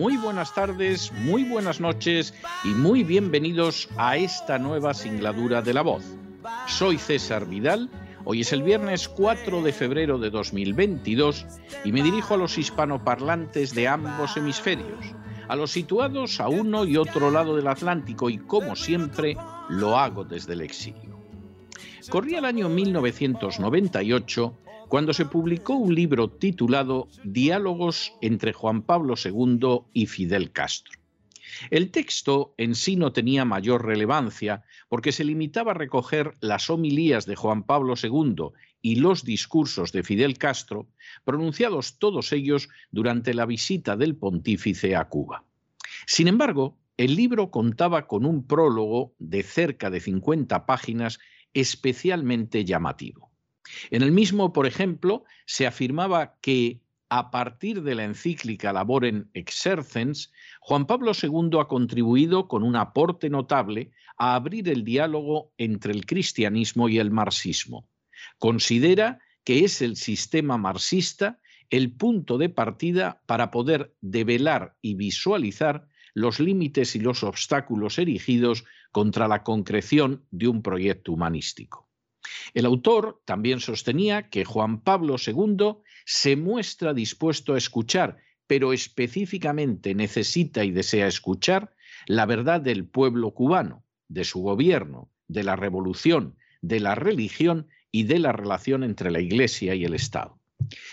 muy 0.00 0.16
buenas 0.16 0.54
tardes, 0.54 1.12
muy 1.12 1.44
buenas 1.44 1.78
noches 1.78 2.32
y 2.64 2.68
muy 2.68 3.04
bienvenidos 3.04 3.86
a 3.98 4.16
esta 4.16 4.58
nueva 4.58 4.94
singladura 4.94 5.60
de 5.60 5.74
la 5.74 5.82
voz. 5.82 6.02
Soy 6.66 6.96
César 6.96 7.44
Vidal, 7.44 7.90
hoy 8.24 8.40
es 8.40 8.50
el 8.54 8.62
viernes 8.62 9.10
4 9.10 9.60
de 9.60 9.74
febrero 9.74 10.16
de 10.16 10.30
2022 10.30 11.44
y 11.84 11.92
me 11.92 12.02
dirijo 12.02 12.32
a 12.32 12.38
los 12.38 12.56
hispanoparlantes 12.56 13.74
de 13.74 13.88
ambos 13.88 14.38
hemisferios, 14.38 15.04
a 15.48 15.54
los 15.54 15.70
situados 15.70 16.40
a 16.40 16.48
uno 16.48 16.86
y 16.86 16.96
otro 16.96 17.30
lado 17.30 17.54
del 17.54 17.68
Atlántico 17.68 18.30
y 18.30 18.38
como 18.38 18.76
siempre 18.76 19.36
lo 19.68 19.98
hago 19.98 20.24
desde 20.24 20.54
el 20.54 20.62
exilio. 20.62 21.20
Corría 22.08 22.38
el 22.38 22.46
año 22.46 22.70
1998 22.70 24.54
cuando 24.90 25.12
se 25.12 25.24
publicó 25.24 25.74
un 25.74 25.94
libro 25.94 26.28
titulado 26.28 27.06
Diálogos 27.22 28.12
entre 28.20 28.52
Juan 28.52 28.82
Pablo 28.82 29.14
II 29.24 29.82
y 29.92 30.06
Fidel 30.06 30.50
Castro. 30.50 30.98
El 31.70 31.92
texto 31.92 32.54
en 32.56 32.74
sí 32.74 32.96
no 32.96 33.12
tenía 33.12 33.44
mayor 33.44 33.86
relevancia 33.86 34.64
porque 34.88 35.12
se 35.12 35.22
limitaba 35.22 35.70
a 35.70 35.74
recoger 35.74 36.34
las 36.40 36.70
homilías 36.70 37.24
de 37.24 37.36
Juan 37.36 37.62
Pablo 37.62 37.94
II 38.02 38.48
y 38.82 38.96
los 38.96 39.24
discursos 39.24 39.92
de 39.92 40.02
Fidel 40.02 40.38
Castro, 40.38 40.88
pronunciados 41.24 42.00
todos 42.00 42.32
ellos 42.32 42.68
durante 42.90 43.32
la 43.32 43.46
visita 43.46 43.96
del 43.96 44.16
pontífice 44.16 44.96
a 44.96 45.04
Cuba. 45.04 45.44
Sin 46.04 46.26
embargo, 46.26 46.76
el 46.96 47.14
libro 47.14 47.52
contaba 47.52 48.08
con 48.08 48.26
un 48.26 48.44
prólogo 48.44 49.14
de 49.20 49.44
cerca 49.44 49.88
de 49.88 50.00
50 50.00 50.66
páginas 50.66 51.20
especialmente 51.54 52.64
llamativo. 52.64 53.29
En 53.90 54.02
el 54.02 54.12
mismo, 54.12 54.52
por 54.52 54.66
ejemplo, 54.66 55.24
se 55.46 55.66
afirmaba 55.66 56.36
que 56.40 56.80
a 57.08 57.30
partir 57.30 57.82
de 57.82 57.96
la 57.96 58.04
encíclica 58.04 58.72
Laboren 58.72 59.30
Exercens, 59.34 60.32
Juan 60.60 60.86
Pablo 60.86 61.12
II 61.20 61.58
ha 61.60 61.66
contribuido 61.66 62.46
con 62.46 62.62
un 62.62 62.76
aporte 62.76 63.28
notable 63.28 63.90
a 64.16 64.36
abrir 64.36 64.68
el 64.68 64.84
diálogo 64.84 65.52
entre 65.58 65.92
el 65.92 66.06
cristianismo 66.06 66.88
y 66.88 66.98
el 66.98 67.10
marxismo. 67.10 67.88
Considera 68.38 69.18
que 69.44 69.64
es 69.64 69.82
el 69.82 69.96
sistema 69.96 70.56
marxista 70.56 71.40
el 71.68 71.92
punto 71.92 72.38
de 72.38 72.48
partida 72.48 73.22
para 73.26 73.50
poder 73.50 73.94
develar 74.00 74.76
y 74.80 74.94
visualizar 74.94 75.88
los 76.14 76.38
límites 76.38 76.94
y 76.94 77.00
los 77.00 77.24
obstáculos 77.24 77.98
erigidos 77.98 78.64
contra 78.92 79.26
la 79.26 79.42
concreción 79.42 80.24
de 80.30 80.48
un 80.48 80.62
proyecto 80.62 81.12
humanístico. 81.12 81.89
El 82.54 82.66
autor 82.66 83.20
también 83.24 83.60
sostenía 83.60 84.28
que 84.28 84.44
Juan 84.44 84.80
Pablo 84.82 85.16
II 85.24 85.76
se 86.04 86.36
muestra 86.36 86.94
dispuesto 86.94 87.54
a 87.54 87.58
escuchar, 87.58 88.18
pero 88.46 88.72
específicamente 88.72 89.94
necesita 89.94 90.64
y 90.64 90.70
desea 90.70 91.06
escuchar 91.06 91.74
la 92.06 92.26
verdad 92.26 92.60
del 92.60 92.86
pueblo 92.86 93.32
cubano, 93.32 93.84
de 94.08 94.24
su 94.24 94.40
gobierno, 94.40 95.10
de 95.28 95.44
la 95.44 95.54
revolución, 95.54 96.36
de 96.60 96.80
la 96.80 96.94
religión 96.94 97.68
y 97.92 98.04
de 98.04 98.18
la 98.18 98.32
relación 98.32 98.82
entre 98.82 99.10
la 99.10 99.20
Iglesia 99.20 99.74
y 99.74 99.84
el 99.84 99.94
Estado. 99.94 100.38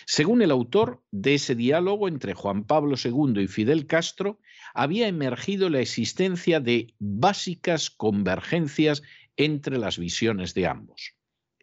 Según 0.06 0.42
el 0.42 0.52
autor, 0.52 1.04
de 1.12 1.36
ese 1.36 1.56
diálogo 1.56 2.08
entre 2.08 2.34
Juan 2.34 2.64
Pablo 2.64 2.96
II 3.04 3.42
y 3.42 3.48
Fidel 3.48 3.86
Castro 3.86 4.40
había 4.74 5.08
emergido 5.08 5.70
la 5.70 5.80
existencia 5.80 6.60
de 6.60 6.94
básicas 7.00 7.90
convergencias 7.90 9.04
entre 9.36 9.78
las 9.78 9.98
visiones 9.98 10.54
de 10.54 10.68
ambos. 10.68 11.17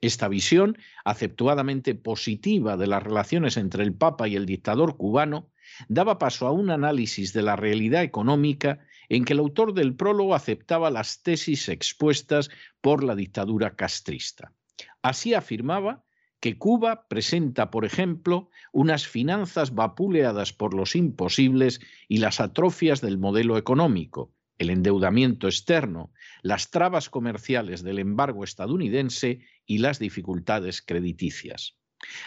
Esta 0.04 0.28
visión, 0.28 0.76
aceptuadamente 1.06 1.94
positiva 1.94 2.76
de 2.76 2.86
las 2.86 3.02
relaciones 3.02 3.56
entre 3.56 3.82
el 3.82 3.94
Papa 3.94 4.28
y 4.28 4.36
el 4.36 4.44
dictador 4.44 4.98
cubano, 4.98 5.48
daba 5.88 6.18
paso 6.18 6.46
a 6.46 6.50
un 6.50 6.68
análisis 6.68 7.32
de 7.32 7.40
la 7.40 7.56
realidad 7.56 8.02
económica 8.02 8.80
en 9.08 9.24
que 9.24 9.32
el 9.32 9.38
autor 9.38 9.72
del 9.72 9.96
prólogo 9.96 10.34
aceptaba 10.34 10.90
las 10.90 11.22
tesis 11.22 11.70
expuestas 11.70 12.50
por 12.82 13.02
la 13.02 13.14
dictadura 13.14 13.76
castrista. 13.76 14.52
Así 15.00 15.32
afirmaba 15.32 16.04
que 16.38 16.58
Cuba 16.58 17.08
presenta, 17.08 17.70
por 17.70 17.86
ejemplo, 17.86 18.50
unas 18.72 19.06
finanzas 19.06 19.74
vapuleadas 19.74 20.52
por 20.52 20.74
los 20.74 20.96
imposibles 20.96 21.80
y 22.08 22.18
las 22.18 22.40
atrofias 22.40 23.00
del 23.00 23.16
modelo 23.16 23.56
económico, 23.56 24.33
el 24.58 24.70
endeudamiento 24.70 25.46
externo, 25.46 26.12
las 26.42 26.70
trabas 26.70 27.10
comerciales 27.10 27.82
del 27.82 27.98
embargo 27.98 28.44
estadounidense 28.44 29.40
y 29.66 29.78
las 29.78 29.98
dificultades 29.98 30.82
crediticias. 30.82 31.76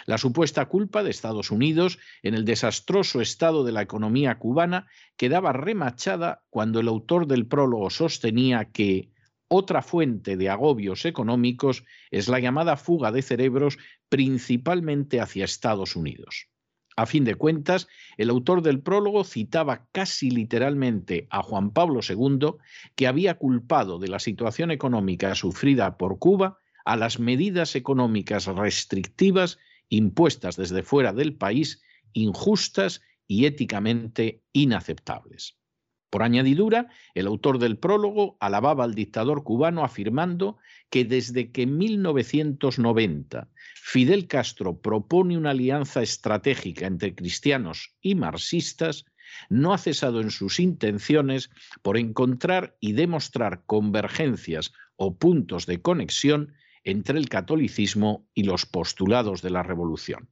La 0.05 0.17
supuesta 0.17 0.65
culpa 0.65 1.03
de 1.03 1.11
Estados 1.11 1.51
Unidos 1.51 1.99
en 2.23 2.33
el 2.33 2.45
desastroso 2.45 3.21
estado 3.21 3.63
de 3.63 3.71
la 3.71 3.81
economía 3.81 4.39
cubana 4.39 4.87
quedaba 5.17 5.53
remachada 5.53 6.43
cuando 6.49 6.79
el 6.79 6.87
autor 6.87 7.27
del 7.27 7.47
prólogo 7.47 7.89
sostenía 7.89 8.71
que 8.71 9.11
otra 9.49 9.81
fuente 9.81 10.35
de 10.35 10.49
agobios 10.49 11.05
económicos 11.05 11.85
es 12.11 12.27
la 12.27 12.39
llamada 12.39 12.75
fuga 12.75 13.11
de 13.11 13.21
cerebros 13.21 13.77
principalmente 14.09 15.21
hacia 15.21 15.45
Estados 15.45 15.95
Unidos. 15.95 16.49
A 16.97 17.05
fin 17.05 17.25
de 17.25 17.35
cuentas, 17.35 17.87
el 18.17 18.31
autor 18.31 18.63
del 18.63 18.81
prólogo 18.81 19.23
citaba 19.23 19.87
casi 19.91 20.31
literalmente 20.31 21.27
a 21.29 21.43
Juan 21.43 21.69
Pablo 21.69 21.99
II, 22.01 22.55
que 22.95 23.05
había 23.05 23.37
culpado 23.37 23.99
de 23.99 24.07
la 24.07 24.17
situación 24.17 24.71
económica 24.71 25.35
sufrida 25.35 25.95
por 25.97 26.17
Cuba 26.17 26.57
a 26.85 26.97
las 26.97 27.19
medidas 27.19 27.75
económicas 27.75 28.47
restrictivas 28.47 29.59
impuestas 29.89 30.55
desde 30.55 30.81
fuera 30.81 31.13
del 31.13 31.35
país, 31.35 31.83
injustas 32.13 33.03
y 33.27 33.45
éticamente 33.45 34.41
inaceptables. 34.51 35.56
Por 36.09 36.23
añadidura, 36.23 36.87
el 37.15 37.27
autor 37.27 37.59
del 37.59 37.77
prólogo 37.77 38.37
alababa 38.39 38.85
al 38.85 38.95
dictador 38.95 39.43
cubano 39.43 39.83
afirmando 39.83 40.57
que 40.89 41.03
desde 41.03 41.51
que 41.51 41.63
en 41.63 41.77
1990 41.77 43.49
Fidel 43.75 44.27
Castro 44.27 44.79
propone 44.79 45.37
una 45.37 45.51
alianza 45.51 46.01
estratégica 46.01 46.87
entre 46.87 47.13
cristianos 47.13 47.93
y 48.01 48.15
marxistas, 48.15 49.05
no 49.49 49.73
ha 49.73 49.77
cesado 49.77 50.21
en 50.21 50.31
sus 50.31 50.59
intenciones 50.59 51.49
por 51.81 51.97
encontrar 51.97 52.77
y 52.79 52.93
demostrar 52.93 53.63
convergencias 53.65 54.71
o 54.95 55.17
puntos 55.17 55.65
de 55.65 55.81
conexión 55.81 56.53
entre 56.83 57.19
el 57.19 57.27
catolicismo 57.27 58.25
y 58.33 58.43
los 58.43 58.65
postulados 58.65 59.41
de 59.41 59.49
la 59.49 59.63
revolución. 59.63 60.29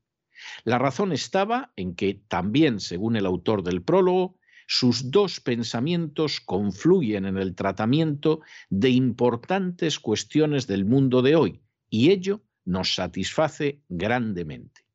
La 0.64 0.78
razón 0.80 1.12
estaba 1.12 1.74
en 1.76 1.96
que, 1.96 2.14
también 2.28 2.80
según 2.80 3.16
el 3.16 3.26
autor 3.26 3.64
del 3.64 3.82
prólogo, 3.82 4.38
sus 4.68 5.12
dos 5.12 5.40
pensamientos 5.40 6.40
confluyen 6.42 7.26
en 7.26 7.38
el 7.38 7.56
tratamiento 7.56 8.42
de 8.70 8.90
importantes 8.90 10.00
cuestiones 10.00 10.68
del 10.68 10.86
mundo 10.86 11.22
de 11.22 11.36
hoy 11.36 11.62
y 11.90 12.12
ello 12.12 12.42
nos 12.66 12.96
satisface 12.96 13.82
grandemente. 13.90 14.86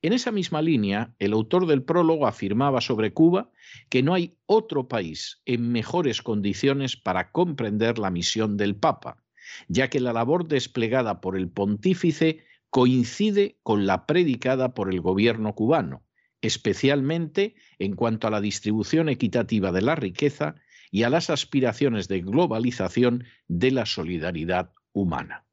En 0.00 0.12
esa 0.12 0.32
misma 0.32 0.62
línea, 0.62 1.14
el 1.20 1.32
autor 1.32 1.66
del 1.66 1.84
prólogo 1.84 2.26
afirmaba 2.26 2.80
sobre 2.80 3.12
Cuba 3.12 3.50
que 3.88 4.02
no 4.02 4.14
hay 4.14 4.36
otro 4.46 4.88
país 4.88 5.40
en 5.44 5.70
mejores 5.70 6.22
condiciones 6.22 6.96
para 6.96 7.30
comprender 7.30 7.98
la 7.98 8.10
misión 8.10 8.56
del 8.56 8.74
Papa, 8.74 9.22
ya 9.68 9.88
que 9.88 10.00
la 10.00 10.12
labor 10.12 10.48
desplegada 10.48 11.20
por 11.20 11.36
el 11.36 11.48
pontífice 11.48 12.44
coincide 12.70 13.58
con 13.62 13.86
la 13.86 14.06
predicada 14.06 14.74
por 14.74 14.92
el 14.92 15.00
gobierno 15.00 15.54
cubano, 15.54 16.02
especialmente 16.42 17.54
en 17.78 17.96
cuanto 17.96 18.26
a 18.26 18.30
la 18.30 18.40
distribución 18.40 19.08
equitativa 19.08 19.72
de 19.72 19.82
la 19.82 19.94
riqueza 19.94 20.56
y 20.90 21.04
a 21.04 21.10
las 21.10 21.30
aspiraciones 21.30 22.08
de 22.08 22.20
globalización 22.20 23.24
de 23.48 23.70
la 23.70 23.86
solidaridad 23.86 24.72
humana. 24.92 25.46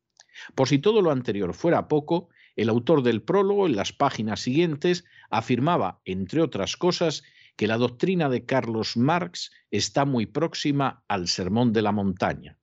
Por 0.56 0.68
si 0.68 0.80
todo 0.80 1.02
lo 1.02 1.12
anterior 1.12 1.54
fuera 1.54 1.88
poco, 1.88 2.30
el 2.56 2.68
autor 2.68 3.04
del 3.04 3.22
prólogo 3.22 3.66
en 3.66 3.76
las 3.76 3.94
páginas 3.94 4.42
siguientes 4.42 5.06
afirmaba, 5.30 6.02
entre 6.04 6.42
otras 6.42 6.76
cosas, 6.76 7.24
que 7.56 7.68
la 7.68 7.78
doctrina 7.78 8.30
de 8.30 8.46
Carlos 8.46 8.98
Marx 8.98 9.52
está 9.72 10.06
muy 10.06 10.26
próxima 10.26 11.04
al 11.08 11.28
sermón 11.28 11.72
de 11.72 11.82
la 11.82 11.92
montaña. 11.92 12.59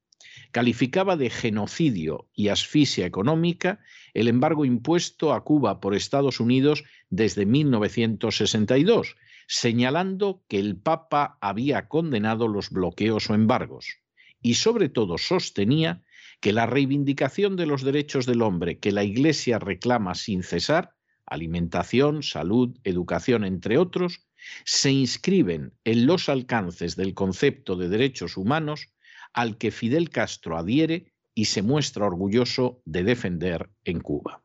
Calificaba 0.57 1.19
de 1.19 1.29
genocidio 1.29 2.31
y 2.33 2.49
asfixia 2.49 3.05
económica 3.05 3.79
el 4.15 4.27
embargo 4.27 4.65
impuesto 4.65 5.35
a 5.35 5.45
Cuba 5.45 5.81
por 5.81 5.95
Estados 5.95 6.41
Unidos 6.41 6.83
desde 7.11 7.45
1962, 7.45 9.17
señalando 9.47 10.43
que 10.49 10.59
el 10.59 10.79
Papa 10.79 11.37
había 11.43 11.89
condenado 11.89 12.49
los 12.49 12.71
bloqueos 12.71 13.29
o 13.29 13.35
embargos 13.35 13.99
y 14.41 14.55
sobre 14.55 14.89
todo 14.89 15.19
sostenía 15.19 16.03
que 16.41 16.55
la 16.55 16.65
reivindicación 16.65 17.57
de 17.57 17.67
los 17.67 17.83
derechos 17.83 18.25
del 18.25 18.41
hombre 18.41 18.79
que 18.79 18.93
la 18.93 19.05
Iglesia 19.05 19.59
reclama 19.59 20.15
sin 20.15 20.43
cesar, 20.43 20.95
alimentación, 21.27 22.23
salud, 22.23 22.79
educación, 22.83 23.45
entre 23.45 23.77
otros, 23.77 24.27
se 24.65 24.91
inscriben 24.91 25.75
en 25.85 26.07
los 26.07 26.31
alcances 26.31 26.97
del 26.97 27.13
concepto 27.13 27.77
de 27.77 27.91
derechos 27.91 28.39
humanos 28.39 28.89
al 29.37 29.59
que 29.59 29.71
Fidel 29.71 30.11
Castro 30.11 30.59
adhiere 30.59 31.13
y 31.35 31.45
se 31.45 31.63
muestra 31.63 32.07
orgulloso 32.07 32.81
de 32.87 33.05
defender 33.05 33.71
en 33.85 34.01
Cuba. 34.01 34.43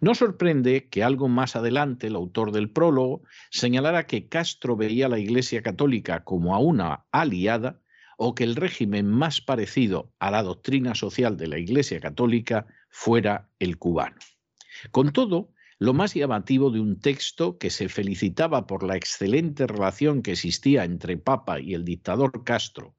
No 0.00 0.14
sorprende 0.14 0.88
que 0.88 1.04
algo 1.04 1.28
más 1.28 1.54
adelante 1.54 2.06
el 2.06 2.16
autor 2.16 2.50
del 2.50 2.70
prólogo 2.70 3.22
señalara 3.50 4.06
que 4.06 4.28
Castro 4.28 4.76
veía 4.76 5.06
a 5.06 5.08
la 5.10 5.18
Iglesia 5.18 5.62
Católica 5.62 6.24
como 6.24 6.54
a 6.54 6.58
una 6.58 7.06
aliada 7.12 7.82
o 8.16 8.34
que 8.34 8.44
el 8.44 8.56
régimen 8.56 9.06
más 9.08 9.42
parecido 9.42 10.12
a 10.18 10.30
la 10.30 10.42
doctrina 10.42 10.94
social 10.94 11.36
de 11.36 11.48
la 11.48 11.58
Iglesia 11.58 12.00
Católica 12.00 12.66
fuera 12.88 13.50
el 13.58 13.76
cubano. 13.76 14.16
Con 14.90 15.12
todo, 15.12 15.52
lo 15.78 15.92
más 15.92 16.14
llamativo 16.14 16.70
de 16.70 16.80
un 16.80 17.00
texto 17.00 17.58
que 17.58 17.68
se 17.68 17.90
felicitaba 17.90 18.66
por 18.66 18.82
la 18.82 18.96
excelente 18.96 19.66
relación 19.66 20.22
que 20.22 20.32
existía 20.32 20.84
entre 20.84 21.18
Papa 21.18 21.60
y 21.60 21.74
el 21.74 21.84
dictador 21.84 22.44
Castro, 22.44 22.95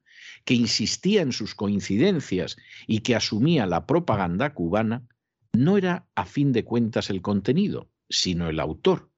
que 0.48 0.54
insistía 0.54 1.20
en 1.20 1.32
sus 1.32 1.54
coincidencias 1.54 2.56
y 2.86 3.00
que 3.00 3.14
asumía 3.14 3.66
la 3.66 3.84
propaganda 3.84 4.54
cubana, 4.54 5.06
no 5.52 5.76
era 5.76 6.08
a 6.14 6.24
fin 6.24 6.52
de 6.52 6.64
cuentas 6.64 7.10
el 7.10 7.20
contenido, 7.20 7.90
sino 8.08 8.48
el 8.48 8.58
autor, 8.58 9.10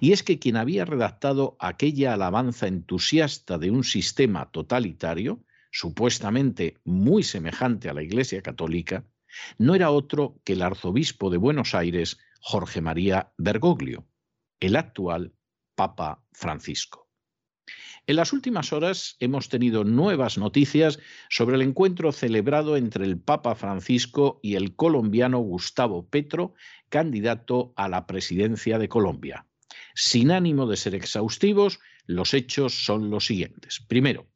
y 0.00 0.12
es 0.12 0.22
que 0.22 0.38
quien 0.38 0.58
había 0.58 0.84
redactado 0.84 1.56
aquella 1.60 2.12
alabanza 2.12 2.66
entusiasta 2.66 3.56
de 3.56 3.70
un 3.70 3.84
sistema 3.84 4.50
totalitario, 4.50 5.42
supuestamente 5.72 6.76
muy 6.84 7.22
semejante 7.22 7.88
a 7.88 7.94
la 7.94 8.02
Iglesia 8.02 8.42
Católica, 8.42 9.06
no 9.56 9.74
era 9.74 9.90
otro 9.90 10.42
que 10.44 10.52
el 10.52 10.60
arzobispo 10.60 11.30
de 11.30 11.38
Buenos 11.38 11.74
Aires, 11.74 12.18
Jorge 12.42 12.82
María 12.82 13.32
Bergoglio, 13.38 14.06
el 14.60 14.76
actual 14.76 15.32
Papa 15.74 16.22
Francisco. 16.32 17.05
En 18.06 18.16
las 18.16 18.32
últimas 18.32 18.72
horas 18.72 19.16
hemos 19.18 19.48
tenido 19.48 19.82
nuevas 19.82 20.38
noticias 20.38 21.00
sobre 21.28 21.56
el 21.56 21.62
encuentro 21.62 22.12
celebrado 22.12 22.76
entre 22.76 23.04
el 23.04 23.18
Papa 23.18 23.54
Francisco 23.54 24.38
y 24.42 24.54
el 24.54 24.76
colombiano 24.76 25.38
Gustavo 25.38 26.08
Petro, 26.08 26.54
candidato 26.88 27.72
a 27.76 27.88
la 27.88 28.06
presidencia 28.06 28.78
de 28.78 28.88
Colombia. 28.88 29.46
Sin 29.94 30.30
ánimo 30.30 30.66
de 30.66 30.76
ser 30.76 30.94
exhaustivos, 30.94 31.80
los 32.06 32.34
hechos 32.34 32.84
son 32.84 33.10
los 33.10 33.26
siguientes. 33.26 33.80
Primero, 33.88 34.28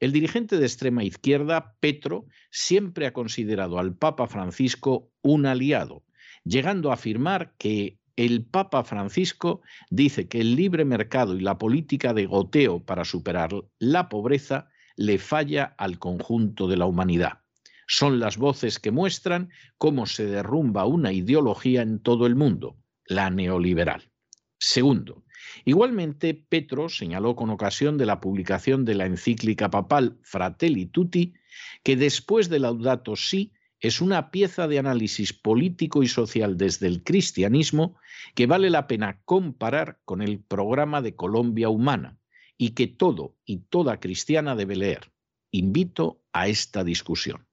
el 0.00 0.12
dirigente 0.12 0.56
de 0.56 0.64
extrema 0.64 1.04
izquierda, 1.04 1.74
Petro, 1.80 2.26
siempre 2.50 3.06
ha 3.06 3.12
considerado 3.12 3.78
al 3.78 3.96
Papa 3.96 4.28
Francisco 4.28 5.10
un 5.22 5.44
aliado, 5.44 6.04
llegando 6.44 6.90
a 6.90 6.94
afirmar 6.94 7.54
que 7.58 7.98
el 8.18 8.44
Papa 8.44 8.82
Francisco 8.82 9.62
dice 9.90 10.26
que 10.26 10.40
el 10.40 10.56
libre 10.56 10.84
mercado 10.84 11.36
y 11.36 11.40
la 11.40 11.56
política 11.56 12.12
de 12.12 12.26
goteo 12.26 12.84
para 12.84 13.04
superar 13.04 13.50
la 13.78 14.08
pobreza 14.08 14.70
le 14.96 15.18
falla 15.18 15.76
al 15.78 16.00
conjunto 16.00 16.66
de 16.66 16.76
la 16.76 16.86
humanidad. 16.86 17.42
Son 17.86 18.18
las 18.18 18.36
voces 18.36 18.80
que 18.80 18.90
muestran 18.90 19.50
cómo 19.78 20.06
se 20.06 20.26
derrumba 20.26 20.84
una 20.84 21.12
ideología 21.12 21.82
en 21.82 22.00
todo 22.00 22.26
el 22.26 22.34
mundo, 22.34 22.76
la 23.06 23.30
neoliberal. 23.30 24.10
Segundo, 24.58 25.24
igualmente 25.64 26.34
Petro 26.34 26.88
señaló 26.88 27.36
con 27.36 27.50
ocasión 27.50 27.98
de 27.98 28.06
la 28.06 28.20
publicación 28.20 28.84
de 28.84 28.96
la 28.96 29.06
encíclica 29.06 29.70
papal 29.70 30.18
Fratelli 30.22 30.86
Tutti 30.86 31.34
que 31.84 31.94
después 31.94 32.48
del 32.48 32.62
Laudato 32.62 33.14
Si 33.14 33.52
es 33.80 34.00
una 34.00 34.30
pieza 34.30 34.66
de 34.66 34.78
análisis 34.78 35.32
político 35.32 36.02
y 36.02 36.08
social 36.08 36.56
desde 36.56 36.86
el 36.88 37.04
cristianismo 37.04 37.96
que 38.34 38.46
vale 38.46 38.70
la 38.70 38.86
pena 38.86 39.20
comparar 39.24 40.00
con 40.04 40.20
el 40.20 40.40
programa 40.40 41.00
de 41.00 41.14
Colombia 41.14 41.68
Humana 41.68 42.18
y 42.56 42.70
que 42.70 42.88
todo 42.88 43.36
y 43.44 43.58
toda 43.58 44.00
cristiana 44.00 44.56
debe 44.56 44.76
leer. 44.76 45.12
Invito 45.50 46.20
a 46.32 46.48
esta 46.48 46.82
discusión. 46.82 47.46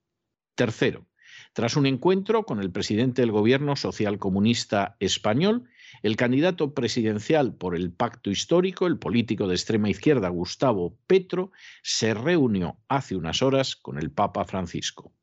Tercero, 0.55 1.05
tras 1.53 1.75
un 1.75 1.85
encuentro 1.85 2.43
con 2.43 2.59
el 2.59 2.71
presidente 2.71 3.21
del 3.21 3.31
gobierno 3.31 3.75
social 3.75 4.17
comunista 4.17 4.97
español, 4.99 5.69
el 6.01 6.17
candidato 6.17 6.73
presidencial 6.73 7.53
por 7.53 7.75
el 7.75 7.91
pacto 7.91 8.29
histórico, 8.29 8.87
el 8.87 8.97
político 8.97 9.47
de 9.47 9.55
extrema 9.55 9.89
izquierda 9.89 10.29
Gustavo 10.29 10.97
Petro, 11.07 11.51
se 11.83 12.13
reunió 12.13 12.77
hace 12.87 13.15
unas 13.15 13.41
horas 13.41 13.75
con 13.75 13.97
el 13.97 14.11
Papa 14.11 14.43
Francisco. 14.45 15.13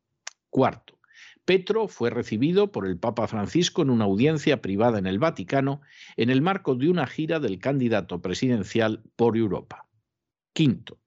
Cuarto, 0.48 0.91
Petro 1.44 1.88
fue 1.88 2.10
recibido 2.10 2.70
por 2.70 2.86
el 2.86 2.98
Papa 2.98 3.26
Francisco 3.26 3.82
en 3.82 3.90
una 3.90 4.04
audiencia 4.04 4.62
privada 4.62 4.98
en 4.98 5.06
el 5.06 5.18
Vaticano 5.18 5.80
en 6.16 6.30
el 6.30 6.40
marco 6.40 6.76
de 6.76 6.88
una 6.88 7.06
gira 7.06 7.40
del 7.40 7.58
candidato 7.58 8.22
presidencial 8.22 9.02
por 9.16 9.36
Europa. 9.36 9.88
Quinto, 10.52 10.98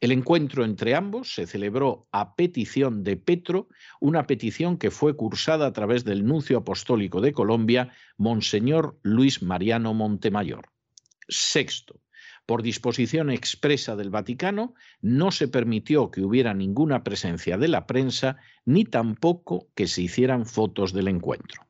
el 0.00 0.10
encuentro 0.10 0.64
entre 0.64 0.94
ambos 0.94 1.34
se 1.34 1.46
celebró 1.46 2.08
a 2.10 2.34
petición 2.34 3.04
de 3.04 3.16
Petro, 3.16 3.68
una 4.00 4.26
petición 4.26 4.76
que 4.76 4.90
fue 4.90 5.14
cursada 5.14 5.66
a 5.66 5.72
través 5.72 6.04
del 6.04 6.24
nuncio 6.24 6.58
apostólico 6.58 7.20
de 7.20 7.32
Colombia, 7.32 7.92
Monseñor 8.16 8.98
Luis 9.02 9.42
Mariano 9.42 9.94
Montemayor. 9.94 10.70
Sexto, 11.28 12.00
por 12.46 12.62
disposición 12.62 13.30
expresa 13.30 13.96
del 13.96 14.10
Vaticano, 14.10 14.74
no 15.00 15.30
se 15.30 15.48
permitió 15.48 16.10
que 16.10 16.22
hubiera 16.22 16.54
ninguna 16.54 17.04
presencia 17.04 17.56
de 17.58 17.68
la 17.68 17.86
prensa 17.86 18.36
ni 18.64 18.84
tampoco 18.84 19.68
que 19.74 19.86
se 19.86 20.02
hicieran 20.02 20.46
fotos 20.46 20.92
del 20.92 21.08
encuentro. 21.08 21.66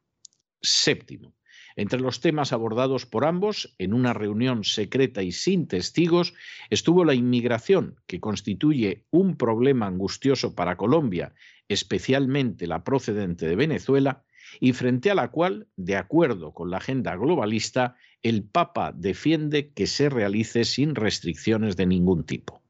Séptimo, 0.61 1.35
entre 1.77 2.01
los 2.01 2.21
temas 2.21 2.53
abordados 2.53 3.07
por 3.07 3.25
ambos 3.25 3.75
en 3.79 3.95
una 3.95 4.13
reunión 4.13 4.65
secreta 4.65 5.23
y 5.23 5.33
sin 5.33 5.67
testigos 5.67 6.35
estuvo 6.71 7.05
la 7.05 7.15
inmigración, 7.15 7.97
que 8.07 8.21
constituye 8.21 9.07
un 9.11 9.37
problema 9.37 9.87
angustioso 9.87 10.55
para 10.55 10.77
Colombia, 10.77 11.35
especialmente 11.69 12.67
la 12.67 12.85
procedente 12.85 13.47
de 13.47 13.57
Venezuela, 13.57 14.25
y 14.61 14.73
frente 14.73 15.11
a 15.11 15.15
la 15.15 15.31
cual, 15.31 15.69
de 15.77 15.97
acuerdo 15.97 16.53
con 16.53 16.71
la 16.71 16.79
agenda 16.79 17.17
globalista, 17.17 17.97
el 18.23 18.45
Papa 18.45 18.93
defiende 18.95 19.73
que 19.73 19.87
se 19.87 20.09
realice 20.09 20.65
sin 20.65 20.95
restricciones 20.95 21.77
de 21.77 21.87
ningún 21.87 22.25
tipo. 22.25 22.63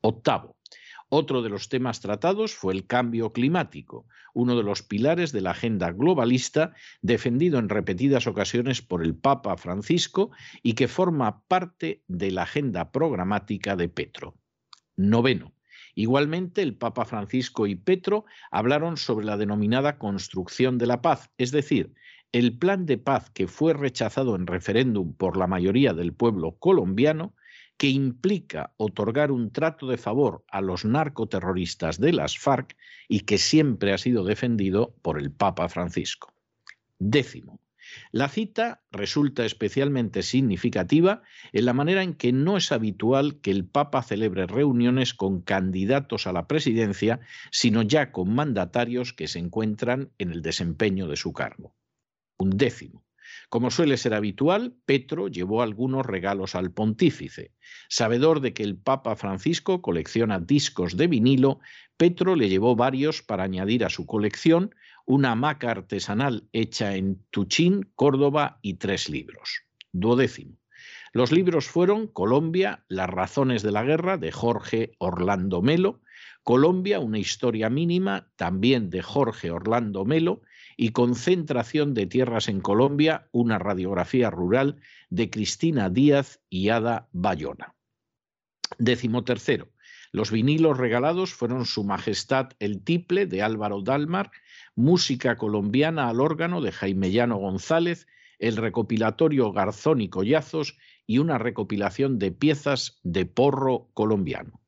Octavo, 0.00 0.56
otro 1.08 1.42
de 1.42 1.48
los 1.48 1.68
temas 1.68 2.00
tratados 2.00 2.54
fue 2.54 2.72
el 2.72 2.86
cambio 2.86 3.32
climático, 3.32 4.06
uno 4.34 4.56
de 4.56 4.64
los 4.64 4.82
pilares 4.82 5.30
de 5.30 5.42
la 5.42 5.52
agenda 5.52 5.92
globalista 5.92 6.74
defendido 7.02 7.58
en 7.58 7.68
repetidas 7.68 8.26
ocasiones 8.26 8.82
por 8.82 9.02
el 9.02 9.14
Papa 9.14 9.56
Francisco 9.56 10.32
y 10.62 10.74
que 10.74 10.88
forma 10.88 11.42
parte 11.46 12.02
de 12.08 12.32
la 12.32 12.42
agenda 12.42 12.90
programática 12.90 13.76
de 13.76 13.88
Petro. 13.88 14.34
Noveno. 14.96 15.53
Igualmente, 15.94 16.62
el 16.62 16.74
Papa 16.76 17.04
Francisco 17.04 17.66
y 17.66 17.76
Petro 17.76 18.24
hablaron 18.50 18.96
sobre 18.96 19.26
la 19.26 19.36
denominada 19.36 19.98
construcción 19.98 20.78
de 20.78 20.86
la 20.86 21.02
paz, 21.02 21.30
es 21.38 21.52
decir, 21.52 21.94
el 22.32 22.58
plan 22.58 22.84
de 22.84 22.98
paz 22.98 23.30
que 23.30 23.46
fue 23.46 23.74
rechazado 23.74 24.34
en 24.34 24.48
referéndum 24.48 25.14
por 25.14 25.36
la 25.36 25.46
mayoría 25.46 25.92
del 25.92 26.12
pueblo 26.12 26.56
colombiano 26.58 27.34
que 27.76 27.88
implica 27.88 28.72
otorgar 28.76 29.30
un 29.30 29.52
trato 29.52 29.86
de 29.86 29.98
favor 29.98 30.44
a 30.48 30.60
los 30.60 30.84
narcoterroristas 30.84 32.00
de 32.00 32.12
las 32.12 32.38
FARC 32.38 32.76
y 33.08 33.20
que 33.20 33.38
siempre 33.38 33.92
ha 33.92 33.98
sido 33.98 34.24
defendido 34.24 34.94
por 35.02 35.18
el 35.18 35.30
Papa 35.30 35.68
Francisco. 35.68 36.32
Décimo. 36.98 37.60
La 38.12 38.28
cita 38.28 38.82
resulta 38.90 39.44
especialmente 39.44 40.22
significativa 40.22 41.22
en 41.52 41.64
la 41.64 41.72
manera 41.72 42.02
en 42.02 42.14
que 42.14 42.32
no 42.32 42.56
es 42.56 42.72
habitual 42.72 43.40
que 43.40 43.50
el 43.50 43.64
Papa 43.66 44.02
celebre 44.02 44.46
reuniones 44.46 45.14
con 45.14 45.42
candidatos 45.42 46.26
a 46.26 46.32
la 46.32 46.46
presidencia, 46.46 47.20
sino 47.50 47.82
ya 47.82 48.12
con 48.12 48.34
mandatarios 48.34 49.12
que 49.12 49.28
se 49.28 49.38
encuentran 49.38 50.10
en 50.18 50.30
el 50.30 50.42
desempeño 50.42 51.08
de 51.08 51.16
su 51.16 51.32
cargo. 51.32 51.74
Un 52.38 52.50
décimo. 52.50 53.04
Como 53.48 53.70
suele 53.70 53.96
ser 53.96 54.14
habitual, 54.14 54.76
Petro 54.84 55.28
llevó 55.28 55.62
algunos 55.62 56.04
regalos 56.04 56.54
al 56.54 56.72
pontífice. 56.72 57.52
Sabedor 57.88 58.40
de 58.40 58.52
que 58.52 58.62
el 58.62 58.76
Papa 58.76 59.16
Francisco 59.16 59.82
colecciona 59.82 60.40
discos 60.40 60.96
de 60.96 61.06
vinilo, 61.06 61.60
Petro 61.96 62.36
le 62.36 62.48
llevó 62.48 62.76
varios 62.76 63.22
para 63.22 63.44
añadir 63.44 63.84
a 63.84 63.90
su 63.90 64.06
colección 64.06 64.74
una 65.06 65.32
hamaca 65.32 65.70
artesanal 65.70 66.48
hecha 66.52 66.96
en 66.96 67.22
Tuchín, 67.30 67.90
Córdoba 67.94 68.58
y 68.62 68.74
tres 68.74 69.08
libros. 69.08 69.62
Duodécimo. 69.92 70.56
Los 71.12 71.30
libros 71.30 71.66
fueron 71.66 72.08
Colombia, 72.08 72.84
Las 72.88 73.08
razones 73.08 73.62
de 73.62 73.70
la 73.70 73.84
guerra, 73.84 74.18
de 74.18 74.32
Jorge 74.32 74.96
Orlando 74.98 75.62
Melo, 75.62 76.00
Colombia, 76.42 77.00
una 77.00 77.18
historia 77.18 77.70
mínima, 77.70 78.28
también 78.36 78.90
de 78.90 79.00
Jorge 79.00 79.50
Orlando 79.50 80.04
Melo, 80.04 80.42
y 80.76 80.90
Concentración 80.90 81.94
de 81.94 82.06
Tierras 82.06 82.48
en 82.48 82.60
Colombia, 82.60 83.28
una 83.32 83.58
radiografía 83.58 84.30
rural 84.30 84.80
de 85.08 85.30
Cristina 85.30 85.88
Díaz 85.88 86.40
y 86.50 86.70
Ada 86.70 87.08
Bayona. 87.12 87.74
Décimo 88.78 89.24
tercero. 89.24 89.70
Los 90.10 90.30
vinilos 90.30 90.78
regalados 90.78 91.32
fueron 91.32 91.64
Su 91.64 91.84
Majestad 91.84 92.50
el 92.58 92.82
Tiple 92.82 93.26
de 93.26 93.42
Álvaro 93.42 93.82
Dalmar, 93.82 94.30
música 94.74 95.36
colombiana 95.36 96.08
al 96.08 96.20
órgano 96.20 96.60
de 96.60 96.72
Jaime 96.72 97.10
Llano 97.10 97.36
González, 97.36 98.06
el 98.38 98.56
recopilatorio 98.56 99.52
Garzón 99.52 100.00
y 100.00 100.08
Collazos 100.08 100.76
y 101.06 101.18
una 101.18 101.38
recopilación 101.38 102.18
de 102.18 102.32
piezas 102.32 102.98
de 103.02 103.26
porro 103.26 103.90
colombiano. 103.94 104.60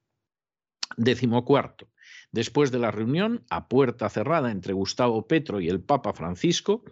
Décimo 0.97 1.45
cuarto. 1.45 1.89
Después 2.31 2.71
de 2.71 2.79
la 2.79 2.91
reunión, 2.91 3.45
a 3.51 3.69
puerta 3.69 4.09
cerrada 4.09 4.51
entre 4.51 4.73
Gustavo 4.73 5.27
Petro 5.27 5.61
y 5.61 5.69
el 5.69 5.81
Papa 5.81 6.13
Francisco, 6.13 6.85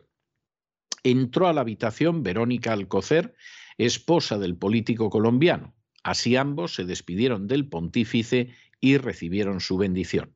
entró 1.03 1.49
a 1.49 1.53
la 1.53 1.61
habitación 1.61 2.23
Verónica 2.23 2.73
Alcocer, 2.73 3.35
esposa 3.79 4.39
del 4.39 4.57
político 4.57 5.11
colombiano. 5.11 5.75
Así 6.03 6.37
ambos 6.37 6.75
se 6.75 6.85
despidieron 6.85 7.47
del 7.47 7.69
pontífice 7.69 8.55
y 8.81 8.99
recibieron 8.99 9.61
su 9.61 9.77
bendición. 9.77 10.34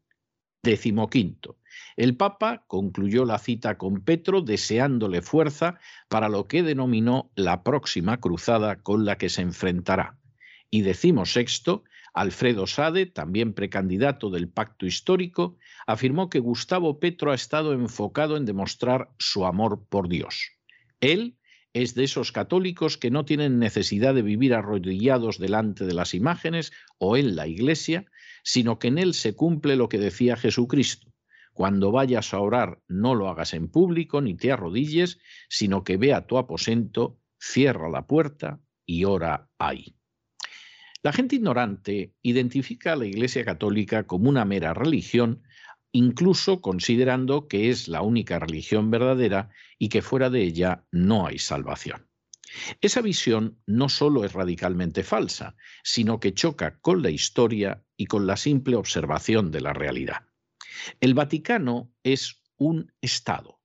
Décimo 0.62 1.08
quinto. 1.08 1.58
El 1.96 2.16
Papa 2.16 2.64
concluyó 2.66 3.24
la 3.24 3.38
cita 3.38 3.78
con 3.78 4.02
Petro 4.02 4.42
deseándole 4.42 5.22
fuerza 5.22 5.78
para 6.08 6.28
lo 6.28 6.46
que 6.46 6.62
denominó 6.62 7.30
la 7.36 7.62
próxima 7.62 8.18
cruzada 8.20 8.82
con 8.82 9.04
la 9.04 9.16
que 9.16 9.28
se 9.28 9.42
enfrentará. 9.42 10.18
Y 10.70 10.82
decimo 10.82 11.26
sexto, 11.26 11.84
Alfredo 12.12 12.66
Sade, 12.66 13.06
también 13.06 13.54
precandidato 13.54 14.30
del 14.30 14.48
pacto 14.48 14.86
histórico, 14.86 15.56
afirmó 15.86 16.28
que 16.28 16.40
Gustavo 16.40 16.98
Petro 16.98 17.32
ha 17.32 17.34
estado 17.34 17.72
enfocado 17.72 18.36
en 18.36 18.44
demostrar 18.44 19.10
su 19.18 19.46
amor 19.46 19.86
por 19.88 20.08
Dios. 20.08 20.52
Él 21.00 21.36
es 21.72 21.94
de 21.94 22.04
esos 22.04 22.32
católicos 22.32 22.96
que 22.96 23.10
no 23.10 23.24
tienen 23.24 23.58
necesidad 23.58 24.14
de 24.14 24.22
vivir 24.22 24.54
arrodillados 24.54 25.38
delante 25.38 25.84
de 25.86 25.94
las 25.94 26.14
imágenes 26.14 26.72
o 26.98 27.16
en 27.16 27.36
la 27.36 27.46
iglesia, 27.46 28.06
sino 28.48 28.78
que 28.78 28.88
en 28.88 28.96
él 28.96 29.12
se 29.12 29.34
cumple 29.34 29.76
lo 29.76 29.90
que 29.90 29.98
decía 29.98 30.34
Jesucristo. 30.34 31.12
Cuando 31.52 31.92
vayas 31.92 32.32
a 32.32 32.40
orar, 32.40 32.80
no 32.88 33.14
lo 33.14 33.28
hagas 33.28 33.52
en 33.52 33.68
público 33.68 34.22
ni 34.22 34.38
te 34.38 34.50
arrodilles, 34.50 35.18
sino 35.50 35.84
que 35.84 35.98
ve 35.98 36.14
a 36.14 36.26
tu 36.26 36.38
aposento, 36.38 37.20
cierra 37.38 37.90
la 37.90 38.06
puerta 38.06 38.58
y 38.86 39.04
ora 39.04 39.50
ahí. 39.58 39.94
La 41.02 41.12
gente 41.12 41.36
ignorante 41.36 42.14
identifica 42.22 42.94
a 42.94 42.96
la 42.96 43.04
Iglesia 43.04 43.44
Católica 43.44 44.06
como 44.06 44.30
una 44.30 44.46
mera 44.46 44.72
religión, 44.72 45.42
incluso 45.92 46.62
considerando 46.62 47.48
que 47.48 47.68
es 47.68 47.86
la 47.86 48.00
única 48.00 48.38
religión 48.38 48.90
verdadera 48.90 49.50
y 49.78 49.90
que 49.90 50.00
fuera 50.00 50.30
de 50.30 50.42
ella 50.42 50.86
no 50.90 51.26
hay 51.26 51.38
salvación. 51.38 52.08
Esa 52.80 53.02
visión 53.02 53.58
no 53.66 53.90
solo 53.90 54.24
es 54.24 54.32
radicalmente 54.32 55.02
falsa, 55.02 55.54
sino 55.84 56.18
que 56.18 56.32
choca 56.32 56.78
con 56.80 57.02
la 57.02 57.10
historia 57.10 57.84
y 57.98 58.06
con 58.06 58.26
la 58.26 58.38
simple 58.38 58.76
observación 58.76 59.50
de 59.50 59.60
la 59.60 59.74
realidad. 59.74 60.22
El 61.00 61.12
Vaticano 61.12 61.92
es 62.02 62.40
un 62.56 62.92
Estado 63.02 63.60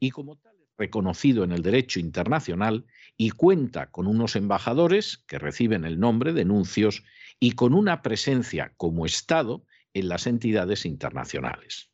y 0.00 0.10
como 0.10 0.36
tal 0.36 0.56
es 0.56 0.70
reconocido 0.76 1.44
en 1.44 1.52
el 1.52 1.62
derecho 1.62 2.00
internacional 2.00 2.86
y 3.16 3.30
cuenta 3.30 3.90
con 3.90 4.06
unos 4.06 4.34
embajadores 4.34 5.18
que 5.28 5.38
reciben 5.38 5.84
el 5.84 6.00
nombre 6.00 6.32
de 6.32 6.44
nuncios 6.44 7.04
y 7.38 7.52
con 7.52 7.74
una 7.74 8.02
presencia 8.02 8.72
como 8.78 9.06
Estado 9.06 9.64
en 9.92 10.08
las 10.08 10.26
entidades 10.26 10.86
internacionales. 10.86 11.90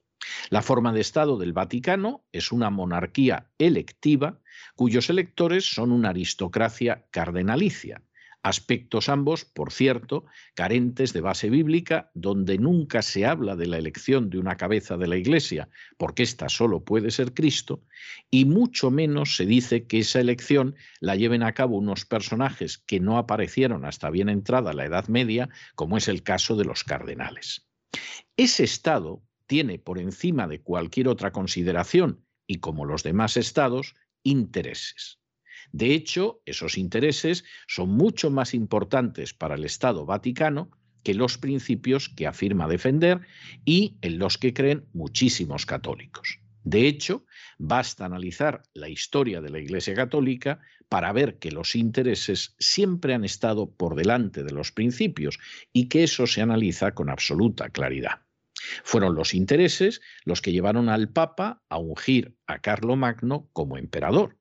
La 0.51 0.62
forma 0.62 0.93
de 0.93 1.01
Estado 1.01 1.37
del 1.37 1.53
Vaticano 1.53 2.25
es 2.31 2.53
una 2.53 2.71
monarquía 2.71 3.51
electiva 3.59 4.41
cuyos 4.77 5.11
electores 5.11 5.65
son 5.65 5.91
una 5.91 6.11
aristocracia 6.11 7.07
cardenalicia, 7.11 8.03
aspectos 8.43 9.09
ambos, 9.09 9.45
por 9.45 9.73
cierto, 9.73 10.25
carentes 10.55 11.13
de 11.13 11.21
base 11.21 11.49
bíblica, 11.49 12.11
donde 12.15 12.59
nunca 12.59 13.03
se 13.03 13.25
habla 13.25 13.57
de 13.57 13.67
la 13.67 13.79
elección 13.79 14.31
de 14.31 14.39
una 14.39 14.57
cabeza 14.57 14.97
de 14.97 15.07
la 15.07 15.17
Iglesia, 15.17 15.69
porque 15.97 16.25
ésta 16.25 16.49
solo 16.49 16.85
puede 16.85 17.11
ser 17.11 17.35
Cristo, 17.35 17.85
y 18.31 18.45
mucho 18.45 18.91
menos 18.91 19.37
se 19.37 19.47
dice 19.47 19.87
que 19.87 20.01
esa 20.01 20.21
elección 20.21 20.75
la 21.01 21.17
lleven 21.17 21.43
a 21.43 21.53
cabo 21.53 21.77
unos 21.77 22.05
personajes 22.05 22.79
que 22.79 23.01
no 23.01 23.19
aparecieron 23.19 23.85
hasta 23.85 24.11
bien 24.11 24.29
entrada 24.29 24.73
la 24.73 24.87
Edad 24.87 25.09
Media, 25.09 25.49
como 25.75 25.97
es 25.97 26.09
el 26.09 26.23
caso 26.23 26.57
de 26.57 26.65
los 26.65 26.85
cardenales. 26.85 27.69
Ese 28.37 28.65
Estado 28.65 29.23
tiene 29.47 29.79
por 29.79 29.99
encima 29.99 30.49
de 30.49 30.61
cualquier 30.61 31.09
otra 31.09 31.31
consideración, 31.31 32.25
y 32.47 32.59
como 32.59 32.85
los 32.87 33.03
demás 33.03 33.37
estados, 33.37 33.95
intereses. 34.25 35.22
De 35.73 35.95
hecho, 35.95 36.43
esos 36.45 36.79
intereses 36.79 37.45
son 37.67 37.91
mucho 37.91 38.31
más 38.31 38.55
importantes 38.55 39.33
para 39.33 39.55
el 39.55 39.64
Estado 39.64 40.05
Vaticano 40.05 40.71
que 41.02 41.14
los 41.14 41.38
principios 41.38 42.09
que 42.09 42.26
afirma 42.26 42.69
defender 42.69 43.23
y 43.64 43.97
en 44.02 44.19
los 44.19 44.38
que 44.38 44.52
creen 44.52 44.87
muchísimos 44.93 45.67
católicos. 45.67 46.38
De 46.64 46.87
hecho, 46.87 47.26
basta 47.59 48.05
analizar 48.05 48.62
la 48.73 48.88
historia 48.88 49.41
de 49.41 49.50
la 49.50 49.59
Iglesia 49.59 49.95
Católica 49.95 50.61
para 50.88 51.12
ver 51.12 51.38
que 51.38 51.50
los 51.50 51.75
intereses 51.75 52.55
siempre 52.59 53.14
han 53.14 53.25
estado 53.25 53.71
por 53.75 53.97
delante 53.97 54.45
de 54.45 54.52
los 54.52 54.71
principios 54.71 55.41
y 55.73 55.88
que 55.88 56.05
eso 56.05 56.26
se 56.26 56.43
analiza 56.43 56.93
con 56.95 57.11
absoluta 57.11 57.71
claridad. 57.71 58.21
Fueron 58.85 59.14
los 59.14 59.35
intereses 59.35 60.02
los 60.25 60.41
que 60.41 60.52
llevaron 60.52 60.88
al 60.88 61.09
Papa 61.09 61.62
a 61.69 61.79
ungir 61.79 62.37
a 62.47 62.61
Carlomagno 62.61 63.49
como 63.52 63.76
emperador. 63.76 64.38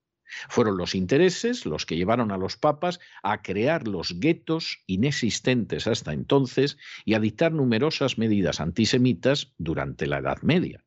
Fueron 0.49 0.77
los 0.77 0.95
intereses 0.95 1.65
los 1.65 1.85
que 1.85 1.95
llevaron 1.95 2.31
a 2.31 2.37
los 2.37 2.57
papas 2.57 2.99
a 3.23 3.41
crear 3.41 3.87
los 3.87 4.19
guetos 4.19 4.79
inexistentes 4.87 5.87
hasta 5.87 6.13
entonces 6.13 6.77
y 7.05 7.13
a 7.13 7.19
dictar 7.19 7.51
numerosas 7.51 8.17
medidas 8.17 8.59
antisemitas 8.59 9.53
durante 9.57 10.07
la 10.07 10.19
Edad 10.19 10.41
Media. 10.41 10.83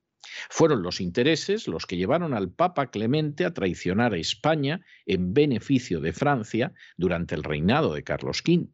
Fueron 0.51 0.83
los 0.83 1.01
intereses 1.01 1.69
los 1.69 1.87
que 1.87 1.97
llevaron 1.97 2.35
al 2.35 2.51
Papa 2.51 2.91
Clemente 2.91 3.45
a 3.45 3.55
traicionar 3.55 4.15
a 4.15 4.19
España 4.19 4.85
en 5.07 5.35
beneficio 5.35 6.01
de 6.01 6.13
Francia 6.13 6.73
durante 6.97 7.35
el 7.35 7.45
reinado 7.45 7.95
de 7.95 8.03
Carlos 8.03 8.43
V. 8.47 8.69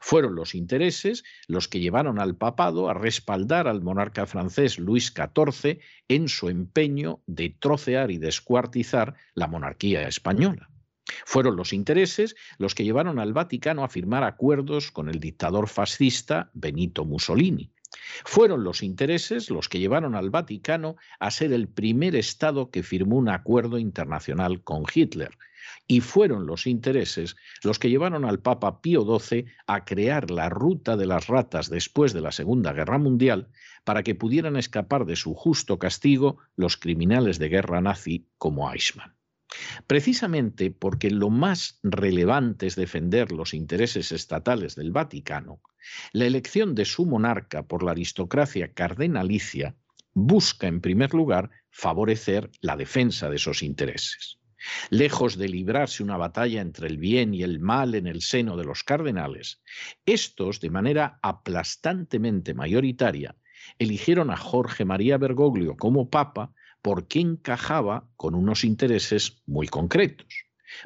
Fueron 0.00 0.34
los 0.34 0.54
intereses 0.54 1.24
los 1.46 1.68
que 1.68 1.80
llevaron 1.80 2.18
al 2.18 2.36
papado 2.36 2.88
a 2.88 2.94
respaldar 2.94 3.68
al 3.68 3.82
monarca 3.82 4.26
francés 4.26 4.78
Luis 4.78 5.12
XIV 5.14 5.80
en 6.08 6.28
su 6.28 6.48
empeño 6.48 7.22
de 7.26 7.50
trocear 7.50 8.10
y 8.10 8.18
descuartizar 8.18 9.14
la 9.34 9.46
monarquía 9.46 10.06
española. 10.08 10.70
Fueron 11.26 11.56
los 11.56 11.72
intereses 11.72 12.34
los 12.58 12.74
que 12.74 12.84
llevaron 12.84 13.18
al 13.18 13.32
Vaticano 13.32 13.84
a 13.84 13.88
firmar 13.88 14.24
acuerdos 14.24 14.90
con 14.90 15.08
el 15.08 15.20
dictador 15.20 15.68
fascista 15.68 16.50
Benito 16.54 17.04
Mussolini. 17.04 17.70
Fueron 18.24 18.64
los 18.64 18.82
intereses 18.82 19.50
los 19.50 19.68
que 19.68 19.78
llevaron 19.78 20.14
al 20.14 20.30
Vaticano 20.30 20.96
a 21.20 21.30
ser 21.30 21.52
el 21.52 21.68
primer 21.68 22.16
Estado 22.16 22.70
que 22.70 22.82
firmó 22.82 23.16
un 23.16 23.28
acuerdo 23.28 23.78
internacional 23.78 24.62
con 24.62 24.84
Hitler, 24.92 25.36
y 25.86 26.00
fueron 26.00 26.46
los 26.46 26.66
intereses 26.66 27.36
los 27.62 27.78
que 27.78 27.90
llevaron 27.90 28.24
al 28.24 28.40
Papa 28.40 28.80
Pío 28.80 29.04
XII 29.18 29.46
a 29.66 29.84
crear 29.84 30.30
la 30.30 30.48
ruta 30.48 30.96
de 30.96 31.06
las 31.06 31.26
ratas 31.26 31.70
después 31.70 32.12
de 32.12 32.20
la 32.20 32.32
Segunda 32.32 32.72
Guerra 32.72 32.98
Mundial 32.98 33.48
para 33.84 34.02
que 34.02 34.14
pudieran 34.14 34.56
escapar 34.56 35.04
de 35.04 35.16
su 35.16 35.34
justo 35.34 35.78
castigo 35.78 36.38
los 36.56 36.76
criminales 36.76 37.38
de 37.38 37.48
guerra 37.48 37.80
nazi 37.80 38.28
como 38.38 38.72
Eichmann. 38.72 39.14
Precisamente 39.86 40.70
porque 40.70 41.10
lo 41.10 41.30
más 41.30 41.78
relevante 41.82 42.66
es 42.66 42.76
defender 42.76 43.30
los 43.30 43.54
intereses 43.54 44.10
estatales 44.10 44.74
del 44.74 44.90
Vaticano, 44.90 45.60
la 46.12 46.24
elección 46.24 46.74
de 46.74 46.84
su 46.84 47.06
monarca 47.06 47.62
por 47.64 47.82
la 47.82 47.92
aristocracia 47.92 48.72
cardenalicia 48.72 49.76
busca 50.14 50.66
en 50.66 50.80
primer 50.80 51.12
lugar 51.12 51.50
favorecer 51.70 52.50
la 52.60 52.76
defensa 52.76 53.28
de 53.28 53.36
esos 53.36 53.62
intereses. 53.62 54.38
Lejos 54.90 55.36
de 55.36 55.48
librarse 55.48 56.02
una 56.02 56.16
batalla 56.16 56.60
entre 56.60 56.86
el 56.88 56.98
bien 56.98 57.34
y 57.34 57.42
el 57.42 57.60
mal 57.60 57.94
en 57.94 58.06
el 58.06 58.22
seno 58.22 58.56
de 58.56 58.64
los 58.64 58.84
cardenales, 58.84 59.62
estos, 60.06 60.60
de 60.60 60.70
manera 60.70 61.18
aplastantemente 61.22 62.54
mayoritaria, 62.54 63.36
eligieron 63.78 64.30
a 64.30 64.36
Jorge 64.36 64.84
María 64.84 65.18
Bergoglio 65.18 65.76
como 65.76 66.10
papa 66.10 66.52
porque 66.82 67.20
encajaba 67.20 68.08
con 68.16 68.34
unos 68.34 68.64
intereses 68.64 69.42
muy 69.46 69.68
concretos. 69.68 70.28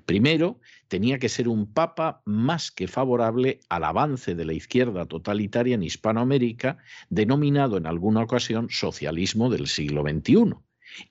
Primero, 0.07 0.61
tenía 0.89 1.19
que 1.19 1.29
ser 1.29 1.49
un 1.49 1.73
papa 1.73 2.23
más 2.25 2.71
que 2.71 2.89
favorable 2.89 3.61
al 3.69 3.85
avance 3.85 4.35
de 4.35 4.45
la 4.45 4.53
izquierda 4.53 5.07
totalitaria 5.07 5.75
en 5.75 5.83
Hispanoamérica, 5.83 6.79
denominado 7.09 7.77
en 7.77 7.87
alguna 7.87 8.23
ocasión 8.23 8.69
socialismo 8.71 9.51
del 9.51 9.67
siglo 9.67 10.03
XXI. 10.03 10.55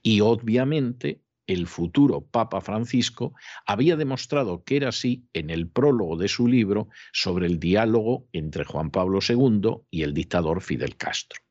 Y 0.02 0.22
obviamente 0.22 1.22
el 1.48 1.66
futuro 1.66 2.22
Papa 2.22 2.62
Francisco 2.62 3.34
había 3.66 3.96
demostrado 3.96 4.64
que 4.64 4.78
era 4.78 4.90
así 4.90 5.28
en 5.34 5.50
el 5.50 5.68
prólogo 5.70 6.18
de 6.18 6.28
su 6.28 6.48
libro 6.48 6.90
sobre 7.14 7.48
el 7.48 7.60
diálogo 7.60 8.28
entre 8.34 8.66
Juan 8.66 8.92
Pablo 8.92 9.20
II 9.28 9.78
y 9.90 10.04
el 10.04 10.14
dictador 10.14 10.62
Fidel 10.62 10.98
Castro. 10.98 11.42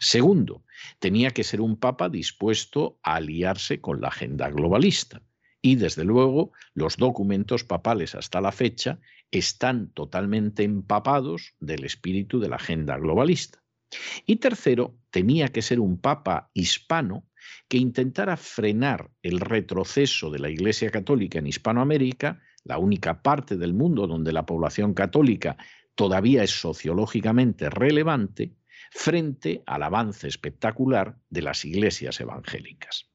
Segundo, 0.00 0.64
tenía 0.98 1.30
que 1.30 1.44
ser 1.44 1.60
un 1.60 1.78
papa 1.78 2.08
dispuesto 2.08 2.98
a 3.02 3.16
aliarse 3.16 3.80
con 3.80 4.00
la 4.00 4.08
agenda 4.08 4.50
globalista. 4.50 5.22
Y 5.62 5.76
desde 5.76 6.04
luego, 6.04 6.52
los 6.74 6.96
documentos 6.96 7.64
papales 7.64 8.14
hasta 8.14 8.40
la 8.40 8.52
fecha 8.52 9.00
están 9.30 9.90
totalmente 9.90 10.62
empapados 10.62 11.54
del 11.60 11.84
espíritu 11.84 12.40
de 12.40 12.48
la 12.48 12.56
agenda 12.56 12.96
globalista. 12.98 13.62
Y 14.26 14.36
tercero, 14.36 14.96
tenía 15.10 15.48
que 15.48 15.62
ser 15.62 15.80
un 15.80 15.98
papa 16.00 16.50
hispano 16.54 17.24
que 17.68 17.78
intentara 17.78 18.36
frenar 18.36 19.10
el 19.22 19.40
retroceso 19.40 20.30
de 20.30 20.38
la 20.38 20.50
Iglesia 20.50 20.90
Católica 20.90 21.38
en 21.38 21.46
Hispanoamérica, 21.46 22.40
la 22.64 22.78
única 22.78 23.22
parte 23.22 23.56
del 23.56 23.74
mundo 23.74 24.06
donde 24.06 24.32
la 24.32 24.46
población 24.46 24.94
católica 24.94 25.56
todavía 25.94 26.42
es 26.42 26.50
sociológicamente 26.50 27.70
relevante, 27.70 28.52
frente 28.90 29.62
al 29.66 29.82
avance 29.82 30.28
espectacular 30.28 31.18
de 31.30 31.42
las 31.42 31.64
iglesias 31.64 32.20
evangélicas. 32.20 33.10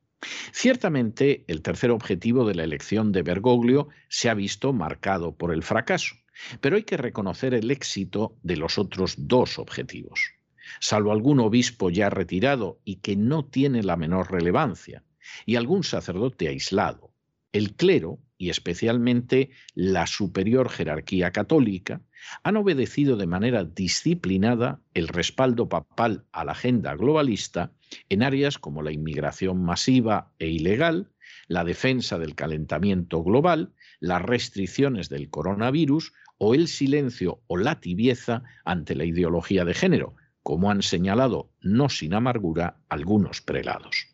Ciertamente, 0.51 1.45
el 1.47 1.61
tercer 1.61 1.91
objetivo 1.91 2.45
de 2.45 2.55
la 2.55 2.63
elección 2.63 3.11
de 3.11 3.23
Bergoglio 3.23 3.89
se 4.07 4.29
ha 4.29 4.33
visto 4.33 4.73
marcado 4.73 5.35
por 5.35 5.53
el 5.53 5.63
fracaso, 5.63 6.15
pero 6.59 6.75
hay 6.75 6.83
que 6.83 6.97
reconocer 6.97 7.53
el 7.53 7.71
éxito 7.71 8.37
de 8.43 8.57
los 8.57 8.77
otros 8.77 9.15
dos 9.17 9.57
objetivos 9.57 10.40
salvo 10.79 11.11
algún 11.11 11.39
obispo 11.39 11.89
ya 11.89 12.09
retirado 12.09 12.79
y 12.85 12.97
que 12.97 13.15
no 13.15 13.45
tiene 13.45 13.83
la 13.83 13.97
menor 13.97 14.31
relevancia, 14.31 15.03
y 15.45 15.55
algún 15.55 15.83
sacerdote 15.83 16.47
aislado. 16.47 17.11
El 17.51 17.75
clero, 17.75 18.19
y 18.37 18.49
especialmente 18.49 19.51
la 19.75 20.07
superior 20.07 20.69
jerarquía 20.69 21.31
católica, 21.31 22.01
han 22.43 22.57
obedecido 22.57 23.17
de 23.17 23.27
manera 23.27 23.63
disciplinada 23.63 24.79
el 24.93 25.07
respaldo 25.07 25.67
papal 25.67 26.25
a 26.31 26.45
la 26.45 26.53
agenda 26.53 26.95
globalista 26.95 27.71
en 28.09 28.23
áreas 28.23 28.57
como 28.57 28.81
la 28.81 28.91
inmigración 28.91 29.63
masiva 29.63 30.31
e 30.39 30.47
ilegal, 30.47 31.11
la 31.47 31.63
defensa 31.63 32.17
del 32.17 32.35
calentamiento 32.35 33.23
global, 33.23 33.73
las 33.99 34.21
restricciones 34.21 35.09
del 35.09 35.29
coronavirus 35.29 36.13
o 36.37 36.55
el 36.55 36.67
silencio 36.67 37.41
o 37.47 37.57
la 37.57 37.79
tibieza 37.79 38.43
ante 38.65 38.95
la 38.95 39.05
ideología 39.05 39.65
de 39.65 39.73
género, 39.73 40.15
como 40.43 40.71
han 40.71 40.81
señalado 40.81 41.51
no 41.61 41.89
sin 41.89 42.13
amargura 42.13 42.77
algunos 42.89 43.41
prelados. 43.41 44.07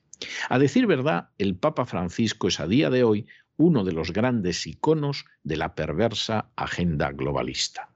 A 0.49 0.59
decir 0.59 0.87
verdad, 0.87 1.29
el 1.37 1.55
Papa 1.55 1.85
Francisco 1.85 2.47
es 2.47 2.59
a 2.59 2.67
día 2.67 2.89
de 2.89 3.03
hoy 3.03 3.27
uno 3.57 3.83
de 3.83 3.91
los 3.91 4.13
grandes 4.13 4.65
iconos 4.67 5.25
de 5.43 5.57
la 5.57 5.75
perversa 5.75 6.49
agenda 6.55 7.11
globalista. 7.11 7.89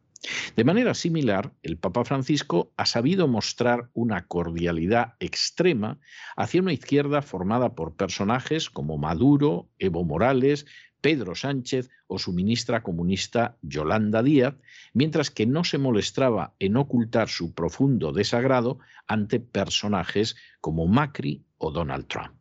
De 0.55 0.63
manera 0.63 0.93
similar, 0.93 1.51
el 1.63 1.77
Papa 1.77 2.05
Francisco 2.05 2.71
ha 2.77 2.85
sabido 2.85 3.27
mostrar 3.27 3.89
una 3.93 4.27
cordialidad 4.27 5.15
extrema 5.19 5.99
hacia 6.35 6.61
una 6.61 6.73
izquierda 6.73 7.23
formada 7.23 7.73
por 7.73 7.95
personajes 7.95 8.69
como 8.69 8.99
Maduro, 8.99 9.69
Evo 9.79 10.03
Morales, 10.03 10.67
Pedro 11.01 11.35
Sánchez 11.35 11.89
o 12.07 12.19
su 12.19 12.31
ministra 12.31 12.83
comunista 12.83 13.57
Yolanda 13.61 14.23
Díaz, 14.23 14.55
mientras 14.93 15.31
que 15.31 15.45
no 15.45 15.63
se 15.63 15.77
molestaba 15.77 16.53
en 16.59 16.77
ocultar 16.77 17.27
su 17.27 17.53
profundo 17.53 18.13
desagrado 18.13 18.79
ante 19.07 19.39
personajes 19.39 20.35
como 20.61 20.87
Macri 20.87 21.43
o 21.57 21.71
Donald 21.71 22.07
Trump. 22.07 22.33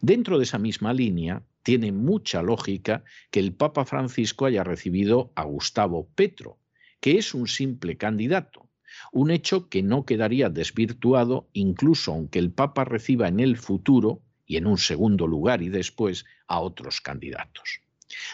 Dentro 0.00 0.38
de 0.38 0.44
esa 0.44 0.58
misma 0.58 0.92
línea, 0.92 1.42
tiene 1.62 1.92
mucha 1.92 2.42
lógica 2.42 3.04
que 3.30 3.40
el 3.40 3.54
Papa 3.54 3.84
Francisco 3.84 4.44
haya 4.44 4.64
recibido 4.64 5.32
a 5.34 5.44
Gustavo 5.44 6.08
Petro, 6.14 6.58
que 7.00 7.18
es 7.18 7.34
un 7.34 7.48
simple 7.48 7.96
candidato, 7.96 8.68
un 9.12 9.30
hecho 9.30 9.68
que 9.68 9.82
no 9.82 10.04
quedaría 10.04 10.50
desvirtuado 10.50 11.48
incluso 11.52 12.12
aunque 12.12 12.38
el 12.38 12.52
Papa 12.52 12.84
reciba 12.84 13.28
en 13.28 13.40
el 13.40 13.56
futuro 13.56 14.22
y 14.46 14.56
en 14.56 14.66
un 14.66 14.78
segundo 14.78 15.26
lugar 15.26 15.62
y 15.62 15.68
después 15.68 16.24
a 16.46 16.60
otros 16.60 17.00
candidatos. 17.00 17.83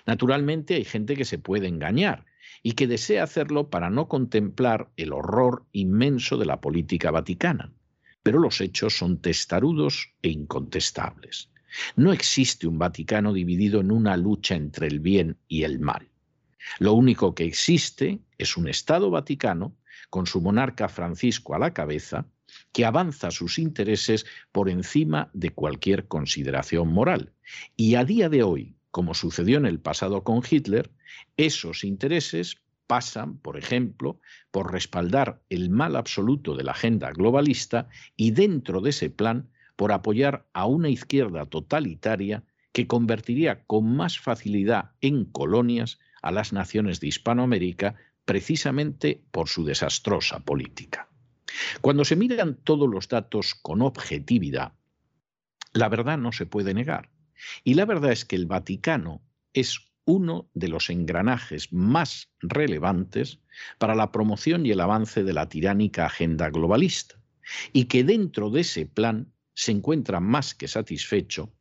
Naturalmente 0.06 0.74
hay 0.74 0.84
gente 0.84 1.16
que 1.16 1.24
se 1.24 1.38
puede 1.38 1.68
engañar 1.68 2.26
y 2.62 2.72
que 2.72 2.86
desea 2.86 3.24
hacerlo 3.24 3.70
para 3.70 3.90
no 3.90 4.08
contemplar 4.08 4.90
el 4.96 5.12
horror 5.12 5.66
inmenso 5.72 6.36
de 6.36 6.46
la 6.46 6.60
política 6.60 7.10
vaticana. 7.10 7.72
Pero 8.22 8.38
los 8.38 8.60
hechos 8.60 8.96
son 8.96 9.20
testarudos 9.20 10.12
e 10.22 10.28
incontestables. 10.28 11.50
No 11.96 12.12
existe 12.12 12.66
un 12.66 12.78
Vaticano 12.78 13.32
dividido 13.32 13.80
en 13.80 13.92
una 13.92 14.16
lucha 14.16 14.54
entre 14.54 14.88
el 14.88 15.00
bien 15.00 15.38
y 15.48 15.62
el 15.62 15.78
mal. 15.78 16.08
Lo 16.78 16.92
único 16.92 17.34
que 17.34 17.44
existe 17.44 18.20
es 18.38 18.56
un 18.56 18.68
Estado 18.68 19.10
Vaticano, 19.10 19.76
con 20.10 20.26
su 20.26 20.40
monarca 20.40 20.88
Francisco 20.88 21.54
a 21.54 21.58
la 21.58 21.72
cabeza, 21.72 22.26
que 22.72 22.84
avanza 22.84 23.30
sus 23.30 23.58
intereses 23.58 24.26
por 24.50 24.68
encima 24.68 25.30
de 25.32 25.50
cualquier 25.50 26.08
consideración 26.08 26.88
moral. 26.88 27.32
Y 27.76 27.94
a 27.94 28.04
día 28.04 28.28
de 28.28 28.42
hoy, 28.42 28.74
como 28.90 29.14
sucedió 29.14 29.58
en 29.58 29.66
el 29.66 29.80
pasado 29.80 30.24
con 30.24 30.42
Hitler, 30.48 30.90
esos 31.36 31.84
intereses 31.84 32.56
pasan, 32.86 33.38
por 33.38 33.56
ejemplo, 33.56 34.18
por 34.50 34.72
respaldar 34.72 35.40
el 35.48 35.70
mal 35.70 35.94
absoluto 35.94 36.56
de 36.56 36.64
la 36.64 36.72
agenda 36.72 37.12
globalista 37.12 37.88
y 38.16 38.32
dentro 38.32 38.80
de 38.80 38.90
ese 38.90 39.10
plan 39.10 39.48
por 39.76 39.92
apoyar 39.92 40.46
a 40.52 40.66
una 40.66 40.88
izquierda 40.88 41.46
totalitaria 41.46 42.42
que 42.72 42.86
convertiría 42.86 43.64
con 43.64 43.96
más 43.96 44.18
facilidad 44.18 44.90
en 45.00 45.24
colonias 45.24 45.98
a 46.20 46.32
las 46.32 46.52
naciones 46.52 47.00
de 47.00 47.08
Hispanoamérica 47.08 47.94
precisamente 48.24 49.22
por 49.30 49.48
su 49.48 49.64
desastrosa 49.64 50.40
política. 50.40 51.08
Cuando 51.80 52.04
se 52.04 52.16
miran 52.16 52.56
todos 52.56 52.88
los 52.88 53.08
datos 53.08 53.54
con 53.54 53.82
objetividad, 53.82 54.72
la 55.72 55.88
verdad 55.88 56.18
no 56.18 56.32
se 56.32 56.46
puede 56.46 56.74
negar. 56.74 57.10
Y 57.64 57.74
la 57.74 57.84
verdad 57.84 58.12
es 58.12 58.24
que 58.24 58.36
el 58.36 58.46
Vaticano 58.46 59.22
es 59.52 59.90
uno 60.04 60.50
de 60.54 60.68
los 60.68 60.90
engranajes 60.90 61.72
más 61.72 62.30
relevantes 62.40 63.40
para 63.78 63.94
la 63.94 64.10
promoción 64.10 64.66
y 64.66 64.70
el 64.70 64.80
avance 64.80 65.22
de 65.22 65.32
la 65.32 65.48
tiránica 65.48 66.06
agenda 66.06 66.50
globalista, 66.50 67.20
y 67.72 67.84
que 67.84 68.04
dentro 68.04 68.50
de 68.50 68.62
ese 68.62 68.86
plan 68.86 69.32
se 69.54 69.72
encuentra 69.72 70.20
más 70.20 70.54
que 70.54 70.68
satisfecho 70.68 71.52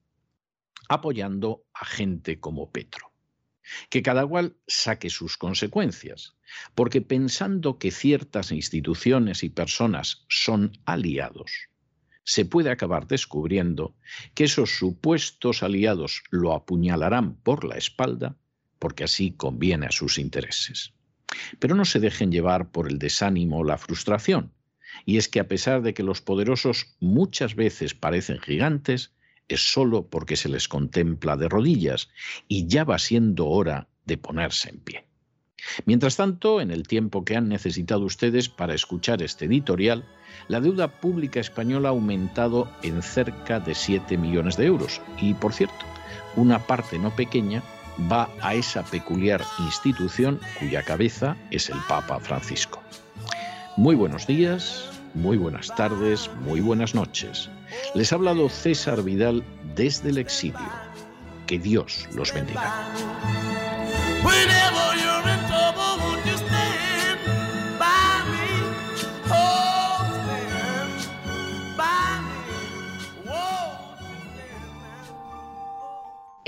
apoyando 0.87 1.65
a 1.73 1.85
gente 1.85 2.39
como 2.39 2.71
Petro. 2.71 3.13
Que 3.89 4.01
cada 4.01 4.25
cual 4.25 4.57
saque 4.67 5.11
sus 5.11 5.37
consecuencias, 5.37 6.35
porque 6.73 7.01
pensando 7.01 7.77
que 7.77 7.91
ciertas 7.91 8.51
instituciones 8.51 9.43
y 9.43 9.49
personas 9.49 10.25
son 10.27 10.71
aliados, 10.85 11.68
se 12.29 12.45
puede 12.45 12.69
acabar 12.69 13.07
descubriendo 13.07 13.95
que 14.35 14.43
esos 14.43 14.77
supuestos 14.77 15.63
aliados 15.63 16.21
lo 16.29 16.53
apuñalarán 16.53 17.33
por 17.37 17.63
la 17.63 17.75
espalda 17.75 18.37
porque 18.77 19.03
así 19.03 19.31
conviene 19.31 19.87
a 19.87 19.91
sus 19.91 20.19
intereses. 20.19 20.93
Pero 21.57 21.73
no 21.73 21.85
se 21.85 21.99
dejen 21.99 22.31
llevar 22.31 22.69
por 22.69 22.87
el 22.87 22.99
desánimo 22.99 23.57
o 23.57 23.63
la 23.63 23.79
frustración. 23.79 24.53
Y 25.07 25.17
es 25.17 25.27
que 25.27 25.39
a 25.39 25.47
pesar 25.47 25.81
de 25.81 25.95
que 25.95 26.03
los 26.03 26.21
poderosos 26.21 26.95
muchas 26.99 27.55
veces 27.55 27.95
parecen 27.95 28.39
gigantes, 28.39 29.11
es 29.47 29.61
solo 29.61 30.07
porque 30.07 30.35
se 30.35 30.49
les 30.49 30.67
contempla 30.67 31.35
de 31.35 31.49
rodillas 31.49 32.09
y 32.47 32.67
ya 32.67 32.83
va 32.83 32.99
siendo 32.99 33.47
hora 33.47 33.89
de 34.05 34.19
ponerse 34.19 34.69
en 34.69 34.79
pie. 34.81 35.08
Mientras 35.85 36.15
tanto, 36.15 36.61
en 36.61 36.71
el 36.71 36.87
tiempo 36.87 37.23
que 37.23 37.35
han 37.35 37.49
necesitado 37.49 38.01
ustedes 38.01 38.49
para 38.49 38.73
escuchar 38.73 39.21
este 39.21 39.45
editorial, 39.45 40.03
la 40.47 40.61
deuda 40.61 40.87
pública 40.87 41.39
española 41.39 41.89
ha 41.89 41.91
aumentado 41.91 42.69
en 42.83 43.01
cerca 43.01 43.59
de 43.59 43.75
7 43.75 44.17
millones 44.17 44.57
de 44.57 44.65
euros. 44.65 45.01
Y, 45.19 45.33
por 45.33 45.53
cierto, 45.53 45.85
una 46.35 46.59
parte 46.59 46.97
no 46.97 47.15
pequeña 47.15 47.63
va 48.11 48.29
a 48.41 48.55
esa 48.55 48.83
peculiar 48.83 49.43
institución 49.59 50.39
cuya 50.59 50.83
cabeza 50.83 51.35
es 51.51 51.69
el 51.69 51.77
Papa 51.87 52.19
Francisco. 52.19 52.81
Muy 53.77 53.95
buenos 53.95 54.25
días, 54.27 54.89
muy 55.13 55.37
buenas 55.37 55.73
tardes, 55.75 56.29
muy 56.41 56.61
buenas 56.61 56.95
noches. 56.95 57.49
Les 57.95 58.11
ha 58.11 58.15
hablado 58.15 58.49
César 58.49 59.03
Vidal 59.03 59.43
desde 59.75 60.09
el 60.09 60.17
exilio. 60.17 60.59
Que 61.47 61.59
Dios 61.59 62.07
los 62.13 62.33
bendiga. 62.33 62.93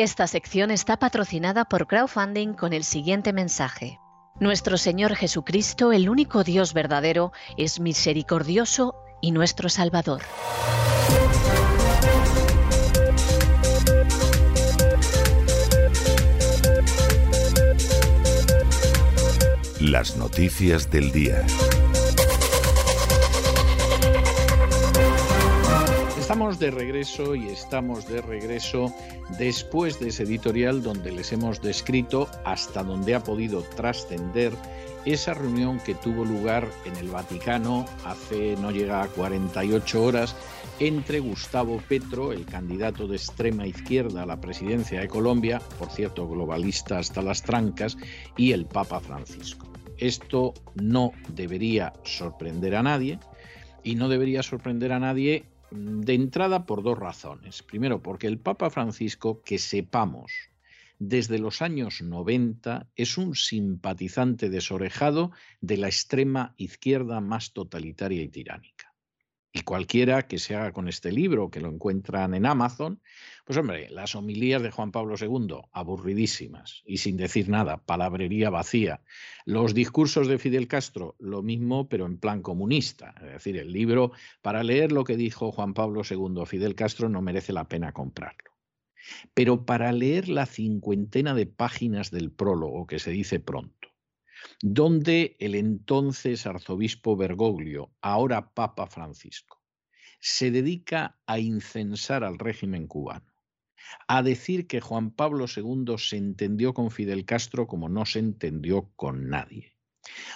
Esta 0.02 0.26
sección 0.26 0.72
está 0.72 0.98
patrocinada 0.98 1.64
por 1.64 1.86
crowdfunding 1.86 2.54
con 2.54 2.74
el 2.74 2.84
siguiente 2.84 3.34
mensaje. 3.34 4.00
Nuestro 4.40 4.80
Señor 4.80 5.14
Jesucristo, 5.14 5.92
el 5.92 6.10
único 6.10 6.44
Dios 6.44 6.74
verdadero, 6.74 7.34
es 7.56 7.80
misericordioso 7.80 8.96
y 9.22 9.30
nuestro 9.32 9.70
Salvador. 9.70 10.24
Las 19.80 20.18
noticias 20.18 20.90
del 20.90 21.12
día. 21.12 21.46
Estamos 26.32 26.60
de 26.60 26.72
regreso 26.72 27.36
y 27.36 27.50
estamos 27.50 28.08
de 28.08 28.22
regreso 28.22 28.96
después 29.38 30.00
de 30.00 30.10
ese 30.10 30.24
editorial 30.24 30.84
donde 30.84 31.12
les 31.12 31.32
hemos 31.32 31.62
descrito 31.62 32.30
hasta 32.46 32.84
donde 32.84 33.16
ha 33.16 33.24
podido 33.24 33.62
trascender 33.62 34.54
esa 35.06 35.34
reunión 35.34 35.80
que 35.80 35.96
tuvo 35.96 36.26
lugar 36.26 36.70
en 36.86 36.96
el 36.98 37.10
Vaticano 37.10 37.86
hace 38.06 38.56
no 38.58 38.70
llega 38.72 39.02
a 39.02 39.08
48 39.08 40.04
horas 40.04 40.36
entre 40.80 41.20
Gustavo 41.20 41.82
Petro, 41.88 42.34
el 42.34 42.46
candidato 42.46 43.08
de 43.08 43.16
extrema 43.16 43.66
izquierda 43.66 44.24
a 44.24 44.26
la 44.26 44.42
presidencia 44.42 45.00
de 45.00 45.08
Colombia, 45.08 45.62
por 45.78 45.90
cierto 45.90 46.28
globalista 46.28 46.98
hasta 47.00 47.22
las 47.22 47.44
trancas, 47.44 47.98
y 48.36 48.52
el 48.52 48.66
Papa 48.66 49.00
Francisco. 49.00 49.72
Esto 49.98 50.54
no 50.76 51.12
debería 51.30 51.94
sorprender 52.04 52.76
a 52.76 52.84
nadie 52.84 53.20
y 53.84 53.96
no 53.96 54.10
debería 54.10 54.42
sorprender 54.42 54.92
a 54.92 55.00
nadie 55.00 55.46
de 55.72 56.14
entrada 56.14 56.66
por 56.66 56.84
dos 56.84 56.98
razones. 56.98 57.64
Primero, 57.64 58.02
porque 58.02 58.28
el 58.28 58.40
Papa 58.40 58.70
Francisco, 58.70 59.42
que 59.42 59.58
sepamos, 59.58 60.32
desde 61.00 61.40
los 61.40 61.62
años 61.62 62.02
90 62.02 62.88
es 62.96 63.18
un 63.18 63.36
simpatizante 63.36 64.50
desorejado 64.50 65.32
de 65.60 65.78
la 65.78 65.88
extrema 65.88 66.54
izquierda 66.58 67.22
más 67.22 67.54
totalitaria 67.54 68.22
y 68.22 68.28
tiránica. 68.28 68.94
Y 69.54 69.62
cualquiera 69.62 70.28
que 70.28 70.38
se 70.38 70.56
haga 70.56 70.72
con 70.72 70.88
este 70.88 71.12
libro, 71.12 71.50
que 71.50 71.60
lo 71.60 71.70
encuentran 71.70 72.34
en 72.36 72.46
Amazon, 72.46 73.02
pues 73.52 73.60
hombre, 73.60 73.90
las 73.90 74.16
homilías 74.16 74.62
de 74.62 74.72
Juan 74.72 74.94
Pablo 74.94 75.16
II, 75.20 75.58
aburridísimas 75.74 76.84
y 76.86 77.00
sin 77.00 77.18
decir 77.18 77.50
nada, 77.50 77.84
palabrería 77.84 78.50
vacía. 78.50 79.02
Los 79.44 79.74
discursos 79.74 80.30
de 80.30 80.38
Fidel 80.38 80.70
Castro, 80.70 81.18
lo 81.20 81.44
mismo, 81.44 81.90
pero 81.90 82.06
en 82.06 82.18
plan 82.18 82.42
comunista. 82.42 83.14
Es 83.18 83.34
decir, 83.34 83.58
el 83.58 83.74
libro, 83.74 84.14
para 84.42 84.64
leer 84.64 84.94
lo 84.94 85.04
que 85.04 85.18
dijo 85.18 85.52
Juan 85.52 85.74
Pablo 85.74 86.04
II 86.10 86.46
Fidel 86.46 86.76
Castro, 86.76 87.10
no 87.10 87.22
merece 87.22 87.52
la 87.52 87.68
pena 87.68 87.92
comprarlo. 87.92 88.52
Pero 89.34 89.66
para 89.66 89.92
leer 89.92 90.30
la 90.30 90.46
cincuentena 90.46 91.36
de 91.36 91.48
páginas 91.48 92.10
del 92.10 92.32
prólogo, 92.32 92.88
que 92.88 93.00
se 93.00 93.12
dice 93.12 93.42
pronto, 93.42 93.90
donde 94.62 95.36
el 95.40 95.56
entonces 95.56 96.48
arzobispo 96.48 97.18
Bergoglio, 97.18 97.92
ahora 98.00 98.54
Papa 98.54 98.88
Francisco, 98.88 99.62
se 100.22 100.52
dedica 100.52 101.20
a 101.26 101.38
incensar 101.38 102.24
al 102.24 102.40
régimen 102.40 102.88
cubano, 102.88 103.31
a 104.08 104.24
decir 104.24 104.68
que 104.68 104.82
Juan 104.82 105.12
Pablo 105.12 105.46
II 105.48 105.96
se 105.98 106.18
entendió 106.18 106.74
con 106.74 106.92
Fidel 106.92 107.26
Castro 107.26 107.68
como 107.68 107.90
no 107.90 108.06
se 108.06 108.20
entendió 108.20 108.92
con 108.96 109.30
nadie, 109.30 109.76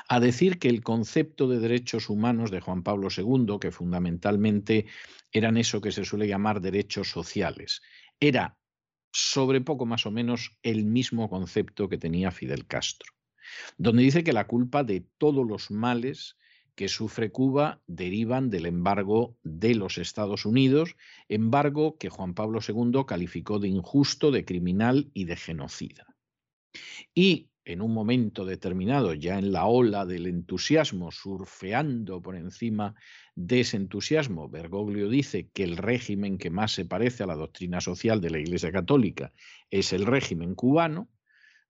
a 0.08 0.20
decir 0.20 0.60
que 0.60 0.70
el 0.70 0.84
concepto 0.84 1.48
de 1.48 1.60
derechos 1.60 2.10
humanos 2.10 2.52
de 2.52 2.62
Juan 2.62 2.84
Pablo 2.84 3.10
II, 3.16 3.58
que 3.60 3.72
fundamentalmente 3.72 4.86
eran 5.32 5.58
eso 5.58 5.82
que 5.82 5.92
se 5.92 6.06
suele 6.06 6.28
llamar 6.28 6.62
derechos 6.62 7.10
sociales, 7.10 7.82
era 8.20 8.58
sobre 9.12 9.62
poco 9.62 9.86
más 9.86 10.06
o 10.06 10.12
menos 10.12 10.58
el 10.62 10.86
mismo 10.86 11.30
concepto 11.30 11.88
que 11.90 11.98
tenía 11.98 12.32
Fidel 12.32 12.68
Castro 12.68 13.16
donde 13.78 14.04
dice 14.04 14.24
que 14.24 14.34
la 14.34 14.48
culpa 14.48 14.84
de 14.84 15.06
todos 15.18 15.46
los 15.46 15.72
males 15.72 16.38
que 16.76 16.90
sufre 16.90 17.32
Cuba 17.32 17.82
derivan 17.88 18.50
del 18.50 18.66
embargo 18.66 19.38
de 19.44 19.76
los 19.76 19.98
Estados 19.98 20.46
Unidos, 20.46 20.96
embargo 21.30 21.98
que 21.98 22.10
Juan 22.10 22.34
Pablo 22.34 22.60
II 22.68 23.04
calificó 23.08 23.60
de 23.60 23.70
injusto, 23.70 24.32
de 24.32 24.46
criminal 24.46 25.10
y 25.14 25.26
de 25.26 25.36
genocida. 25.38 26.16
Y 27.14 27.50
en 27.66 27.82
un 27.82 27.94
momento 27.94 28.46
determinado, 28.46 29.14
ya 29.16 29.40
en 29.40 29.52
la 29.52 29.66
ola 29.66 30.06
del 30.06 30.28
entusiasmo, 30.28 31.12
surfeando 31.12 32.22
por 32.22 32.36
encima 32.36 32.94
de 33.34 33.62
ese 33.62 33.78
entusiasmo, 33.78 34.50
Bergoglio 34.50 35.10
dice 35.10 35.50
que 35.52 35.64
el 35.64 35.78
régimen 35.78 36.38
que 36.38 36.52
más 36.52 36.74
se 36.74 36.86
parece 36.86 37.24
a 37.24 37.28
la 37.28 37.36
doctrina 37.36 37.82
social 37.82 38.22
de 38.22 38.30
la 38.30 38.40
Iglesia 38.40 38.72
Católica 38.72 39.34
es 39.72 39.94
el 39.94 40.06
régimen 40.06 40.54
cubano, 40.54 41.10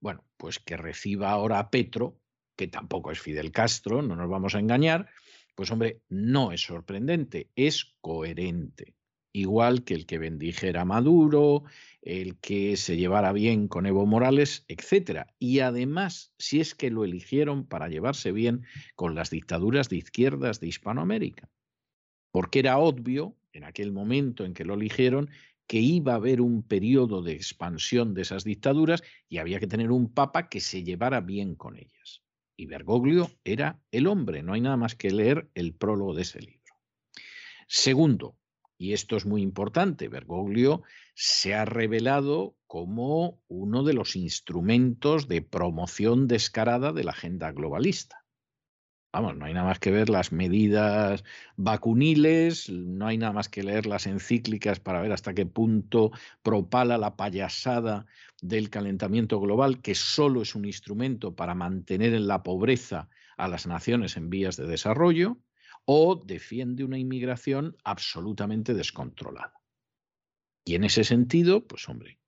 bueno, 0.00 0.24
pues 0.36 0.58
que 0.58 0.76
reciba 0.76 1.30
ahora 1.30 1.58
a 1.58 1.70
Petro, 1.70 2.20
que 2.56 2.68
tampoco 2.68 3.12
es 3.12 3.20
Fidel 3.20 3.52
Castro, 3.52 4.02
no 4.02 4.16
nos 4.16 4.28
vamos 4.28 4.54
a 4.54 4.58
engañar, 4.58 5.08
pues 5.54 5.70
hombre, 5.70 6.02
no 6.08 6.52
es 6.52 6.62
sorprendente, 6.62 7.50
es 7.54 7.96
coherente. 8.00 8.94
Igual 9.32 9.84
que 9.84 9.94
el 9.94 10.06
que 10.06 10.18
bendijera 10.18 10.82
a 10.82 10.84
Maduro, 10.86 11.64
el 12.00 12.38
que 12.38 12.76
se 12.78 12.96
llevara 12.96 13.32
bien 13.32 13.68
con 13.68 13.84
Evo 13.84 14.06
Morales, 14.06 14.64
etc. 14.68 15.26
Y 15.38 15.60
además, 15.60 16.32
si 16.38 16.60
es 16.60 16.74
que 16.74 16.90
lo 16.90 17.04
eligieron 17.04 17.66
para 17.66 17.88
llevarse 17.88 18.32
bien 18.32 18.64
con 18.94 19.14
las 19.14 19.28
dictaduras 19.28 19.90
de 19.90 19.96
izquierdas 19.96 20.60
de 20.60 20.68
Hispanoamérica. 20.68 21.50
Porque 22.30 22.60
era 22.60 22.78
obvio, 22.78 23.36
en 23.52 23.64
aquel 23.64 23.92
momento 23.92 24.44
en 24.44 24.54
que 24.54 24.64
lo 24.64 24.74
eligieron, 24.74 25.28
que 25.66 25.80
iba 25.80 26.12
a 26.12 26.16
haber 26.16 26.40
un 26.40 26.62
periodo 26.62 27.22
de 27.22 27.32
expansión 27.32 28.14
de 28.14 28.22
esas 28.22 28.44
dictaduras 28.44 29.02
y 29.28 29.38
había 29.38 29.60
que 29.60 29.66
tener 29.66 29.90
un 29.90 30.12
papa 30.12 30.48
que 30.48 30.60
se 30.60 30.82
llevara 30.82 31.20
bien 31.20 31.54
con 31.54 31.76
ellas. 31.76 32.22
Y 32.56 32.66
Bergoglio 32.66 33.30
era 33.44 33.80
el 33.90 34.06
hombre, 34.06 34.42
no 34.42 34.54
hay 34.54 34.60
nada 34.60 34.76
más 34.76 34.94
que 34.94 35.10
leer 35.10 35.50
el 35.54 35.74
prólogo 35.74 36.14
de 36.14 36.22
ese 36.22 36.40
libro. 36.40 36.74
Segundo, 37.68 38.36
y 38.78 38.92
esto 38.92 39.16
es 39.16 39.26
muy 39.26 39.42
importante, 39.42 40.08
Bergoglio 40.08 40.82
se 41.14 41.54
ha 41.54 41.64
revelado 41.64 42.56
como 42.66 43.40
uno 43.48 43.82
de 43.84 43.94
los 43.94 44.16
instrumentos 44.16 45.28
de 45.28 45.42
promoción 45.42 46.28
descarada 46.28 46.92
de 46.92 47.04
la 47.04 47.12
agenda 47.12 47.52
globalista. 47.52 48.25
Vamos, 49.16 49.34
no 49.34 49.46
hay 49.46 49.54
nada 49.54 49.64
más 49.64 49.78
que 49.78 49.90
ver 49.90 50.10
las 50.10 50.30
medidas 50.30 51.24
vacuniles, 51.56 52.68
no 52.68 53.06
hay 53.06 53.16
nada 53.16 53.32
más 53.32 53.48
que 53.48 53.62
leer 53.62 53.86
las 53.86 54.06
encíclicas 54.06 54.78
para 54.78 55.00
ver 55.00 55.10
hasta 55.10 55.32
qué 55.32 55.46
punto 55.46 56.10
propala 56.42 56.98
la 56.98 57.16
payasada 57.16 58.04
del 58.42 58.68
calentamiento 58.68 59.40
global, 59.40 59.80
que 59.80 59.94
solo 59.94 60.42
es 60.42 60.54
un 60.54 60.66
instrumento 60.66 61.34
para 61.34 61.54
mantener 61.54 62.12
en 62.12 62.26
la 62.26 62.42
pobreza 62.42 63.08
a 63.38 63.48
las 63.48 63.66
naciones 63.66 64.18
en 64.18 64.28
vías 64.28 64.58
de 64.58 64.66
desarrollo, 64.66 65.38
o 65.86 66.22
defiende 66.22 66.84
una 66.84 66.98
inmigración 66.98 67.74
absolutamente 67.84 68.74
descontrolada. 68.74 69.54
Y 70.62 70.74
en 70.74 70.84
ese 70.84 71.04
sentido, 71.04 71.66
pues 71.66 71.88
hombre, 71.88 72.18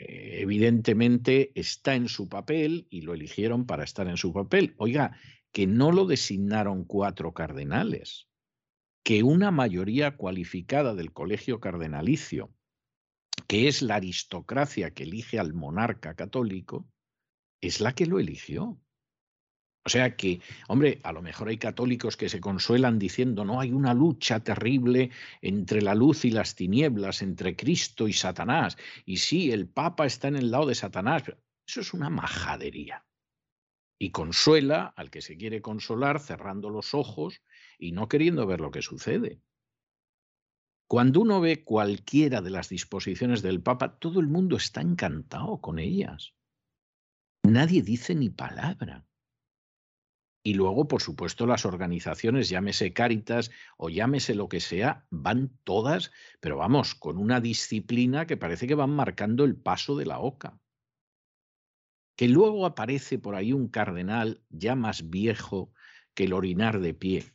eh, 0.00 0.38
evidentemente 0.40 1.52
está 1.54 1.94
en 1.94 2.08
su 2.08 2.28
papel 2.28 2.88
y 2.90 3.02
lo 3.02 3.14
eligieron 3.14 3.66
para 3.66 3.84
estar 3.84 4.08
en 4.08 4.16
su 4.16 4.32
papel. 4.32 4.74
Oiga, 4.78 5.16
que 5.58 5.66
no 5.66 5.90
lo 5.90 6.06
designaron 6.06 6.84
cuatro 6.84 7.34
cardenales, 7.34 8.28
que 9.02 9.24
una 9.24 9.50
mayoría 9.50 10.16
cualificada 10.16 10.94
del 10.94 11.12
colegio 11.12 11.58
cardenalicio, 11.58 12.54
que 13.48 13.66
es 13.66 13.82
la 13.82 13.96
aristocracia 13.96 14.94
que 14.94 15.02
elige 15.02 15.36
al 15.36 15.54
monarca 15.54 16.14
católico, 16.14 16.88
es 17.60 17.80
la 17.80 17.92
que 17.92 18.06
lo 18.06 18.20
eligió. 18.20 18.80
O 19.84 19.88
sea 19.88 20.14
que, 20.14 20.40
hombre, 20.68 21.00
a 21.02 21.10
lo 21.10 21.22
mejor 21.22 21.48
hay 21.48 21.58
católicos 21.58 22.16
que 22.16 22.28
se 22.28 22.38
consuelan 22.38 23.00
diciendo, 23.00 23.44
no, 23.44 23.58
hay 23.58 23.72
una 23.72 23.94
lucha 23.94 24.38
terrible 24.38 25.10
entre 25.42 25.82
la 25.82 25.96
luz 25.96 26.24
y 26.24 26.30
las 26.30 26.54
tinieblas, 26.54 27.20
entre 27.20 27.56
Cristo 27.56 28.06
y 28.06 28.12
Satanás. 28.12 28.76
Y 29.04 29.16
sí, 29.16 29.50
el 29.50 29.66
Papa 29.66 30.06
está 30.06 30.28
en 30.28 30.36
el 30.36 30.52
lado 30.52 30.66
de 30.66 30.76
Satanás. 30.76 31.24
Pero 31.24 31.38
eso 31.66 31.80
es 31.80 31.92
una 31.94 32.10
majadería 32.10 33.07
y 33.98 34.10
consuela 34.10 34.92
al 34.96 35.10
que 35.10 35.20
se 35.20 35.36
quiere 35.36 35.60
consolar 35.60 36.20
cerrando 36.20 36.70
los 36.70 36.94
ojos 36.94 37.42
y 37.78 37.92
no 37.92 38.08
queriendo 38.08 38.46
ver 38.46 38.60
lo 38.60 38.70
que 38.70 38.82
sucede. 38.82 39.40
Cuando 40.86 41.20
uno 41.20 41.40
ve 41.40 41.64
cualquiera 41.64 42.40
de 42.40 42.50
las 42.50 42.68
disposiciones 42.68 43.42
del 43.42 43.62
Papa, 43.62 43.98
todo 43.98 44.20
el 44.20 44.28
mundo 44.28 44.56
está 44.56 44.80
encantado 44.80 45.60
con 45.60 45.78
ellas. 45.78 46.34
Nadie 47.42 47.82
dice 47.82 48.14
ni 48.14 48.30
palabra. 48.30 49.04
Y 50.42 50.54
luego, 50.54 50.88
por 50.88 51.02
supuesto, 51.02 51.46
las 51.46 51.66
organizaciones, 51.66 52.48
llámese 52.48 52.94
Cáritas 52.94 53.50
o 53.76 53.90
llámese 53.90 54.34
lo 54.34 54.48
que 54.48 54.60
sea, 54.60 55.06
van 55.10 55.58
todas, 55.64 56.10
pero 56.40 56.56
vamos, 56.56 56.94
con 56.94 57.18
una 57.18 57.40
disciplina 57.40 58.26
que 58.26 58.38
parece 58.38 58.66
que 58.66 58.74
van 58.74 58.90
marcando 58.90 59.44
el 59.44 59.56
paso 59.56 59.96
de 59.96 60.06
la 60.06 60.20
oca 60.20 60.58
que 62.18 62.26
luego 62.26 62.66
aparece 62.66 63.16
por 63.20 63.36
ahí 63.36 63.52
un 63.52 63.68
cardenal 63.68 64.42
ya 64.50 64.74
más 64.74 65.08
viejo 65.08 65.72
que 66.14 66.24
el 66.24 66.32
orinar 66.32 66.80
de 66.80 66.92
pie, 66.92 67.32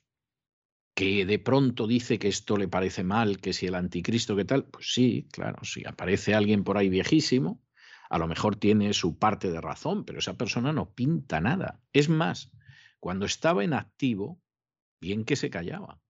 que 0.94 1.26
de 1.26 1.40
pronto 1.40 1.88
dice 1.88 2.20
que 2.20 2.28
esto 2.28 2.58
le 2.58 2.68
parece 2.68 3.06
mal, 3.06 3.40
que 3.40 3.54
si 3.54 3.66
el 3.66 3.76
anticristo, 3.76 4.36
¿qué 4.36 4.44
tal? 4.44 4.66
Pues 4.66 4.94
sí, 4.94 5.30
claro, 5.32 5.64
si 5.64 5.86
aparece 5.88 6.36
alguien 6.36 6.66
por 6.66 6.78
ahí 6.78 6.90
viejísimo, 6.90 7.64
a 8.10 8.18
lo 8.18 8.28
mejor 8.28 8.58
tiene 8.58 8.92
su 8.92 9.18
parte 9.18 9.52
de 9.52 9.62
razón, 9.62 10.04
pero 10.04 10.20
esa 10.20 10.38
persona 10.38 10.74
no 10.74 10.94
pinta 10.94 11.40
nada. 11.40 11.80
Es 11.94 12.10
más, 12.10 12.52
cuando 13.00 13.26
estaba 13.26 13.64
en 13.64 13.74
activo, 13.74 14.42
bien 15.00 15.24
que 15.24 15.38
se 15.38 15.50
callaba. 15.50 16.02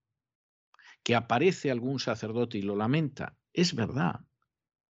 Que 1.04 1.14
aparece 1.14 1.70
algún 1.70 2.00
sacerdote 2.00 2.58
y 2.58 2.62
lo 2.62 2.74
lamenta, 2.74 3.38
es 3.52 3.76
verdad, 3.76 4.22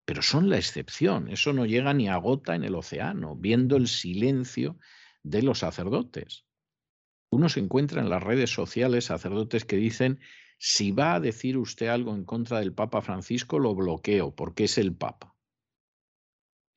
pero 0.04 0.22
son 0.22 0.50
la 0.50 0.58
excepción. 0.58 1.28
Eso 1.28 1.52
no 1.52 1.66
llega 1.66 1.94
ni 1.94 2.08
a 2.08 2.16
gota 2.16 2.54
en 2.54 2.64
el 2.64 2.74
océano, 2.74 3.36
viendo 3.36 3.76
el 3.76 3.88
silencio 3.88 4.78
de 5.22 5.42
los 5.42 5.60
sacerdotes. 5.60 6.44
Uno 7.30 7.48
se 7.48 7.60
encuentra 7.60 8.02
en 8.02 8.10
las 8.10 8.22
redes 8.22 8.50
sociales 8.50 9.06
sacerdotes 9.06 9.64
que 9.64 9.76
dicen, 9.76 10.20
si 10.58 10.92
va 10.92 11.14
a 11.14 11.20
decir 11.20 11.56
usted 11.56 11.88
algo 11.88 12.14
en 12.14 12.24
contra 12.24 12.60
del 12.60 12.74
Papa 12.74 13.00
Francisco, 13.00 13.58
lo 13.58 13.74
bloqueo, 13.74 14.34
porque 14.34 14.64
es 14.64 14.78
el 14.78 14.94
Papa. 14.94 15.34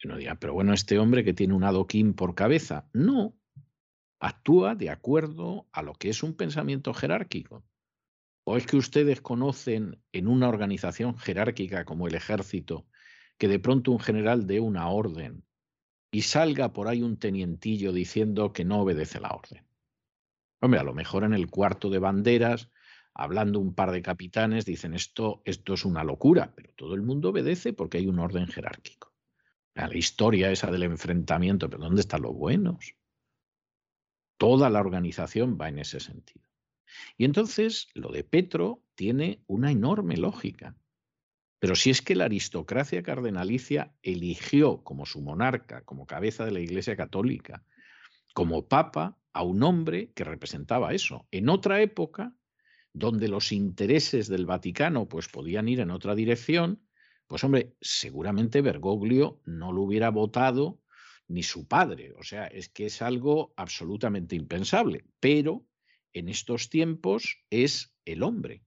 Uno 0.03 0.17
dirá, 0.17 0.39
pero 0.39 0.53
bueno, 0.53 0.73
este 0.73 0.99
hombre 0.99 1.23
que 1.23 1.33
tiene 1.33 1.55
un 1.55 1.63
adoquín 1.63 2.13
por 2.13 2.35
cabeza. 2.35 2.88
No, 2.93 3.35
actúa 4.19 4.75
de 4.75 4.89
acuerdo 4.89 5.67
a 5.71 5.81
lo 5.81 5.93
que 5.93 6.09
es 6.09 6.23
un 6.23 6.35
pensamiento 6.35 6.93
jerárquico. 6.93 7.65
¿O 8.43 8.57
es 8.57 8.67
que 8.67 8.77
ustedes 8.77 9.21
conocen 9.21 10.01
en 10.11 10.27
una 10.27 10.47
organización 10.47 11.17
jerárquica 11.17 11.85
como 11.85 12.07
el 12.07 12.13
ejército 12.13 12.88
que 13.37 13.47
de 13.47 13.59
pronto 13.59 13.91
un 13.91 13.99
general 13.99 14.47
dé 14.47 14.59
una 14.59 14.89
orden 14.89 15.43
y 16.11 16.21
salga 16.21 16.73
por 16.73 16.87
ahí 16.87 17.01
un 17.01 17.17
tenientillo 17.17 17.91
diciendo 17.91 18.53
que 18.53 18.65
no 18.65 18.81
obedece 18.81 19.19
la 19.19 19.29
orden? 19.29 19.65
Hombre, 20.61 20.79
a 20.79 20.83
lo 20.83 20.93
mejor 20.93 21.23
en 21.23 21.33
el 21.33 21.49
cuarto 21.49 21.89
de 21.89 21.99
banderas, 21.99 22.69
hablando 23.13 23.59
un 23.59 23.75
par 23.75 23.91
de 23.91 24.01
capitanes, 24.01 24.65
dicen 24.65 24.93
esto, 24.93 25.41
esto 25.45 25.73
es 25.73 25.85
una 25.85 26.03
locura, 26.03 26.53
pero 26.55 26.73
todo 26.75 26.95
el 26.95 27.01
mundo 27.01 27.29
obedece 27.29 27.73
porque 27.73 27.97
hay 27.97 28.07
un 28.07 28.19
orden 28.19 28.47
jerárquico 28.47 29.15
la 29.75 29.97
historia 29.97 30.51
esa 30.51 30.71
del 30.71 30.83
enfrentamiento, 30.83 31.69
pero 31.69 31.83
¿dónde 31.83 32.01
están 32.01 32.21
los 32.21 32.33
buenos? 32.33 32.95
Toda 34.37 34.69
la 34.69 34.79
organización 34.79 35.57
va 35.59 35.69
en 35.69 35.79
ese 35.79 35.99
sentido. 35.99 36.45
Y 37.17 37.25
entonces 37.25 37.89
lo 37.93 38.11
de 38.11 38.23
Petro 38.23 38.83
tiene 38.95 39.43
una 39.47 39.71
enorme 39.71 40.17
lógica. 40.17 40.75
Pero 41.65 41.73
si 41.75 41.89
es 41.89 42.04
que 42.04 42.13
la 42.13 42.25
aristocracia 42.25 43.01
cardenalicia 43.01 43.91
eligió 44.04 44.84
como 44.84 45.08
su 45.08 45.19
monarca, 45.19 45.84
como 45.84 46.06
cabeza 46.06 46.45
de 46.45 46.51
la 46.51 46.60
Iglesia 46.60 46.95
Católica, 46.95 47.65
como 48.36 48.67
papa, 48.67 49.17
a 49.34 49.41
un 49.41 49.63
hombre 49.63 50.12
que 50.13 50.23
representaba 50.23 50.93
eso. 50.93 51.28
En 51.32 51.49
otra 51.49 51.82
época, 51.82 52.36
donde 52.93 53.28
los 53.30 53.51
intereses 53.51 54.28
del 54.28 54.45
Vaticano 54.45 55.10
pues 55.10 55.28
podían 55.28 55.67
ir 55.67 55.80
en 55.80 55.89
otra 55.89 56.13
dirección, 56.13 56.88
pues 57.25 57.43
hombre, 57.43 57.73
seguramente 57.82 58.62
Bergoglio 58.62 59.41
no 59.45 59.73
lo 59.73 59.82
hubiera 59.82 60.12
votado 60.12 60.84
ni 61.28 61.41
su 61.41 61.67
padre. 61.67 62.13
O 62.19 62.21
sea, 62.21 62.45
es 62.45 62.69
que 62.69 62.86
es 62.86 63.01
algo 63.01 63.56
absolutamente 63.58 64.36
impensable. 64.36 65.04
Pero 65.19 65.65
en 66.13 66.30
estos 66.30 66.69
tiempos 66.69 67.39
es 67.49 67.95
el 68.06 68.21
hombre, 68.21 68.62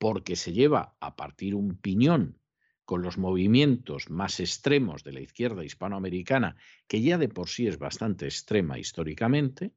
porque 0.00 0.34
se 0.34 0.54
lleva 0.54 0.96
a 0.98 1.14
partir 1.14 1.54
un 1.54 1.76
piñón 1.76 2.40
con 2.86 3.02
los 3.02 3.18
movimientos 3.18 4.08
más 4.08 4.40
extremos 4.40 5.04
de 5.04 5.12
la 5.12 5.20
izquierda 5.20 5.62
hispanoamericana, 5.62 6.56
que 6.88 7.02
ya 7.02 7.18
de 7.18 7.28
por 7.28 7.50
sí 7.50 7.66
es 7.66 7.78
bastante 7.78 8.24
extrema 8.24 8.78
históricamente, 8.78 9.74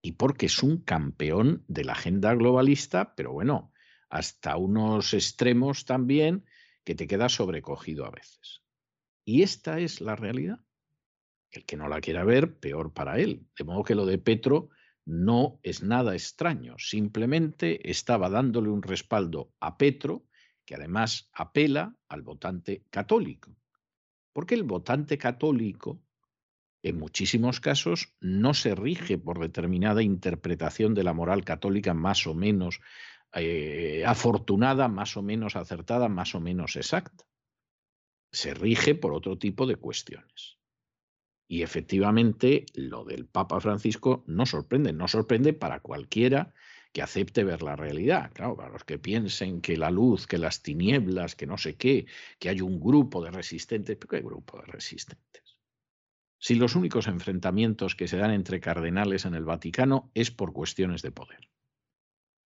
y 0.00 0.12
porque 0.12 0.46
es 0.46 0.62
un 0.62 0.84
campeón 0.84 1.64
de 1.66 1.84
la 1.84 1.94
agenda 1.94 2.32
globalista, 2.34 3.16
pero 3.16 3.32
bueno, 3.32 3.72
hasta 4.08 4.56
unos 4.56 5.12
extremos 5.12 5.84
también 5.84 6.46
que 6.84 6.94
te 6.94 7.08
queda 7.08 7.28
sobrecogido 7.28 8.06
a 8.06 8.10
veces. 8.10 8.62
Y 9.24 9.42
esta 9.42 9.80
es 9.80 10.00
la 10.00 10.14
realidad. 10.14 10.60
El 11.50 11.66
que 11.66 11.76
no 11.76 11.88
la 11.88 12.00
quiera 12.00 12.22
ver, 12.22 12.60
peor 12.60 12.92
para 12.92 13.18
él. 13.18 13.48
De 13.58 13.64
modo 13.64 13.82
que 13.82 13.96
lo 13.96 14.06
de 14.06 14.18
Petro 14.18 14.70
no 15.08 15.58
es 15.62 15.82
nada 15.82 16.14
extraño, 16.14 16.74
simplemente 16.76 17.90
estaba 17.90 18.28
dándole 18.28 18.68
un 18.68 18.82
respaldo 18.82 19.50
a 19.58 19.78
Petro, 19.78 20.26
que 20.66 20.74
además 20.74 21.30
apela 21.32 21.96
al 22.08 22.20
votante 22.20 22.84
católico. 22.90 23.56
Porque 24.34 24.54
el 24.54 24.64
votante 24.64 25.16
católico, 25.16 26.02
en 26.82 26.98
muchísimos 26.98 27.58
casos, 27.58 28.14
no 28.20 28.52
se 28.52 28.74
rige 28.74 29.16
por 29.16 29.38
determinada 29.40 30.02
interpretación 30.02 30.92
de 30.92 31.04
la 31.04 31.14
moral 31.14 31.42
católica 31.42 31.94
más 31.94 32.26
o 32.26 32.34
menos 32.34 32.80
eh, 33.32 34.04
afortunada, 34.06 34.88
más 34.88 35.16
o 35.16 35.22
menos 35.22 35.56
acertada, 35.56 36.10
más 36.10 36.34
o 36.34 36.40
menos 36.40 36.76
exacta. 36.76 37.24
Se 38.30 38.52
rige 38.52 38.94
por 38.94 39.14
otro 39.14 39.38
tipo 39.38 39.66
de 39.66 39.76
cuestiones. 39.76 40.57
Y 41.48 41.62
efectivamente 41.62 42.66
lo 42.74 43.04
del 43.04 43.24
Papa 43.26 43.58
Francisco 43.60 44.22
no 44.26 44.44
sorprende, 44.44 44.92
no 44.92 45.08
sorprende 45.08 45.54
para 45.54 45.80
cualquiera 45.80 46.52
que 46.92 47.02
acepte 47.02 47.42
ver 47.42 47.62
la 47.62 47.74
realidad. 47.74 48.30
Claro, 48.34 48.56
para 48.56 48.70
los 48.70 48.84
que 48.84 48.98
piensen 48.98 49.62
que 49.62 49.78
la 49.78 49.90
luz, 49.90 50.26
que 50.26 50.36
las 50.36 50.62
tinieblas, 50.62 51.34
que 51.34 51.46
no 51.46 51.56
sé 51.56 51.76
qué, 51.76 52.06
que 52.38 52.50
hay 52.50 52.60
un 52.60 52.78
grupo 52.78 53.24
de 53.24 53.30
resistentes, 53.30 53.96
¿pero 53.96 54.08
qué 54.08 54.20
grupo 54.20 54.58
de 54.58 54.66
resistentes? 54.66 55.58
Si 56.38 56.54
los 56.54 56.76
únicos 56.76 57.08
enfrentamientos 57.08 57.96
que 57.96 58.08
se 58.08 58.18
dan 58.18 58.30
entre 58.30 58.60
cardenales 58.60 59.24
en 59.24 59.34
el 59.34 59.44
Vaticano 59.44 60.10
es 60.14 60.30
por 60.30 60.52
cuestiones 60.52 61.02
de 61.02 61.10
poder. 61.10 61.48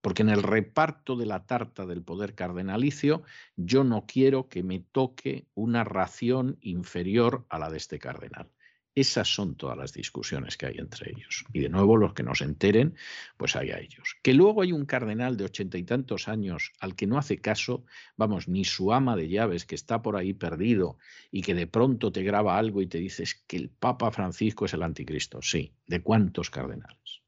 Porque 0.02 0.22
en 0.22 0.30
el 0.30 0.44
reparto 0.44 1.16
de 1.16 1.26
la 1.26 1.46
tarta 1.46 1.86
del 1.86 2.04
poder 2.04 2.36
cardenalicio 2.36 3.24
yo 3.56 3.84
no 3.84 4.06
quiero 4.06 4.48
que 4.48 4.64
me 4.64 4.80
toque 4.80 5.48
una 5.56 5.84
ración 5.84 6.58
inferior 6.62 7.46
a 7.50 7.60
la 7.60 7.70
de 7.70 7.78
este 7.78 7.98
cardenal. 7.98 8.52
Esas 9.00 9.34
son 9.34 9.56
todas 9.56 9.78
las 9.78 9.94
discusiones 9.94 10.58
que 10.58 10.66
hay 10.66 10.78
entre 10.78 11.12
ellos. 11.12 11.46
Y 11.54 11.62
de 11.62 11.70
nuevo, 11.70 11.96
los 11.96 12.14
que 12.14 12.22
nos 12.22 12.42
enteren, 12.42 12.98
pues 13.38 13.56
hay 13.56 13.72
a 13.72 13.80
ellos. 13.80 14.18
Que 14.22 14.34
luego 14.34 14.62
hay 14.62 14.74
un 14.74 14.86
cardenal 14.86 15.38
de 15.38 15.46
ochenta 15.46 15.78
y 15.78 15.84
tantos 15.84 16.28
años 16.28 16.74
al 16.82 16.98
que 16.98 17.08
no 17.08 17.18
hace 17.18 17.38
caso, 17.40 17.86
vamos, 18.18 18.50
ni 18.50 18.66
su 18.66 18.92
ama 18.92 19.16
de 19.16 19.30
llaves 19.30 19.66
que 19.66 19.76
está 19.76 20.02
por 20.02 20.18
ahí 20.18 20.34
perdido 20.34 20.98
y 21.32 21.44
que 21.44 21.56
de 21.56 21.66
pronto 21.66 22.12
te 22.12 22.24
graba 22.24 22.58
algo 22.58 22.82
y 22.82 22.88
te 22.88 22.98
dices 22.98 23.42
que 23.48 23.56
el 23.56 23.70
Papa 23.70 24.12
Francisco 24.12 24.66
es 24.66 24.74
el 24.74 24.84
anticristo. 24.84 25.42
Sí, 25.42 25.72
¿de 25.88 26.02
cuántos 26.02 26.50
cardenales? 26.50 27.22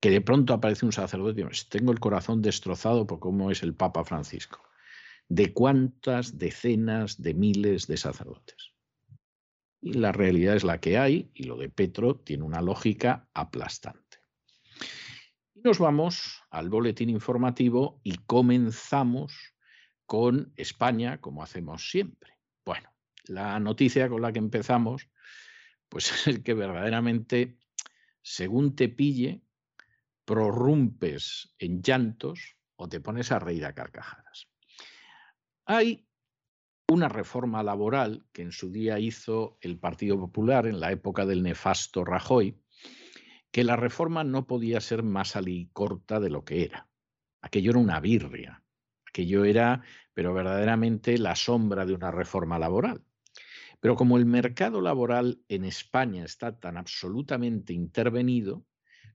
que 0.00 0.10
de 0.10 0.20
pronto 0.20 0.54
aparece 0.54 0.86
un 0.86 0.92
sacerdote 0.92 1.40
y 1.40 1.44
dice, 1.44 1.66
tengo 1.68 1.90
el 1.90 1.98
corazón 1.98 2.40
destrozado 2.40 3.06
por 3.06 3.18
cómo 3.18 3.50
es 3.50 3.62
el 3.62 3.74
Papa 3.74 4.04
Francisco. 4.04 4.62
¿De 5.28 5.52
cuántas 5.52 6.38
decenas 6.38 7.20
de 7.20 7.34
miles 7.34 7.86
de 7.88 7.96
sacerdotes? 7.96 8.75
Y 9.80 9.94
la 9.94 10.12
realidad 10.12 10.56
es 10.56 10.64
la 10.64 10.80
que 10.80 10.98
hay, 10.98 11.30
y 11.34 11.44
lo 11.44 11.56
de 11.56 11.68
Petro 11.68 12.16
tiene 12.16 12.44
una 12.44 12.62
lógica 12.62 13.28
aplastante. 13.34 14.18
Y 15.54 15.60
nos 15.60 15.78
vamos 15.78 16.42
al 16.50 16.68
boletín 16.68 17.10
informativo 17.10 18.00
y 18.02 18.16
comenzamos 18.26 19.54
con 20.06 20.52
España, 20.56 21.20
como 21.20 21.42
hacemos 21.42 21.90
siempre. 21.90 22.38
Bueno, 22.64 22.90
la 23.24 23.58
noticia 23.60 24.08
con 24.08 24.22
la 24.22 24.32
que 24.32 24.38
empezamos, 24.38 25.08
pues 25.88 26.10
es 26.26 26.40
que 26.40 26.54
verdaderamente, 26.54 27.58
según 28.22 28.74
te 28.74 28.88
pille, 28.88 29.42
prorrumpes 30.24 31.54
en 31.58 31.82
llantos 31.82 32.56
o 32.76 32.88
te 32.88 33.00
pones 33.00 33.32
a 33.32 33.38
reír 33.38 33.64
a 33.64 33.74
carcajadas. 33.74 34.48
Hay 35.64 36.05
una 36.88 37.08
reforma 37.08 37.62
laboral 37.62 38.24
que 38.32 38.42
en 38.42 38.52
su 38.52 38.70
día 38.70 38.98
hizo 38.98 39.58
el 39.60 39.78
Partido 39.78 40.18
Popular 40.18 40.66
en 40.66 40.78
la 40.78 40.92
época 40.92 41.26
del 41.26 41.42
nefasto 41.42 42.04
Rajoy, 42.04 42.56
que 43.50 43.64
la 43.64 43.76
reforma 43.76 44.22
no 44.22 44.46
podía 44.46 44.80
ser 44.80 45.02
más 45.02 45.34
corta 45.72 46.20
de 46.20 46.30
lo 46.30 46.44
que 46.44 46.64
era. 46.64 46.88
Aquello 47.40 47.70
era 47.72 47.80
una 47.80 48.00
birria, 48.00 48.62
aquello 49.06 49.44
era, 49.44 49.82
pero 50.14 50.32
verdaderamente 50.32 51.18
la 51.18 51.34
sombra 51.34 51.86
de 51.86 51.94
una 51.94 52.10
reforma 52.10 52.58
laboral. 52.58 53.02
Pero 53.80 53.96
como 53.96 54.16
el 54.16 54.26
mercado 54.26 54.80
laboral 54.80 55.42
en 55.48 55.64
España 55.64 56.24
está 56.24 56.58
tan 56.58 56.76
absolutamente 56.76 57.72
intervenido, 57.72 58.64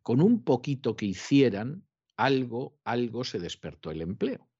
con 0.03 0.21
un 0.21 0.43
poquito 0.43 0.95
que 0.95 1.05
hicieran, 1.05 1.85
algo, 2.17 2.77
algo 2.83 3.23
se 3.23 3.39
despertó 3.39 3.91
el 3.91 4.01
empleo. 4.01 4.50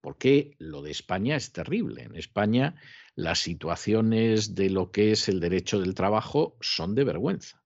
Porque 0.00 0.54
lo 0.58 0.82
de 0.82 0.90
España 0.90 1.36
es 1.36 1.52
terrible. 1.52 2.04
En 2.04 2.14
España 2.16 2.76
las 3.14 3.40
situaciones 3.40 4.54
de 4.54 4.70
lo 4.70 4.92
que 4.92 5.10
es 5.10 5.28
el 5.28 5.40
derecho 5.40 5.80
del 5.80 5.94
trabajo 5.94 6.56
son 6.60 6.94
de 6.94 7.02
vergüenza. 7.02 7.64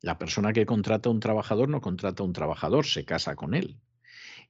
La 0.00 0.16
persona 0.16 0.54
que 0.54 0.64
contrata 0.64 1.10
a 1.10 1.12
un 1.12 1.20
trabajador 1.20 1.68
no 1.68 1.82
contrata 1.82 2.22
a 2.22 2.26
un 2.26 2.32
trabajador, 2.32 2.86
se 2.86 3.04
casa 3.04 3.36
con 3.36 3.52
él. 3.52 3.78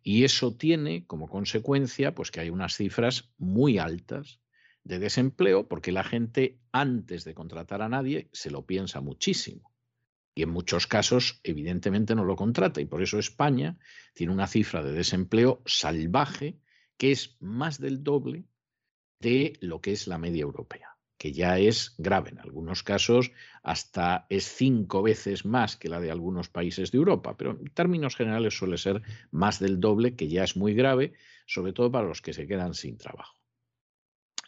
Y 0.04 0.22
eso 0.22 0.54
tiene 0.54 1.04
como 1.06 1.28
consecuencia 1.28 2.14
pues 2.14 2.30
que 2.30 2.38
hay 2.38 2.50
unas 2.50 2.76
cifras 2.76 3.32
muy 3.38 3.78
altas 3.78 4.40
de 4.84 5.00
desempleo 5.00 5.66
porque 5.66 5.90
la 5.90 6.04
gente 6.04 6.60
antes 6.70 7.24
de 7.24 7.34
contratar 7.34 7.82
a 7.82 7.88
nadie 7.88 8.30
se 8.32 8.50
lo 8.50 8.64
piensa 8.64 9.00
muchísimo 9.00 9.72
Y 10.34 10.42
en 10.42 10.50
muchos 10.50 10.86
casos, 10.86 11.40
evidentemente, 11.42 12.14
no 12.14 12.24
lo 12.24 12.36
contrata. 12.36 12.80
Y 12.80 12.86
por 12.86 13.02
eso 13.02 13.18
España 13.18 13.78
tiene 14.14 14.32
una 14.32 14.46
cifra 14.46 14.82
de 14.84 14.92
desempleo 14.92 15.60
salvaje 15.66 16.60
que 17.00 17.12
es 17.12 17.38
más 17.40 17.80
del 17.80 18.04
doble 18.04 18.44
de 19.20 19.54
lo 19.62 19.80
que 19.80 19.92
es 19.92 20.06
la 20.06 20.18
media 20.18 20.42
europea, 20.42 20.98
que 21.16 21.32
ya 21.32 21.58
es 21.58 21.94
grave. 21.96 22.28
En 22.28 22.40
algunos 22.40 22.82
casos 22.82 23.32
hasta 23.62 24.26
es 24.28 24.44
cinco 24.44 25.02
veces 25.02 25.46
más 25.46 25.78
que 25.78 25.88
la 25.88 25.98
de 25.98 26.10
algunos 26.10 26.50
países 26.50 26.92
de 26.92 26.98
Europa, 26.98 27.38
pero 27.38 27.52
en 27.52 27.72
términos 27.72 28.16
generales 28.16 28.52
suele 28.52 28.76
ser 28.76 29.00
más 29.30 29.60
del 29.60 29.80
doble, 29.80 30.14
que 30.14 30.28
ya 30.28 30.44
es 30.44 30.58
muy 30.58 30.74
grave, 30.74 31.14
sobre 31.46 31.72
todo 31.72 31.90
para 31.90 32.06
los 32.06 32.20
que 32.20 32.34
se 32.34 32.46
quedan 32.46 32.74
sin 32.74 32.98
trabajo. 32.98 33.34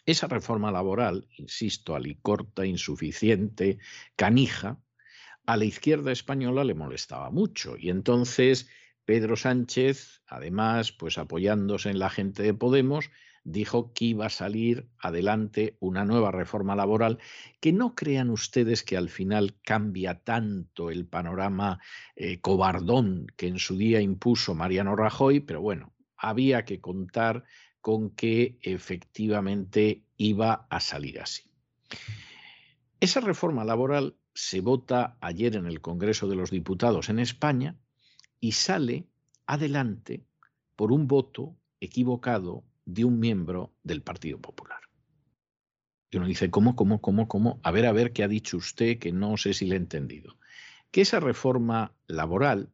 Esa 0.05 0.27
reforma 0.27 0.71
laboral, 0.71 1.27
insisto, 1.37 1.95
alicorta, 1.95 2.67
insuficiente, 2.67 3.79
canija, 4.15 4.79
a 5.47 5.57
la 5.57 5.65
izquierda 5.65 6.11
española 6.11 6.63
le 6.63 6.75
molestaba 6.75 7.31
mucho 7.31 7.77
y 7.79 7.89
entonces 7.89 8.69
Pedro 9.05 9.35
Sánchez, 9.35 10.21
además, 10.27 10.91
pues 10.91 11.17
apoyándose 11.17 11.89
en 11.89 11.99
la 11.99 12.09
gente 12.09 12.43
de 12.43 12.53
Podemos, 12.53 13.09
dijo 13.43 13.93
que 13.93 14.05
iba 14.05 14.27
a 14.27 14.29
salir 14.29 14.87
adelante 14.97 15.75
una 15.79 16.05
nueva 16.05 16.31
reforma 16.31 16.75
laboral 16.75 17.19
que 17.59 17.73
no 17.73 17.95
crean 17.95 18.29
ustedes 18.29 18.83
que 18.83 18.95
al 18.95 19.09
final 19.09 19.55
cambia 19.63 20.23
tanto 20.23 20.89
el 20.89 21.05
panorama 21.05 21.79
eh, 22.15 22.39
cobardón 22.39 23.27
que 23.35 23.47
en 23.47 23.59
su 23.59 23.77
día 23.77 23.99
impuso 23.99 24.55
Mariano 24.55 24.95
Rajoy, 24.95 25.41
pero 25.41 25.61
bueno, 25.61 25.93
había 26.15 26.63
que 26.63 26.79
contar 26.79 27.43
con 27.81 28.11
que 28.11 28.57
efectivamente 28.61 30.05
iba 30.15 30.67
a 30.69 30.79
salir 30.79 31.19
así. 31.19 31.43
Esa 33.01 33.19
reforma 33.19 33.65
laboral 33.65 34.15
se 34.33 34.61
vota 34.61 35.17
ayer 35.19 35.57
en 35.57 35.65
el 35.65 35.81
Congreso 35.81 36.29
de 36.29 36.37
los 36.37 36.49
Diputados 36.49 37.09
en 37.09 37.19
España 37.19 37.77
y 38.43 38.51
sale 38.51 39.07
adelante 39.45 40.25
por 40.75 40.91
un 40.91 41.07
voto 41.07 41.55
equivocado 41.79 42.65
de 42.83 43.05
un 43.05 43.17
miembro 43.17 43.73
del 43.83 44.01
Partido 44.01 44.37
Popular. 44.37 44.81
Y 46.11 46.17
uno 46.17 46.27
dice, 46.27 46.51
¿cómo, 46.51 46.75
cómo, 46.75 46.99
cómo, 46.99 47.29
cómo? 47.29 47.61
A 47.63 47.71
ver, 47.71 47.85
a 47.85 47.93
ver, 47.93 48.11
¿qué 48.11 48.21
ha 48.21 48.27
dicho 48.27 48.57
usted 48.57 48.99
que 48.99 49.13
no 49.13 49.37
sé 49.37 49.53
si 49.53 49.65
le 49.65 49.75
he 49.75 49.77
entendido? 49.77 50.37
Que 50.91 50.99
esa 50.99 51.21
reforma 51.21 51.95
laboral, 52.05 52.69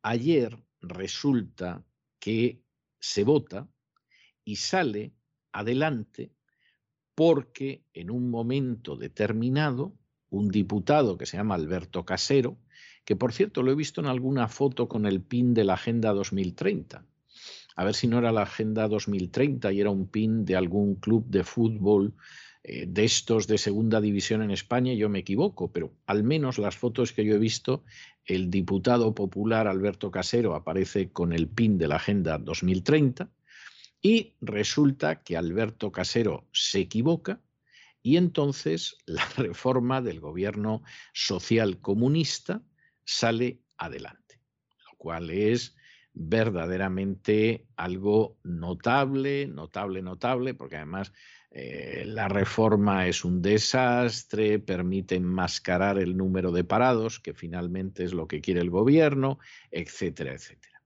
ayer 0.00 0.64
resulta 0.80 1.84
que 2.18 2.62
se 2.98 3.24
vota 3.24 3.68
y 4.42 4.56
sale 4.56 5.12
adelante 5.52 6.32
porque 7.14 7.84
en 7.92 8.10
un 8.10 8.30
momento 8.30 8.96
determinado 8.96 9.92
un 10.30 10.48
diputado 10.48 11.18
que 11.18 11.26
se 11.26 11.36
llama 11.36 11.56
Alberto 11.56 12.06
Casero, 12.06 12.56
que 13.04 13.16
por 13.16 13.32
cierto 13.32 13.62
lo 13.62 13.72
he 13.72 13.74
visto 13.74 14.00
en 14.00 14.06
alguna 14.06 14.48
foto 14.48 14.88
con 14.88 15.06
el 15.06 15.20
pin 15.20 15.54
de 15.54 15.64
la 15.64 15.74
Agenda 15.74 16.12
2030. 16.12 17.04
A 17.74 17.84
ver 17.84 17.94
si 17.94 18.06
no 18.06 18.18
era 18.18 18.32
la 18.32 18.42
Agenda 18.42 18.86
2030 18.88 19.72
y 19.72 19.80
era 19.80 19.90
un 19.90 20.06
pin 20.06 20.44
de 20.44 20.56
algún 20.56 20.96
club 20.96 21.26
de 21.26 21.44
fútbol 21.44 22.14
eh, 22.64 22.84
de 22.86 23.04
estos 23.04 23.48
de 23.48 23.58
segunda 23.58 24.00
división 24.00 24.40
en 24.40 24.52
España, 24.52 24.92
yo 24.92 25.08
me 25.08 25.18
equivoco, 25.18 25.72
pero 25.72 25.92
al 26.06 26.22
menos 26.22 26.58
las 26.58 26.76
fotos 26.76 27.12
que 27.12 27.24
yo 27.24 27.34
he 27.34 27.38
visto, 27.38 27.82
el 28.24 28.50
diputado 28.50 29.14
popular 29.16 29.66
Alberto 29.66 30.12
Casero 30.12 30.54
aparece 30.54 31.10
con 31.10 31.32
el 31.32 31.48
pin 31.48 31.76
de 31.76 31.88
la 31.88 31.96
Agenda 31.96 32.38
2030 32.38 33.28
y 34.00 34.34
resulta 34.40 35.22
que 35.22 35.36
Alberto 35.36 35.90
Casero 35.90 36.46
se 36.52 36.80
equivoca 36.80 37.40
y 38.00 38.16
entonces 38.16 38.96
la 39.06 39.24
reforma 39.36 40.00
del 40.00 40.20
gobierno 40.20 40.82
social 41.12 41.80
comunista 41.80 42.62
sale 43.04 43.60
adelante, 43.76 44.40
lo 44.90 44.96
cual 44.96 45.30
es 45.30 45.74
verdaderamente 46.14 47.66
algo 47.76 48.38
notable, 48.42 49.46
notable, 49.46 50.02
notable, 50.02 50.54
porque 50.54 50.76
además 50.76 51.12
eh, 51.50 52.04
la 52.06 52.28
reforma 52.28 53.06
es 53.06 53.24
un 53.24 53.42
desastre, 53.42 54.58
permite 54.58 55.16
enmascarar 55.16 55.98
el 55.98 56.16
número 56.16 56.52
de 56.52 56.64
parados, 56.64 57.20
que 57.20 57.34
finalmente 57.34 58.04
es 58.04 58.12
lo 58.12 58.26
que 58.26 58.40
quiere 58.40 58.60
el 58.60 58.70
gobierno, 58.70 59.38
etcétera, 59.70 60.32
etcétera. 60.32 60.82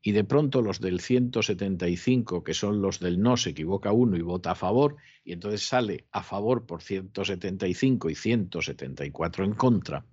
y 0.07 0.11
de 0.11 0.23
pronto 0.23 0.61
los 0.61 0.79
del 0.79 0.99
175, 0.99 2.43
que 2.43 2.53
son 2.53 2.79
los 2.79 2.99
del 2.99 3.19
no, 3.19 3.37
se 3.37 3.49
equivoca 3.49 3.91
uno 3.91 4.15
y 4.15 4.21
vota 4.21 4.51
a 4.51 4.55
favor, 4.55 4.97
y 5.23 5.33
entonces 5.33 5.67
sale 5.67 6.05
a 6.11 6.21
favor 6.21 6.67
por 6.67 6.83
175 6.83 8.11
y 8.11 8.13
174 8.13 9.43
en 9.43 9.55
contra, 9.55 10.05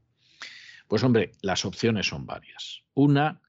pues 0.89 1.03
hombre, 1.03 1.33
las 1.43 1.67
opciones 1.67 2.07
son 2.07 2.25
varias. 2.25 2.85
Una, 2.95 3.43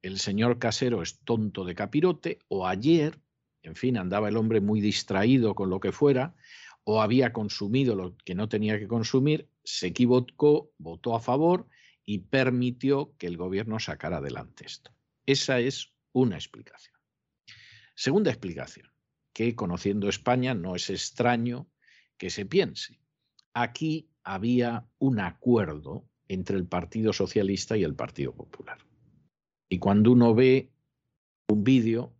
el 0.00 0.18
señor 0.18 0.58
Casero 0.58 1.02
es 1.02 1.18
tonto 1.18 1.66
de 1.66 1.74
capirote, 1.74 2.38
o 2.48 2.66
ayer, 2.66 3.18
en 3.62 3.76
fin, 3.76 3.98
andaba 3.98 4.30
el 4.30 4.38
hombre 4.38 4.62
muy 4.62 4.80
distraído 4.80 5.54
con 5.54 5.68
lo 5.68 5.80
que 5.80 5.92
fuera, 5.92 6.34
o 6.82 7.02
había 7.02 7.34
consumido 7.34 7.94
lo 7.94 8.16
que 8.24 8.34
no 8.34 8.48
tenía 8.48 8.78
que 8.78 8.88
consumir, 8.88 9.50
se 9.64 9.88
equivocó, 9.88 10.72
votó 10.78 11.14
a 11.14 11.20
favor 11.20 11.68
y 12.06 12.20
permitió 12.20 13.12
que 13.18 13.26
el 13.26 13.36
gobierno 13.36 13.78
sacara 13.78 14.16
adelante 14.16 14.64
esto. 14.64 14.92
Esa 15.26 15.60
es 15.60 15.92
una 16.12 16.36
explicación. 16.36 16.96
Segunda 17.94 18.30
explicación, 18.30 18.88
que 19.32 19.54
conociendo 19.54 20.08
España 20.08 20.54
no 20.54 20.74
es 20.74 20.90
extraño 20.90 21.70
que 22.16 22.30
se 22.30 22.46
piense. 22.46 23.00
Aquí 23.54 24.10
había 24.22 24.86
un 24.98 25.20
acuerdo 25.20 26.08
entre 26.28 26.56
el 26.56 26.66
Partido 26.66 27.12
Socialista 27.12 27.76
y 27.76 27.84
el 27.84 27.94
Partido 27.94 28.34
Popular. 28.34 28.78
Y 29.68 29.78
cuando 29.78 30.12
uno 30.12 30.34
ve 30.34 30.72
un 31.48 31.64
vídeo 31.64 32.14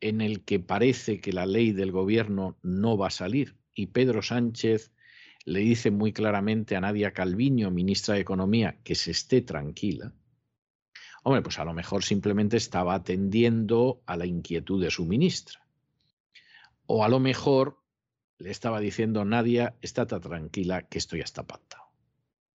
en 0.00 0.20
el 0.20 0.44
que 0.44 0.60
parece 0.60 1.20
que 1.20 1.32
la 1.32 1.46
ley 1.46 1.72
del 1.72 1.92
gobierno 1.92 2.58
no 2.62 2.96
va 2.96 3.08
a 3.08 3.10
salir 3.10 3.56
y 3.74 3.86
Pedro 3.86 4.22
Sánchez 4.22 4.92
le 5.44 5.60
dice 5.60 5.90
muy 5.90 6.12
claramente 6.12 6.76
a 6.76 6.80
Nadia 6.80 7.12
Calviño, 7.12 7.70
ministra 7.70 8.14
de 8.14 8.20
Economía, 8.20 8.80
que 8.84 8.94
se 8.94 9.12
esté 9.12 9.40
tranquila, 9.40 10.12
hombre, 11.22 11.42
pues 11.42 11.58
a 11.58 11.64
lo 11.64 11.74
mejor 11.74 12.04
simplemente 12.04 12.56
estaba 12.56 12.94
atendiendo 12.94 14.02
a 14.06 14.16
la 14.16 14.26
inquietud 14.26 14.82
de 14.82 14.90
su 14.90 15.04
ministra. 15.04 15.66
O 16.86 17.04
a 17.04 17.08
lo 17.08 17.20
mejor 17.20 17.82
le 18.38 18.50
estaba 18.50 18.80
diciendo, 18.80 19.24
Nadia, 19.24 19.76
estate 19.82 20.20
tranquila, 20.20 20.82
que 20.82 20.98
esto 20.98 21.16
ya 21.16 21.24
está 21.24 21.46
pactado. 21.46 21.84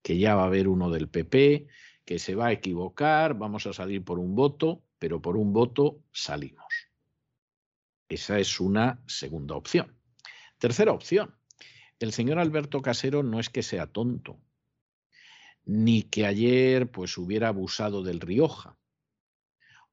Que 0.01 0.17
ya 0.17 0.35
va 0.35 0.43
a 0.43 0.47
haber 0.47 0.67
uno 0.67 0.89
del 0.89 1.09
PP, 1.09 1.67
que 2.05 2.19
se 2.19 2.35
va 2.35 2.47
a 2.47 2.51
equivocar, 2.51 3.37
vamos 3.37 3.67
a 3.67 3.73
salir 3.73 4.03
por 4.03 4.19
un 4.19 4.35
voto, 4.35 4.81
pero 4.99 5.21
por 5.21 5.37
un 5.37 5.53
voto 5.53 6.01
salimos. 6.11 6.73
Esa 8.09 8.39
es 8.39 8.59
una 8.59 9.01
segunda 9.07 9.55
opción. 9.55 9.95
Tercera 10.57 10.91
opción. 10.91 11.35
El 11.99 12.11
señor 12.11 12.39
Alberto 12.39 12.81
Casero 12.81 13.23
no 13.23 13.39
es 13.39 13.49
que 13.49 13.63
sea 13.63 13.87
tonto, 13.87 14.39
ni 15.65 16.03
que 16.03 16.25
ayer 16.25 16.89
pues 16.89 17.17
hubiera 17.17 17.49
abusado 17.49 18.03
del 18.03 18.19
Rioja, 18.19 18.77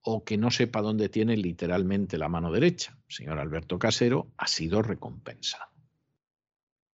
o 0.03 0.25
que 0.25 0.39
no 0.39 0.51
sepa 0.51 0.81
dónde 0.81 1.09
tiene 1.09 1.37
literalmente 1.37 2.19
la 2.19 2.29
mano 2.29 2.51
derecha. 2.51 2.99
Señor 3.09 3.39
Alberto 3.39 3.79
Casero 3.79 4.33
ha 4.37 4.47
sido 4.47 4.83
recompensado. 4.83 5.71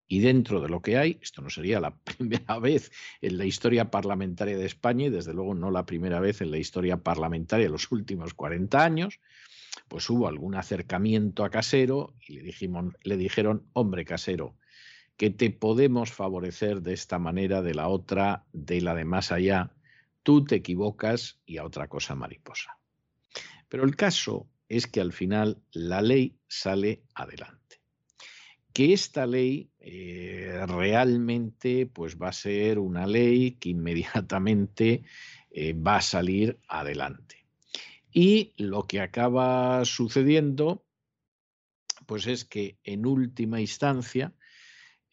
Y 0.07 0.19
dentro 0.19 0.61
de 0.61 0.69
lo 0.69 0.81
que 0.81 0.97
hay, 0.97 1.17
esto 1.21 1.41
no 1.41 1.49
sería 1.49 1.79
la 1.79 1.95
primera 2.17 2.59
vez 2.59 2.91
en 3.21 3.37
la 3.37 3.45
historia 3.45 3.89
parlamentaria 3.89 4.57
de 4.57 4.65
España 4.65 5.05
y 5.05 5.09
desde 5.09 5.33
luego 5.33 5.55
no 5.55 5.71
la 5.71 5.85
primera 5.85 6.19
vez 6.19 6.41
en 6.41 6.51
la 6.51 6.57
historia 6.57 6.97
parlamentaria 6.97 7.65
de 7.65 7.71
los 7.71 7.91
últimos 7.91 8.33
40 8.33 8.83
años, 8.83 9.19
pues 9.87 10.09
hubo 10.09 10.27
algún 10.27 10.55
acercamiento 10.55 11.43
a 11.43 11.49
Casero 11.49 12.15
y 12.19 12.33
le, 12.33 12.41
dijimos, 12.41 12.93
le 13.03 13.17
dijeron, 13.17 13.67
hombre 13.73 14.05
Casero, 14.05 14.55
que 15.17 15.29
te 15.29 15.49
podemos 15.49 16.11
favorecer 16.11 16.81
de 16.81 16.93
esta 16.93 17.19
manera, 17.19 17.61
de 17.61 17.73
la 17.73 17.87
otra, 17.87 18.45
de 18.51 18.81
la 18.81 18.93
de 18.95 19.05
más 19.05 19.31
allá, 19.31 19.71
tú 20.23 20.43
te 20.43 20.55
equivocas 20.55 21.39
y 21.45 21.57
a 21.57 21.65
otra 21.65 21.87
cosa 21.87 22.15
mariposa. 22.15 22.77
Pero 23.69 23.83
el 23.83 23.95
caso 23.95 24.47
es 24.67 24.87
que 24.87 25.01
al 25.01 25.13
final 25.13 25.61
la 25.71 26.01
ley 26.01 26.37
sale 26.47 27.03
adelante. 27.13 27.81
Que 28.73 28.91
esta 28.91 29.25
ley 29.25 29.69
eh, 29.79 30.65
realmente 30.67 31.85
pues 31.85 32.17
va 32.17 32.29
a 32.29 32.33
ser 32.33 32.79
una 32.79 33.07
ley 33.07 33.51
que 33.51 33.69
inmediatamente 33.69 35.03
eh, 35.51 35.73
va 35.73 35.97
a 35.97 36.01
salir 36.01 36.59
adelante. 36.67 37.45
Y 38.11 38.53
lo 38.57 38.87
que 38.87 39.01
acaba 39.01 39.83
sucediendo, 39.85 40.85
pues 42.05 42.27
es 42.27 42.43
que 42.45 42.77
en 42.83 43.05
última 43.05 43.61
instancia, 43.61 44.33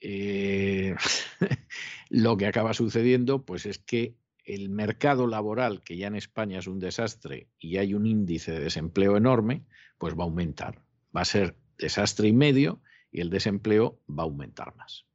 eh, 0.02 0.96
lo 2.10 2.36
que 2.36 2.46
acaba 2.46 2.74
sucediendo, 2.74 3.44
pues 3.44 3.66
es 3.66 3.78
que 3.78 4.16
el 4.44 4.68
mercado 4.68 5.28
laboral, 5.28 5.82
que 5.82 5.96
ya 5.96 6.08
en 6.08 6.16
España 6.16 6.58
es 6.58 6.66
un 6.66 6.80
desastre 6.80 7.48
y 7.58 7.76
hay 7.76 7.94
un 7.94 8.06
índice 8.06 8.50
de 8.52 8.60
desempleo 8.60 9.16
enorme, 9.16 9.64
pues 9.98 10.14
va 10.14 10.24
a 10.24 10.26
aumentar. 10.26 10.82
Va 11.16 11.20
a 11.20 11.24
ser 11.24 11.56
desastre 11.78 12.28
y 12.28 12.32
medio 12.32 12.82
y 13.12 13.20
el 13.20 13.30
desempleo 13.30 14.00
va 14.08 14.24
a 14.24 14.26
aumentar 14.26 14.74
más. 14.74 15.06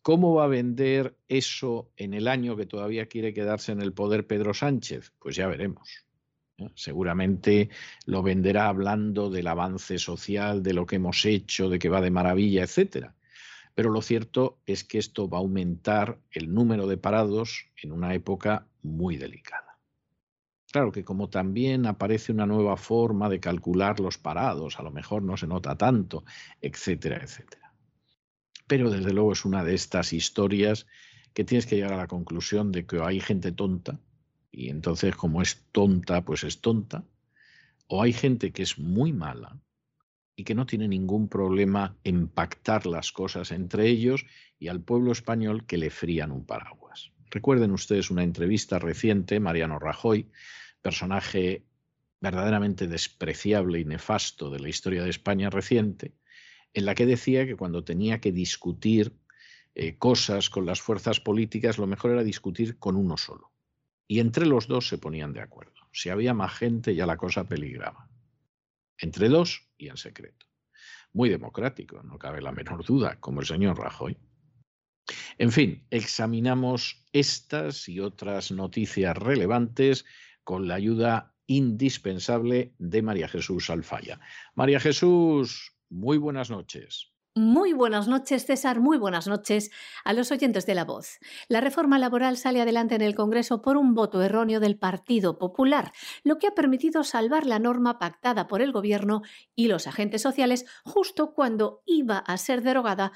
¿Cómo 0.00 0.34
va 0.34 0.44
a 0.44 0.48
vender 0.48 1.16
eso 1.28 1.90
en 1.96 2.14
el 2.14 2.28
año 2.28 2.56
que 2.56 2.66
todavía 2.66 3.06
quiere 3.06 3.32
quedarse 3.34 3.72
en 3.72 3.80
el 3.80 3.92
poder 3.92 4.26
Pedro 4.26 4.54
Sánchez? 4.54 5.12
Pues 5.18 5.36
ya 5.36 5.46
veremos. 5.46 6.06
Seguramente 6.74 7.70
lo 8.06 8.22
venderá 8.22 8.68
hablando 8.68 9.28
del 9.28 9.46
avance 9.46 9.98
social, 9.98 10.62
de 10.62 10.72
lo 10.72 10.86
que 10.86 10.96
hemos 10.96 11.24
hecho, 11.24 11.68
de 11.68 11.78
que 11.78 11.88
va 11.88 12.00
de 12.00 12.10
maravilla, 12.10 12.62
etcétera. 12.62 13.14
Pero 13.74 13.90
lo 13.90 14.02
cierto 14.02 14.58
es 14.66 14.84
que 14.84 14.98
esto 14.98 15.28
va 15.28 15.38
a 15.38 15.40
aumentar 15.40 16.20
el 16.30 16.52
número 16.54 16.86
de 16.86 16.96
parados 16.96 17.66
en 17.82 17.92
una 17.92 18.14
época 18.14 18.68
muy 18.82 19.16
delicada. 19.16 19.78
Claro 20.70 20.92
que 20.92 21.04
como 21.04 21.28
también 21.28 21.86
aparece 21.86 22.32
una 22.32 22.46
nueva 22.46 22.76
forma 22.76 23.28
de 23.28 23.40
calcular 23.40 24.00
los 24.00 24.18
parados, 24.18 24.78
a 24.78 24.82
lo 24.82 24.90
mejor 24.90 25.22
no 25.22 25.36
se 25.36 25.46
nota 25.46 25.76
tanto, 25.76 26.24
etcétera, 26.60 27.22
etcétera. 27.22 27.72
Pero 28.66 28.90
desde 28.90 29.12
luego 29.12 29.32
es 29.32 29.44
una 29.44 29.62
de 29.62 29.74
estas 29.74 30.12
historias 30.12 30.86
que 31.32 31.44
tienes 31.44 31.66
que 31.66 31.76
llegar 31.76 31.92
a 31.92 31.98
la 31.98 32.06
conclusión 32.06 32.72
de 32.72 32.86
que 32.86 33.00
hay 33.00 33.20
gente 33.20 33.52
tonta, 33.52 34.00
y 34.50 34.68
entonces 34.68 35.14
como 35.16 35.42
es 35.42 35.64
tonta, 35.72 36.24
pues 36.24 36.44
es 36.44 36.60
tonta, 36.60 37.04
o 37.86 38.02
hay 38.02 38.12
gente 38.12 38.52
que 38.52 38.62
es 38.62 38.78
muy 38.78 39.12
mala 39.12 39.60
y 40.36 40.44
que 40.44 40.54
no 40.54 40.66
tiene 40.66 40.88
ningún 40.88 41.28
problema 41.28 41.96
en 42.04 42.28
pactar 42.28 42.86
las 42.86 43.12
cosas 43.12 43.52
entre 43.52 43.88
ellos 43.88 44.26
y 44.58 44.68
al 44.68 44.80
pueblo 44.80 45.12
español 45.12 45.66
que 45.66 45.78
le 45.78 45.90
frían 45.90 46.32
un 46.32 46.44
paraguas. 46.44 47.12
Recuerden 47.30 47.72
ustedes 47.72 48.10
una 48.10 48.22
entrevista 48.22 48.78
reciente, 48.78 49.40
Mariano 49.40 49.78
Rajoy, 49.78 50.28
personaje 50.82 51.64
verdaderamente 52.20 52.86
despreciable 52.86 53.80
y 53.80 53.84
nefasto 53.84 54.50
de 54.50 54.60
la 54.60 54.68
historia 54.68 55.02
de 55.02 55.10
España 55.10 55.50
reciente, 55.50 56.14
en 56.72 56.86
la 56.86 56.94
que 56.94 57.06
decía 57.06 57.46
que 57.46 57.56
cuando 57.56 57.84
tenía 57.84 58.20
que 58.20 58.32
discutir 58.32 59.14
eh, 59.74 59.96
cosas 59.98 60.50
con 60.50 60.66
las 60.66 60.80
fuerzas 60.80 61.20
políticas, 61.20 61.78
lo 61.78 61.86
mejor 61.86 62.12
era 62.12 62.24
discutir 62.24 62.78
con 62.78 62.96
uno 62.96 63.16
solo. 63.16 63.52
Y 64.06 64.20
entre 64.20 64.46
los 64.46 64.68
dos 64.68 64.88
se 64.88 64.98
ponían 64.98 65.32
de 65.32 65.40
acuerdo. 65.40 65.88
Si 65.92 66.08
había 66.08 66.34
más 66.34 66.54
gente 66.54 66.94
ya 66.94 67.06
la 67.06 67.16
cosa 67.16 67.44
peligraba. 67.48 68.08
Entre 68.98 69.28
dos 69.28 69.68
y 69.76 69.88
en 69.88 69.96
secreto. 69.96 70.46
Muy 71.12 71.28
democrático, 71.28 72.02
no 72.02 72.18
cabe 72.18 72.42
la 72.42 72.52
menor 72.52 72.84
duda, 72.84 73.20
como 73.20 73.40
el 73.40 73.46
señor 73.46 73.78
Rajoy. 73.78 74.16
En 75.38 75.52
fin, 75.52 75.86
examinamos 75.90 77.04
estas 77.12 77.88
y 77.88 78.00
otras 78.00 78.50
noticias 78.50 79.16
relevantes 79.16 80.04
con 80.42 80.66
la 80.66 80.74
ayuda 80.74 81.34
indispensable 81.46 82.74
de 82.78 83.02
María 83.02 83.28
Jesús 83.28 83.70
Alfaya. 83.70 84.20
María 84.54 84.80
Jesús, 84.80 85.76
muy 85.88 86.18
buenas 86.18 86.50
noches. 86.50 87.13
Muy 87.36 87.72
buenas 87.72 88.06
noches, 88.06 88.46
César. 88.46 88.78
Muy 88.78 88.96
buenas 88.96 89.26
noches 89.26 89.72
a 90.04 90.12
los 90.12 90.30
oyentes 90.30 90.66
de 90.66 90.76
la 90.76 90.84
voz. 90.84 91.18
La 91.48 91.60
reforma 91.60 91.98
laboral 91.98 92.36
sale 92.36 92.60
adelante 92.60 92.94
en 92.94 93.00
el 93.00 93.16
Congreso 93.16 93.60
por 93.60 93.76
un 93.76 93.92
voto 93.92 94.22
erróneo 94.22 94.60
del 94.60 94.78
Partido 94.78 95.36
Popular, 95.36 95.92
lo 96.22 96.38
que 96.38 96.46
ha 96.46 96.54
permitido 96.54 97.02
salvar 97.02 97.44
la 97.44 97.58
norma 97.58 97.98
pactada 97.98 98.46
por 98.46 98.62
el 98.62 98.70
Gobierno 98.70 99.22
y 99.56 99.66
los 99.66 99.88
agentes 99.88 100.22
sociales 100.22 100.64
justo 100.84 101.34
cuando 101.34 101.82
iba 101.86 102.18
a 102.18 102.36
ser 102.36 102.62
derogada 102.62 103.10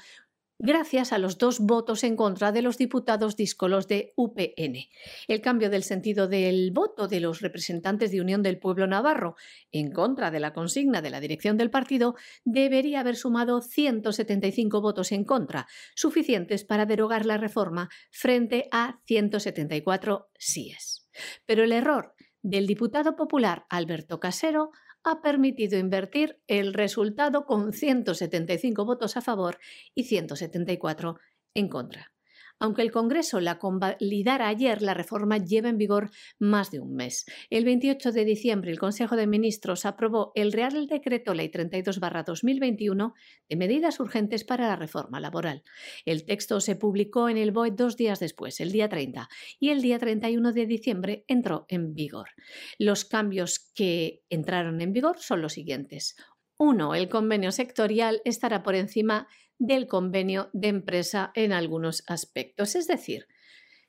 gracias 0.59 1.13
a 1.13 1.17
los 1.17 1.37
dos 1.37 1.59
votos 1.59 2.03
en 2.03 2.17
contra 2.17 2.51
de 2.51 2.61
los 2.61 2.77
diputados 2.77 3.37
díscolos 3.37 3.87
de 3.87 4.13
UPN. 4.17 4.89
El 5.27 5.41
cambio 5.41 5.69
del 5.69 5.83
sentido 5.83 6.27
del 6.27 6.71
voto 6.71 7.07
de 7.07 7.21
los 7.21 7.39
representantes 7.39 8.11
de 8.11 8.19
Unión 8.19 8.43
del 8.43 8.59
Pueblo 8.59 8.85
Navarro 8.85 9.35
en 9.71 9.91
contra 9.91 10.29
de 10.31 10.41
la 10.41 10.53
consigna 10.53 11.01
de 11.01 11.09
la 11.09 11.21
dirección 11.21 11.57
del 11.57 11.71
partido 11.71 12.15
debería 12.43 12.99
haber 12.99 13.15
sumado 13.15 13.61
175 13.61 14.81
votos 14.81 15.13
en 15.13 15.23
contra, 15.23 15.67
suficientes 15.95 16.65
para 16.65 16.85
derogar 16.85 17.25
la 17.25 17.37
reforma 17.37 17.89
frente 18.11 18.67
a 18.71 18.99
174 19.05 20.29
síes. 20.37 21.07
Pero 21.45 21.63
el 21.63 21.71
error 21.71 22.13
del 22.41 22.67
diputado 22.67 23.15
popular 23.15 23.65
Alberto 23.69 24.19
Casero 24.19 24.71
ha 25.09 25.21
permitido 25.21 25.77
invertir 25.77 26.39
el 26.47 26.73
resultado 26.73 27.45
con 27.45 27.73
175 27.73 28.85
votos 28.85 29.17
a 29.17 29.21
favor 29.21 29.57
y 29.95 30.03
174 30.03 31.17
en 31.55 31.67
contra. 31.67 32.13
Aunque 32.59 32.81
el 32.81 32.91
Congreso 32.91 33.39
la 33.39 33.57
convalidara 33.57 34.47
ayer, 34.47 34.81
la 34.81 34.93
reforma 34.93 35.37
lleva 35.37 35.69
en 35.69 35.77
vigor 35.77 36.11
más 36.39 36.71
de 36.71 36.79
un 36.79 36.93
mes. 36.93 37.25
El 37.49 37.65
28 37.65 38.11
de 38.11 38.25
diciembre, 38.25 38.71
el 38.71 38.79
Consejo 38.79 39.15
de 39.15 39.27
Ministros 39.27 39.85
aprobó 39.85 40.31
el 40.35 40.51
Real 40.51 40.87
Decreto 40.87 41.33
Ley 41.33 41.49
32-2021 41.49 43.13
de 43.47 43.55
medidas 43.55 43.99
urgentes 43.99 44.43
para 44.43 44.67
la 44.67 44.75
reforma 44.75 45.19
laboral. 45.19 45.63
El 46.05 46.25
texto 46.25 46.59
se 46.59 46.75
publicó 46.75 47.29
en 47.29 47.37
el 47.37 47.51
BOE 47.51 47.71
dos 47.71 47.95
días 47.95 48.19
después, 48.19 48.59
el 48.59 48.71
día 48.71 48.89
30, 48.89 49.29
y 49.59 49.69
el 49.69 49.81
día 49.81 49.97
31 49.97 50.51
de 50.51 50.65
diciembre 50.65 51.23
entró 51.27 51.65
en 51.69 51.93
vigor. 51.93 52.29
Los 52.77 53.05
cambios 53.05 53.71
que 53.73 54.23
entraron 54.29 54.81
en 54.81 54.93
vigor 54.93 55.19
son 55.19 55.41
los 55.41 55.53
siguientes. 55.53 56.15
Uno, 56.57 56.93
el 56.93 57.07
convenio 57.07 57.53
sectorial 57.53 58.21
estará 58.25 58.63
por 58.63 58.75
encima 58.75 59.29
del 59.59 59.87
convenio 59.87 60.49
de 60.53 60.69
empresa 60.69 61.31
en 61.35 61.53
algunos 61.53 62.03
aspectos. 62.07 62.75
Es 62.75 62.87
decir, 62.87 63.27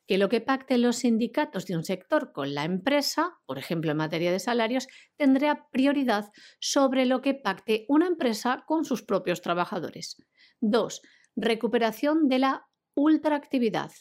que 0.06 0.18
lo 0.18 0.28
que 0.28 0.40
pacten 0.40 0.82
los 0.82 0.96
sindicatos 0.96 1.66
de 1.66 1.76
un 1.76 1.84
sector 1.84 2.32
con 2.32 2.52
la 2.52 2.64
empresa, 2.64 3.38
por 3.46 3.58
ejemplo 3.58 3.92
en 3.92 3.96
materia 3.96 4.32
de 4.32 4.40
salarios, 4.40 4.88
tendrá 5.16 5.68
prioridad 5.70 6.32
sobre 6.58 7.06
lo 7.06 7.22
que 7.22 7.34
pacte 7.34 7.84
una 7.88 8.08
empresa 8.08 8.64
con 8.66 8.84
sus 8.84 9.04
propios 9.04 9.40
trabajadores. 9.40 10.16
Dos, 10.60 11.00
recuperación 11.36 12.28
de 12.28 12.40
la 12.40 12.66
ultraactividad. 12.94 13.92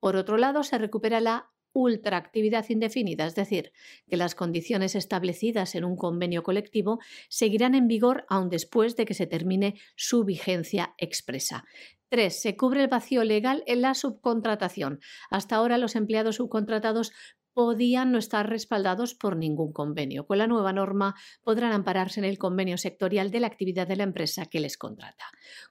Por 0.00 0.16
otro 0.16 0.36
lado, 0.36 0.64
se 0.64 0.76
recupera 0.76 1.20
la 1.20 1.50
ultraactividad 1.74 2.64
indefinida, 2.70 3.26
es 3.26 3.34
decir, 3.34 3.72
que 4.08 4.16
las 4.16 4.34
condiciones 4.34 4.94
establecidas 4.94 5.74
en 5.74 5.84
un 5.84 5.96
convenio 5.96 6.42
colectivo 6.42 7.00
seguirán 7.28 7.74
en 7.74 7.88
vigor 7.88 8.24
aun 8.28 8.48
después 8.48 8.96
de 8.96 9.04
que 9.04 9.14
se 9.14 9.26
termine 9.26 9.74
su 9.96 10.24
vigencia 10.24 10.94
expresa. 10.96 11.64
3. 12.08 12.40
Se 12.40 12.56
cubre 12.56 12.80
el 12.82 12.88
vacío 12.88 13.24
legal 13.24 13.64
en 13.66 13.82
la 13.82 13.94
subcontratación. 13.94 15.00
Hasta 15.30 15.56
ahora 15.56 15.78
los 15.78 15.96
empleados 15.96 16.36
subcontratados 16.36 17.12
podían 17.54 18.12
no 18.12 18.18
estar 18.18 18.48
respaldados 18.50 19.14
por 19.14 19.36
ningún 19.36 19.72
convenio. 19.72 20.26
Con 20.26 20.38
la 20.38 20.46
nueva 20.46 20.72
norma 20.72 21.14
podrán 21.42 21.72
ampararse 21.72 22.20
en 22.20 22.26
el 22.26 22.36
convenio 22.36 22.76
sectorial 22.76 23.30
de 23.30 23.40
la 23.40 23.46
actividad 23.46 23.86
de 23.86 23.96
la 23.96 24.02
empresa 24.02 24.46
que 24.46 24.60
les 24.60 24.76
contrata. 24.76 25.24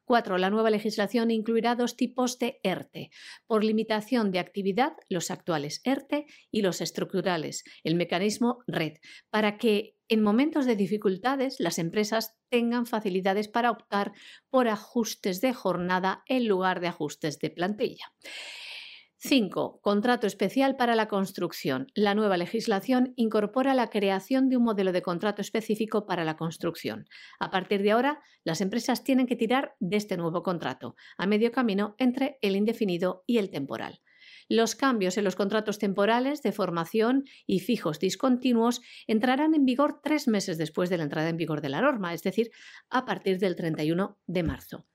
4. 0.06 0.38
La 0.38 0.50
nueva 0.50 0.70
legislación 0.70 1.30
incluirá 1.30 1.76
dos 1.76 1.96
tipos 1.96 2.40
de 2.40 2.60
ERTE. 2.64 3.12
Por 3.46 3.64
limitación 3.64 4.32
de 4.32 4.40
actividad, 4.40 4.94
los 5.10 5.30
actuales 5.30 5.82
ERTE 5.84 6.26
y 6.50 6.62
los 6.62 6.82
estructurales, 6.82 7.64
el 7.84 7.96
mecanismo 7.96 8.64
RED, 8.66 8.94
para 9.30 9.58
que 9.58 9.98
en 10.08 10.22
momentos 10.22 10.66
de 10.66 10.76
dificultades 10.76 11.60
las 11.60 11.80
empresas 11.80 12.36
tengan 12.50 12.86
facilidades 12.86 13.48
para 13.48 13.72
optar 13.72 14.14
por 14.50 14.68
ajustes 14.68 15.42
de 15.42 15.54
jornada 15.54 16.24
en 16.28 16.48
lugar 16.48 16.80
de 16.80 16.88
ajustes 16.88 17.40
de 17.40 17.50
plantilla. 17.50 18.14
5. 19.26 19.80
Contrato 19.82 20.28
especial 20.28 20.76
para 20.76 20.96
la 20.96 21.08
construcción. 21.08 21.88
La 21.96 22.14
nueva 22.14 22.36
legislación 22.36 23.14
incorpora 23.16 23.74
la 23.74 23.90
creación 23.90 24.50
de 24.50 24.58
un 24.58 24.64
modelo 24.64 24.92
de 24.92 25.02
contrato 25.02 25.42
específico 25.42 26.06
para 26.06 26.26
la 26.26 26.36
construcción. 26.36 27.06
A 27.40 27.50
partir 27.50 27.84
de 27.84 27.92
ahora, 27.92 28.20
las 28.44 28.60
empresas 28.60 29.06
tienen 29.06 29.26
que 29.26 29.38
tirar 29.38 29.76
de 29.80 29.96
este 29.96 30.18
nuevo 30.18 30.44
contrato, 30.44 30.98
a 31.18 31.26
medio 31.26 31.54
camino 31.54 31.96
entre 32.00 32.38
el 32.42 32.58
indefinido 32.58 33.24
y 33.26 33.38
el 33.38 33.50
temporal. 33.50 34.02
Los 34.50 34.76
cambios 34.76 35.18
en 35.18 35.24
los 35.24 35.38
contratos 35.38 35.80
temporales 35.80 36.42
de 36.42 36.52
formación 36.52 37.24
y 37.48 37.62
fijos 37.62 38.00
discontinuos 38.00 38.82
entrarán 39.08 39.54
en 39.54 39.64
vigor 39.64 40.02
tres 40.04 40.28
meses 40.28 40.58
después 40.58 40.90
de 40.90 40.98
la 40.98 41.04
entrada 41.04 41.30
en 41.30 41.38
vigor 41.38 41.62
de 41.62 41.70
la 41.70 41.80
norma, 41.80 42.14
es 42.14 42.24
decir, 42.24 42.52
a 42.90 43.06
partir 43.06 43.40
del 43.40 43.56
31 43.56 44.18
de 44.28 44.44
marzo. 44.44 44.86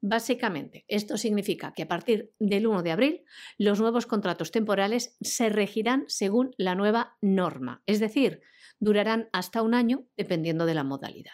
Básicamente, 0.00 0.84
esto 0.88 1.16
significa 1.16 1.72
que 1.72 1.82
a 1.82 1.88
partir 1.88 2.32
del 2.38 2.66
1 2.66 2.82
de 2.82 2.92
abril 2.92 3.24
los 3.58 3.80
nuevos 3.80 4.06
contratos 4.06 4.50
temporales 4.50 5.16
se 5.20 5.48
regirán 5.48 6.04
según 6.08 6.50
la 6.58 6.74
nueva 6.74 7.16
norma, 7.20 7.82
es 7.86 7.98
decir, 7.98 8.42
durarán 8.78 9.28
hasta 9.32 9.62
un 9.62 9.74
año 9.74 10.06
dependiendo 10.16 10.66
de 10.66 10.74
la 10.74 10.84
modalidad. 10.84 11.32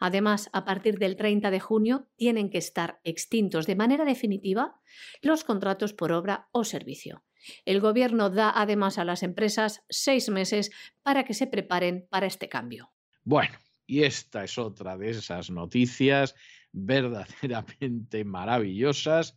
Además, 0.00 0.48
a 0.52 0.64
partir 0.64 0.98
del 0.98 1.16
30 1.16 1.50
de 1.50 1.60
junio 1.60 2.08
tienen 2.16 2.50
que 2.50 2.58
estar 2.58 3.00
extintos 3.04 3.66
de 3.66 3.76
manera 3.76 4.04
definitiva 4.04 4.80
los 5.20 5.44
contratos 5.44 5.92
por 5.92 6.12
obra 6.12 6.48
o 6.52 6.64
servicio. 6.64 7.24
El 7.64 7.80
Gobierno 7.80 8.30
da 8.30 8.52
además 8.54 8.98
a 8.98 9.04
las 9.04 9.22
empresas 9.22 9.84
seis 9.88 10.28
meses 10.28 10.70
para 11.02 11.24
que 11.24 11.34
se 11.34 11.46
preparen 11.46 12.06
para 12.10 12.26
este 12.26 12.48
cambio. 12.48 12.90
Bueno, 13.22 13.58
y 13.86 14.02
esta 14.02 14.44
es 14.44 14.58
otra 14.58 14.96
de 14.96 15.10
esas 15.10 15.50
noticias 15.50 16.34
verdaderamente 16.72 18.24
maravillosas, 18.24 19.36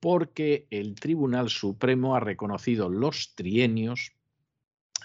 porque 0.00 0.66
el 0.70 0.94
Tribunal 0.94 1.50
Supremo 1.50 2.16
ha 2.16 2.20
reconocido 2.20 2.88
los 2.88 3.34
trienios 3.34 4.12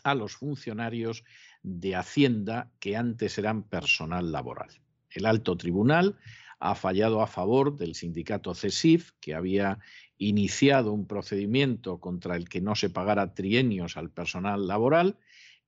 a 0.04 0.16
los 0.16 0.34
funcionarios 0.34 1.24
de 1.64 1.96
Hacienda 1.96 2.72
que 2.80 2.98
antes 2.98 3.38
eran 3.38 3.64
personal 3.64 4.32
laboral. 4.32 4.70
El 5.10 5.26
alto 5.26 5.58
tribunal 5.58 6.18
ha 6.60 6.76
fallado 6.76 7.22
a 7.22 7.28
favor 7.28 7.76
del 7.76 7.96
sindicato 7.96 8.54
CESIF, 8.54 9.12
que 9.20 9.34
había 9.34 9.80
iniciado 10.18 10.94
un 10.94 11.08
procedimiento 11.08 12.00
contra 12.00 12.36
el 12.36 12.48
que 12.48 12.62
no 12.62 12.76
se 12.76 12.90
pagara 12.90 13.34
trienios 13.34 13.98
al 13.98 14.12
personal 14.12 14.68
laboral 14.68 15.18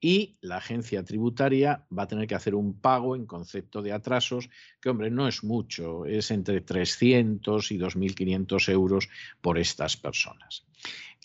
y 0.04 0.36
la 0.42 0.58
agencia 0.58 1.02
tributaria 1.06 1.86
va 1.98 2.04
a 2.04 2.08
tener 2.08 2.28
que 2.28 2.36
hacer 2.36 2.56
un 2.56 2.74
pago 2.82 3.16
en 3.16 3.26
concepto 3.26 3.82
de 3.82 3.94
atrasos, 3.94 4.50
que 4.82 4.90
hombre, 4.90 5.10
no 5.10 5.30
es 5.30 5.46
mucho, 5.46 6.06
es 6.06 6.30
entre 6.30 6.60
300 6.60 7.72
y 7.72 7.80
2.500 7.80 8.70
euros 8.70 9.08
por 9.40 9.58
estas 9.58 9.96
personas. 9.96 10.66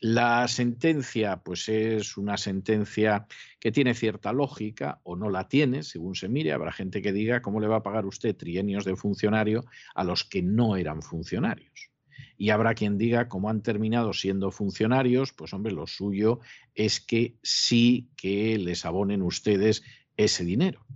La 0.01 0.47
sentencia, 0.47 1.39
pues 1.39 1.69
es 1.69 2.17
una 2.17 2.37
sentencia 2.37 3.27
que 3.59 3.73
tiene 3.73 3.95
cierta 3.95 4.33
lógica 4.33 5.01
o 5.03 5.17
no 5.17 5.29
la 5.29 5.49
tiene, 5.49 5.83
según 5.83 6.15
se 6.15 6.29
mire. 6.29 6.53
Habrá 6.53 6.71
gente 6.71 7.03
que 7.03 7.13
diga 7.13 7.43
cómo 7.43 7.59
le 7.59 7.67
va 7.67 7.79
a 7.79 7.83
pagar 7.83 8.07
usted 8.07 8.37
trienios 8.37 8.85
de 8.85 8.95
funcionario 8.95 9.65
a 9.97 10.05
los 10.05 10.23
que 10.23 10.41
no 10.41 10.77
eran 10.77 11.03
funcionarios. 11.03 11.91
Y 12.37 12.51
habrá 12.51 12.75
quien 12.75 12.99
diga, 12.99 13.29
como 13.29 13.51
han 13.51 13.63
terminado 13.63 14.13
siendo 14.13 14.51
funcionarios, 14.51 15.33
pues 15.33 15.53
hombre, 15.53 15.73
lo 15.73 15.87
suyo 15.87 16.41
es 16.75 17.01
que 17.01 17.37
sí 17.43 18.11
que 18.17 18.59
les 18.59 18.85
abonen 18.85 19.23
ustedes 19.23 19.83
ese 20.17 20.45
dinero. 20.45 20.87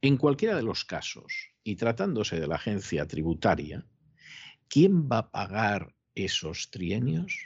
En 0.00 0.16
cualquiera 0.16 0.56
de 0.56 0.62
los 0.62 0.84
casos, 0.84 1.50
y 1.62 1.76
tratándose 1.76 2.40
de 2.40 2.46
la 2.46 2.56
agencia 2.56 3.06
tributaria, 3.06 3.86
¿quién 4.68 5.08
va 5.08 5.18
a 5.18 5.30
pagar 5.30 5.94
esos 6.14 6.70
trienios? 6.70 7.44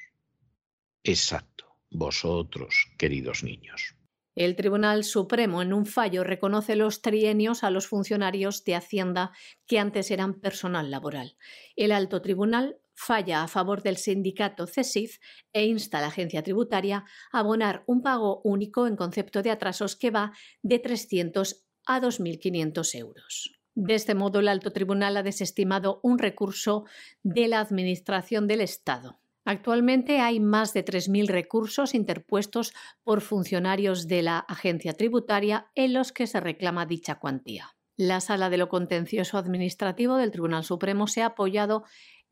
Exacto, 1.03 1.67
vosotros, 1.91 2.87
queridos 2.97 3.43
niños. 3.43 3.97
El 4.35 4.57
Tribunal 4.57 5.05
Supremo 5.05 5.63
en 5.63 5.73
un 5.73 5.87
fallo 5.87 6.25
reconoce 6.25 6.75
los 6.75 7.03
trienios 7.03 7.63
a 7.63 7.71
los 7.71 7.87
funcionarios 7.87 8.65
de 8.65 8.75
Hacienda 8.75 9.33
que 9.67 9.79
antes 9.79 10.11
eran 10.11 10.41
personal 10.41 10.91
laboral. 10.91 11.37
El 11.77 11.93
alto 11.93 12.21
tribunal 12.21 12.79
falla 12.95 13.43
a 13.43 13.49
favor 13.49 13.83
del 13.83 13.97
sindicato 13.97 14.67
CESIF 14.67 15.19
e 15.53 15.67
insta 15.67 15.99
a 15.99 16.01
la 16.01 16.07
agencia 16.09 16.43
tributaria 16.43 17.05
a 17.33 17.39
abonar 17.41 17.85
un 17.87 18.03
pago 18.03 18.41
único 18.45 18.87
en 18.87 18.97
concepto 18.97 19.43
de 19.43 19.51
atrasos 19.51 19.97
que 19.97 20.11
va 20.11 20.33
de 20.63 20.79
300 20.79 21.65
a 21.87 22.01
2.500 22.01 22.95
euros. 22.95 23.53
De 23.75 23.95
este 23.95 24.15
modo, 24.15 24.39
el 24.39 24.49
alto 24.49 24.73
tribunal 24.73 25.17
ha 25.17 25.23
desestimado 25.23 25.99
un 26.03 26.19
recurso 26.19 26.85
de 27.23 27.49
la 27.49 27.59
Administración 27.61 28.47
del 28.47 28.61
Estado. 28.61 29.19
Actualmente 29.45 30.21
hay 30.21 30.41
más 30.41 30.73
de 30.73 30.85
3.000 30.85 31.27
recursos 31.27 31.95
interpuestos 31.95 32.73
por 33.03 33.21
funcionarios 33.21 34.07
de 34.07 34.23
la 34.23 34.39
agencia 34.39 34.95
tributaria 34.95 35.67
en 35.75 35.93
los 35.93 36.13
que 36.13 36.27
se 36.27 36.41
reclama 36.41 36.87
dicha 36.87 37.17
cuantía. 37.17 37.75
La 37.97 38.21
Sala 38.21 38.49
de 38.49 38.57
lo 38.57 38.69
Contencioso 38.69 39.37
Administrativo 39.39 40.17
del 40.17 40.31
Tribunal 40.31 40.65
Supremo 40.65 41.07
se 41.07 41.23
ha 41.23 41.27
apoyado 41.27 41.85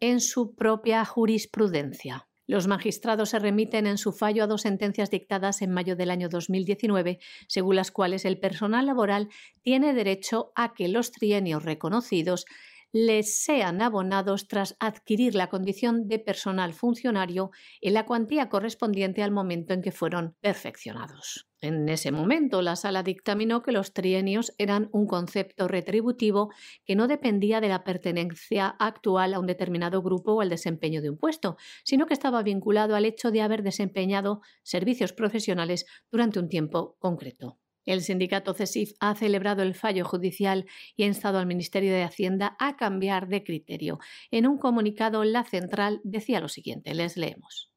en 0.02 0.20
su 0.20 0.56
propia 0.56 1.04
jurisprudencia. 1.04 2.26
Los 2.48 2.66
magistrados 2.66 3.30
se 3.30 3.38
remiten 3.38 3.86
en 3.86 3.98
su 3.98 4.12
fallo 4.12 4.42
a 4.42 4.46
dos 4.48 4.62
sentencias 4.62 5.10
dictadas 5.10 5.62
en 5.62 5.70
mayo 5.70 5.94
del 5.94 6.10
año 6.10 6.28
2019, 6.28 7.20
según 7.46 7.76
las 7.76 7.92
cuales 7.92 8.24
el 8.24 8.40
personal 8.40 8.86
laboral 8.86 9.28
tiene 9.62 9.94
derecho 9.94 10.50
a 10.56 10.74
que 10.74 10.88
los 10.88 11.12
trienios 11.12 11.62
reconocidos 11.62 12.46
les 12.92 13.42
sean 13.42 13.80
abonados 13.80 14.48
tras 14.48 14.76
adquirir 14.78 15.34
la 15.34 15.48
condición 15.48 16.08
de 16.08 16.18
personal 16.18 16.74
funcionario 16.74 17.50
en 17.80 17.94
la 17.94 18.04
cuantía 18.04 18.50
correspondiente 18.50 19.22
al 19.22 19.30
momento 19.30 19.72
en 19.72 19.80
que 19.80 19.92
fueron 19.92 20.36
perfeccionados. 20.40 21.48
En 21.62 21.88
ese 21.88 22.10
momento, 22.10 22.60
la 22.60 22.76
sala 22.76 23.02
dictaminó 23.02 23.62
que 23.62 23.72
los 23.72 23.94
trienios 23.94 24.52
eran 24.58 24.88
un 24.92 25.06
concepto 25.06 25.68
retributivo 25.68 26.50
que 26.84 26.96
no 26.96 27.06
dependía 27.06 27.60
de 27.60 27.68
la 27.68 27.84
pertenencia 27.84 28.66
actual 28.66 29.32
a 29.32 29.38
un 29.38 29.46
determinado 29.46 30.02
grupo 30.02 30.32
o 30.32 30.40
al 30.40 30.50
desempeño 30.50 31.00
de 31.00 31.10
un 31.10 31.18
puesto, 31.18 31.56
sino 31.84 32.06
que 32.06 32.14
estaba 32.14 32.42
vinculado 32.42 32.96
al 32.96 33.04
hecho 33.04 33.30
de 33.30 33.42
haber 33.42 33.62
desempeñado 33.62 34.42
servicios 34.64 35.12
profesionales 35.12 35.86
durante 36.10 36.40
un 36.40 36.48
tiempo 36.48 36.96
concreto. 36.98 37.61
El 37.84 38.02
sindicato 38.02 38.54
CESIF 38.54 38.92
ha 39.00 39.14
celebrado 39.14 39.62
el 39.62 39.74
fallo 39.74 40.04
judicial 40.04 40.66
y 40.96 41.02
ha 41.02 41.06
instado 41.06 41.38
al 41.38 41.46
Ministerio 41.46 41.92
de 41.92 42.04
Hacienda 42.04 42.56
a 42.58 42.76
cambiar 42.76 43.28
de 43.28 43.42
criterio. 43.42 43.98
En 44.30 44.46
un 44.46 44.58
comunicado, 44.58 45.24
la 45.24 45.44
central 45.44 46.00
decía 46.04 46.40
lo 46.40 46.48
siguiente, 46.48 46.94
les 46.94 47.16
leemos. 47.16 47.72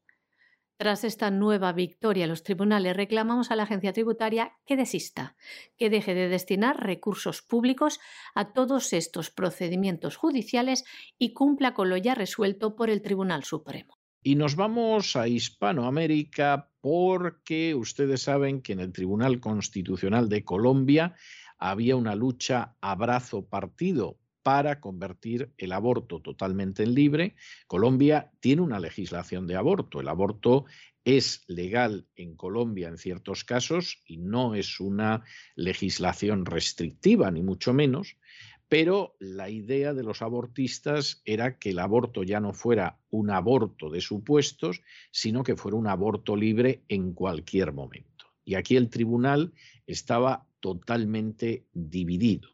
Tras 0.78 1.04
esta 1.04 1.30
nueva 1.30 1.72
victoria, 1.72 2.26
los 2.26 2.42
tribunales 2.42 2.94
reclamamos 2.94 3.50
a 3.50 3.56
la 3.56 3.62
agencia 3.62 3.94
tributaria 3.94 4.52
que 4.66 4.76
desista, 4.76 5.34
que 5.78 5.88
deje 5.88 6.14
de 6.14 6.28
destinar 6.28 6.84
recursos 6.84 7.40
públicos 7.40 7.98
a 8.34 8.52
todos 8.52 8.92
estos 8.92 9.30
procedimientos 9.30 10.16
judiciales 10.16 10.84
y 11.18 11.32
cumpla 11.32 11.72
con 11.72 11.88
lo 11.88 11.96
ya 11.96 12.14
resuelto 12.14 12.76
por 12.76 12.90
el 12.90 13.00
Tribunal 13.00 13.44
Supremo. 13.44 13.95
Y 14.26 14.34
nos 14.34 14.56
vamos 14.56 15.14
a 15.14 15.28
Hispanoamérica 15.28 16.68
porque 16.80 17.76
ustedes 17.76 18.22
saben 18.22 18.60
que 18.60 18.72
en 18.72 18.80
el 18.80 18.92
Tribunal 18.92 19.38
Constitucional 19.38 20.28
de 20.28 20.42
Colombia 20.44 21.14
había 21.58 21.94
una 21.94 22.16
lucha 22.16 22.74
abrazo 22.80 23.46
partido 23.46 24.18
para 24.42 24.80
convertir 24.80 25.52
el 25.58 25.70
aborto 25.70 26.20
totalmente 26.20 26.82
en 26.82 26.94
libre. 26.94 27.36
Colombia 27.68 28.32
tiene 28.40 28.62
una 28.62 28.80
legislación 28.80 29.46
de 29.46 29.54
aborto. 29.54 30.00
El 30.00 30.08
aborto 30.08 30.64
es 31.04 31.44
legal 31.46 32.08
en 32.16 32.34
Colombia 32.34 32.88
en 32.88 32.98
ciertos 32.98 33.44
casos 33.44 34.02
y 34.06 34.16
no 34.16 34.56
es 34.56 34.80
una 34.80 35.22
legislación 35.54 36.46
restrictiva, 36.46 37.30
ni 37.30 37.42
mucho 37.42 37.72
menos, 37.72 38.16
pero 38.68 39.14
la 39.20 39.48
idea 39.48 39.94
de 39.94 40.02
los 40.02 40.22
abortistas 40.22 41.22
era 41.24 41.58
que 41.58 41.70
el 41.70 41.78
aborto 41.78 42.22
ya 42.24 42.40
no 42.40 42.52
fuera 42.52 42.98
un 43.10 43.30
aborto 43.30 43.90
de 43.90 44.00
supuestos, 44.00 44.82
sino 45.12 45.44
que 45.44 45.56
fuera 45.56 45.76
un 45.76 45.86
aborto 45.86 46.34
libre 46.34 46.82
en 46.88 47.12
cualquier 47.12 47.72
momento. 47.72 48.26
Y 48.44 48.54
aquí 48.54 48.76
el 48.76 48.90
tribunal 48.90 49.52
estaba 49.86 50.46
totalmente 50.60 51.66
dividido. 51.72 52.50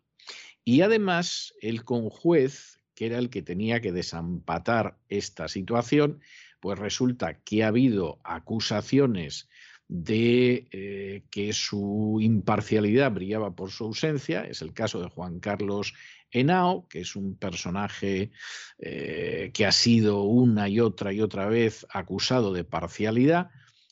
Y 0.64 0.82
además 0.82 1.54
el 1.60 1.84
conjuez, 1.84 2.80
que 2.94 3.06
era 3.06 3.18
el 3.18 3.30
que 3.30 3.42
tenía 3.42 3.80
que 3.80 3.92
desampatar 3.92 4.98
esta 5.08 5.48
situación, 5.48 6.20
pues 6.60 6.78
resulta 6.78 7.40
que 7.40 7.64
ha 7.64 7.68
habido 7.68 8.20
acusaciones 8.22 9.48
de 9.94 10.68
eh, 10.70 11.24
que 11.30 11.52
su 11.52 12.16
imparcialidad 12.22 13.12
brillaba 13.12 13.54
por 13.54 13.70
su 13.70 13.84
ausencia. 13.84 14.42
Es 14.42 14.62
el 14.62 14.72
caso 14.72 15.02
de 15.02 15.10
Juan 15.10 15.38
Carlos 15.38 15.92
Henao, 16.30 16.88
que 16.88 17.00
es 17.00 17.14
un 17.14 17.36
personaje 17.36 18.30
eh, 18.78 19.50
que 19.52 19.66
ha 19.66 19.72
sido 19.72 20.22
una 20.22 20.70
y 20.70 20.80
otra 20.80 21.12
y 21.12 21.20
otra 21.20 21.46
vez 21.46 21.86
acusado 21.90 22.54
de 22.54 22.64
parcialidad. 22.64 23.50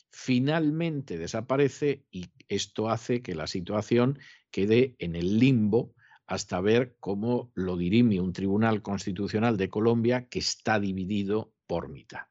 Finalmente 0.09 1.19
desaparece 1.19 2.03
y 2.09 2.31
esto 2.49 2.89
hace 2.89 3.21
que 3.21 3.35
la 3.35 3.45
situación 3.45 4.17
quede 4.49 4.95
en 4.97 5.15
el 5.15 5.37
limbo 5.37 5.93
hasta 6.25 6.61
ver 6.61 6.95
cómo 6.99 7.51
lo 7.53 7.77
dirime 7.77 8.19
un 8.19 8.33
tribunal 8.33 8.81
constitucional 8.81 9.55
de 9.55 9.69
Colombia 9.69 10.27
que 10.29 10.39
está 10.39 10.79
dividido 10.79 11.53
por 11.67 11.89
mitad. 11.89 12.21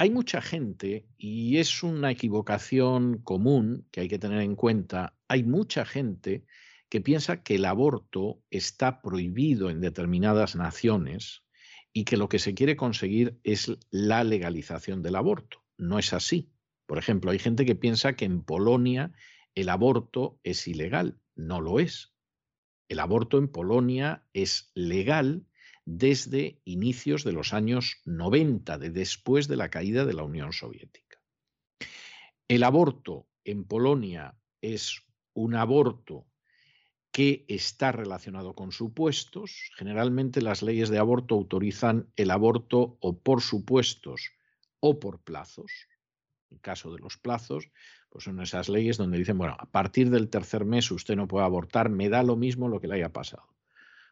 Hay 0.00 0.08
mucha 0.08 0.40
gente, 0.40 1.10
y 1.18 1.58
es 1.58 1.82
una 1.82 2.10
equivocación 2.10 3.18
común 3.18 3.86
que 3.90 4.00
hay 4.00 4.08
que 4.08 4.18
tener 4.18 4.40
en 4.40 4.56
cuenta, 4.56 5.14
hay 5.28 5.42
mucha 5.42 5.84
gente 5.84 6.46
que 6.88 7.02
piensa 7.02 7.42
que 7.42 7.56
el 7.56 7.66
aborto 7.66 8.42
está 8.48 9.02
prohibido 9.02 9.68
en 9.68 9.82
determinadas 9.82 10.56
naciones 10.56 11.42
y 11.92 12.04
que 12.04 12.16
lo 12.16 12.30
que 12.30 12.38
se 12.38 12.54
quiere 12.54 12.78
conseguir 12.78 13.38
es 13.44 13.76
la 13.90 14.24
legalización 14.24 15.02
del 15.02 15.16
aborto. 15.16 15.66
No 15.76 15.98
es 15.98 16.14
así. 16.14 16.50
Por 16.86 16.96
ejemplo, 16.96 17.30
hay 17.30 17.38
gente 17.38 17.66
que 17.66 17.76
piensa 17.76 18.14
que 18.14 18.24
en 18.24 18.42
Polonia 18.42 19.12
el 19.54 19.68
aborto 19.68 20.40
es 20.44 20.66
ilegal. 20.66 21.20
No 21.34 21.60
lo 21.60 21.78
es. 21.78 22.14
El 22.88 23.00
aborto 23.00 23.36
en 23.36 23.48
Polonia 23.48 24.24
es 24.32 24.72
legal 24.74 25.44
desde 25.84 26.60
inicios 26.64 27.24
de 27.24 27.32
los 27.32 27.52
años 27.52 28.00
90, 28.04 28.78
de 28.78 28.90
después 28.90 29.48
de 29.48 29.56
la 29.56 29.70
caída 29.70 30.04
de 30.04 30.14
la 30.14 30.22
Unión 30.22 30.52
Soviética. 30.52 31.18
El 32.48 32.62
aborto 32.64 33.28
en 33.44 33.64
Polonia 33.64 34.36
es 34.60 35.02
un 35.34 35.54
aborto 35.54 36.26
que 37.12 37.44
está 37.48 37.92
relacionado 37.92 38.54
con 38.54 38.72
supuestos. 38.72 39.70
Generalmente 39.76 40.42
las 40.42 40.62
leyes 40.62 40.90
de 40.90 40.98
aborto 40.98 41.34
autorizan 41.34 42.08
el 42.16 42.30
aborto 42.30 42.98
o 43.00 43.18
por 43.18 43.40
supuestos 43.40 44.30
o 44.80 45.00
por 45.00 45.20
plazos. 45.22 45.72
En 46.50 46.58
caso 46.58 46.92
de 46.92 46.98
los 46.98 47.16
plazos, 47.16 47.70
pues 48.08 48.24
son 48.24 48.40
esas 48.40 48.68
leyes 48.68 48.96
donde 48.96 49.18
dicen, 49.18 49.38
bueno, 49.38 49.56
a 49.58 49.66
partir 49.70 50.10
del 50.10 50.28
tercer 50.28 50.64
mes 50.64 50.90
usted 50.90 51.16
no 51.16 51.28
puede 51.28 51.44
abortar, 51.44 51.88
me 51.88 52.08
da 52.08 52.22
lo 52.22 52.36
mismo 52.36 52.68
lo 52.68 52.80
que 52.80 52.88
le 52.88 52.96
haya 52.96 53.12
pasado. 53.12 53.46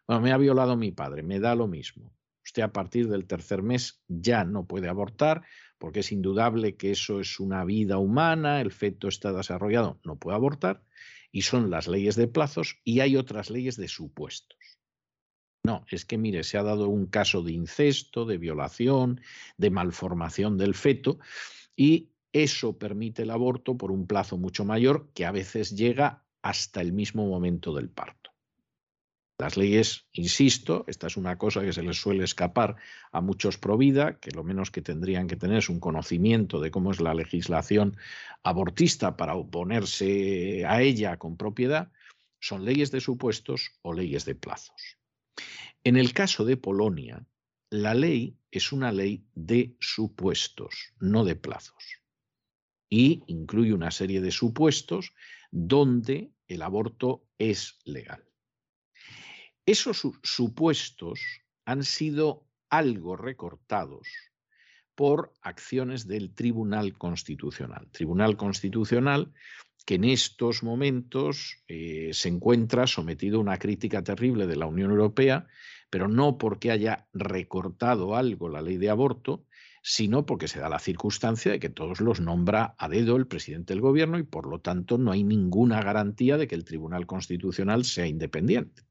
Bueno, 0.09 0.23
me 0.23 0.33
ha 0.33 0.39
violado 0.39 0.75
mi 0.75 0.91
padre, 0.91 1.23
me 1.23 1.39
da 1.39 1.55
lo 1.55 1.69
mismo. 1.69 2.15
Usted 2.43 2.63
a 2.63 2.73
partir 2.73 3.09
del 3.09 3.27
tercer 3.27 3.63
mes 3.63 4.03
ya 4.09 4.43
no 4.45 4.67
puede 4.67 4.89
abortar 4.89 5.43
porque 5.77 6.01
es 6.01 6.13
indudable 6.13 6.77
que 6.77 6.93
eso 6.93 7.21
es 7.21 7.39
una 7.39 7.63
vida 7.67 7.99
humana, 7.99 8.63
el 8.63 8.73
feto 8.73 9.09
está 9.09 9.35
desarrollado, 9.35 10.01
no 10.05 10.17
puede 10.17 10.37
abortar, 10.37 10.83
y 11.31 11.43
son 11.43 11.69
las 11.69 11.89
leyes 11.89 12.17
de 12.17 12.27
plazos 12.27 12.81
y 12.85 13.01
hay 13.01 13.17
otras 13.17 13.51
leyes 13.51 13.77
de 13.77 13.87
supuestos. 13.87 14.59
No, 15.63 15.85
es 15.91 16.07
que 16.07 16.17
mire, 16.17 16.43
se 16.43 16.57
ha 16.57 16.63
dado 16.63 16.89
un 16.89 17.07
caso 17.07 17.43
de 17.43 17.53
incesto, 17.53 18.25
de 18.25 18.39
violación, 18.39 19.21
de 19.59 19.69
malformación 19.69 20.57
del 20.57 20.75
feto 20.75 21.19
y 21.77 22.13
eso 22.33 22.79
permite 22.79 23.23
el 23.23 23.31
aborto 23.31 23.77
por 23.77 23.93
un 23.93 24.07
plazo 24.07 24.39
mucho 24.39 24.65
mayor 24.65 25.11
que 25.13 25.27
a 25.27 25.33
veces 25.33 25.77
llega 25.77 26.25
hasta 26.41 26.81
el 26.81 26.95
mismo 26.95 27.27
momento 27.27 27.75
del 27.75 27.91
parto. 27.91 28.28
Las 29.41 29.57
leyes, 29.57 30.09
insisto, 30.13 30.85
esta 30.89 31.07
es 31.07 31.17
una 31.17 31.39
cosa 31.39 31.61
que 31.61 31.73
se 31.73 31.85
les 31.85 31.97
suele 31.97 32.25
escapar 32.25 32.75
a 33.13 33.21
muchos 33.21 33.57
pro 33.57 33.79
vida, 33.79 34.19
que 34.19 34.33
lo 34.33 34.43
menos 34.43 34.73
que 34.73 34.83
tendrían 34.83 35.29
que 35.29 35.37
tener 35.37 35.59
es 35.59 35.69
un 35.69 35.79
conocimiento 35.79 36.59
de 36.59 36.73
cómo 36.73 36.91
es 36.91 37.01
la 37.01 37.15
legislación 37.15 37.97
abortista 38.43 39.17
para 39.17 39.37
oponerse 39.37 40.67
a 40.67 40.83
ella 40.83 41.19
con 41.19 41.37
propiedad, 41.37 41.93
son 42.41 42.65
leyes 42.65 42.91
de 42.91 43.01
supuestos 43.01 43.71
o 43.83 43.93
leyes 43.93 44.25
de 44.25 44.35
plazos. 44.35 44.99
En 45.85 45.97
el 45.97 46.13
caso 46.13 46.45
de 46.45 46.57
Polonia, 46.57 47.25
la 47.71 47.95
ley 47.95 48.37
es 48.51 48.73
una 48.73 48.91
ley 48.91 49.25
de 49.35 49.77
supuestos, 49.79 50.95
no 50.99 51.25
de 51.25 51.37
plazos. 51.37 52.01
Y 52.91 53.23
incluye 53.29 53.73
una 53.73 53.93
serie 53.93 54.21
de 54.21 54.33
supuestos 54.33 55.13
donde 55.53 56.33
el 56.49 56.63
aborto 56.63 57.25
es 57.39 57.79
legal. 57.85 58.28
Esos 59.69 60.01
supuestos 60.23 61.21
han 61.67 61.85
sido 61.85 62.47
algo 62.71 63.17
recortados 63.17 64.09
por 64.95 65.35
acciones 65.43 66.09
del 66.09 66.33
Tribunal 66.33 66.97
Constitucional. 66.97 67.87
Tribunal 67.93 68.39
Constitucional 68.39 69.31
que 69.85 69.97
en 69.97 70.05
estos 70.05 70.63
momentos 70.63 71.63
eh, 71.69 72.13
se 72.15 72.31
encuentra 72.31 72.87
sometido 72.87 73.37
a 73.37 73.43
una 73.43 73.59
crítica 73.59 74.03
terrible 74.03 74.47
de 74.47 74.57
la 74.57 74.65
Unión 74.65 74.91
Europea, 74.91 75.47
pero 75.91 76.09
no 76.09 76.39
porque 76.39 76.71
haya 76.71 77.07
recortado 77.13 78.17
algo 78.17 78.49
la 78.49 78.63
ley 78.63 78.79
de 78.79 78.89
aborto, 78.89 79.45
sino 79.83 80.25
porque 80.25 80.49
se 80.49 80.61
da 80.61 80.71
la 80.71 80.79
circunstancia 80.79 81.53
de 81.53 81.61
que 81.61 81.69
todos 81.69 82.01
los 82.01 82.21
nombra 82.21 82.75
a 82.79 82.89
dedo 82.89 83.17
el 83.17 83.27
presidente 83.27 83.75
del 83.75 83.83
gobierno 83.83 84.19
y 84.19 84.23
por 84.23 84.47
lo 84.49 84.61
tanto 84.61 84.97
no 84.97 85.13
hay 85.13 85.25
ninguna 85.25 85.83
garantía 85.83 86.39
de 86.39 86.49
que 86.49 86.55
el 86.55 86.65
Tribunal 86.65 87.05
Constitucional 87.05 87.85
sea 87.85 88.07
independiente. 88.07 88.88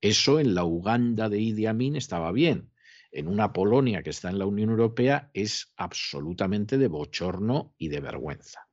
Eso 0.00 0.40
en 0.40 0.54
la 0.54 0.64
Uganda 0.64 1.28
de 1.28 1.40
Idi 1.40 1.66
Amin 1.66 1.96
estaba 1.96 2.32
bien. 2.32 2.70
En 3.12 3.28
una 3.28 3.52
Polonia 3.52 4.02
que 4.02 4.10
está 4.10 4.30
en 4.30 4.38
la 4.38 4.46
Unión 4.46 4.70
Europea 4.70 5.30
es 5.34 5.72
absolutamente 5.76 6.78
de 6.78 6.88
bochorno 6.88 7.74
y 7.76 7.88
de 7.88 8.00
vergüenza. 8.00 8.68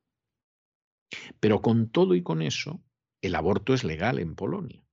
Pero 1.40 1.60
con 1.60 1.90
todo 1.90 2.14
y 2.14 2.22
con 2.22 2.42
eso, 2.42 2.82
el 3.20 3.34
aborto 3.34 3.74
es 3.74 3.84
legal 3.84 4.18
en 4.18 4.34
Polonia. 4.34 4.84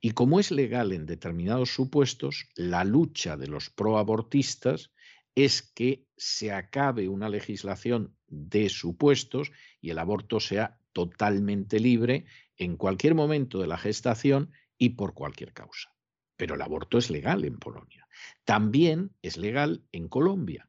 Y 0.00 0.12
como 0.12 0.40
es 0.40 0.50
legal 0.50 0.92
en 0.92 1.06
determinados 1.06 1.74
supuestos, 1.74 2.48
la 2.54 2.84
lucha 2.84 3.36
de 3.36 3.48
los 3.48 3.70
proabortistas 3.70 4.92
es 5.34 5.62
que 5.62 6.06
se 6.16 6.52
acabe 6.52 7.08
una 7.08 7.28
legislación 7.28 8.16
de 8.28 8.68
supuestos 8.68 9.50
y 9.80 9.90
el 9.90 9.98
aborto 9.98 10.40
sea 10.40 10.78
totalmente 10.92 11.80
libre 11.80 12.26
en 12.56 12.76
cualquier 12.76 13.14
momento 13.14 13.60
de 13.60 13.66
la 13.66 13.78
gestación 13.78 14.52
y 14.82 14.88
por 14.88 15.14
cualquier 15.14 15.52
causa. 15.52 15.94
Pero 16.36 16.56
el 16.56 16.62
aborto 16.62 16.98
es 16.98 17.08
legal 17.08 17.44
en 17.44 17.56
Polonia. 17.56 18.08
También 18.44 19.14
es 19.22 19.36
legal 19.36 19.84
en 19.92 20.08
Colombia. 20.08 20.68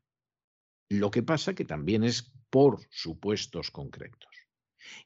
Lo 0.87 1.09
que 1.09 1.23
pasa 1.23 1.55
que 1.55 1.65
también 1.65 2.03
es 2.03 2.31
por 2.51 2.79
supuestos 2.91 3.71
concretos. 3.71 4.29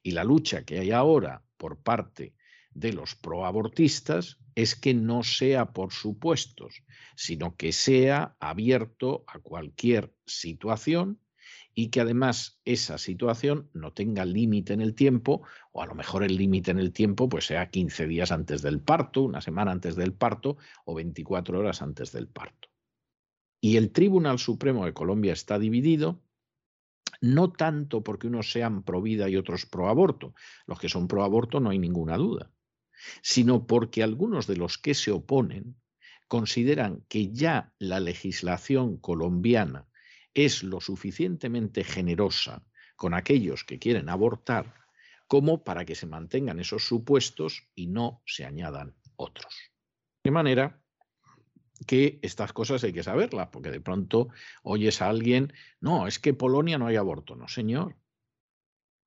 Y 0.04 0.12
la 0.12 0.26
lucha 0.26 0.66
que 0.66 0.80
hay 0.80 0.92
ahora 0.92 1.42
por 1.56 1.82
parte 1.82 2.36
de 2.72 2.92
los 2.92 3.16
proabortistas 3.16 4.40
es 4.56 4.76
que 4.76 4.94
no 4.94 5.24
sea 5.24 5.72
por 5.72 5.94
supuestos, 5.94 6.84
sino 7.16 7.56
que 7.56 7.72
sea 7.72 8.36
abierto 8.42 9.24
a 9.28 9.40
cualquier 9.40 10.14
situación 10.26 11.22
y 11.80 11.90
que 11.90 12.02
además 12.02 12.60
esa 12.66 12.98
situación 12.98 13.70
no 13.72 13.94
tenga 13.94 14.26
límite 14.26 14.74
en 14.74 14.82
el 14.82 14.96
tiempo, 14.96 15.44
o 15.72 15.84
a 15.84 15.86
lo 15.86 15.94
mejor 15.94 16.24
el 16.24 16.36
límite 16.36 16.72
en 16.72 16.80
el 16.80 16.92
tiempo 16.92 17.30
pues 17.30 17.46
sea 17.46 17.70
15 17.70 18.08
días 18.08 18.32
antes 18.32 18.64
del 18.64 18.82
parto, 18.82 19.22
una 19.22 19.42
semana 19.42 19.74
antes 19.74 19.96
del 19.96 20.12
parto 20.12 20.58
o 20.86 20.96
24 20.96 21.60
horas 21.60 21.84
antes 21.84 22.12
del 22.12 22.30
parto. 22.30 22.70
Y 23.62 23.78
el 23.78 23.92
Tribunal 23.92 24.40
Supremo 24.40 24.86
de 24.86 24.94
Colombia 24.94 25.34
está 25.34 25.60
dividido 25.60 26.24
no 27.22 27.52
tanto 27.52 28.04
porque 28.04 28.26
unos 28.26 28.52
sean 28.52 28.82
pro 28.82 29.04
vida 29.04 29.30
y 29.30 29.36
otros 29.36 29.68
pro 29.68 29.88
aborto, 29.88 30.34
los 30.66 30.80
que 30.80 30.90
son 30.90 31.08
pro 31.08 31.24
aborto 31.24 31.60
no 31.60 31.70
hay 31.70 31.78
ninguna 31.78 32.18
duda, 32.18 32.52
sino 33.22 33.68
porque 33.68 34.02
algunos 34.02 34.48
de 34.48 34.58
los 34.58 34.80
que 34.80 34.96
se 34.96 35.12
oponen 35.12 35.76
consideran 36.28 37.06
que 37.08 37.32
ya 37.32 37.72
la 37.78 38.00
legislación 38.00 38.98
colombiana 38.98 39.87
es 40.38 40.62
lo 40.62 40.80
suficientemente 40.80 41.84
generosa 41.84 42.64
con 42.96 43.16
aquellos 43.16 43.64
que 43.64 43.80
quieren 43.80 44.08
abortar 44.08 44.74
como 45.28 45.64
para 45.64 45.84
que 45.84 45.96
se 45.96 46.06
mantengan 46.06 46.60
esos 46.60 46.88
supuestos 46.88 47.68
y 47.74 47.88
no 47.88 48.22
se 48.26 48.46
añadan 48.46 48.96
otros. 49.16 49.72
De 50.24 50.30
manera 50.32 50.80
que 51.88 52.20
estas 52.22 52.54
cosas 52.54 52.84
hay 52.84 52.94
que 52.94 53.04
saberlas, 53.04 53.50
porque 53.52 53.72
de 53.72 53.82
pronto 53.82 54.30
oyes 54.62 55.02
a 55.02 55.10
alguien, 55.10 55.54
no, 55.82 56.08
es 56.08 56.20
que 56.20 56.34
Polonia 56.34 56.78
no 56.78 56.88
hay 56.88 56.96
aborto. 56.96 57.36
No, 57.36 57.48
señor. 57.48 57.96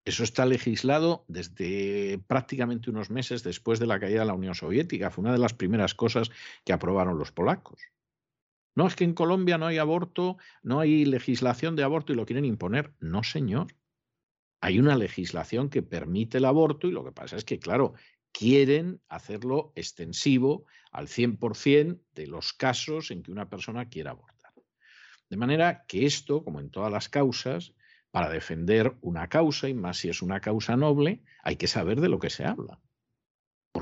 Eso 0.04 0.24
está 0.24 0.46
legislado 0.46 1.24
desde 1.28 2.18
prácticamente 2.26 2.90
unos 2.90 3.10
meses 3.10 3.44
después 3.44 3.78
de 3.78 3.86
la 3.86 4.00
caída 4.00 4.20
de 4.20 4.26
la 4.26 4.34
Unión 4.34 4.54
Soviética. 4.54 5.10
Fue 5.10 5.22
una 5.22 5.32
de 5.32 5.38
las 5.38 5.54
primeras 5.54 5.94
cosas 5.94 6.30
que 6.64 6.72
aprobaron 6.72 7.18
los 7.18 7.32
polacos. 7.32 7.80
No 8.80 8.86
es 8.86 8.96
que 8.96 9.04
en 9.04 9.12
Colombia 9.12 9.58
no 9.58 9.66
hay 9.66 9.76
aborto, 9.76 10.38
no 10.62 10.80
hay 10.80 11.04
legislación 11.04 11.76
de 11.76 11.82
aborto 11.82 12.14
y 12.14 12.16
lo 12.16 12.24
quieren 12.24 12.46
imponer. 12.46 12.94
No, 12.98 13.22
señor. 13.22 13.66
Hay 14.62 14.78
una 14.78 14.96
legislación 14.96 15.68
que 15.68 15.82
permite 15.82 16.38
el 16.38 16.46
aborto 16.46 16.88
y 16.88 16.90
lo 16.90 17.04
que 17.04 17.12
pasa 17.12 17.36
es 17.36 17.44
que, 17.44 17.58
claro, 17.58 17.92
quieren 18.32 19.02
hacerlo 19.10 19.74
extensivo 19.76 20.64
al 20.92 21.08
100% 21.08 22.00
de 22.14 22.26
los 22.26 22.54
casos 22.54 23.10
en 23.10 23.22
que 23.22 23.30
una 23.30 23.50
persona 23.50 23.90
quiera 23.90 24.12
abortar. 24.12 24.54
De 25.28 25.36
manera 25.36 25.84
que 25.86 26.06
esto, 26.06 26.42
como 26.42 26.58
en 26.58 26.70
todas 26.70 26.90
las 26.90 27.10
causas, 27.10 27.74
para 28.10 28.30
defender 28.30 28.96
una 29.02 29.28
causa, 29.28 29.68
y 29.68 29.74
más 29.74 29.98
si 29.98 30.08
es 30.08 30.22
una 30.22 30.40
causa 30.40 30.78
noble, 30.78 31.22
hay 31.42 31.56
que 31.56 31.66
saber 31.66 32.00
de 32.00 32.08
lo 32.08 32.18
que 32.18 32.30
se 32.30 32.46
habla. 32.46 32.80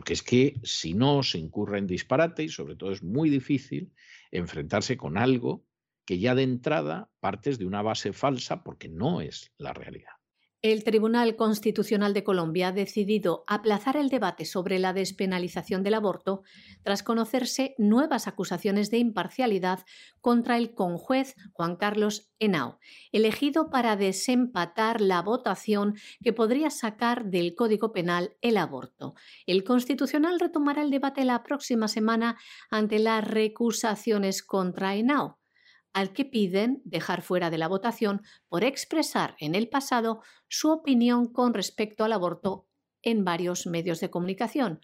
Porque 0.08 0.14
es 0.14 0.22
que 0.22 0.54
si 0.62 0.94
no 0.94 1.22
se 1.22 1.36
incurre 1.36 1.76
en 1.76 1.86
disparate 1.86 2.42
y 2.42 2.48
sobre 2.48 2.76
todo 2.76 2.92
es 2.92 3.02
muy 3.02 3.28
difícil 3.28 3.92
enfrentarse 4.30 4.96
con 4.96 5.18
algo 5.18 5.66
que 6.06 6.18
ya 6.18 6.34
de 6.34 6.44
entrada 6.44 7.10
partes 7.20 7.58
de 7.58 7.66
una 7.66 7.82
base 7.82 8.14
falsa 8.14 8.64
porque 8.64 8.88
no 8.88 9.20
es 9.20 9.52
la 9.58 9.74
realidad. 9.74 10.17
El 10.60 10.82
Tribunal 10.82 11.36
Constitucional 11.36 12.14
de 12.14 12.24
Colombia 12.24 12.68
ha 12.68 12.72
decidido 12.72 13.44
aplazar 13.46 13.96
el 13.96 14.08
debate 14.08 14.44
sobre 14.44 14.80
la 14.80 14.92
despenalización 14.92 15.84
del 15.84 15.94
aborto 15.94 16.42
tras 16.82 17.04
conocerse 17.04 17.76
nuevas 17.78 18.26
acusaciones 18.26 18.90
de 18.90 18.98
imparcialidad 18.98 19.86
contra 20.20 20.56
el 20.56 20.74
conjuez 20.74 21.36
Juan 21.52 21.76
Carlos 21.76 22.32
Henao, 22.40 22.80
elegido 23.12 23.70
para 23.70 23.94
desempatar 23.94 25.00
la 25.00 25.22
votación 25.22 25.94
que 26.24 26.32
podría 26.32 26.70
sacar 26.70 27.26
del 27.26 27.54
Código 27.54 27.92
Penal 27.92 28.36
el 28.40 28.56
aborto. 28.56 29.14
El 29.46 29.62
Constitucional 29.62 30.40
retomará 30.40 30.82
el 30.82 30.90
debate 30.90 31.24
la 31.24 31.44
próxima 31.44 31.86
semana 31.86 32.36
ante 32.68 32.98
las 32.98 33.24
recusaciones 33.24 34.42
contra 34.42 34.96
Henao 34.96 35.38
al 35.92 36.12
que 36.12 36.24
piden 36.24 36.82
dejar 36.84 37.22
fuera 37.22 37.50
de 37.50 37.58
la 37.58 37.68
votación 37.68 38.22
por 38.48 38.64
expresar 38.64 39.36
en 39.38 39.54
el 39.54 39.68
pasado 39.68 40.22
su 40.48 40.70
opinión 40.70 41.32
con 41.32 41.54
respecto 41.54 42.04
al 42.04 42.12
aborto 42.12 42.66
en 43.02 43.24
varios 43.24 43.66
medios 43.66 44.00
de 44.00 44.10
comunicación, 44.10 44.80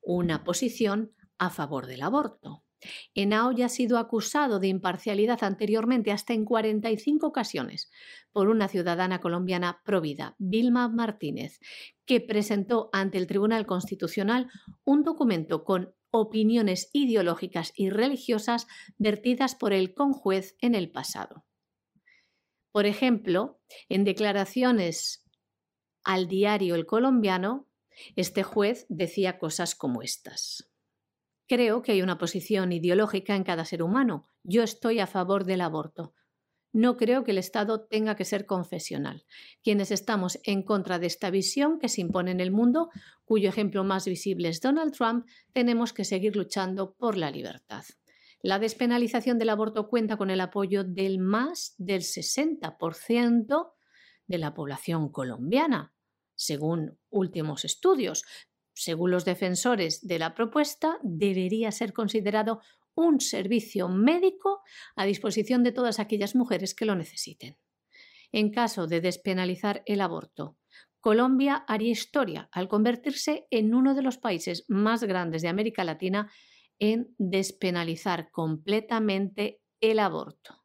una 0.00 0.44
posición 0.44 1.12
a 1.38 1.50
favor 1.50 1.86
del 1.86 2.02
aborto. 2.02 2.64
Henao 3.14 3.52
ya 3.52 3.66
ha 3.66 3.68
sido 3.70 3.98
acusado 3.98 4.60
de 4.60 4.68
imparcialidad 4.68 5.42
anteriormente 5.42 6.12
hasta 6.12 6.34
en 6.34 6.44
45 6.44 7.26
ocasiones 7.26 7.90
por 8.32 8.48
una 8.48 8.68
ciudadana 8.68 9.20
colombiana 9.20 9.80
provida, 9.84 10.34
Vilma 10.38 10.88
Martínez, 10.88 11.60
que 12.04 12.20
presentó 12.20 12.90
ante 12.92 13.18
el 13.18 13.26
Tribunal 13.26 13.66
Constitucional 13.66 14.50
un 14.84 15.02
documento 15.02 15.64
con 15.64 15.94
opiniones 16.14 16.90
ideológicas 16.92 17.72
y 17.74 17.90
religiosas 17.90 18.68
vertidas 18.98 19.56
por 19.56 19.72
el 19.72 19.94
conjuez 19.94 20.56
en 20.60 20.74
el 20.76 20.90
pasado. 20.90 21.44
Por 22.70 22.86
ejemplo, 22.86 23.60
en 23.88 24.04
declaraciones 24.04 25.24
al 26.04 26.28
diario 26.28 26.76
El 26.76 26.86
Colombiano, 26.86 27.68
este 28.14 28.42
juez 28.42 28.86
decía 28.88 29.38
cosas 29.38 29.74
como 29.74 30.02
estas. 30.02 30.70
Creo 31.48 31.82
que 31.82 31.92
hay 31.92 32.02
una 32.02 32.18
posición 32.18 32.72
ideológica 32.72 33.34
en 33.34 33.44
cada 33.44 33.64
ser 33.64 33.82
humano. 33.82 34.24
Yo 34.44 34.62
estoy 34.62 35.00
a 35.00 35.06
favor 35.06 35.44
del 35.44 35.60
aborto. 35.60 36.14
No 36.74 36.96
creo 36.96 37.22
que 37.22 37.30
el 37.30 37.38
Estado 37.38 37.86
tenga 37.86 38.16
que 38.16 38.24
ser 38.24 38.46
confesional. 38.46 39.24
Quienes 39.62 39.92
estamos 39.92 40.40
en 40.42 40.64
contra 40.64 40.98
de 40.98 41.06
esta 41.06 41.30
visión 41.30 41.78
que 41.78 41.88
se 41.88 42.00
impone 42.00 42.32
en 42.32 42.40
el 42.40 42.50
mundo, 42.50 42.90
cuyo 43.24 43.48
ejemplo 43.48 43.84
más 43.84 44.06
visible 44.06 44.48
es 44.48 44.60
Donald 44.60 44.92
Trump, 44.92 45.24
tenemos 45.52 45.92
que 45.92 46.04
seguir 46.04 46.34
luchando 46.34 46.94
por 46.94 47.16
la 47.16 47.30
libertad. 47.30 47.84
La 48.42 48.58
despenalización 48.58 49.38
del 49.38 49.50
aborto 49.50 49.88
cuenta 49.88 50.16
con 50.16 50.30
el 50.30 50.40
apoyo 50.40 50.82
del 50.82 51.20
más 51.20 51.76
del 51.78 52.02
60% 52.02 53.72
de 54.26 54.38
la 54.38 54.52
población 54.52 55.12
colombiana, 55.12 55.94
según 56.34 56.98
últimos 57.08 57.64
estudios, 57.64 58.24
según 58.72 59.12
los 59.12 59.24
defensores 59.24 60.04
de 60.04 60.18
la 60.18 60.34
propuesta, 60.34 60.98
debería 61.04 61.70
ser 61.70 61.92
considerado 61.92 62.60
un 62.94 63.20
servicio 63.20 63.88
médico 63.88 64.62
a 64.96 65.04
disposición 65.04 65.62
de 65.62 65.72
todas 65.72 65.98
aquellas 65.98 66.34
mujeres 66.34 66.74
que 66.74 66.84
lo 66.84 66.94
necesiten. 66.94 67.56
En 68.32 68.50
caso 68.50 68.86
de 68.86 69.00
despenalizar 69.00 69.82
el 69.86 70.00
aborto, 70.00 70.56
Colombia 71.00 71.64
haría 71.68 71.90
historia 71.90 72.48
al 72.50 72.66
convertirse 72.66 73.46
en 73.50 73.74
uno 73.74 73.94
de 73.94 74.02
los 74.02 74.18
países 74.18 74.64
más 74.68 75.04
grandes 75.04 75.42
de 75.42 75.48
América 75.48 75.84
Latina 75.84 76.32
en 76.78 77.14
despenalizar 77.18 78.30
completamente 78.30 79.60
el 79.80 79.98
aborto. 79.98 80.64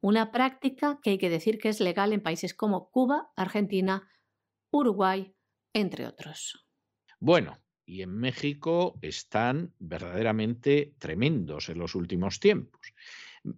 Una 0.00 0.30
práctica 0.30 0.98
que 1.02 1.10
hay 1.10 1.18
que 1.18 1.28
decir 1.28 1.58
que 1.58 1.68
es 1.68 1.80
legal 1.80 2.12
en 2.12 2.22
países 2.22 2.54
como 2.54 2.90
Cuba, 2.90 3.30
Argentina, 3.36 4.08
Uruguay, 4.70 5.34
entre 5.74 6.06
otros. 6.06 6.66
Bueno, 7.18 7.59
y 7.90 8.02
en 8.02 8.16
México 8.16 8.96
están 9.02 9.74
verdaderamente 9.80 10.94
tremendos 10.98 11.68
en 11.70 11.78
los 11.80 11.96
últimos 11.96 12.38
tiempos. 12.38 12.80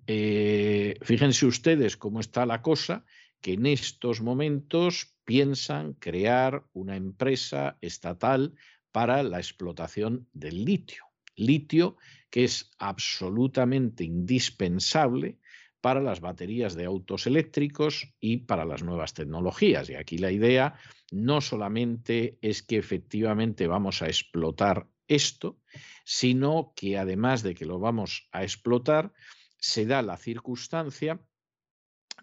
Eh, 0.06 0.94
fíjense 1.02 1.44
ustedes 1.44 1.98
cómo 1.98 2.18
está 2.20 2.46
la 2.46 2.62
cosa, 2.62 3.04
que 3.42 3.52
en 3.52 3.66
estos 3.66 4.22
momentos 4.22 5.14
piensan 5.26 5.92
crear 5.94 6.64
una 6.72 6.96
empresa 6.96 7.76
estatal 7.82 8.54
para 8.90 9.22
la 9.22 9.36
explotación 9.36 10.26
del 10.32 10.64
litio. 10.64 11.04
Litio 11.36 11.98
que 12.30 12.44
es 12.44 12.70
absolutamente 12.78 14.02
indispensable 14.04 15.36
para 15.82 16.00
las 16.00 16.20
baterías 16.20 16.74
de 16.74 16.86
autos 16.86 17.26
eléctricos 17.26 18.14
y 18.20 18.38
para 18.38 18.64
las 18.64 18.82
nuevas 18.82 19.12
tecnologías. 19.12 19.90
Y 19.90 19.96
aquí 19.96 20.16
la 20.16 20.30
idea 20.30 20.76
no 21.10 21.42
solamente 21.42 22.38
es 22.40 22.62
que 22.62 22.78
efectivamente 22.78 23.66
vamos 23.66 24.00
a 24.00 24.06
explotar 24.06 24.88
esto, 25.08 25.58
sino 26.04 26.72
que 26.76 26.96
además 26.96 27.42
de 27.42 27.54
que 27.54 27.66
lo 27.66 27.80
vamos 27.80 28.28
a 28.30 28.44
explotar, 28.44 29.12
se 29.58 29.84
da 29.84 30.02
la 30.02 30.16
circunstancia 30.16 31.20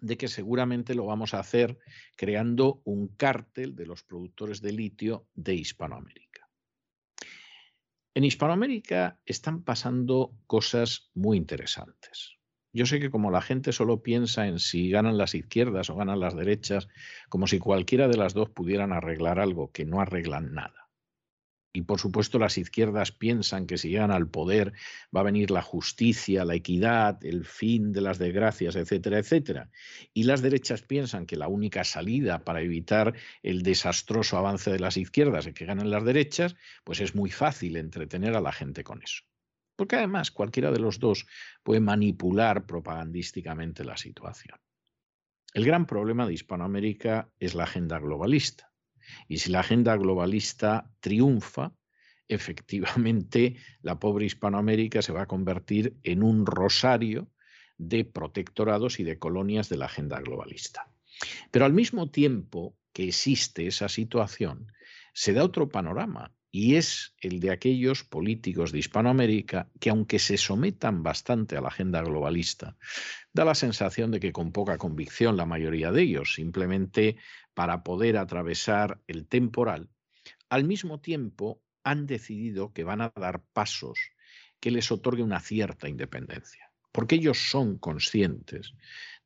de 0.00 0.16
que 0.16 0.28
seguramente 0.28 0.94
lo 0.94 1.04
vamos 1.04 1.34
a 1.34 1.40
hacer 1.40 1.78
creando 2.16 2.80
un 2.84 3.08
cártel 3.08 3.76
de 3.76 3.86
los 3.86 4.02
productores 4.02 4.62
de 4.62 4.72
litio 4.72 5.28
de 5.34 5.54
Hispanoamérica. 5.54 6.48
En 8.14 8.24
Hispanoamérica 8.24 9.20
están 9.26 9.62
pasando 9.62 10.34
cosas 10.46 11.10
muy 11.14 11.36
interesantes. 11.36 12.39
Yo 12.72 12.86
sé 12.86 13.00
que 13.00 13.10
como 13.10 13.32
la 13.32 13.42
gente 13.42 13.72
solo 13.72 14.00
piensa 14.02 14.46
en 14.46 14.60
si 14.60 14.90
ganan 14.90 15.18
las 15.18 15.34
izquierdas 15.34 15.90
o 15.90 15.96
ganan 15.96 16.20
las 16.20 16.36
derechas, 16.36 16.88
como 17.28 17.48
si 17.48 17.58
cualquiera 17.58 18.06
de 18.06 18.16
las 18.16 18.32
dos 18.32 18.48
pudieran 18.50 18.92
arreglar 18.92 19.40
algo, 19.40 19.72
que 19.72 19.84
no 19.84 20.00
arreglan 20.00 20.54
nada. 20.54 20.88
Y 21.72 21.82
por 21.82 22.00
supuesto 22.00 22.38
las 22.38 22.58
izquierdas 22.58 23.12
piensan 23.12 23.66
que 23.66 23.78
si 23.78 23.90
llegan 23.90 24.10
al 24.10 24.28
poder 24.28 24.72
va 25.14 25.20
a 25.20 25.24
venir 25.24 25.50
la 25.50 25.62
justicia, 25.62 26.44
la 26.44 26.56
equidad, 26.56 27.24
el 27.24 27.44
fin 27.44 27.92
de 27.92 28.00
las 28.00 28.18
desgracias, 28.18 28.74
etcétera, 28.74 29.18
etcétera. 29.18 29.70
Y 30.12 30.24
las 30.24 30.42
derechas 30.42 30.82
piensan 30.82 31.26
que 31.26 31.36
la 31.36 31.48
única 31.48 31.84
salida 31.84 32.44
para 32.44 32.62
evitar 32.62 33.14
el 33.42 33.62
desastroso 33.62 34.36
avance 34.36 34.70
de 34.70 34.80
las 34.80 34.96
izquierdas 34.96 35.46
es 35.46 35.54
que 35.54 35.66
ganen 35.66 35.90
las 35.90 36.04
derechas, 36.04 36.56
pues 36.84 37.00
es 37.00 37.14
muy 37.14 37.30
fácil 37.30 37.76
entretener 37.76 38.34
a 38.34 38.40
la 38.40 38.52
gente 38.52 38.82
con 38.82 39.02
eso. 39.02 39.29
Porque 39.80 39.96
además 39.96 40.30
cualquiera 40.30 40.70
de 40.70 40.78
los 40.78 41.00
dos 41.00 41.26
puede 41.62 41.80
manipular 41.80 42.66
propagandísticamente 42.66 43.82
la 43.82 43.96
situación. 43.96 44.58
El 45.54 45.64
gran 45.64 45.86
problema 45.86 46.26
de 46.26 46.34
Hispanoamérica 46.34 47.30
es 47.38 47.54
la 47.54 47.64
agenda 47.64 47.98
globalista. 47.98 48.70
Y 49.26 49.38
si 49.38 49.50
la 49.50 49.60
agenda 49.60 49.96
globalista 49.96 50.92
triunfa, 51.00 51.72
efectivamente 52.28 53.56
la 53.80 53.98
pobre 53.98 54.26
Hispanoamérica 54.26 55.00
se 55.00 55.14
va 55.14 55.22
a 55.22 55.26
convertir 55.26 55.96
en 56.02 56.22
un 56.22 56.44
rosario 56.44 57.30
de 57.78 58.04
protectorados 58.04 59.00
y 59.00 59.04
de 59.04 59.18
colonias 59.18 59.70
de 59.70 59.78
la 59.78 59.86
agenda 59.86 60.20
globalista. 60.20 60.92
Pero 61.50 61.64
al 61.64 61.72
mismo 61.72 62.10
tiempo 62.10 62.76
que 62.92 63.08
existe 63.08 63.66
esa 63.66 63.88
situación, 63.88 64.70
se 65.14 65.32
da 65.32 65.42
otro 65.42 65.70
panorama 65.70 66.34
y 66.50 66.74
es 66.74 67.14
el 67.20 67.40
de 67.40 67.50
aquellos 67.50 68.02
políticos 68.04 68.72
de 68.72 68.80
Hispanoamérica 68.80 69.68
que, 69.78 69.90
aunque 69.90 70.18
se 70.18 70.36
sometan 70.36 71.02
bastante 71.02 71.56
a 71.56 71.60
la 71.60 71.68
agenda 71.68 72.02
globalista, 72.02 72.76
da 73.32 73.44
la 73.44 73.54
sensación 73.54 74.10
de 74.10 74.20
que 74.20 74.32
con 74.32 74.52
poca 74.52 74.78
convicción 74.78 75.36
la 75.36 75.46
mayoría 75.46 75.92
de 75.92 76.02
ellos, 76.02 76.34
simplemente 76.34 77.16
para 77.54 77.82
poder 77.84 78.16
atravesar 78.16 79.00
el 79.06 79.26
temporal, 79.26 79.88
al 80.48 80.64
mismo 80.64 81.00
tiempo 81.00 81.62
han 81.84 82.06
decidido 82.06 82.72
que 82.72 82.84
van 82.84 83.00
a 83.00 83.12
dar 83.14 83.42
pasos 83.52 83.98
que 84.58 84.70
les 84.70 84.90
otorgue 84.90 85.22
una 85.22 85.40
cierta 85.40 85.88
independencia, 85.88 86.70
porque 86.92 87.14
ellos 87.14 87.50
son 87.50 87.78
conscientes 87.78 88.74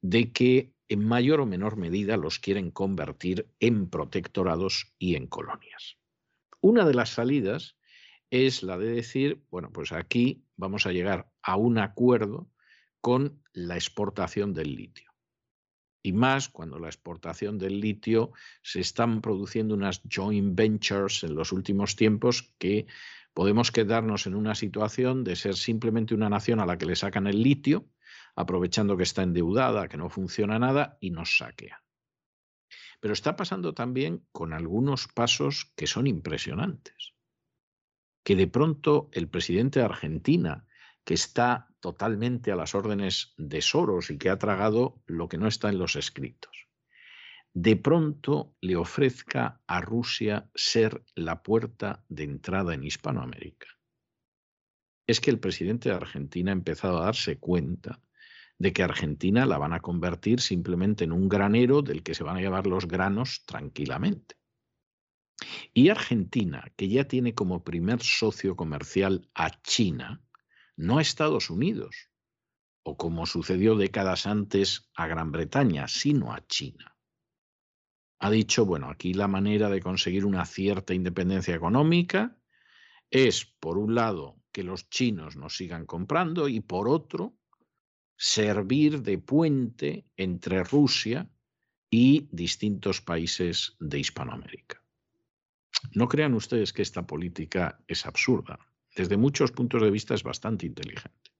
de 0.00 0.32
que 0.32 0.72
en 0.88 1.04
mayor 1.04 1.40
o 1.40 1.46
menor 1.46 1.76
medida 1.76 2.16
los 2.16 2.38
quieren 2.38 2.70
convertir 2.70 3.48
en 3.58 3.88
protectorados 3.88 4.92
y 4.98 5.16
en 5.16 5.26
colonias. 5.26 5.96
Una 6.64 6.86
de 6.86 6.94
las 6.94 7.10
salidas 7.10 7.76
es 8.30 8.62
la 8.62 8.78
de 8.78 8.86
decir, 8.86 9.44
bueno, 9.50 9.70
pues 9.70 9.92
aquí 9.92 10.46
vamos 10.56 10.86
a 10.86 10.92
llegar 10.92 11.30
a 11.42 11.56
un 11.56 11.76
acuerdo 11.76 12.50
con 13.02 13.42
la 13.52 13.74
exportación 13.74 14.54
del 14.54 14.74
litio. 14.74 15.12
Y 16.02 16.14
más 16.14 16.48
cuando 16.48 16.78
la 16.78 16.86
exportación 16.86 17.58
del 17.58 17.80
litio 17.80 18.32
se 18.62 18.80
están 18.80 19.20
produciendo 19.20 19.74
unas 19.74 20.00
joint 20.10 20.56
ventures 20.56 21.22
en 21.24 21.34
los 21.34 21.52
últimos 21.52 21.96
tiempos 21.96 22.54
que 22.56 22.86
podemos 23.34 23.70
quedarnos 23.70 24.26
en 24.26 24.34
una 24.34 24.54
situación 24.54 25.22
de 25.22 25.36
ser 25.36 25.56
simplemente 25.56 26.14
una 26.14 26.30
nación 26.30 26.60
a 26.60 26.66
la 26.66 26.78
que 26.78 26.86
le 26.86 26.96
sacan 26.96 27.26
el 27.26 27.42
litio, 27.42 27.90
aprovechando 28.36 28.96
que 28.96 29.02
está 29.02 29.22
endeudada, 29.22 29.86
que 29.86 29.98
no 29.98 30.08
funciona 30.08 30.58
nada, 30.58 30.96
y 30.98 31.10
nos 31.10 31.36
saquea. 31.36 31.83
Pero 33.04 33.12
está 33.12 33.36
pasando 33.36 33.74
también 33.74 34.26
con 34.32 34.54
algunos 34.54 35.08
pasos 35.08 35.70
que 35.76 35.86
son 35.86 36.06
impresionantes. 36.06 37.12
Que 38.22 38.34
de 38.34 38.46
pronto 38.46 39.10
el 39.12 39.28
presidente 39.28 39.80
de 39.80 39.84
Argentina, 39.84 40.66
que 41.04 41.12
está 41.12 41.68
totalmente 41.80 42.50
a 42.50 42.56
las 42.56 42.74
órdenes 42.74 43.34
de 43.36 43.60
Soros 43.60 44.08
y 44.08 44.16
que 44.16 44.30
ha 44.30 44.38
tragado 44.38 45.02
lo 45.04 45.28
que 45.28 45.36
no 45.36 45.48
está 45.48 45.68
en 45.68 45.76
los 45.76 45.96
escritos, 45.96 46.66
de 47.52 47.76
pronto 47.76 48.56
le 48.62 48.76
ofrezca 48.76 49.60
a 49.66 49.82
Rusia 49.82 50.48
ser 50.54 51.04
la 51.14 51.42
puerta 51.42 52.06
de 52.08 52.24
entrada 52.24 52.72
en 52.72 52.84
Hispanoamérica. 52.84 53.68
Es 55.06 55.20
que 55.20 55.30
el 55.30 55.40
presidente 55.40 55.90
de 55.90 55.96
Argentina 55.96 56.52
ha 56.52 56.54
empezado 56.54 57.02
a 57.02 57.04
darse 57.04 57.38
cuenta 57.38 58.00
de 58.58 58.72
que 58.72 58.82
Argentina 58.82 59.46
la 59.46 59.58
van 59.58 59.72
a 59.72 59.80
convertir 59.80 60.40
simplemente 60.40 61.04
en 61.04 61.12
un 61.12 61.28
granero 61.28 61.82
del 61.82 62.02
que 62.02 62.14
se 62.14 62.24
van 62.24 62.36
a 62.36 62.40
llevar 62.40 62.66
los 62.66 62.86
granos 62.86 63.44
tranquilamente. 63.46 64.36
Y 65.72 65.88
Argentina, 65.88 66.72
que 66.76 66.88
ya 66.88 67.04
tiene 67.04 67.34
como 67.34 67.64
primer 67.64 68.00
socio 68.02 68.56
comercial 68.56 69.28
a 69.34 69.50
China, 69.62 70.22
no 70.76 70.98
a 70.98 71.02
Estados 71.02 71.50
Unidos, 71.50 72.10
o 72.84 72.96
como 72.96 73.26
sucedió 73.26 73.76
décadas 73.76 74.26
antes 74.26 74.90
a 74.94 75.06
Gran 75.06 75.32
Bretaña, 75.32 75.88
sino 75.88 76.32
a 76.32 76.46
China. 76.46 76.96
Ha 78.20 78.30
dicho, 78.30 78.64
bueno, 78.64 78.88
aquí 78.90 79.14
la 79.14 79.28
manera 79.28 79.68
de 79.68 79.80
conseguir 79.80 80.24
una 80.24 80.46
cierta 80.46 80.94
independencia 80.94 81.54
económica 81.54 82.38
es, 83.10 83.44
por 83.44 83.78
un 83.78 83.94
lado, 83.94 84.40
que 84.52 84.62
los 84.62 84.88
chinos 84.88 85.36
nos 85.36 85.56
sigan 85.56 85.84
comprando 85.84 86.48
y 86.48 86.60
por 86.60 86.88
otro, 86.88 87.36
servir 88.16 89.02
de 89.02 89.18
puente 89.18 90.06
entre 90.16 90.64
Rusia 90.64 91.28
y 91.90 92.28
distintos 92.32 93.00
países 93.00 93.76
de 93.80 93.98
Hispanoamérica. 93.98 94.82
No 95.92 96.08
crean 96.08 96.34
ustedes 96.34 96.72
que 96.72 96.82
esta 96.82 97.06
política 97.06 97.78
es 97.86 98.06
absurda. 98.06 98.58
Desde 98.96 99.16
muchos 99.16 99.52
puntos 99.52 99.82
de 99.82 99.90
vista 99.90 100.14
es 100.14 100.22
bastante 100.22 100.66
inteligente. 100.66 101.30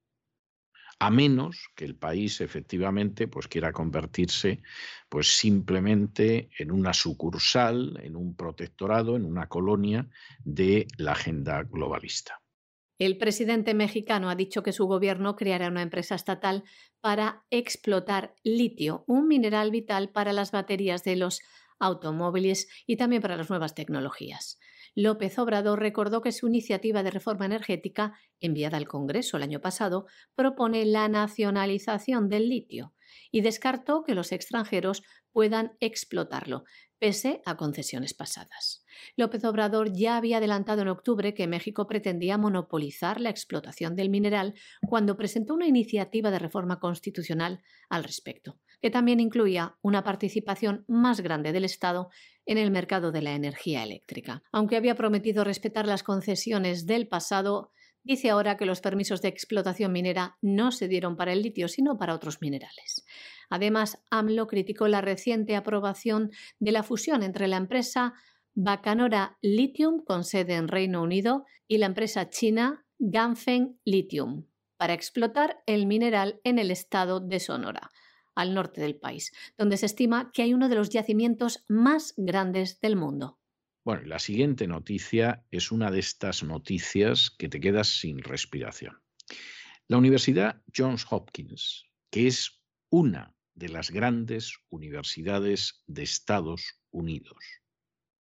A 1.01 1.11
menos 1.11 1.71
que 1.75 1.85
el 1.85 1.97
país 1.97 2.41
efectivamente 2.41 3.27
pues, 3.27 3.49
quiera 3.49 3.73
convertirse 3.73 4.63
pues, 5.09 5.37
simplemente 5.37 6.51
en 6.59 6.71
una 6.71 6.95
sucursal, 6.95 8.01
en 8.03 8.17
un 8.17 8.37
protectorado, 8.37 9.17
en 9.17 9.25
una 9.25 9.49
colonia 9.49 10.09
de 10.45 10.87
la 10.99 11.13
agenda 11.13 11.63
globalista. 11.65 12.44
El 12.99 13.19
presidente 13.19 13.75
mexicano 13.75 14.31
ha 14.31 14.37
dicho 14.37 14.63
que 14.63 14.73
su 14.73 14.87
gobierno 14.87 15.35
creará 15.35 15.69
una 15.69 15.83
empresa 15.83 16.15
estatal 16.15 16.63
para 17.01 17.45
explotar 17.51 18.35
litio, 18.45 19.05
un 19.09 19.27
mineral 19.27 19.71
vital 19.71 20.11
para 20.11 20.33
las 20.33 20.53
baterías 20.53 21.03
de 21.03 21.17
los 21.17 21.41
automóviles 21.81 22.69
y 22.87 22.97
también 22.97 23.21
para 23.21 23.37
las 23.37 23.51
nuevas 23.51 23.75
tecnologías. 23.75 24.59
López 24.95 25.39
Obrador 25.41 25.81
recordó 25.81 26.23
que 26.23 26.31
su 26.31 26.47
iniciativa 26.47 27.03
de 27.03 27.11
reforma 27.11 27.47
energética, 27.47 28.17
enviada 28.39 28.77
al 28.77 28.87
Congreso 28.87 29.37
el 29.37 29.43
año 29.43 29.61
pasado, 29.61 30.07
propone 30.37 30.85
la 30.85 31.09
nacionalización 31.09 32.29
del 32.29 32.49
litio 32.49 32.95
y 33.33 33.41
descartó 33.41 34.05
que 34.05 34.15
los 34.15 34.31
extranjeros 34.31 35.03
puedan 35.33 35.77
explotarlo, 35.81 36.63
pese 37.01 37.43
a 37.45 37.57
concesiones 37.57 38.15
pasadas. 38.15 38.84
López 39.17 39.45
Obrador 39.45 39.93
ya 39.93 40.17
había 40.17 40.39
adelantado 40.39 40.83
en 40.83 40.89
octubre 40.89 41.35
que 41.35 41.47
México 41.47 41.87
pretendía 41.87 42.39
monopolizar 42.39 43.21
la 43.21 43.31
explotación 43.31 43.97
del 43.97 44.11
mineral 44.11 44.55
cuando 44.87 45.17
presentó 45.17 45.55
una 45.55 45.67
iniciativa 45.67 46.31
de 46.31 46.39
reforma 46.39 46.81
constitucional 46.81 47.63
al 47.89 48.05
respecto, 48.05 48.59
que 48.81 48.91
también 48.91 49.21
incluía 49.21 49.77
una 49.83 50.05
participación 50.05 50.85
más 50.89 51.21
grande 51.21 51.53
del 51.53 51.65
Estado 51.65 52.11
en 52.47 52.59
el 52.59 52.71
mercado 52.71 53.13
de 53.13 53.23
la 53.23 53.35
energía 53.35 53.83
eléctrica. 53.83 54.43
Aunque 54.53 54.77
había 54.77 54.95
prometido 54.95 55.45
respetar 55.45 55.87
las 55.87 56.03
concesiones 56.03 56.87
del 56.87 57.09
pasado, 57.09 57.73
dice 58.03 58.31
ahora 58.31 58.57
que 58.57 58.67
los 58.67 58.81
permisos 58.81 59.23
de 59.23 59.29
explotación 59.29 59.93
minera 59.93 60.37
no 60.43 60.71
se 60.71 60.89
dieron 60.89 61.17
para 61.17 61.33
el 61.33 61.43
litio, 61.43 61.69
sino 61.69 61.97
para 61.97 62.15
otros 62.15 62.41
minerales. 62.41 63.05
Además, 63.51 64.03
AMLO 64.11 64.47
criticó 64.47 64.89
la 64.89 65.01
reciente 65.01 65.57
aprobación 65.57 66.31
de 66.59 66.73
la 66.73 66.83
fusión 66.83 67.23
entre 67.23 67.49
la 67.49 67.57
empresa 67.57 68.15
Bacanora 68.57 69.37
Lithium, 69.43 70.05
con 70.05 70.23
sede 70.23 70.55
en 70.55 70.69
Reino 70.69 71.03
Unido, 71.03 71.45
y 71.67 71.79
la 71.79 71.87
empresa 71.87 72.31
china 72.31 72.87
Ganfeng 72.99 73.81
Lithium, 73.85 74.47
para 74.77 74.95
explotar 74.95 75.63
el 75.67 75.87
mineral 75.87 76.41
en 76.45 76.61
el 76.61 76.71
estado 76.71 77.19
de 77.19 77.41
Sonora, 77.41 77.91
al 78.37 78.55
norte 78.55 78.81
del 78.81 78.97
país, 78.97 79.33
donde 79.59 79.77
se 79.77 79.87
estima 79.87 80.31
que 80.33 80.43
hay 80.43 80.55
uno 80.55 80.69
de 80.69 80.77
los 80.77 80.91
yacimientos 80.91 81.65
más 81.69 82.15
grandes 82.17 82.81
del 82.81 82.95
mundo. 82.95 83.41
Bueno, 83.85 84.03
la 84.07 84.21
siguiente 84.21 84.69
noticia 84.69 85.45
es 85.51 85.73
una 85.73 85.91
de 85.91 85.99
estas 85.99 86.45
noticias 86.45 87.31
que 87.31 87.49
te 87.49 87.59
quedas 87.59 87.89
sin 87.89 88.21
respiración. 88.21 89.03
La 89.89 89.99
Universidad 89.99 90.63
Johns 90.75 91.05
Hopkins, 91.11 91.87
que 92.11 92.29
es 92.29 92.63
una 92.89 93.35
de 93.55 93.69
las 93.69 93.91
grandes 93.91 94.59
universidades 94.71 95.83
de 95.87 96.05
Estados 96.05 96.81
Unidos, 96.91 97.64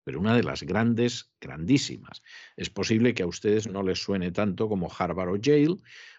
pero 0.04 0.20
una 0.20 0.36
de 0.36 0.42
las 0.42 0.62
grandes, 0.62 1.32
grandísimas. 1.40 2.22
Es 2.56 2.70
posible 2.70 3.14
que 3.14 3.22
a 3.22 3.26
ustedes 3.26 3.66
no 3.66 3.82
les 3.82 3.98
suene 3.98 4.30
tanto 4.30 4.68
como 4.68 4.90
Harvard 4.96 5.30
o 5.30 5.36
Yale 5.36 5.76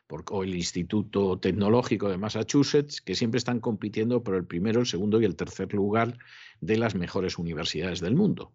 o 0.07 0.43
el 0.43 0.55
Instituto 0.55 1.39
Tecnológico 1.39 2.09
de 2.09 2.17
Massachusetts, 2.17 3.01
que 3.01 3.15
siempre 3.15 3.37
están 3.37 3.59
compitiendo 3.59 4.23
por 4.23 4.35
el 4.35 4.45
primero, 4.45 4.79
el 4.79 4.85
segundo 4.85 5.19
y 5.19 5.25
el 5.25 5.35
tercer 5.35 5.73
lugar 5.73 6.17
de 6.61 6.77
las 6.77 6.95
mejores 6.95 7.37
universidades 7.39 8.01
del 8.01 8.15
mundo. 8.15 8.51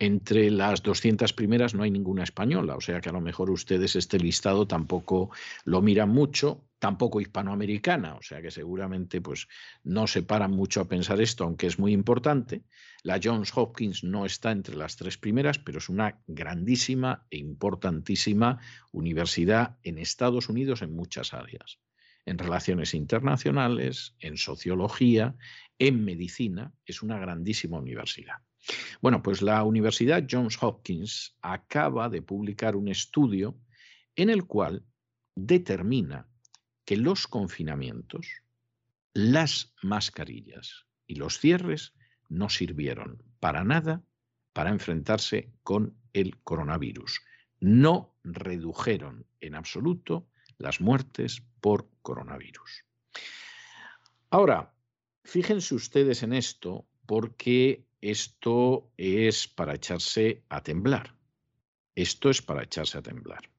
Entre 0.00 0.50
las 0.50 0.82
200 0.82 1.32
primeras 1.32 1.74
no 1.74 1.84
hay 1.84 1.90
ninguna 1.90 2.24
española, 2.24 2.76
o 2.76 2.80
sea 2.80 3.00
que 3.00 3.08
a 3.08 3.12
lo 3.12 3.20
mejor 3.20 3.50
ustedes 3.50 3.94
este 3.94 4.18
listado 4.18 4.66
tampoco 4.66 5.30
lo 5.64 5.80
miran 5.82 6.10
mucho, 6.10 6.64
tampoco 6.84 7.18
hispanoamericana, 7.18 8.14
o 8.14 8.20
sea 8.20 8.42
que 8.42 8.50
seguramente 8.50 9.22
pues 9.22 9.48
no 9.84 10.06
se 10.06 10.22
paran 10.22 10.50
mucho 10.50 10.82
a 10.82 10.84
pensar 10.86 11.18
esto, 11.18 11.44
aunque 11.44 11.66
es 11.66 11.78
muy 11.78 11.94
importante. 11.94 12.60
La 13.02 13.18
Johns 13.24 13.52
Hopkins 13.56 14.04
no 14.04 14.26
está 14.26 14.50
entre 14.50 14.76
las 14.76 14.94
tres 14.96 15.16
primeras, 15.16 15.58
pero 15.58 15.78
es 15.78 15.88
una 15.88 16.20
grandísima 16.26 17.26
e 17.30 17.38
importantísima 17.38 18.60
universidad 18.92 19.78
en 19.82 19.96
Estados 19.96 20.50
Unidos 20.50 20.82
en 20.82 20.94
muchas 20.94 21.32
áreas, 21.32 21.78
en 22.26 22.36
relaciones 22.36 22.92
internacionales, 22.92 24.14
en 24.20 24.36
sociología, 24.36 25.36
en 25.78 26.04
medicina, 26.04 26.74
es 26.84 27.00
una 27.00 27.18
grandísima 27.18 27.78
universidad. 27.78 28.42
Bueno, 29.00 29.22
pues 29.22 29.40
la 29.40 29.64
Universidad 29.64 30.26
Johns 30.30 30.62
Hopkins 30.62 31.34
acaba 31.40 32.10
de 32.10 32.20
publicar 32.20 32.76
un 32.76 32.88
estudio 32.88 33.58
en 34.16 34.28
el 34.28 34.44
cual 34.44 34.84
determina 35.34 36.28
que 36.84 36.96
los 36.96 37.26
confinamientos, 37.26 38.42
las 39.12 39.74
mascarillas 39.82 40.86
y 41.06 41.16
los 41.16 41.38
cierres 41.38 41.94
no 42.28 42.48
sirvieron 42.48 43.22
para 43.40 43.64
nada 43.64 44.02
para 44.52 44.70
enfrentarse 44.70 45.52
con 45.62 45.96
el 46.12 46.40
coronavirus. 46.42 47.20
No 47.60 48.16
redujeron 48.22 49.26
en 49.40 49.54
absoluto 49.54 50.28
las 50.58 50.80
muertes 50.80 51.42
por 51.60 51.88
coronavirus. 52.02 52.84
Ahora, 54.30 54.74
fíjense 55.24 55.74
ustedes 55.74 56.22
en 56.22 56.32
esto 56.32 56.86
porque 57.06 57.86
esto 58.00 58.90
es 58.96 59.48
para 59.48 59.74
echarse 59.74 60.44
a 60.48 60.62
temblar. 60.62 61.16
Esto 61.94 62.30
es 62.30 62.42
para 62.42 62.64
echarse 62.64 62.98
a 62.98 63.02
temblar. 63.02 63.53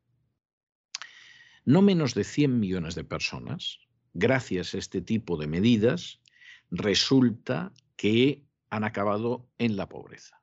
No 1.65 1.81
menos 1.81 2.13
de 2.13 2.23
100 2.23 2.59
millones 2.59 2.93
de 2.95 3.03
personas, 3.03 3.79
gracias 4.13 4.73
a 4.73 4.77
este 4.77 5.01
tipo 5.01 5.35
de 5.35 5.47
medidas, 5.47 6.21
resulta 6.69 7.73
que 7.95 8.45
han 8.69 8.83
acabado 8.83 9.47
en 9.57 9.75
la 9.75 9.89
pobreza. 9.89 10.41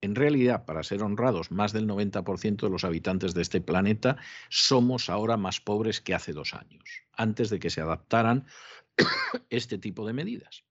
En 0.00 0.14
realidad, 0.14 0.64
para 0.64 0.84
ser 0.84 1.02
honrados, 1.02 1.50
más 1.50 1.72
del 1.72 1.88
90% 1.88 2.60
de 2.60 2.70
los 2.70 2.84
habitantes 2.84 3.34
de 3.34 3.42
este 3.42 3.60
planeta 3.60 4.16
somos 4.48 5.10
ahora 5.10 5.36
más 5.36 5.60
pobres 5.60 6.00
que 6.00 6.14
hace 6.14 6.32
dos 6.32 6.54
años, 6.54 6.84
antes 7.12 7.50
de 7.50 7.58
que 7.58 7.70
se 7.70 7.80
adaptaran 7.80 8.46
este 9.50 9.76
tipo 9.76 10.06
de 10.06 10.12
medidas. 10.12 10.64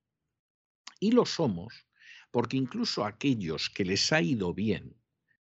Y 1.01 1.11
lo 1.11 1.25
somos 1.25 1.87
porque 2.31 2.55
incluso 2.55 3.03
a 3.03 3.09
aquellos 3.09 3.69
que 3.69 3.83
les 3.83 4.13
ha 4.13 4.21
ido 4.21 4.53
bien, 4.53 4.95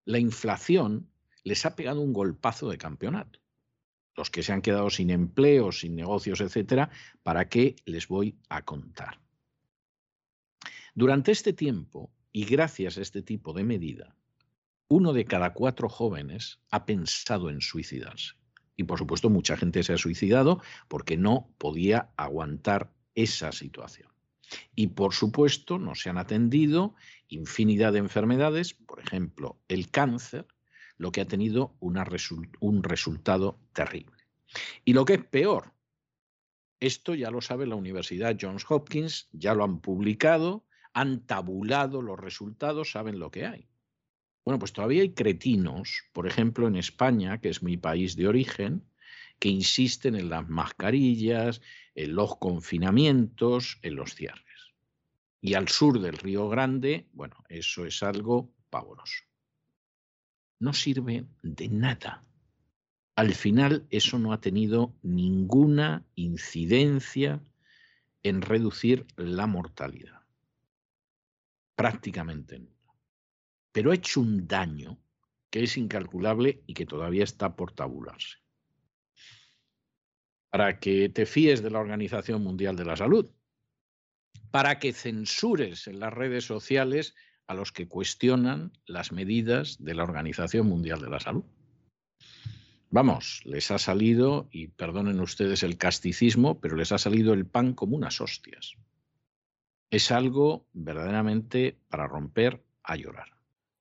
la 0.05 0.19
inflación 0.19 1.09
les 1.45 1.65
ha 1.65 1.77
pegado 1.77 2.01
un 2.01 2.13
golpazo 2.13 2.69
de 2.69 2.79
campeonato. 2.79 3.41
Los 4.17 4.31
que 4.31 4.43
se 4.43 4.53
han 4.53 4.63
quedado 4.63 4.91
sin 4.91 5.11
empleo, 5.11 5.73
sin 5.73 5.95
negocios, 5.95 6.41
etcétera, 6.41 6.91
¿para 7.23 7.49
qué 7.49 7.77
les 7.85 8.09
voy 8.09 8.39
a 8.49 8.65
contar? 8.65 9.21
Durante 10.95 11.33
este 11.33 11.53
tiempo, 11.53 12.11
y 12.33 12.45
gracias 12.45 12.97
a 12.97 13.03
este 13.03 13.23
tipo 13.23 13.53
de 13.53 13.65
medida, 13.65 14.17
uno 14.89 15.13
de 15.13 15.25
cada 15.25 15.53
cuatro 15.53 15.89
jóvenes 15.89 16.61
ha 16.71 16.87
pensado 16.87 17.51
en 17.51 17.61
suicidarse. 17.61 18.35
Y 18.77 18.85
por 18.85 18.99
supuesto, 18.99 19.31
mucha 19.31 19.57
gente 19.57 19.83
se 19.83 19.95
ha 19.95 19.99
suicidado 19.99 20.61
porque 20.89 21.17
no 21.17 21.51
podía 21.59 22.11
aguantar 22.17 22.93
esa 23.15 23.53
situación. 23.53 24.11
Y 24.75 24.89
por 24.89 25.13
supuesto, 25.13 25.79
no 25.79 25.95
se 25.95 26.11
han 26.11 26.19
atendido 26.19 26.95
infinidad 27.29 27.93
de 27.93 27.99
enfermedades, 27.99 28.75
por 28.75 29.01
ejemplo, 29.01 29.59
el 29.69 29.91
cáncer, 29.91 30.47
lo 30.99 31.13
que 31.13 31.21
ha 31.21 31.27
tenido 31.27 31.75
un 31.81 32.83
resultado 32.83 33.59
terrible. 33.73 34.17
Y 34.85 34.93
lo 34.93 35.05
que 35.05 35.15
es 35.15 35.25
peor, 35.25 35.73
esto 36.81 37.15
ya 37.15 37.31
lo 37.31 37.41
sabe 37.41 37.67
la 37.67 37.75
Universidad 37.75 38.37
Johns 38.41 38.65
Hopkins, 38.69 39.29
ya 39.33 39.55
lo 39.55 39.65
han 39.65 39.81
publicado, 39.81 40.65
han 40.93 41.27
tabulado 41.27 42.03
los 42.03 42.19
resultados, 42.19 42.93
saben 42.93 43.19
lo 43.19 43.31
que 43.31 43.47
hay. 43.47 43.69
Bueno, 44.45 44.59
pues 44.59 44.73
todavía 44.73 45.03
hay 45.03 45.13
cretinos, 45.13 46.05
por 46.13 46.27
ejemplo 46.27 46.69
en 46.69 46.77
España, 46.77 47.41
que 47.41 47.49
es 47.49 47.63
mi 47.63 47.77
país 47.77 48.17
de 48.17 48.29
origen, 48.29 48.85
que 49.39 49.49
insisten 49.49 50.15
en 50.15 50.31
las 50.31 50.49
mascarillas, 50.49 51.61
en 51.95 52.15
los 52.15 52.37
confinamientos, 52.37 53.79
en 53.83 53.97
los 53.97 54.15
cierres. 54.15 54.73
Y 55.41 55.55
al 55.55 55.69
sur 55.69 56.01
del 56.01 56.17
Río 56.17 56.49
Grande, 56.49 57.09
bueno, 57.13 57.37
eso 57.49 57.85
es 57.85 58.03
algo 58.03 58.55
pavoroso. 58.71 59.25
No 60.59 60.73
sirve 60.73 61.27
de 61.43 61.69
nada. 61.69 62.25
Al 63.15 63.35
final 63.35 63.87
eso 63.91 64.19
no 64.19 64.33
ha 64.33 64.41
tenido 64.41 64.95
ninguna 65.03 66.05
incidencia 66.15 67.43
en 68.23 68.43
reducir 68.43 69.07
la 69.17 69.47
mortalidad. 69.47 70.23
Prácticamente 71.75 72.59
nada. 72.59 72.73
Pero 73.73 73.91
ha 73.91 73.95
hecho 73.95 74.21
un 74.21 74.47
daño 74.47 74.99
que 75.51 75.63
es 75.63 75.77
incalculable 75.77 76.63
y 76.67 76.75
que 76.75 76.87
todavía 76.87 77.25
está 77.25 77.55
por 77.57 77.73
tabularse 77.73 78.39
para 80.57 80.79
que 80.79 81.11
te 81.11 81.27
fíes 81.27 81.63
de 81.63 81.71
la 81.71 81.81
Organización 81.81 82.43
Mundial 82.43 82.77
de 82.77 82.87
la 82.87 82.97
Salud, 82.97 83.31
para 84.51 84.79
que 84.79 84.95
censures 84.95 85.87
en 85.87 86.01
las 86.01 86.15
redes 86.15 86.47
sociales 86.47 87.15
a 87.47 87.55
los 87.55 87.73
que 87.73 87.89
cuestionan 87.89 88.73
las 88.87 89.13
medidas 89.13 89.83
de 89.83 89.95
la 89.95 90.03
Organización 90.03 90.67
Mundial 90.67 91.01
de 91.01 91.11
la 91.11 91.21
Salud. 91.21 91.45
Vamos, 92.91 93.43
les 93.45 93.71
ha 93.71 93.79
salido, 93.79 94.49
y 94.51 94.69
perdonen 94.69 95.21
ustedes 95.21 95.63
el 95.63 95.77
casticismo, 95.77 96.61
pero 96.61 96.77
les 96.77 96.93
ha 96.93 96.99
salido 96.99 97.35
el 97.35 97.47
pan 97.47 97.75
como 97.75 97.97
unas 97.97 98.21
hostias. 98.21 98.75
Es 99.91 100.11
algo 100.11 100.67
verdaderamente 100.73 101.79
para 101.89 102.07
romper 102.07 102.65
a 102.83 102.97
llorar. 102.97 103.37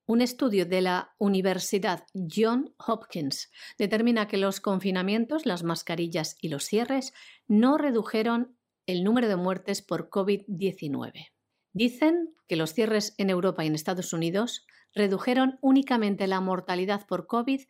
Un 0.08 0.22
estudio 0.22 0.68
de 0.68 0.82
la 0.82 1.16
Universidad 1.18 2.06
John 2.14 2.76
Hopkins 2.78 3.50
determina 3.80 4.28
que 4.28 4.38
los 4.38 4.60
confinamientos, 4.60 5.48
las 5.48 5.64
mascarillas 5.64 6.36
y 6.42 6.50
los 6.50 6.66
cierres 6.66 7.14
no 7.48 7.78
redujeron 7.78 8.56
el 8.86 9.04
número 9.04 9.28
de 9.28 9.36
muertes 9.36 9.82
por 9.82 10.10
COVID-19. 10.10 11.32
Dicen 11.76 12.34
que 12.48 12.56
los 12.56 12.74
cierres 12.74 13.14
en 13.18 13.30
Europa 13.30 13.66
y 13.66 13.68
en 13.68 13.76
Estados 13.76 14.14
Unidos 14.14 14.66
redujeron 14.94 15.60
únicamente 15.62 16.26
la 16.26 16.40
mortalidad 16.40 17.06
por 17.06 17.28
COVID 17.28 17.64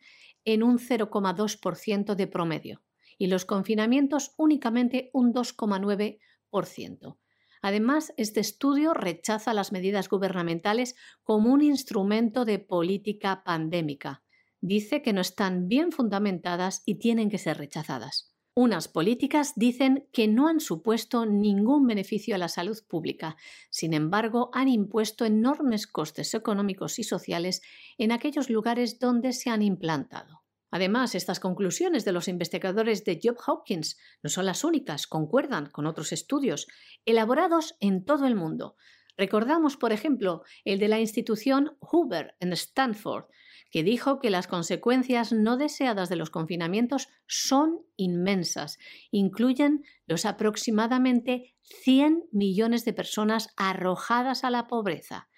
en 0.44 0.62
un 0.62 0.78
0,2% 0.78 2.14
de 2.14 2.26
promedio 2.28 2.84
y 3.18 3.26
los 3.26 3.44
confinamientos 3.44 4.32
únicamente 4.38 5.10
un 5.12 5.34
2,9%. 5.34 7.18
Además, 7.62 8.12
este 8.16 8.38
estudio 8.38 8.94
rechaza 8.94 9.52
las 9.54 9.72
medidas 9.72 10.08
gubernamentales 10.08 10.94
como 11.24 11.52
un 11.52 11.62
instrumento 11.62 12.44
de 12.44 12.60
política 12.60 13.42
pandémica. 13.42 14.22
Dice 14.60 15.02
que 15.02 15.12
no 15.12 15.20
están 15.20 15.66
bien 15.66 15.90
fundamentadas 15.90 16.84
y 16.86 17.00
tienen 17.00 17.28
que 17.28 17.38
ser 17.38 17.58
rechazadas. 17.58 18.35
Unas 18.58 18.88
políticas 18.88 19.52
dicen 19.54 20.08
que 20.14 20.28
no 20.28 20.48
han 20.48 20.60
supuesto 20.60 21.26
ningún 21.26 21.86
beneficio 21.86 22.34
a 22.34 22.38
la 22.38 22.48
salud 22.48 22.78
pública, 22.88 23.36
sin 23.68 23.92
embargo, 23.92 24.48
han 24.54 24.68
impuesto 24.68 25.26
enormes 25.26 25.86
costes 25.86 26.32
económicos 26.32 26.98
y 26.98 27.04
sociales 27.04 27.60
en 27.98 28.12
aquellos 28.12 28.48
lugares 28.48 28.98
donde 28.98 29.34
se 29.34 29.50
han 29.50 29.60
implantado. 29.60 30.42
Además, 30.70 31.14
estas 31.14 31.38
conclusiones 31.38 32.06
de 32.06 32.12
los 32.12 32.28
investigadores 32.28 33.04
de 33.04 33.20
Job 33.22 33.36
Hopkins 33.46 33.98
no 34.22 34.30
son 34.30 34.46
las 34.46 34.64
únicas, 34.64 35.06
concuerdan 35.06 35.66
con 35.66 35.86
otros 35.86 36.12
estudios 36.12 36.66
elaborados 37.04 37.76
en 37.80 38.06
todo 38.06 38.26
el 38.26 38.36
mundo. 38.36 38.76
Recordamos, 39.16 39.76
por 39.76 39.92
ejemplo, 39.92 40.42
el 40.64 40.78
de 40.78 40.88
la 40.88 41.00
institución 41.00 41.76
Hoover 41.80 42.34
en 42.40 42.52
Stanford, 42.52 43.26
que 43.70 43.82
dijo 43.82 44.20
que 44.20 44.30
las 44.30 44.46
consecuencias 44.46 45.32
no 45.32 45.56
deseadas 45.56 46.08
de 46.08 46.16
los 46.16 46.30
confinamientos 46.30 47.08
son 47.26 47.80
inmensas. 47.96 48.78
Incluyen 49.10 49.84
los 50.06 50.24
aproximadamente 50.24 51.54
100 51.62 52.24
millones 52.30 52.84
de 52.84 52.92
personas 52.92 53.48
arrojadas 53.56 54.44
a 54.44 54.50
la 54.50 54.66
pobreza, 54.66 55.28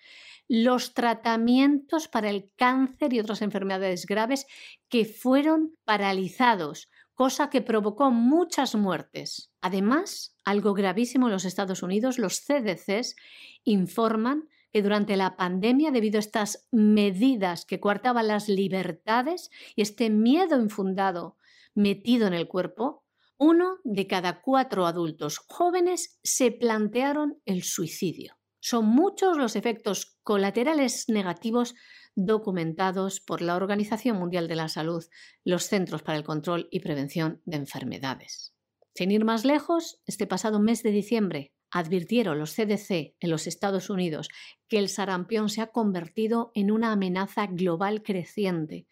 los 0.49 0.95
tratamientos 0.95 2.09
para 2.09 2.31
el 2.31 2.51
cáncer 2.57 3.13
y 3.13 3.21
otras 3.21 3.43
enfermedades 3.43 4.07
graves 4.07 4.47
que 4.89 5.05
fueron 5.05 5.77
paralizados, 5.85 6.89
cosa 7.19 7.51
que 7.51 7.63
provocó 7.63 8.13
muchas 8.13 8.77
muertes. 8.77 9.51
Además, 9.61 10.37
algo 10.45 10.73
gravísimo 10.73 11.27
en 11.27 11.33
los 11.33 11.45
Estados 11.45 11.83
Unidos, 11.83 12.17
los 12.17 12.45
CDCs 12.47 13.17
informan 13.65 14.49
que 14.71 14.83
durante 14.83 15.17
la 15.17 15.37
pandemia, 15.37 15.91
debido 15.91 16.19
a 16.19 16.21
estas 16.21 16.69
medidas 16.71 17.65
que 17.65 17.81
coartaban 17.81 18.29
las 18.29 18.49
libertades 18.49 19.51
y 19.75 19.83
este 19.83 20.11
miedo 20.11 20.61
infundado 20.61 21.37
metido 21.75 22.29
en 22.29 22.35
el 22.35 22.47
cuerpo, 22.47 23.03
uno 23.37 23.79
de 23.83 24.07
cada 24.07 24.41
cuatro 24.41 24.87
adultos 24.87 25.41
jóvenes 25.49 26.21
se 26.23 26.53
plantearon 26.53 27.43
el 27.47 27.65
suicidio. 27.65 28.37
Son 28.61 28.87
muchos 28.87 29.37
los 29.37 29.57
efectos 29.57 30.19
colaterales 30.23 31.09
negativos 31.09 31.75
documentados 32.15 33.21
por 33.21 33.43
la 33.43 33.57
Organización 33.57 34.19
Mundial 34.19 34.49
de 34.49 34.57
la 34.57 34.69
Salud, 34.69 35.05
los 35.45 35.65
Centros 35.65 36.03
para 36.03 36.19
el 36.19 36.25
Control 36.25 36.69
y 36.71 36.81
Prevención 36.81 37.41
de 37.45 37.57
Enfermedades. 37.59 38.55
Sin 38.95 39.11
ir 39.11 39.25
más 39.25 39.45
lejos, 39.45 40.01
este 40.07 40.27
pasado 40.27 40.59
mes 40.59 40.83
de 40.83 40.91
diciembre 40.91 41.53
advirtieron 41.71 42.39
los 42.39 42.55
CDC 42.55 43.15
en 43.21 43.31
los 43.31 43.47
Estados 43.47 43.91
Unidos 43.91 44.29
que 44.69 44.79
el 44.79 44.89
sarampión 44.89 45.49
se 45.49 45.61
ha 45.61 45.69
convertido 45.69 46.51
en 46.55 46.71
una 46.71 46.93
amenaza 46.93 47.47
global 47.47 48.03
creciente 48.03 48.87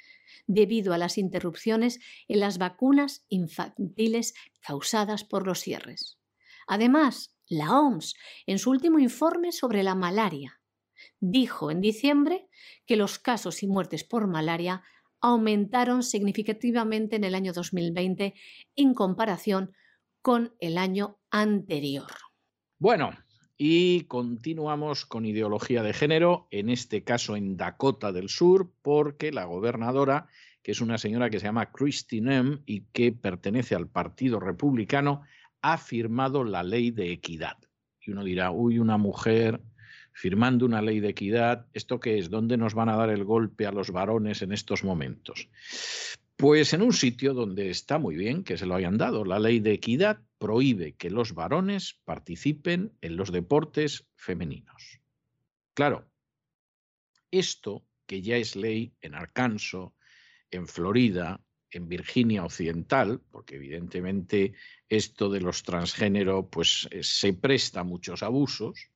debido 0.47 0.93
a 0.93 0.99
las 0.99 1.19
interrupciones 1.19 2.01
en 2.29 2.41
las 2.41 2.59
vacunas 2.59 3.25
infantiles 3.29 4.35
causadas 4.61 5.25
por 5.25 5.47
los 5.47 5.61
cierres. 5.61 6.19
Además, 6.67 7.35
la 7.49 7.79
OMS, 7.79 8.15
en 8.47 8.59
su 8.59 8.71
último 8.71 8.99
informe 8.99 9.53
sobre 9.53 9.83
la 9.83 9.95
malaria, 9.95 10.61
dijo 11.21 11.71
en 11.71 11.81
diciembre 11.81 12.49
que 12.87 12.97
los 12.97 13.19
casos 13.19 13.63
y 13.63 13.67
muertes 13.67 14.05
por 14.05 14.27
malaria 14.27 14.83
aumentaron 15.21 16.03
significativamente 16.03 17.17
en 17.17 17.25
el 17.25 17.35
año 17.35 17.53
2020 17.53 18.35
en 18.77 18.95
comparación 18.95 19.73
con 20.23 20.55
el 20.61 20.79
año 20.79 21.19
anterior. 21.31 22.11
Bueno, 22.79 23.13
y 23.57 24.03
continuamos 24.03 25.07
con 25.07 25.25
ideología 25.25 25.83
de 25.83 25.95
género, 25.95 26.47
en 26.51 26.69
este 26.69 27.05
caso 27.05 27.37
en 27.37 27.57
Dakota 27.57 28.13
del 28.13 28.29
Sur, 28.29 28.73
porque 28.83 29.33
la 29.33 29.45
gobernadora, 29.45 30.29
que 30.63 30.73
es 30.73 30.81
una 30.81 30.99
señora 30.99 31.31
que 31.31 31.41
se 31.41 31.47
llama 31.47 31.73
Christine 31.73 32.37
M. 32.37 32.59
y 32.67 32.83
que 32.93 33.13
pertenece 33.13 33.75
al 33.75 33.89
Partido 33.89 34.41
Republicano, 34.41 35.23
ha 35.63 35.79
firmado 35.79 36.45
la 36.45 36.63
ley 36.63 36.91
de 36.91 37.13
equidad. 37.13 37.57
Y 38.01 38.11
uno 38.11 38.25
dirá, 38.25 38.51
uy, 38.51 38.79
una 38.79 38.99
mujer 38.99 39.63
firmando 40.17 40.65
una 40.65 40.81
ley 40.81 41.01
de 41.01 41.11
equidad, 41.11 41.67
¿esto 41.75 42.01
qué 42.01 42.19
es? 42.19 42.31
¿Dónde 42.31 42.57
nos 42.57 42.73
van 42.73 42.89
a 42.89 42.97
dar 42.97 43.11
el 43.11 43.23
golpe 43.23 43.67
a 43.67 43.71
los 43.71 43.91
varones 43.91 44.41
en 44.41 44.51
estos 44.51 44.83
momentos? 44.83 45.51
Pues 46.37 46.73
en 46.73 46.81
un 46.81 46.95
sitio 46.95 47.35
donde 47.35 47.69
está 47.69 47.99
muy 47.99 48.17
bien 48.17 48.43
que 48.43 48.57
se 48.57 48.65
lo 48.65 48.75
hayan 48.75 48.97
dado. 48.97 49.27
La 49.27 49.39
ley 49.39 49.61
de 49.61 49.73
equidad 49.73 50.23
prohíbe 50.39 50.95
que 50.95 51.11
los 51.11 51.35
varones 51.35 52.01
participen 52.07 52.95
en 53.03 53.17
los 53.17 53.31
deportes 53.31 54.07
femeninos. 54.15 55.01
Claro, 55.75 56.11
esto 57.31 57.85
que 58.07 58.23
ya 58.23 58.37
es 58.39 58.57
ley 58.57 58.95
en 59.03 59.15
Arkansas, 59.15 59.91
en 60.51 60.67
Florida, 60.67 61.43
en 61.71 61.89
Virginia 61.89 62.43
Occidental, 62.43 63.21
porque 63.31 63.57
evidentemente 63.57 64.55
esto 64.89 65.29
de 65.29 65.43
los 65.43 65.63
transgénero 65.63 66.49
pues 66.49 66.89
eh, 66.91 67.03
se 67.03 67.35
presta 67.35 67.81
a 67.81 67.85
muchos 67.85 68.23
abusos, 68.23 68.89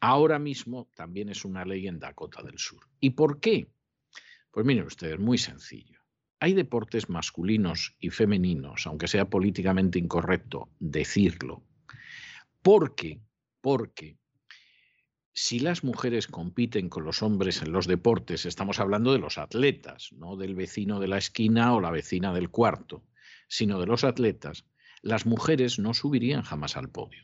ahora 0.00 0.38
mismo 0.38 0.90
también 0.94 1.28
es 1.28 1.44
una 1.44 1.64
ley 1.64 1.86
en 1.86 1.98
Dakota 1.98 2.42
del 2.42 2.58
Sur. 2.58 2.88
¿Y 3.00 3.10
por 3.10 3.40
qué? 3.40 3.70
Pues 4.50 4.66
miren 4.66 4.84
ustedes, 4.84 5.18
muy 5.18 5.38
sencillo. 5.38 6.00
Hay 6.40 6.54
deportes 6.54 7.08
masculinos 7.08 7.94
y 8.00 8.10
femeninos, 8.10 8.86
aunque 8.86 9.08
sea 9.08 9.28
políticamente 9.28 9.98
incorrecto 9.98 10.70
decirlo, 10.78 11.62
porque, 12.62 13.20
porque 13.60 14.18
si 15.32 15.60
las 15.60 15.84
mujeres 15.84 16.26
compiten 16.26 16.88
con 16.88 17.04
los 17.04 17.22
hombres 17.22 17.62
en 17.62 17.72
los 17.72 17.86
deportes, 17.86 18.46
estamos 18.46 18.80
hablando 18.80 19.12
de 19.12 19.18
los 19.18 19.38
atletas, 19.38 20.12
no 20.12 20.36
del 20.36 20.54
vecino 20.54 20.98
de 20.98 21.08
la 21.08 21.18
esquina 21.18 21.74
o 21.74 21.80
la 21.80 21.90
vecina 21.90 22.32
del 22.32 22.50
cuarto, 22.50 23.04
sino 23.48 23.78
de 23.78 23.86
los 23.86 24.04
atletas, 24.04 24.64
las 25.02 25.26
mujeres 25.26 25.78
no 25.78 25.94
subirían 25.94 26.42
jamás 26.42 26.76
al 26.76 26.90
podio. 26.90 27.22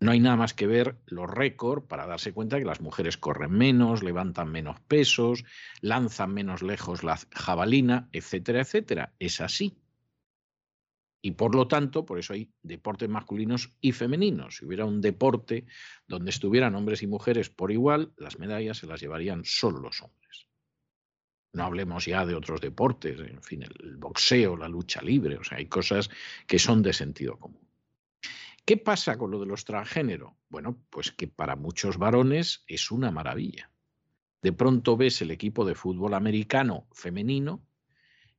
No 0.00 0.12
hay 0.12 0.20
nada 0.20 0.36
más 0.36 0.54
que 0.54 0.66
ver 0.66 0.96
los 1.06 1.28
récords 1.28 1.86
para 1.86 2.06
darse 2.06 2.32
cuenta 2.32 2.58
que 2.58 2.64
las 2.64 2.80
mujeres 2.80 3.18
corren 3.18 3.52
menos, 3.52 4.02
levantan 4.02 4.50
menos 4.50 4.80
pesos, 4.80 5.44
lanzan 5.82 6.32
menos 6.32 6.62
lejos 6.62 7.04
la 7.04 7.18
jabalina, 7.32 8.08
etcétera, 8.12 8.62
etcétera. 8.62 9.14
Es 9.18 9.42
así. 9.42 9.76
Y 11.22 11.32
por 11.32 11.54
lo 11.54 11.68
tanto, 11.68 12.06
por 12.06 12.18
eso 12.18 12.32
hay 12.32 12.50
deportes 12.62 13.10
masculinos 13.10 13.74
y 13.82 13.92
femeninos. 13.92 14.56
Si 14.56 14.64
hubiera 14.64 14.86
un 14.86 15.02
deporte 15.02 15.66
donde 16.06 16.30
estuvieran 16.30 16.74
hombres 16.76 17.02
y 17.02 17.06
mujeres 17.06 17.50
por 17.50 17.70
igual, 17.70 18.14
las 18.16 18.38
medallas 18.38 18.78
se 18.78 18.86
las 18.86 19.02
llevarían 19.02 19.44
solo 19.44 19.80
los 19.80 20.00
hombres. 20.00 20.48
No 21.52 21.64
hablemos 21.64 22.06
ya 22.06 22.24
de 22.24 22.34
otros 22.34 22.62
deportes, 22.62 23.20
en 23.20 23.42
fin, 23.42 23.64
el 23.64 23.96
boxeo, 23.98 24.56
la 24.56 24.68
lucha 24.68 25.02
libre, 25.02 25.36
o 25.36 25.44
sea, 25.44 25.58
hay 25.58 25.66
cosas 25.66 26.08
que 26.46 26.58
son 26.58 26.80
de 26.80 26.94
sentido 26.94 27.38
común. 27.38 27.69
¿Qué 28.70 28.76
pasa 28.76 29.18
con 29.18 29.32
lo 29.32 29.40
de 29.40 29.46
los 29.46 29.64
transgénero? 29.64 30.38
Bueno, 30.48 30.80
pues 30.90 31.10
que 31.10 31.26
para 31.26 31.56
muchos 31.56 31.98
varones 31.98 32.62
es 32.68 32.92
una 32.92 33.10
maravilla. 33.10 33.72
De 34.42 34.52
pronto 34.52 34.96
ves 34.96 35.20
el 35.22 35.32
equipo 35.32 35.64
de 35.64 35.74
fútbol 35.74 36.14
americano 36.14 36.86
femenino 36.92 37.66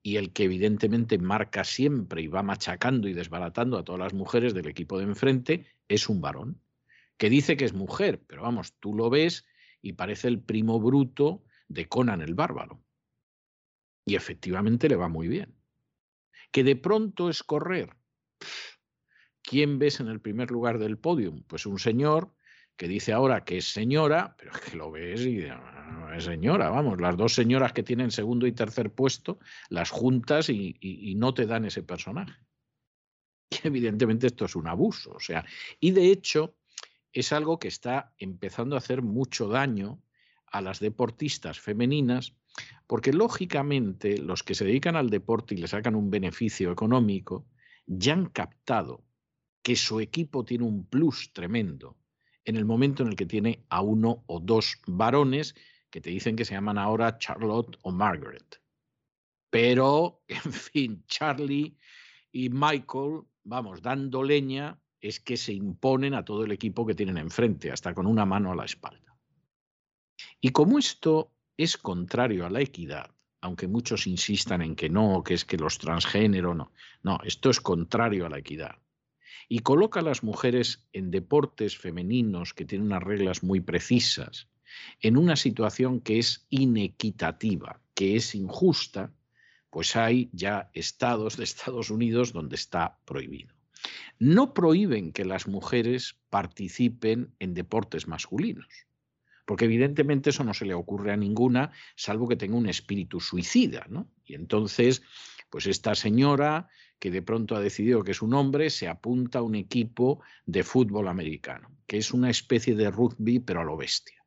y 0.01 0.15
el 0.15 0.31
que 0.31 0.45
evidentemente 0.45 1.17
marca 1.17 1.65
siempre 1.65 2.21
y 2.21 2.27
va 2.27 2.43
machacando 2.43 3.09
y 3.09 3.13
desbaratando 3.13 3.77
a 3.77 3.83
todas 3.83 3.99
las 3.99 4.13
mujeres 4.13 4.53
del 4.53 4.69
equipo 4.69 4.97
de 4.97 5.03
enfrente 5.03 5.67
es 5.89 6.07
un 6.07 6.21
varón, 6.21 6.61
que 7.17 7.29
dice 7.29 7.57
que 7.57 7.65
es 7.65 7.73
mujer, 7.73 8.23
pero 8.25 8.43
vamos, 8.43 8.73
tú 8.79 8.95
lo 8.95 9.09
ves 9.09 9.45
y 9.81 9.91
parece 9.91 10.29
el 10.29 10.39
primo 10.39 10.79
bruto 10.79 11.43
de 11.67 11.89
Conan 11.89 12.21
el 12.21 12.35
bárbaro. 12.35 12.81
Y 14.05 14.15
efectivamente 14.15 14.87
le 14.87 14.95
va 14.95 15.09
muy 15.09 15.27
bien. 15.27 15.53
Que 16.53 16.63
de 16.63 16.77
pronto 16.77 17.29
es 17.29 17.43
correr. 17.43 17.97
¿Quién 19.41 19.79
ves 19.79 19.99
en 19.99 20.07
el 20.07 20.19
primer 20.19 20.51
lugar 20.51 20.77
del 20.79 20.97
podium? 20.97 21.43
Pues 21.43 21.65
un 21.65 21.79
señor 21.79 22.33
que 22.81 22.87
dice 22.87 23.13
ahora 23.13 23.43
que 23.43 23.57
es 23.57 23.71
señora, 23.71 24.35
pero 24.37 24.51
es 24.51 24.59
que 24.59 24.75
lo 24.75 24.91
ves 24.91 25.21
y 25.21 25.45
no 25.91 26.13
es 26.13 26.23
señora, 26.23 26.69
vamos, 26.69 26.99
las 26.99 27.15
dos 27.15 27.33
señoras 27.33 27.73
que 27.73 27.83
tienen 27.83 28.09
segundo 28.09 28.47
y 28.47 28.53
tercer 28.53 28.91
puesto, 28.91 29.39
las 29.69 29.91
juntas 29.91 30.49
y, 30.49 31.13
no 31.15 31.33
te 31.33 31.45
dan 31.45 31.65
ese 31.65 31.83
personaje. 31.83 32.33
Evidentemente 33.63 34.27
esto 34.27 34.45
es 34.45 34.55
un 34.55 34.67
abuso, 34.67 35.11
o 35.11 35.19
sea, 35.19 35.45
y 35.79 35.91
de 35.91 36.11
hecho 36.11 36.55
es 37.13 37.31
algo 37.33 37.59
que 37.59 37.67
está 37.67 38.13
empezando 38.17 38.75
a 38.75 38.79
hacer 38.79 39.01
mucho 39.01 39.47
daño 39.47 40.01
a 40.47 40.61
las 40.61 40.79
deportistas 40.79 41.59
femeninas, 41.59 42.33
porque 42.87 43.13
lógicamente 43.13 44.17
los 44.17 44.43
que 44.43 44.55
se 44.55 44.65
dedican 44.65 44.95
al 44.95 45.09
deporte 45.09 45.53
y 45.53 45.59
le 45.59 45.67
sacan 45.67 45.95
un 45.95 46.09
beneficio 46.09 46.71
económico, 46.71 47.45
ya 47.85 48.13
han 48.13 48.25
captado 48.27 49.03
que 49.61 49.75
su 49.75 49.99
equipo 49.99 50.43
tiene 50.43 50.63
un 50.63 50.85
plus 50.85 51.31
tremendo 51.33 51.97
en 52.45 52.55
el 52.55 52.65
momento 52.65 53.03
en 53.03 53.09
el 53.09 53.15
que 53.15 53.25
tiene 53.25 53.65
a 53.69 53.81
uno 53.81 54.23
o 54.27 54.39
dos 54.39 54.81
varones 54.87 55.55
que 55.89 56.01
te 56.01 56.09
dicen 56.09 56.35
que 56.35 56.45
se 56.45 56.53
llaman 56.53 56.77
ahora 56.77 57.17
Charlotte 57.17 57.77
o 57.83 57.91
Margaret. 57.91 58.61
Pero, 59.49 60.23
en 60.27 60.53
fin, 60.53 61.03
Charlie 61.07 61.77
y 62.31 62.49
Michael, 62.49 63.23
vamos, 63.43 63.81
dando 63.81 64.23
leña, 64.23 64.79
es 64.99 65.19
que 65.19 65.35
se 65.37 65.53
imponen 65.53 66.13
a 66.13 66.23
todo 66.23 66.43
el 66.43 66.51
equipo 66.51 66.85
que 66.85 66.95
tienen 66.95 67.17
enfrente, 67.17 67.71
hasta 67.71 67.93
con 67.93 68.07
una 68.07 68.25
mano 68.25 68.51
a 68.51 68.55
la 68.55 68.65
espalda. 68.65 69.17
Y 70.39 70.49
como 70.49 70.79
esto 70.79 71.33
es 71.57 71.77
contrario 71.77 72.45
a 72.45 72.49
la 72.49 72.61
equidad, 72.61 73.11
aunque 73.41 73.67
muchos 73.67 74.07
insistan 74.07 74.61
en 74.61 74.75
que 74.75 74.89
no, 74.89 75.23
que 75.23 75.33
es 75.33 75.45
que 75.45 75.57
los 75.57 75.79
transgénero 75.79 76.53
no, 76.53 76.71
no, 77.03 77.19
esto 77.23 77.49
es 77.49 77.59
contrario 77.59 78.25
a 78.25 78.29
la 78.29 78.37
equidad. 78.37 78.75
Y 79.53 79.59
coloca 79.59 79.99
a 79.99 80.03
las 80.03 80.23
mujeres 80.23 80.87
en 80.93 81.11
deportes 81.11 81.77
femeninos 81.77 82.53
que 82.53 82.63
tienen 82.63 82.87
unas 82.87 83.03
reglas 83.03 83.43
muy 83.43 83.59
precisas, 83.59 84.47
en 85.01 85.17
una 85.17 85.35
situación 85.35 85.99
que 85.99 86.19
es 86.19 86.47
inequitativa, 86.49 87.81
que 87.93 88.15
es 88.15 88.33
injusta, 88.33 89.11
pues 89.69 89.97
hay 89.97 90.29
ya 90.31 90.69
estados 90.73 91.35
de 91.35 91.43
Estados 91.43 91.89
Unidos 91.89 92.31
donde 92.31 92.55
está 92.55 92.97
prohibido. 93.03 93.53
No 94.19 94.53
prohíben 94.53 95.11
que 95.11 95.25
las 95.25 95.49
mujeres 95.49 96.15
participen 96.29 97.35
en 97.39 97.53
deportes 97.53 98.07
masculinos, 98.07 98.87
porque 99.45 99.65
evidentemente 99.65 100.29
eso 100.29 100.45
no 100.45 100.53
se 100.53 100.65
le 100.65 100.75
ocurre 100.75 101.11
a 101.11 101.17
ninguna, 101.17 101.73
salvo 101.97 102.29
que 102.29 102.37
tenga 102.37 102.55
un 102.55 102.69
espíritu 102.69 103.19
suicida, 103.19 103.85
¿no? 103.89 104.07
Y 104.25 104.35
entonces, 104.35 105.01
pues 105.51 105.67
esta 105.67 105.93
señora 105.93 106.69
que 106.97 107.11
de 107.11 107.21
pronto 107.21 107.55
ha 107.55 107.59
decidido 107.59 108.03
que 108.03 108.11
es 108.11 108.21
un 108.21 108.33
hombre, 108.33 108.69
se 108.69 108.87
apunta 108.87 109.39
a 109.39 109.41
un 109.43 109.55
equipo 109.55 110.21
de 110.45 110.63
fútbol 110.63 111.09
americano, 111.09 111.77
que 111.85 111.97
es 111.97 112.13
una 112.13 112.29
especie 112.29 112.73
de 112.73 112.89
rugby, 112.89 113.39
pero 113.39 113.61
a 113.61 113.63
lo 113.65 113.75
bestia. 113.75 114.23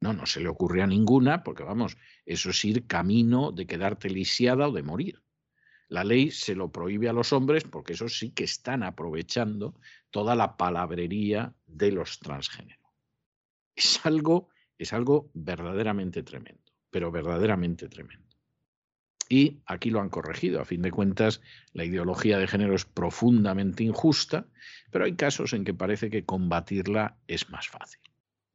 No, 0.00 0.12
no 0.12 0.26
se 0.26 0.40
le 0.40 0.48
ocurre 0.48 0.82
a 0.82 0.86
ninguna, 0.86 1.42
porque 1.42 1.62
vamos, 1.62 1.96
eso 2.24 2.50
es 2.50 2.64
ir 2.64 2.86
camino 2.86 3.52
de 3.52 3.66
quedarte 3.66 4.08
lisiada 4.08 4.68
o 4.68 4.72
de 4.72 4.82
morir. 4.82 5.22
La 5.88 6.02
ley 6.02 6.30
se 6.30 6.54
lo 6.54 6.72
prohíbe 6.72 7.08
a 7.08 7.12
los 7.12 7.32
hombres 7.32 7.64
porque 7.64 7.92
eso 7.92 8.08
sí 8.08 8.30
que 8.30 8.44
están 8.44 8.82
aprovechando 8.82 9.78
toda 10.10 10.34
la 10.34 10.56
palabrería 10.56 11.54
de 11.66 11.92
los 11.92 12.20
transgéneros. 12.20 12.90
Es 13.76 14.04
algo, 14.06 14.48
es 14.78 14.92
algo 14.92 15.30
verdaderamente 15.34 16.22
tremendo, 16.22 16.72
pero 16.90 17.10
verdaderamente 17.10 17.88
tremendo. 17.88 18.23
Y 19.28 19.62
aquí 19.66 19.90
lo 19.90 20.00
han 20.00 20.10
corregido. 20.10 20.60
A 20.60 20.64
fin 20.64 20.82
de 20.82 20.90
cuentas, 20.90 21.40
la 21.72 21.84
ideología 21.84 22.38
de 22.38 22.46
género 22.46 22.74
es 22.74 22.84
profundamente 22.84 23.84
injusta, 23.84 24.46
pero 24.90 25.04
hay 25.04 25.16
casos 25.16 25.52
en 25.52 25.64
que 25.64 25.74
parece 25.74 26.10
que 26.10 26.24
combatirla 26.24 27.16
es 27.26 27.50
más 27.50 27.68
fácil. 27.68 28.00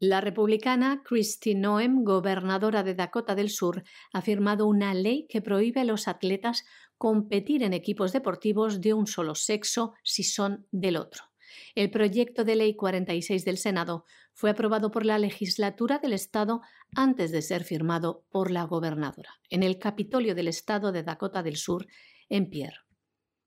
La 0.02 0.22
republicana 0.22 1.02
Kristi 1.04 1.56
Noem, 1.56 2.06
gobernadora 2.06 2.84
de 2.84 2.96
Dakota 2.96 3.36
del 3.36 3.50
Sur, 3.50 3.84
ha 4.14 4.22
firmado 4.22 4.66
una 4.66 4.94
ley 4.94 5.28
que 5.28 5.42
prohíbe 5.42 5.82
a 5.82 5.84
los 5.84 6.08
atletas 6.08 6.64
competir 6.98 7.64
en 7.64 7.74
equipos 7.74 8.14
deportivos 8.14 8.80
de 8.80 8.94
un 8.94 9.08
solo 9.08 9.36
sexo 9.36 9.94
si 10.04 10.24
son 10.24 10.68
del 10.72 10.96
otro. 10.96 11.29
El 11.76 11.92
proyecto 11.92 12.44
de 12.44 12.56
ley 12.56 12.76
46 12.76 13.46
del 13.46 13.58
Senado 13.58 14.06
fue 14.34 14.50
aprobado 14.50 14.92
por 14.92 15.06
la 15.06 15.18
legislatura 15.20 16.00
del 16.00 16.14
Estado 16.14 16.62
antes 16.96 17.32
de 17.32 17.42
ser 17.42 17.64
firmado 17.64 18.26
por 18.30 18.52
la 18.52 18.64
gobernadora, 18.64 19.40
en 19.50 19.64
el 19.64 19.80
Capitolio 19.80 20.36
del 20.36 20.48
Estado 20.48 20.92
de 20.92 21.04
Dakota 21.04 21.44
del 21.44 21.58
Sur, 21.58 21.88
en 22.30 22.50
Pierre. 22.50 22.78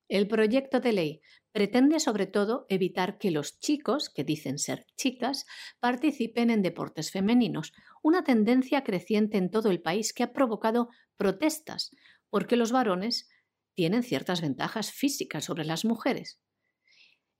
El 0.09 0.29
proyecto 0.29 0.81
de 0.81 0.93
ley 0.93 1.21
pretende 1.53 2.01
sobre 2.01 2.27
todo 2.27 2.67
evitar 2.69 3.19
que 3.19 3.31
los 3.31 3.59
chicos, 3.61 4.11
que 4.11 4.25
dicen 4.25 4.59
ser 4.59 4.87
chicas, 4.97 5.47
participen 5.81 6.51
en 6.51 6.63
deportes 6.63 7.11
femeninos, 7.11 7.73
una 8.03 8.25
tendencia 8.25 8.85
creciente 8.85 9.39
en 9.39 9.51
todo 9.51 9.71
el 9.71 9.81
país 9.81 10.13
que 10.13 10.23
ha 10.23 10.33
provocado 10.33 10.89
protestas, 11.17 11.91
porque 12.29 12.57
los 12.57 12.73
varones 12.73 13.29
tienen 13.75 14.03
ciertas 14.03 14.41
ventajas 14.41 14.93
físicas 14.93 15.45
sobre 15.45 15.65
las 15.65 15.85
mujeres. 15.85 16.41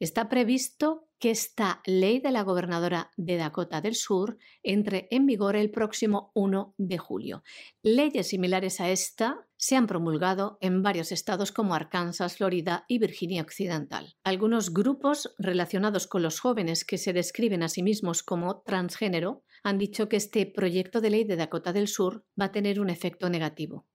Está 0.03 0.29
previsto 0.29 1.07
que 1.21 1.31
esta 1.31 1.81
ley 1.87 2.19
de 2.19 2.33
la 2.33 2.43
gobernadora 2.43 3.13
de 3.17 3.37
Dakota 3.37 3.81
del 3.81 3.95
Sur 3.95 4.37
entre 4.65 5.07
en 5.13 5.27
vigor 5.27 5.55
el 5.55 5.71
próximo 5.71 6.33
1 6.35 6.75
de 6.77 6.99
julio. 6.99 7.45
Leyes 7.85 8.27
similares 8.27 8.81
a 8.81 8.91
esta 8.91 9.47
se 9.57 9.77
han 9.77 9.87
promulgado 9.87 10.59
en 10.61 10.83
varios 10.83 11.13
estados 11.13 11.53
como 11.53 11.77
Arkansas, 11.77 12.39
Florida 12.39 12.85
y 12.89 12.99
Virginia 12.99 13.43
Occidental. 13.43 14.17
Algunos 14.25 14.75
grupos 14.75 15.33
relacionados 15.39 16.09
con 16.09 16.23
los 16.23 16.41
jóvenes 16.41 16.85
que 16.85 16.99
se 16.99 17.13
describen 17.13 17.63
a 17.63 17.69
sí 17.69 17.85
mismos 17.85 18.25
como 18.25 18.63
transgénero 18.63 19.45
han 19.63 19.79
dicho 19.79 20.09
que 20.09 20.17
este 20.17 20.47
proyecto 20.47 21.01
de 21.01 21.11
ley 21.11 21.23
de 21.23 21.37
Dakota 21.37 21.73
del 21.73 21.87
Sur 21.87 22.25
va 22.41 22.47
a 22.47 22.51
tener 22.51 22.81
un 22.81 22.91
efecto 22.91 23.31
negativo, 23.31 23.87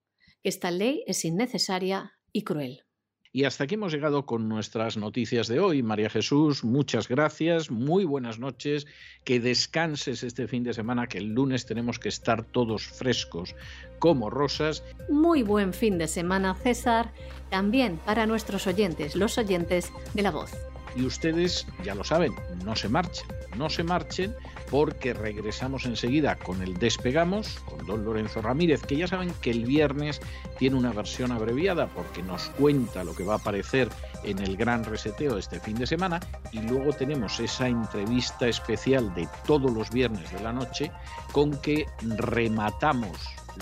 esta 0.41 0.71
ley 0.71 1.03
es 1.05 1.25
innecesaria 1.25 2.13
y 2.31 2.45
cruel. 2.45 2.86
Y 3.31 3.43
hasta 3.43 3.65
aquí 3.65 3.75
hemos 3.75 3.93
llegado 3.93 4.25
con 4.25 4.47
nuestras 4.47 4.97
noticias 4.97 5.47
de 5.47 5.59
hoy. 5.59 5.83
María 5.83 6.09
Jesús, 6.09 6.63
muchas 6.63 7.07
gracias, 7.07 7.69
muy 7.69 8.05
buenas 8.05 8.39
noches, 8.39 8.87
que 9.23 9.39
descanses 9.39 10.23
este 10.23 10.47
fin 10.47 10.63
de 10.63 10.73
semana, 10.73 11.07
que 11.07 11.17
el 11.17 11.33
lunes 11.33 11.65
tenemos 11.65 11.99
que 11.99 12.09
estar 12.09 12.43
todos 12.43 12.87
frescos 12.87 13.55
como 13.99 14.29
rosas. 14.29 14.83
Muy 15.09 15.43
buen 15.43 15.73
fin 15.73 15.97
de 15.97 16.07
semana, 16.07 16.55
César, 16.55 17.11
también 17.49 17.99
para 18.05 18.25
nuestros 18.25 18.67
oyentes, 18.67 19.15
los 19.15 19.37
oyentes 19.37 19.91
de 20.13 20.21
la 20.21 20.31
voz. 20.31 20.51
Y 20.95 21.05
ustedes 21.05 21.67
ya 21.83 21.95
lo 21.95 22.03
saben, 22.03 22.33
no 22.63 22.75
se 22.75 22.89
marchen, 22.89 23.27
no 23.57 23.69
se 23.69 23.83
marchen 23.83 24.35
porque 24.69 25.13
regresamos 25.13 25.85
enseguida 25.85 26.35
con 26.35 26.61
el 26.61 26.75
Despegamos, 26.75 27.59
con 27.65 27.85
don 27.85 28.03
Lorenzo 28.03 28.41
Ramírez, 28.41 28.81
que 28.81 28.97
ya 28.97 29.07
saben 29.07 29.33
que 29.41 29.51
el 29.51 29.65
viernes 29.65 30.19
tiene 30.57 30.75
una 30.75 30.91
versión 30.91 31.31
abreviada 31.31 31.87
porque 31.87 32.21
nos 32.23 32.49
cuenta 32.49 33.03
lo 33.03 33.15
que 33.15 33.23
va 33.23 33.33
a 33.33 33.37
aparecer 33.37 33.89
en 34.23 34.39
el 34.39 34.57
gran 34.57 34.83
reseteo 34.83 35.37
este 35.37 35.59
fin 35.59 35.77
de 35.77 35.87
semana 35.87 36.19
y 36.51 36.59
luego 36.61 36.93
tenemos 36.93 37.39
esa 37.39 37.67
entrevista 37.67 38.47
especial 38.47 39.13
de 39.13 39.27
todos 39.45 39.71
los 39.71 39.89
viernes 39.89 40.31
de 40.31 40.41
la 40.41 40.51
noche 40.51 40.91
con 41.31 41.55
que 41.61 41.85
rematamos 42.01 43.17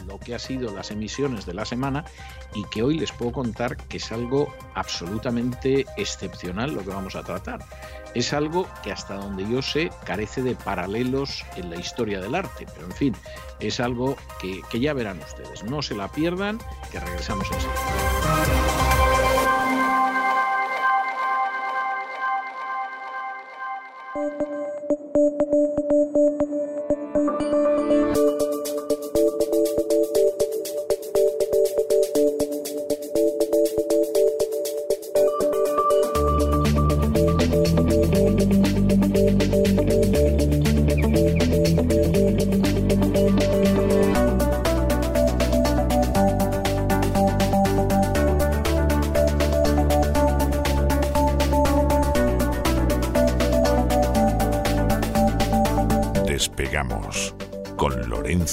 lo 0.07 0.19
que 0.19 0.35
ha 0.35 0.39
sido 0.39 0.73
las 0.73 0.91
emisiones 0.91 1.45
de 1.45 1.53
la 1.53 1.65
semana 1.65 2.05
y 2.53 2.63
que 2.65 2.83
hoy 2.83 2.97
les 2.97 3.11
puedo 3.11 3.31
contar 3.31 3.77
que 3.77 3.97
es 3.97 4.11
algo 4.11 4.53
absolutamente 4.73 5.85
excepcional 5.97 6.73
lo 6.73 6.83
que 6.83 6.89
vamos 6.89 7.15
a 7.15 7.23
tratar. 7.23 7.59
Es 8.13 8.31
algo 8.31 8.67
que 8.81 8.91
hasta 8.91 9.15
donde 9.15 9.47
yo 9.49 9.61
sé 9.61 9.91
carece 10.05 10.41
de 10.41 10.55
paralelos 10.55 11.43
en 11.57 11.69
la 11.69 11.75
historia 11.75 12.21
del 12.21 12.35
arte, 12.35 12.65
pero 12.73 12.87
en 12.87 12.93
fin, 12.93 13.15
es 13.59 13.79
algo 13.79 14.15
que, 14.39 14.61
que 14.69 14.79
ya 14.79 14.93
verán 14.93 15.19
ustedes. 15.19 15.63
No 15.63 15.81
se 15.81 15.95
la 15.95 16.09
pierdan, 16.09 16.59
que 16.91 16.99
regresamos 16.99 17.47
enseguida. 17.51 18.44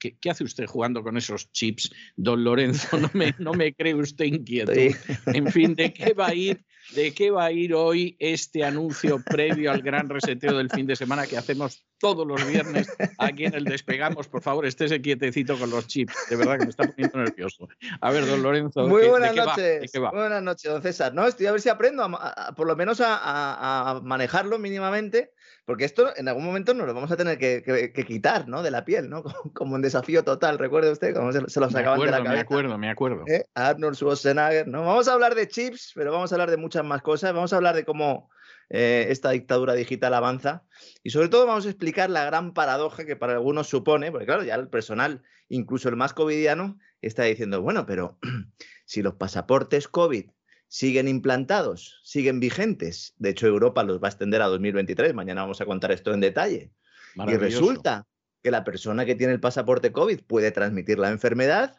¿Qué, 0.00 0.30
hace 0.30 0.44
usted 0.44 0.64
jugando 0.64 1.02
con 1.02 1.18
esos 1.18 1.52
chips, 1.52 1.92
don 2.16 2.42
Lorenzo? 2.42 2.98
No 2.98 3.10
me, 3.12 3.34
no 3.38 3.52
me 3.52 3.74
cree 3.74 3.94
usted 3.94 4.24
inquieto. 4.24 4.72
En 4.72 5.52
fin, 5.52 5.74
¿de 5.74 5.92
qué 5.92 6.14
va 6.14 6.28
a 6.28 6.34
ir? 6.34 6.64
¿De 6.94 7.12
qué 7.12 7.30
va 7.30 7.44
a 7.44 7.52
ir 7.52 7.74
hoy 7.74 8.16
este 8.18 8.64
anuncio 8.64 9.22
previo 9.24 9.70
al 9.70 9.82
gran 9.82 10.08
reseteo 10.08 10.56
del 10.56 10.70
fin 10.70 10.86
de 10.86 10.96
semana 10.96 11.26
que 11.26 11.36
hacemos 11.36 11.84
todos 11.98 12.26
los 12.26 12.44
viernes 12.48 12.88
aquí 13.18 13.44
en 13.44 13.54
el 13.54 13.64
Despegamos? 13.64 14.26
Por 14.26 14.42
favor, 14.42 14.66
estése 14.66 15.00
quietecito 15.00 15.58
con 15.58 15.70
los 15.70 15.86
chips. 15.86 16.14
De 16.30 16.36
verdad 16.36 16.58
que 16.58 16.64
me 16.64 16.70
está 16.70 16.84
poniendo 16.84 17.18
nervioso. 17.18 17.68
A 18.00 18.10
ver, 18.10 18.26
don 18.26 18.42
Lorenzo. 18.42 18.88
Muy 18.88 19.06
buenas 19.06 19.36
noches. 19.36 19.92
Buenas 19.92 20.42
noches, 20.42 20.70
don 20.70 20.82
César. 20.82 21.14
No, 21.14 21.26
estoy 21.26 21.46
a 21.46 21.52
ver 21.52 21.60
si 21.60 21.68
aprendo 21.68 22.10
por 22.56 22.66
lo 22.66 22.74
menos 22.74 23.00
a 23.04 24.00
manejarlo 24.02 24.58
mínimamente 24.58 25.32
porque 25.70 25.84
esto 25.84 26.12
en 26.16 26.26
algún 26.26 26.44
momento 26.44 26.74
nos 26.74 26.84
lo 26.84 26.94
vamos 26.94 27.12
a 27.12 27.16
tener 27.16 27.38
que, 27.38 28.04
quitar, 28.04 28.48
¿no? 28.48 28.60
De 28.60 28.72
la 28.72 28.84
piel, 28.84 29.08
¿no? 29.08 29.22
Como, 29.54 29.76
un 29.76 29.82
desafío 29.82 30.24
total, 30.24 30.58
¿recuerda 30.58 30.90
usted? 30.90 31.14
Como 31.14 31.30
se, 31.30 31.42
lo 31.42 31.70
sacaban 31.70 32.00
de 32.00 32.06
la 32.06 32.16
cabeza. 32.16 32.32
Me 32.32 32.40
acuerdo, 32.40 32.76
me 32.76 32.90
acuerdo. 32.90 33.22
¿Eh? 33.28 33.44
Arnold 33.54 33.94
Schwarzenegger, 33.94 34.66
¿no? 34.66 34.84
Vamos 34.84 35.06
a 35.06 35.12
hablar 35.12 35.36
de 35.36 35.46
chips, 35.46 35.92
pero 35.94 36.10
vamos 36.10 36.32
a 36.32 36.34
hablar 36.34 36.50
de 36.50 36.56
muchas 36.56 36.84
más 36.84 37.02
cosas. 37.02 37.32
Vamos 37.32 37.52
a 37.52 37.56
hablar 37.56 37.76
de 37.76 37.84
cómo 37.84 38.30
eh, 38.68 39.06
esta 39.10 39.30
dictadura 39.30 39.74
digital 39.74 40.12
avanza. 40.12 40.64
Y 41.04 41.10
sobre 41.10 41.28
todo 41.28 41.46
vamos 41.46 41.66
a 41.66 41.68
explicar 41.68 42.10
la 42.10 42.24
gran 42.24 42.52
paradoja 42.52 43.04
que 43.04 43.14
para 43.14 43.34
algunos 43.34 43.68
supone, 43.68 44.10
porque 44.10 44.26
claro, 44.26 44.42
ya 44.42 44.56
el 44.56 44.66
personal, 44.70 45.22
incluso 45.48 45.88
el 45.88 45.94
más 45.94 46.14
covidiano, 46.14 46.80
está 47.00 47.22
diciendo, 47.22 47.62
bueno, 47.62 47.86
pero 47.86 48.18
si 48.86 49.02
los 49.02 49.14
pasaportes 49.14 49.86
COVID 49.86 50.30
siguen 50.70 51.08
implantados, 51.08 52.00
siguen 52.04 52.38
vigentes. 52.38 53.14
De 53.18 53.30
hecho, 53.30 53.48
Europa 53.48 53.82
los 53.82 54.00
va 54.00 54.06
a 54.06 54.10
extender 54.10 54.40
a 54.40 54.46
2023. 54.46 55.12
Mañana 55.14 55.42
vamos 55.42 55.60
a 55.60 55.66
contar 55.66 55.90
esto 55.90 56.14
en 56.14 56.20
detalle. 56.20 56.72
Y 57.16 57.36
resulta 57.36 58.06
que 58.40 58.52
la 58.52 58.62
persona 58.62 59.04
que 59.04 59.16
tiene 59.16 59.32
el 59.32 59.40
pasaporte 59.40 59.90
COVID 59.90 60.20
puede 60.20 60.52
transmitir 60.52 60.98
la 61.00 61.10
enfermedad. 61.10 61.76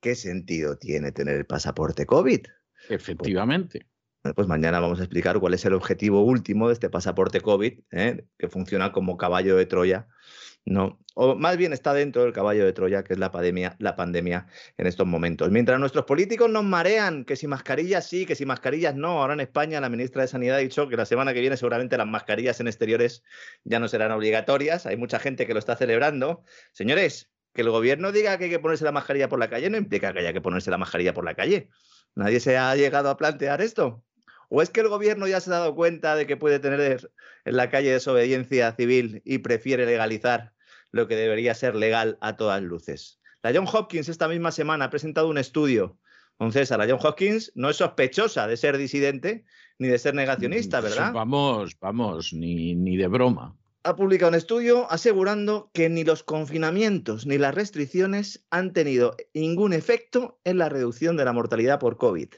¿Qué 0.00 0.14
sentido 0.14 0.78
tiene 0.78 1.10
tener 1.10 1.34
el 1.36 1.46
pasaporte 1.46 2.06
COVID? 2.06 2.46
Efectivamente. 2.88 3.88
Pues, 4.34 4.46
mañana 4.46 4.78
vamos 4.78 5.00
a 5.00 5.02
explicar 5.02 5.40
cuál 5.40 5.54
es 5.54 5.64
el 5.64 5.74
objetivo 5.74 6.22
último 6.22 6.68
de 6.68 6.74
este 6.74 6.88
pasaporte 6.88 7.40
COVID, 7.40 7.80
¿eh? 7.90 8.24
que 8.38 8.48
funciona 8.48 8.92
como 8.92 9.16
caballo 9.16 9.56
de 9.56 9.66
Troya 9.66 10.06
no, 10.66 10.98
o 11.14 11.34
más 11.36 11.56
bien 11.56 11.72
está 11.72 11.94
dentro 11.94 12.24
del 12.24 12.32
caballo 12.32 12.64
de 12.66 12.72
Troya, 12.72 13.04
que 13.04 13.14
es 13.14 13.18
la 13.18 13.30
pandemia, 13.30 13.76
la 13.78 13.96
pandemia 13.96 14.48
en 14.76 14.86
estos 14.86 15.06
momentos. 15.06 15.50
Mientras 15.50 15.80
nuestros 15.80 16.04
políticos 16.04 16.50
nos 16.50 16.64
marean, 16.64 17.24
que 17.24 17.36
si 17.36 17.46
mascarillas 17.46 18.06
sí, 18.06 18.26
que 18.26 18.34
si 18.34 18.44
mascarillas 18.44 18.96
no, 18.96 19.22
ahora 19.22 19.34
en 19.34 19.40
España 19.40 19.80
la 19.80 19.88
ministra 19.88 20.22
de 20.22 20.28
Sanidad 20.28 20.56
ha 20.56 20.58
dicho 20.58 20.88
que 20.88 20.96
la 20.96 21.06
semana 21.06 21.32
que 21.32 21.40
viene 21.40 21.56
seguramente 21.56 21.96
las 21.96 22.08
mascarillas 22.08 22.60
en 22.60 22.66
exteriores 22.66 23.22
ya 23.64 23.78
no 23.78 23.86
serán 23.86 24.10
obligatorias. 24.10 24.86
Hay 24.86 24.96
mucha 24.96 25.20
gente 25.20 25.46
que 25.46 25.54
lo 25.54 25.60
está 25.60 25.76
celebrando. 25.76 26.42
Señores, 26.72 27.30
que 27.54 27.62
el 27.62 27.70
gobierno 27.70 28.10
diga 28.10 28.36
que 28.36 28.44
hay 28.44 28.50
que 28.50 28.58
ponerse 28.58 28.84
la 28.84 28.92
mascarilla 28.92 29.28
por 29.28 29.38
la 29.38 29.48
calle 29.48 29.70
no 29.70 29.78
implica 29.78 30.12
que 30.12 30.18
haya 30.18 30.32
que 30.32 30.40
ponerse 30.40 30.70
la 30.70 30.78
mascarilla 30.78 31.14
por 31.14 31.24
la 31.24 31.34
calle. 31.34 31.70
Nadie 32.16 32.40
se 32.40 32.58
ha 32.58 32.74
llegado 32.74 33.08
a 33.08 33.16
plantear 33.16 33.62
esto. 33.62 34.04
¿O 34.48 34.62
es 34.62 34.70
que 34.70 34.80
el 34.80 34.88
gobierno 34.88 35.26
ya 35.26 35.40
se 35.40 35.50
ha 35.50 35.54
dado 35.54 35.74
cuenta 35.74 36.16
de 36.16 36.26
que 36.26 36.36
puede 36.36 36.58
tener 36.58 37.10
en 37.44 37.56
la 37.56 37.70
calle 37.70 37.92
desobediencia 37.92 38.72
civil 38.72 39.22
y 39.24 39.38
prefiere 39.38 39.86
legalizar 39.86 40.55
lo 40.92 41.08
que 41.08 41.16
debería 41.16 41.54
ser 41.54 41.74
legal 41.74 42.18
a 42.20 42.36
todas 42.36 42.62
luces. 42.62 43.20
La 43.42 43.52
John 43.54 43.66
Hopkins 43.72 44.08
esta 44.08 44.28
misma 44.28 44.50
semana 44.50 44.86
ha 44.86 44.90
presentado 44.90 45.28
un 45.28 45.38
estudio. 45.38 45.98
Con 46.36 46.52
César, 46.52 46.78
la 46.78 46.86
John 46.88 46.98
Hopkins 47.02 47.52
no 47.54 47.70
es 47.70 47.76
sospechosa 47.76 48.46
de 48.46 48.56
ser 48.56 48.76
disidente 48.76 49.44
ni 49.78 49.88
de 49.88 49.98
ser 49.98 50.14
negacionista, 50.14 50.80
¿verdad? 50.80 51.12
Vamos, 51.12 51.78
vamos, 51.80 52.32
ni, 52.32 52.74
ni 52.74 52.96
de 52.96 53.06
broma. 53.06 53.56
Ha 53.84 53.94
publicado 53.94 54.30
un 54.30 54.34
estudio 54.34 54.90
asegurando 54.90 55.70
que 55.72 55.88
ni 55.88 56.02
los 56.02 56.24
confinamientos 56.24 57.24
ni 57.24 57.38
las 57.38 57.54
restricciones 57.54 58.44
han 58.50 58.72
tenido 58.72 59.16
ningún 59.32 59.72
efecto 59.72 60.40
en 60.44 60.58
la 60.58 60.68
reducción 60.68 61.16
de 61.16 61.24
la 61.24 61.32
mortalidad 61.32 61.78
por 61.78 61.96
COVID. 61.96 62.30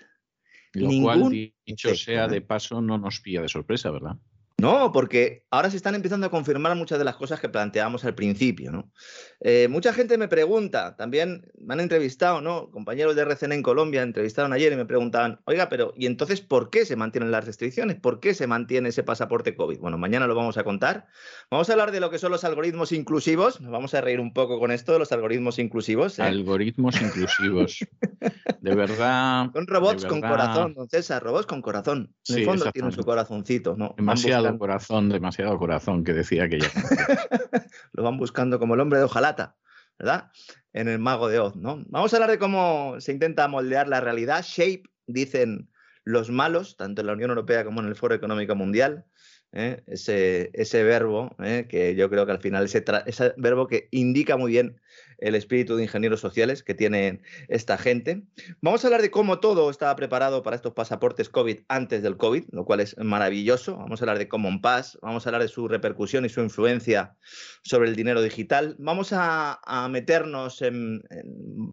Lo 0.74 0.90
cual, 1.02 1.52
dicho 1.64 1.94
sea 1.94 2.28
de 2.28 2.36
¿eh? 2.36 2.40
paso, 2.42 2.82
no 2.82 2.98
nos 2.98 3.20
pilla 3.20 3.40
de 3.40 3.48
sorpresa, 3.48 3.90
¿verdad? 3.90 4.16
No, 4.60 4.90
porque 4.90 5.44
ahora 5.52 5.70
se 5.70 5.76
están 5.76 5.94
empezando 5.94 6.26
a 6.26 6.30
confirmar 6.30 6.74
muchas 6.74 6.98
de 6.98 7.04
las 7.04 7.14
cosas 7.14 7.38
que 7.38 7.48
planteábamos 7.48 8.04
al 8.04 8.16
principio, 8.16 8.72
¿no? 8.72 8.90
Eh, 9.38 9.68
mucha 9.70 9.92
gente 9.92 10.18
me 10.18 10.26
pregunta, 10.26 10.96
también 10.96 11.46
me 11.60 11.74
han 11.74 11.80
entrevistado, 11.80 12.40
¿no? 12.40 12.68
Compañeros 12.72 13.14
de 13.14 13.22
RCN 13.22 13.52
en 13.52 13.62
Colombia 13.62 14.02
entrevistaron 14.02 14.52
ayer 14.52 14.72
y 14.72 14.76
me 14.76 14.84
preguntaban, 14.84 15.40
oiga, 15.44 15.68
pero 15.68 15.92
¿y 15.96 16.06
entonces 16.06 16.40
por 16.40 16.70
qué 16.70 16.84
se 16.84 16.96
mantienen 16.96 17.30
las 17.30 17.44
restricciones? 17.44 18.00
¿Por 18.00 18.18
qué 18.18 18.34
se 18.34 18.48
mantiene 18.48 18.88
ese 18.88 19.04
pasaporte 19.04 19.54
COVID? 19.54 19.78
Bueno, 19.78 19.96
mañana 19.96 20.26
lo 20.26 20.34
vamos 20.34 20.58
a 20.58 20.64
contar. 20.64 21.06
Vamos 21.52 21.70
a 21.70 21.74
hablar 21.74 21.92
de 21.92 22.00
lo 22.00 22.10
que 22.10 22.18
son 22.18 22.32
los 22.32 22.42
algoritmos 22.42 22.90
inclusivos. 22.90 23.60
Nos 23.60 23.70
vamos 23.70 23.94
a 23.94 24.00
reír 24.00 24.18
un 24.18 24.32
poco 24.32 24.58
con 24.58 24.72
esto 24.72 24.92
de 24.92 24.98
los 24.98 25.12
algoritmos 25.12 25.60
inclusivos. 25.60 26.18
¿eh? 26.18 26.22
Algoritmos 26.22 27.00
inclusivos. 27.00 27.78
De 28.60 28.74
verdad. 28.74 29.50
Son 29.52 29.66
robots 29.68 30.04
con 30.04 30.20
corazón, 30.20 30.74
don 30.74 30.88
César, 30.88 31.22
robots 31.22 31.46
con 31.46 31.62
corazón. 31.62 32.12
En 32.28 32.38
el 32.38 32.44
fondo 32.44 32.72
tienen 32.72 32.90
su 32.90 33.04
corazoncito, 33.04 33.76
¿no? 33.76 33.94
Demasiado 33.96 34.47
corazón, 34.56 35.08
demasiado 35.08 35.58
corazón, 35.58 36.04
que 36.04 36.14
decía 36.14 36.48
que 36.48 36.60
ya. 36.60 36.70
Lo 37.92 38.02
van 38.02 38.16
buscando 38.16 38.58
como 38.58 38.74
el 38.74 38.80
hombre 38.80 39.00
de 39.00 39.04
hojalata, 39.04 39.56
¿verdad? 39.98 40.30
En 40.72 40.88
el 40.88 40.98
mago 40.98 41.28
de 41.28 41.40
Oz, 41.40 41.56
¿no? 41.56 41.82
Vamos 41.88 42.12
a 42.12 42.16
hablar 42.16 42.30
de 42.30 42.38
cómo 42.38 42.96
se 43.00 43.12
intenta 43.12 43.48
moldear 43.48 43.88
la 43.88 44.00
realidad. 44.00 44.44
Shape, 44.46 44.84
dicen 45.06 45.68
los 46.04 46.30
malos, 46.30 46.76
tanto 46.76 47.02
en 47.02 47.08
la 47.08 47.12
Unión 47.12 47.30
Europea 47.30 47.64
como 47.64 47.80
en 47.80 47.88
el 47.88 47.96
Foro 47.96 48.14
Económico 48.14 48.54
Mundial. 48.54 49.04
¿eh? 49.52 49.82
Ese, 49.86 50.50
ese, 50.54 50.82
verbo, 50.82 51.36
¿eh? 51.42 51.66
que 51.68 51.94
yo 51.94 52.08
creo 52.08 52.24
que 52.24 52.32
al 52.32 52.40
final 52.40 52.64
ese, 52.64 52.84
ese 53.06 53.34
verbo 53.36 53.66
que 53.66 53.88
indica 53.90 54.36
muy 54.36 54.52
bien 54.52 54.80
el 55.18 55.34
espíritu 55.34 55.76
de 55.76 55.82
ingenieros 55.84 56.20
sociales 56.20 56.62
que 56.62 56.74
tiene 56.74 57.20
esta 57.48 57.76
gente. 57.76 58.22
Vamos 58.60 58.84
a 58.84 58.86
hablar 58.88 59.02
de 59.02 59.10
cómo 59.10 59.40
todo 59.40 59.70
estaba 59.70 59.94
preparado 59.96 60.42
para 60.42 60.56
estos 60.56 60.72
pasaportes 60.72 61.28
COVID 61.28 61.60
antes 61.68 62.02
del 62.02 62.16
COVID, 62.16 62.44
lo 62.52 62.64
cual 62.64 62.80
es 62.80 62.96
maravilloso. 62.98 63.76
Vamos 63.76 64.00
a 64.00 64.04
hablar 64.04 64.18
de 64.18 64.28
Common 64.28 64.60
Pass, 64.60 64.98
vamos 65.02 65.26
a 65.26 65.28
hablar 65.28 65.42
de 65.42 65.48
su 65.48 65.68
repercusión 65.68 66.24
y 66.24 66.28
su 66.28 66.40
influencia 66.40 67.16
sobre 67.62 67.88
el 67.88 67.96
dinero 67.96 68.22
digital. 68.22 68.76
Vamos 68.78 69.10
a, 69.12 69.60
meternos 69.90 70.62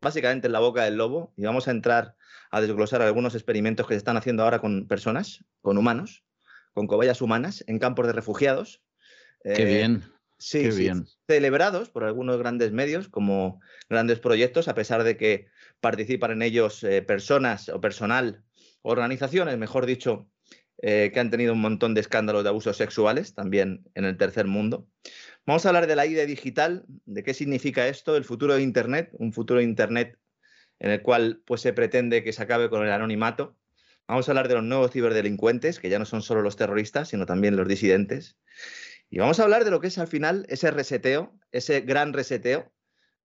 básicamente 0.02 0.48
en 0.48 0.54
la 0.54 0.60
boca 0.60 0.84
del 0.84 0.96
lobo 0.96 1.34
y 1.38 1.44
vamos 1.44 1.68
a 1.68 1.72
entrar 1.72 2.16
a 2.52 2.62
desglosar 2.62 3.02
algunos 3.02 3.36
experimentos 3.36 3.88
que 3.88 3.94
se 3.94 4.00
están 4.00 4.18
haciendo 4.18 4.44
ahora 4.44 4.60
con 4.60 4.88
personas, 4.88 5.44
con 5.62 5.78
humanos, 5.78 6.24
con 6.74 6.88
cobayas 6.88 7.22
humanas 7.22 7.64
en 7.68 7.80
campos 7.80 8.08
de 8.08 8.14
refugiados. 8.14 8.82
Qué 9.44 9.62
eh, 9.62 9.66
bien. 9.66 10.15
Sí, 10.46 10.70
bien. 10.70 11.06
celebrados 11.28 11.90
por 11.90 12.04
algunos 12.04 12.38
grandes 12.38 12.72
medios 12.72 13.10
como 13.10 13.60
grandes 13.90 14.20
proyectos, 14.20 14.68
a 14.68 14.76
pesar 14.76 15.04
de 15.04 15.18
que 15.18 15.48
participan 15.80 16.30
en 16.30 16.44
ellos 16.44 16.84
eh, 16.84 17.02
personas 17.02 17.68
o 17.70 17.82
personal, 17.82 18.44
organizaciones, 18.84 19.58
mejor 19.58 19.88
dicho, 19.88 20.30
eh, 20.84 21.10
que 21.12 21.20
han 21.20 21.32
tenido 21.32 21.54
un 21.54 21.62
montón 21.62 21.96
de 21.96 22.02
escándalos 22.02 22.44
de 22.44 22.50
abusos 22.50 22.78
sexuales, 22.78 23.34
también 23.34 23.90
en 23.96 24.06
el 24.06 24.18
tercer 24.18 24.46
mundo. 24.46 24.88
Vamos 25.48 25.66
a 25.66 25.70
hablar 25.70 25.88
de 25.88 25.96
la 25.96 26.06
ID 26.06 26.28
digital, 26.28 26.86
de 27.06 27.24
qué 27.24 27.34
significa 27.34 27.88
esto, 27.88 28.16
el 28.16 28.24
futuro 28.24 28.54
de 28.54 28.62
Internet, 28.62 29.10
un 29.14 29.34
futuro 29.34 29.62
de 29.62 29.66
Internet 29.66 30.20
en 30.78 30.92
el 30.92 31.02
cual 31.02 31.42
pues, 31.48 31.62
se 31.62 31.74
pretende 31.74 32.24
que 32.24 32.34
se 32.34 32.44
acabe 32.44 32.70
con 32.70 32.86
el 32.86 32.92
anonimato. 32.92 33.58
Vamos 34.08 34.28
a 34.28 34.32
hablar 34.32 34.48
de 34.48 34.54
los 34.54 34.64
nuevos 34.64 34.92
ciberdelincuentes, 34.92 35.80
que 35.80 35.90
ya 35.90 35.98
no 35.98 36.06
son 36.06 36.22
solo 36.22 36.44
los 36.44 36.56
terroristas, 36.56 37.10
sino 37.10 37.26
también 37.26 37.56
los 37.56 37.68
disidentes. 37.68 38.38
Y 39.10 39.20
vamos 39.20 39.40
a 39.40 39.44
hablar 39.44 39.64
de 39.64 39.72
lo 39.72 39.80
que 39.80 39.88
es 39.88 39.98
al 39.98 40.08
final 40.08 40.46
ese 40.50 40.72
reseteo, 40.72 41.38
ese 41.52 41.82
gran 41.82 42.14
reseteo, 42.14 42.72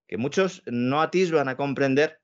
que 0.07 0.17
muchos 0.17 0.63
no 0.67 1.03
atisban 1.03 1.49
a 1.49 1.57
comprender 1.57 2.21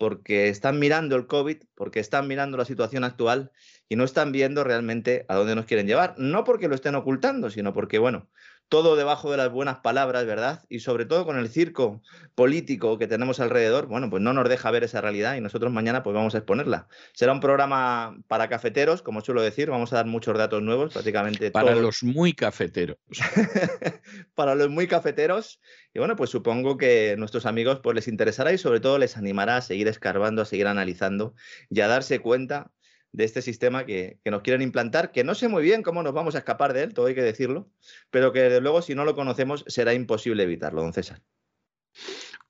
porque 0.00 0.48
están 0.48 0.78
mirando 0.78 1.14
el 1.14 1.26
COVID, 1.26 1.58
porque 1.74 2.00
están 2.00 2.26
mirando 2.26 2.56
la 2.56 2.64
situación 2.64 3.04
actual 3.04 3.52
y 3.88 3.96
no 3.96 4.04
están 4.04 4.32
viendo 4.32 4.64
realmente 4.64 5.26
a 5.28 5.34
dónde 5.34 5.54
nos 5.54 5.66
quieren 5.66 5.86
llevar. 5.86 6.14
No 6.16 6.42
porque 6.44 6.68
lo 6.68 6.74
estén 6.74 6.94
ocultando, 6.94 7.50
sino 7.50 7.74
porque, 7.74 7.98
bueno, 7.98 8.30
todo 8.70 8.94
debajo 8.94 9.32
de 9.32 9.36
las 9.36 9.50
buenas 9.50 9.80
palabras, 9.80 10.24
¿verdad? 10.24 10.62
Y 10.68 10.78
sobre 10.78 11.04
todo 11.04 11.26
con 11.26 11.36
el 11.36 11.48
circo 11.48 12.00
político 12.36 12.98
que 12.98 13.08
tenemos 13.08 13.40
alrededor, 13.40 13.86
bueno, 13.86 14.08
pues 14.08 14.22
no 14.22 14.32
nos 14.32 14.48
deja 14.48 14.70
ver 14.70 14.84
esa 14.84 15.00
realidad 15.00 15.34
y 15.34 15.40
nosotros 15.40 15.72
mañana 15.72 16.04
pues 16.04 16.14
vamos 16.14 16.36
a 16.36 16.38
exponerla. 16.38 16.86
Será 17.12 17.32
un 17.32 17.40
programa 17.40 18.16
para 18.28 18.48
cafeteros, 18.48 19.02
como 19.02 19.22
suelo 19.22 19.42
decir, 19.42 19.70
vamos 19.70 19.92
a 19.92 19.96
dar 19.96 20.06
muchos 20.06 20.38
datos 20.38 20.62
nuevos, 20.62 20.92
prácticamente. 20.92 21.50
Para 21.50 21.74
los 21.74 22.04
muy 22.04 22.32
cafeteros. 22.32 22.96
para 24.36 24.54
los 24.54 24.70
muy 24.70 24.86
cafeteros. 24.86 25.60
Y 25.92 25.98
bueno, 25.98 26.14
pues 26.14 26.30
supongo 26.30 26.76
que 26.76 27.16
nuestros 27.18 27.46
amigos 27.46 27.80
pues 27.82 27.96
les 27.96 28.06
interesará 28.06 28.52
y 28.52 28.58
sobre 28.58 28.78
todo 28.78 28.98
les 28.98 29.16
animará 29.16 29.56
a 29.56 29.62
seguir 29.62 29.88
escarbando, 29.88 30.42
a 30.42 30.44
seguir 30.44 30.68
analizando 30.68 31.34
y 31.70 31.80
a 31.80 31.88
darse 31.88 32.20
cuenta 32.20 32.70
de 33.12 33.24
este 33.24 33.42
sistema 33.42 33.84
que, 33.84 34.20
nos 34.24 34.42
quieren 34.42 34.62
implantar, 34.62 35.12
que 35.12 35.24
no 35.24 35.34
sé 35.34 35.48
muy 35.48 35.62
bien 35.62 35.82
cómo 35.82 36.02
nos 36.02 36.12
vamos 36.12 36.34
a 36.34 36.38
escapar 36.38 36.72
de 36.72 36.84
él, 36.84 36.94
todo 36.94 37.06
hay 37.06 37.14
que 37.14 37.22
decirlo, 37.22 37.68
pero 38.10 38.32
que 38.32 38.40
desde 38.40 38.60
luego 38.60 38.82
si 38.82 38.94
no 38.94 39.04
lo 39.04 39.14
conocemos 39.14 39.64
será 39.66 39.94
imposible 39.94 40.44
evitarlo, 40.44 40.82
don 40.82 40.92
César. 40.92 41.22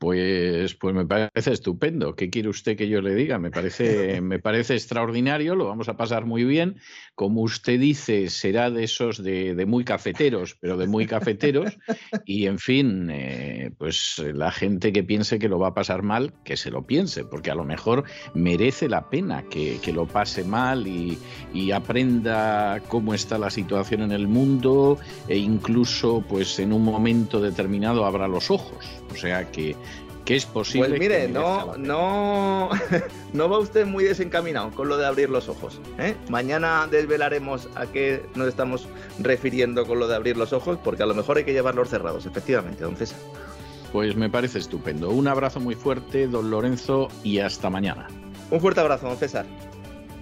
Pues, 0.00 0.76
pues 0.76 0.94
me 0.94 1.04
parece 1.04 1.52
estupendo. 1.52 2.16
¿Qué 2.16 2.30
quiere 2.30 2.48
usted 2.48 2.74
que 2.74 2.88
yo 2.88 3.02
le 3.02 3.14
diga? 3.14 3.38
Me 3.38 3.50
parece, 3.50 4.18
me 4.22 4.38
parece 4.38 4.72
extraordinario, 4.72 5.54
lo 5.54 5.66
vamos 5.66 5.90
a 5.90 5.98
pasar 5.98 6.24
muy 6.24 6.42
bien. 6.44 6.76
Como 7.14 7.42
usted 7.42 7.78
dice, 7.78 8.30
será 8.30 8.70
de 8.70 8.84
esos 8.84 9.22
de, 9.22 9.62
muy 9.66 9.84
cafeteros, 9.84 10.56
pero 10.58 10.78
de 10.78 10.86
muy 10.86 11.06
cafeteros. 11.06 11.76
Y 12.24 12.46
en 12.46 12.58
fin, 12.58 13.10
eh, 13.10 13.72
pues 13.76 14.24
la 14.32 14.50
gente 14.50 14.90
que 14.90 15.02
piense 15.02 15.38
que 15.38 15.50
lo 15.50 15.58
va 15.58 15.68
a 15.68 15.74
pasar 15.74 16.02
mal, 16.02 16.32
que 16.44 16.56
se 16.56 16.70
lo 16.70 16.86
piense, 16.86 17.26
porque 17.26 17.50
a 17.50 17.54
lo 17.54 17.64
mejor 17.64 18.04
merece 18.32 18.88
la 18.88 19.10
pena 19.10 19.44
que, 19.50 19.78
lo 19.92 20.06
pase 20.06 20.44
mal 20.44 20.86
y, 20.86 21.18
y, 21.52 21.72
aprenda 21.72 22.80
cómo 22.88 23.12
está 23.12 23.36
la 23.36 23.50
situación 23.50 24.00
en 24.02 24.12
el 24.12 24.28
mundo 24.28 24.98
e 25.28 25.36
incluso 25.36 26.24
pues 26.26 26.58
en 26.58 26.72
un 26.72 26.84
momento 26.84 27.40
determinado 27.40 28.06
abra 28.06 28.28
los 28.28 28.50
ojos. 28.50 28.86
O 29.12 29.16
sea 29.16 29.50
que 29.50 29.76
que 30.24 30.36
es 30.36 30.46
posible. 30.46 30.88
Pues 30.90 31.00
mire, 31.00 31.28
no, 31.28 31.76
no, 31.76 32.70
no 33.32 33.48
va 33.48 33.58
usted 33.58 33.86
muy 33.86 34.04
desencaminado 34.04 34.70
con 34.70 34.88
lo 34.88 34.96
de 34.96 35.06
abrir 35.06 35.30
los 35.30 35.48
ojos. 35.48 35.80
¿eh? 35.98 36.14
Mañana 36.28 36.86
desvelaremos 36.90 37.68
a 37.74 37.86
qué 37.86 38.24
nos 38.34 38.48
estamos 38.48 38.86
refiriendo 39.18 39.86
con 39.86 39.98
lo 39.98 40.08
de 40.08 40.14
abrir 40.14 40.36
los 40.36 40.52
ojos, 40.52 40.78
porque 40.84 41.02
a 41.02 41.06
lo 41.06 41.14
mejor 41.14 41.38
hay 41.38 41.44
que 41.44 41.52
llevarlos 41.52 41.88
cerrados, 41.88 42.26
efectivamente, 42.26 42.84
don 42.84 42.96
César. 42.96 43.18
Pues 43.92 44.14
me 44.14 44.30
parece 44.30 44.58
estupendo. 44.58 45.10
Un 45.10 45.26
abrazo 45.26 45.58
muy 45.58 45.74
fuerte, 45.74 46.28
don 46.28 46.50
Lorenzo, 46.50 47.08
y 47.24 47.40
hasta 47.40 47.68
mañana. 47.68 48.06
Un 48.50 48.60
fuerte 48.60 48.80
abrazo, 48.80 49.08
don 49.08 49.16
César. 49.16 49.46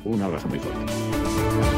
Un 0.05 0.23
abrazo 0.23 0.49
muy 0.49 0.59
fuerte. 0.59 1.78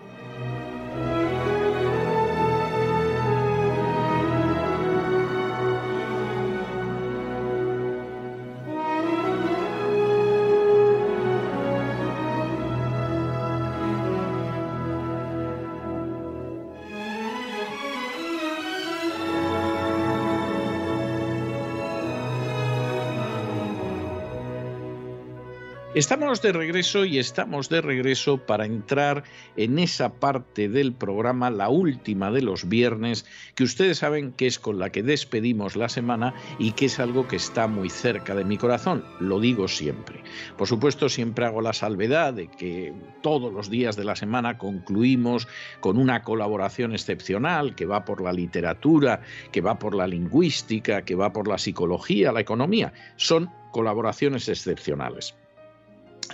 Estamos 25.93 26.41
de 26.41 26.53
regreso 26.53 27.03
y 27.03 27.19
estamos 27.19 27.67
de 27.67 27.81
regreso 27.81 28.37
para 28.37 28.65
entrar 28.65 29.25
en 29.57 29.77
esa 29.77 30.13
parte 30.13 30.69
del 30.69 30.93
programa, 30.93 31.49
la 31.49 31.67
última 31.67 32.31
de 32.31 32.41
los 32.41 32.69
viernes, 32.69 33.25
que 33.55 33.65
ustedes 33.65 33.97
saben 33.97 34.31
que 34.31 34.47
es 34.47 34.57
con 34.57 34.79
la 34.79 34.89
que 34.89 35.03
despedimos 35.03 35.75
la 35.75 35.89
semana 35.89 36.33
y 36.59 36.71
que 36.71 36.85
es 36.85 36.97
algo 37.01 37.27
que 37.27 37.35
está 37.35 37.67
muy 37.67 37.89
cerca 37.89 38.35
de 38.35 38.45
mi 38.45 38.55
corazón, 38.55 39.03
lo 39.19 39.41
digo 39.41 39.67
siempre. 39.67 40.23
Por 40.57 40.65
supuesto, 40.65 41.09
siempre 41.09 41.45
hago 41.45 41.59
la 41.59 41.73
salvedad 41.73 42.35
de 42.35 42.47
que 42.47 42.93
todos 43.21 43.51
los 43.51 43.69
días 43.69 43.97
de 43.97 44.05
la 44.05 44.15
semana 44.15 44.57
concluimos 44.57 45.49
con 45.81 45.97
una 45.97 46.23
colaboración 46.23 46.93
excepcional 46.93 47.75
que 47.75 47.85
va 47.85 48.05
por 48.05 48.21
la 48.21 48.31
literatura, 48.31 49.19
que 49.51 49.59
va 49.59 49.77
por 49.77 49.93
la 49.93 50.07
lingüística, 50.07 51.01
que 51.01 51.15
va 51.15 51.33
por 51.33 51.49
la 51.49 51.57
psicología, 51.57 52.31
la 52.31 52.39
economía. 52.39 52.93
Son 53.17 53.49
colaboraciones 53.73 54.47
excepcionales. 54.47 55.35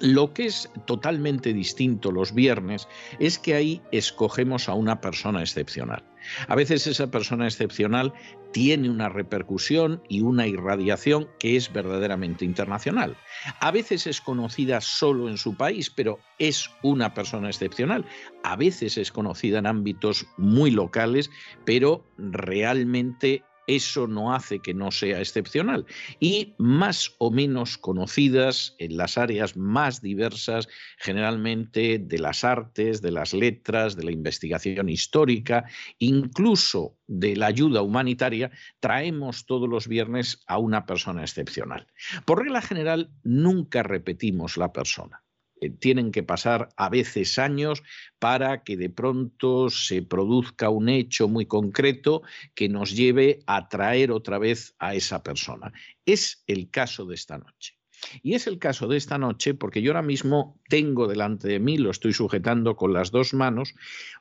Lo 0.02 0.34
que 0.34 0.46
es 0.46 0.70
totalmente 0.86 1.54
distinto 1.54 2.12
los 2.12 2.34
viernes 2.34 2.88
es 3.20 3.40
que 3.40 3.56
ahí 3.56 3.82
escogemos 3.92 4.70
a 4.70 4.74
una 4.74 5.02
persona 5.02 5.42
excepcional. 5.42 6.04
A 6.48 6.56
veces 6.56 6.88
esa 6.88 7.10
persona 7.10 7.46
excepcional 7.46 8.14
tiene 8.52 8.90
una 8.90 9.10
repercusión 9.10 10.02
y 10.10 10.22
una 10.22 10.48
irradiación 10.48 11.28
que 11.40 11.56
es 11.56 11.72
verdaderamente 11.72 12.46
internacional. 12.46 13.16
A 13.60 13.72
veces 13.72 14.08
es 14.08 14.22
conocida 14.22 14.82
solo 14.82 15.30
en 15.30 15.38
su 15.38 15.56
país, 15.56 15.90
pero 15.90 16.20
es 16.40 16.70
una 16.82 17.14
persona 17.14 17.50
excepcional. 17.50 18.06
A 18.44 18.56
veces 18.56 18.98
es 18.98 19.12
conocida 19.12 19.60
en 19.60 19.68
ámbitos 19.68 20.26
muy 20.38 20.72
locales, 20.72 21.30
pero 21.66 22.04
realmente 22.18 23.44
eso 23.68 24.08
no 24.08 24.34
hace 24.34 24.60
que 24.60 24.74
no 24.74 24.92
sea 24.92 25.20
excepcional. 25.20 25.86
Y 26.20 26.56
más 26.58 27.14
o 27.20 27.30
menos 27.32 27.78
conocidas 27.78 28.76
en 28.80 28.98
las 28.98 29.18
áreas 29.18 29.58
más 29.58 30.02
diversas, 30.02 30.68
generalmente 30.98 32.00
de 32.00 32.20
las 32.20 32.44
artes, 32.44 33.02
de 33.02 33.12
las 33.12 33.34
letras, 33.34 33.96
de 33.96 34.04
la 34.04 34.12
investigación 34.12 34.90
histórica, 34.90 35.66
incluso 36.00 36.98
de 37.08 37.36
la 37.36 37.48
ayuda 37.48 37.82
humanitaria, 37.82 38.52
traemos 38.80 39.46
todos 39.46 39.70
los 39.70 39.88
viernes 39.88 40.44
a 40.48 40.58
una 40.58 40.86
persona 40.86 41.22
excepcional. 41.22 41.88
Por 42.26 42.44
regla 42.44 42.62
general, 42.62 43.12
nunca 43.24 43.84
repetimos 43.84 44.58
la 44.58 44.72
persona. 44.72 45.27
Eh, 45.62 45.70
tienen 45.70 46.12
que 46.12 46.24
pasar 46.24 46.70
a 46.78 46.90
veces 46.90 47.40
años 47.40 47.84
para 48.20 48.64
que 48.64 48.78
de 48.78 48.90
pronto 48.90 49.70
se 49.70 50.02
produzca 50.02 50.70
un 50.70 50.90
hecho 50.90 51.28
muy 51.28 51.46
concreto 51.46 52.22
que 52.54 52.70
nos 52.70 52.96
lleve 52.96 53.40
a 53.48 53.68
traer 53.70 54.12
otra 54.12 54.38
vez 54.38 54.76
a 54.80 54.96
esa 54.96 55.24
persona. 55.24 55.74
Es 56.06 56.44
el 56.48 56.70
caso 56.70 57.06
de 57.06 57.16
esta 57.16 57.38
noche. 57.38 57.77
Y 58.22 58.36
es 58.36 58.48
el 58.48 58.60
caso 58.60 58.88
de 58.88 58.98
esta 58.98 59.18
noche 59.18 59.54
porque 59.54 59.82
yo 59.82 59.92
ahora 59.92 60.02
mismo 60.02 60.60
tengo 60.70 61.08
delante 61.08 61.48
de 61.48 61.60
mí, 61.60 61.78
lo 61.78 61.92
estoy 61.92 62.14
sujetando 62.14 62.76
con 62.76 62.94
las 62.94 63.12
dos 63.12 63.34
manos, 63.34 63.74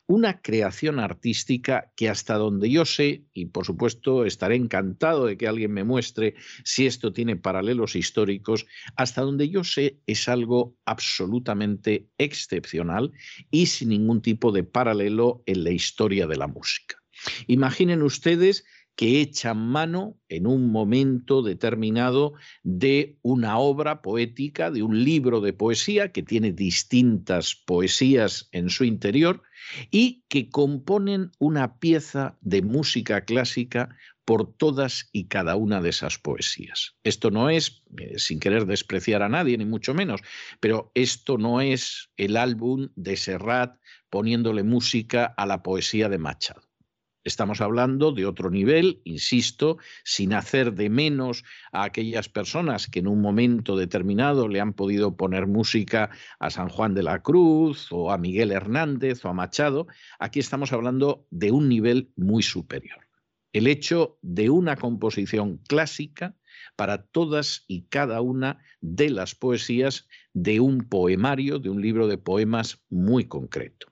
una 0.07 0.40
creación 0.40 0.98
artística 1.01 1.93
que 1.97 2.09
hasta 2.09 2.35
donde 2.35 2.70
yo 2.70 2.85
sé, 2.85 3.24
y 3.32 3.47
por 3.47 3.66
supuesto 3.66 4.24
estaré 4.24 4.57
encantado 4.57 5.27
de 5.27 5.36
que 5.36 5.48
alguien 5.48 5.73
me 5.73 5.85
muestre 5.85 6.35
si 6.65 6.86
esto 6.86 7.12
tiene 7.12 7.36
paralelos 7.36 7.97
históricos, 7.97 8.66
hasta 8.97 9.23
donde 9.23 9.48
yo 9.48 9.65
sé 9.65 9.98
es 10.07 10.28
algo 10.28 10.77
absolutamente 10.85 12.07
excepcional 12.19 13.12
y 13.51 13.66
sin 13.66 13.90
ningún 13.90 14.23
tipo 14.23 14.53
de 14.53 14.65
paralelo 14.65 15.43
en 15.47 15.65
la 15.65 15.70
historia 15.70 16.27
de 16.27 16.36
la 16.36 16.47
música. 16.47 16.97
Imaginen 17.47 18.03
ustedes 18.03 18.65
que 18.97 19.20
echan 19.20 19.59
mano 19.59 20.18
en 20.28 20.47
un 20.47 20.73
momento 20.73 21.43
determinado 21.43 22.32
de 22.62 23.18
una 23.23 23.59
obra 23.59 24.01
poética, 24.02 24.70
de 24.70 24.82
un 24.82 25.05
libro 25.05 25.40
de 25.40 25.52
poesía 25.52 26.12
que 26.12 26.23
tiene 26.23 26.52
distintas 26.52 27.55
poesías 27.55 28.48
en 28.52 28.70
su 28.70 28.85
interior 28.85 29.43
y 29.90 30.24
que 30.28 30.48
componen 30.48 31.31
una 31.39 31.78
pieza 31.78 32.39
de 32.40 32.62
música 32.62 33.24
clásica 33.24 33.97
por 34.24 34.52
todas 34.56 35.09
y 35.12 35.27
cada 35.27 35.55
una 35.56 35.81
de 35.81 35.90
esas 35.90 36.18
poesías. 36.18 36.97
Esto 37.05 37.31
no 37.31 37.48
es, 37.48 37.82
eh, 37.98 38.18
sin 38.18 38.40
querer 38.40 38.66
despreciar 38.66 39.23
a 39.23 39.28
nadie, 39.28 39.56
ni 39.56 39.66
mucho 39.66 39.94
menos, 39.94 40.20
pero 40.59 40.90
esto 40.94 41.39
no 41.39 41.60
es 41.60 42.10
el 42.16 42.36
álbum 42.36 42.89
de 42.97 43.16
Serrat 43.16 43.78
poniéndole 44.10 44.64
música 44.64 45.27
a 45.27 45.47
la 45.47 45.62
poesía 45.62 46.09
de 46.09 46.18
Machado. 46.18 46.66
Estamos 47.27 47.61
hablando 47.61 48.12
de 48.12 48.24
otro 48.24 48.51
nivel, 48.51 49.01
insisto, 49.03 49.78
sin 50.05 50.32
hacer 50.32 50.74
de 50.74 50.89
menos 50.89 51.43
a 51.73 51.82
aquellas 51.82 52.28
personas 52.28 52.86
que 52.86 53.01
en 53.01 53.09
un 53.09 53.20
momento 53.20 53.77
determinado 53.77 54.47
le 54.47 54.61
han 54.61 54.74
podido 54.74 55.16
poner 55.16 55.48
música 55.48 56.11
a 56.39 56.51
San 56.51 56.69
Juan 56.69 56.94
de 56.94 57.03
la 57.03 57.24
Cruz 57.24 57.89
o 57.90 58.12
a 58.12 58.16
Miguel 58.16 58.53
Hernández 58.53 59.24
o 59.24 59.28
a 59.28 59.32
Machado. 59.32 59.89
Aquí 60.20 60.39
estamos 60.39 60.73
hablando 60.73 61.27
de 61.31 61.51
un 61.51 61.69
nivel 61.69 62.12
muy 62.15 62.44
superior. 62.44 63.09
El 63.53 63.66
hecho 63.66 64.20
de 64.23 64.48
una 64.48 64.77
composición 64.77 65.59
clásica 65.66 66.36
para 66.77 67.07
todas 67.07 67.65
y 67.66 67.86
cada 67.89 68.20
una 68.20 68.61
de 68.81 69.11
las 69.11 69.35
poesías 69.35 70.07
de 70.32 70.61
un 70.61 70.89
poemario, 70.89 71.59
de 71.59 71.70
un 71.70 71.82
libro 71.82 72.07
de 72.07 72.19
poemas 72.19 72.85
muy 72.89 73.24
concreto. 73.24 73.89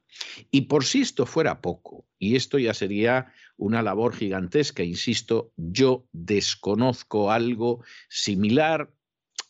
Y 0.51 0.63
por 0.63 0.85
si 0.85 1.01
esto 1.01 1.27
fuera 1.27 1.61
poco, 1.61 2.07
y 2.19 2.37
esto 2.37 2.59
ya 2.59 2.75
sería 2.75 3.33
una 3.57 3.83
labor 3.83 4.15
gigantesca, 4.15 4.83
insisto, 4.83 5.53
yo 5.57 6.07
desconozco 6.13 7.31
algo 7.31 7.85
similar 8.09 8.91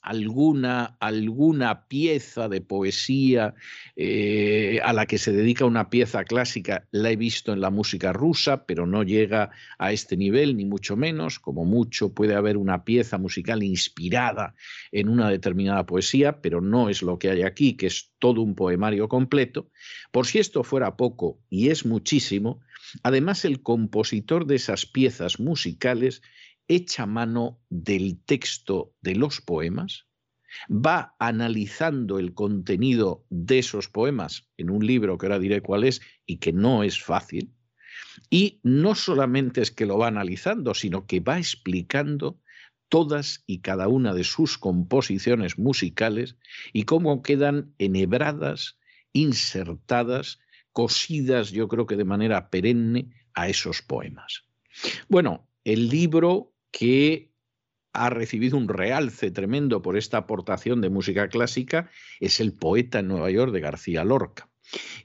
alguna, 0.05 0.97
alguna 1.01 1.89
pieza 1.89 2.49
de 2.49 2.61
poesía 2.61 3.55
eh, 3.97 4.79
a 4.85 4.93
la 4.93 5.07
que 5.07 5.17
se 5.17 5.33
dedica 5.33 5.65
una 5.65 5.89
pieza 5.89 6.25
clásica, 6.25 6.87
la 6.91 7.11
he 7.11 7.17
visto 7.17 7.55
en 7.55 7.61
la 7.63 7.71
música 7.71 8.13
rusa, 8.13 8.67
pero 8.67 8.87
no 8.87 9.03
llega 9.03 9.51
a 9.79 9.93
este 9.93 10.19
nivel, 10.19 10.57
ni 10.57 10.67
mucho 10.67 10.95
menos. 10.97 11.39
Como 11.39 11.65
mucho 11.65 12.13
puede 12.13 12.35
haber 12.35 12.59
una 12.59 12.85
pieza 12.85 13.17
musical 13.17 13.63
inspirada 13.63 14.55
en 14.93 15.09
una 15.09 15.31
determinada 15.31 15.87
poesía, 15.87 16.43
pero 16.43 16.61
no 16.61 16.91
es 16.91 17.03
lo 17.03 17.19
que 17.19 17.31
hay 17.31 17.43
aquí, 17.43 17.75
que 17.75 17.87
es 17.87 18.13
todo 18.19 18.43
un 18.43 18.55
poemario 18.55 19.09
completo. 19.09 19.71
Por 20.13 20.27
si 20.27 20.39
esto 20.39 20.65
fuera 20.65 20.97
poco, 20.97 21.41
y 21.49 21.71
es 21.71 21.87
muchísimo, 21.87 22.61
además 23.03 23.47
el 23.47 23.63
compositor 23.63 24.47
de 24.47 24.57
esas 24.57 24.85
piezas 24.85 25.41
musicales 25.41 26.21
echa 26.69 27.07
mano 27.07 27.61
del 27.69 28.23
texto 28.25 28.95
de 29.01 29.15
los 29.15 29.41
poemas, 29.41 30.07
va 30.71 31.15
analizando 31.19 32.19
el 32.19 32.35
contenido 32.35 33.25
de 33.29 33.59
esos 33.59 33.89
poemas 33.89 34.49
en 34.57 34.71
un 34.71 34.87
libro 34.87 35.19
que 35.19 35.27
ahora 35.27 35.39
diré 35.39 35.61
cuál 35.61 35.85
es 35.85 36.01
y 36.27 36.39
que 36.39 36.53
no 36.53 36.83
es 36.85 37.03
fácil, 37.03 37.53
y 38.31 38.61
no 38.63 38.95
solamente 38.95 39.61
es 39.61 39.71
que 39.71 39.87
lo 39.87 39.99
va 39.99 40.09
analizando, 40.09 40.75
sino 40.75 41.07
que 41.07 41.21
va 41.21 41.39
explicando 41.39 42.41
todas 42.89 43.43
y 43.47 43.61
cada 43.61 43.89
una 43.89 44.15
de 44.15 44.25
sus 44.25 44.59
composiciones 44.59 45.59
musicales 45.59 46.37
y 46.73 46.85
cómo 46.85 47.23
quedan 47.23 47.75
enhebradas, 47.79 48.79
insertadas, 49.13 50.39
cosidas, 50.73 51.51
yo 51.51 51.69
creo 51.69 51.87
que 51.87 51.97
de 51.97 52.05
manera 52.05 52.51
perenne, 52.51 53.11
a 53.37 53.49
esos 53.49 53.83
poemas. 53.83 54.45
Bueno, 55.09 55.49
el 55.65 55.89
libro 55.89 56.54
que 56.77 57.33
ha 57.93 58.11
recibido 58.11 58.59
un 58.59 58.69
realce 58.69 59.31
tremendo 59.31 59.81
por 59.81 59.97
esta 59.97 60.19
aportación 60.19 60.81
de 60.81 60.91
música 60.91 61.29
clásica 61.29 61.89
es 62.19 62.41
el 62.41 62.53
poeta 62.53 62.99
en 62.99 63.07
Nueva 63.07 63.31
York 63.31 63.53
de 63.53 63.61
García 63.61 64.05
Lorca. 64.05 64.51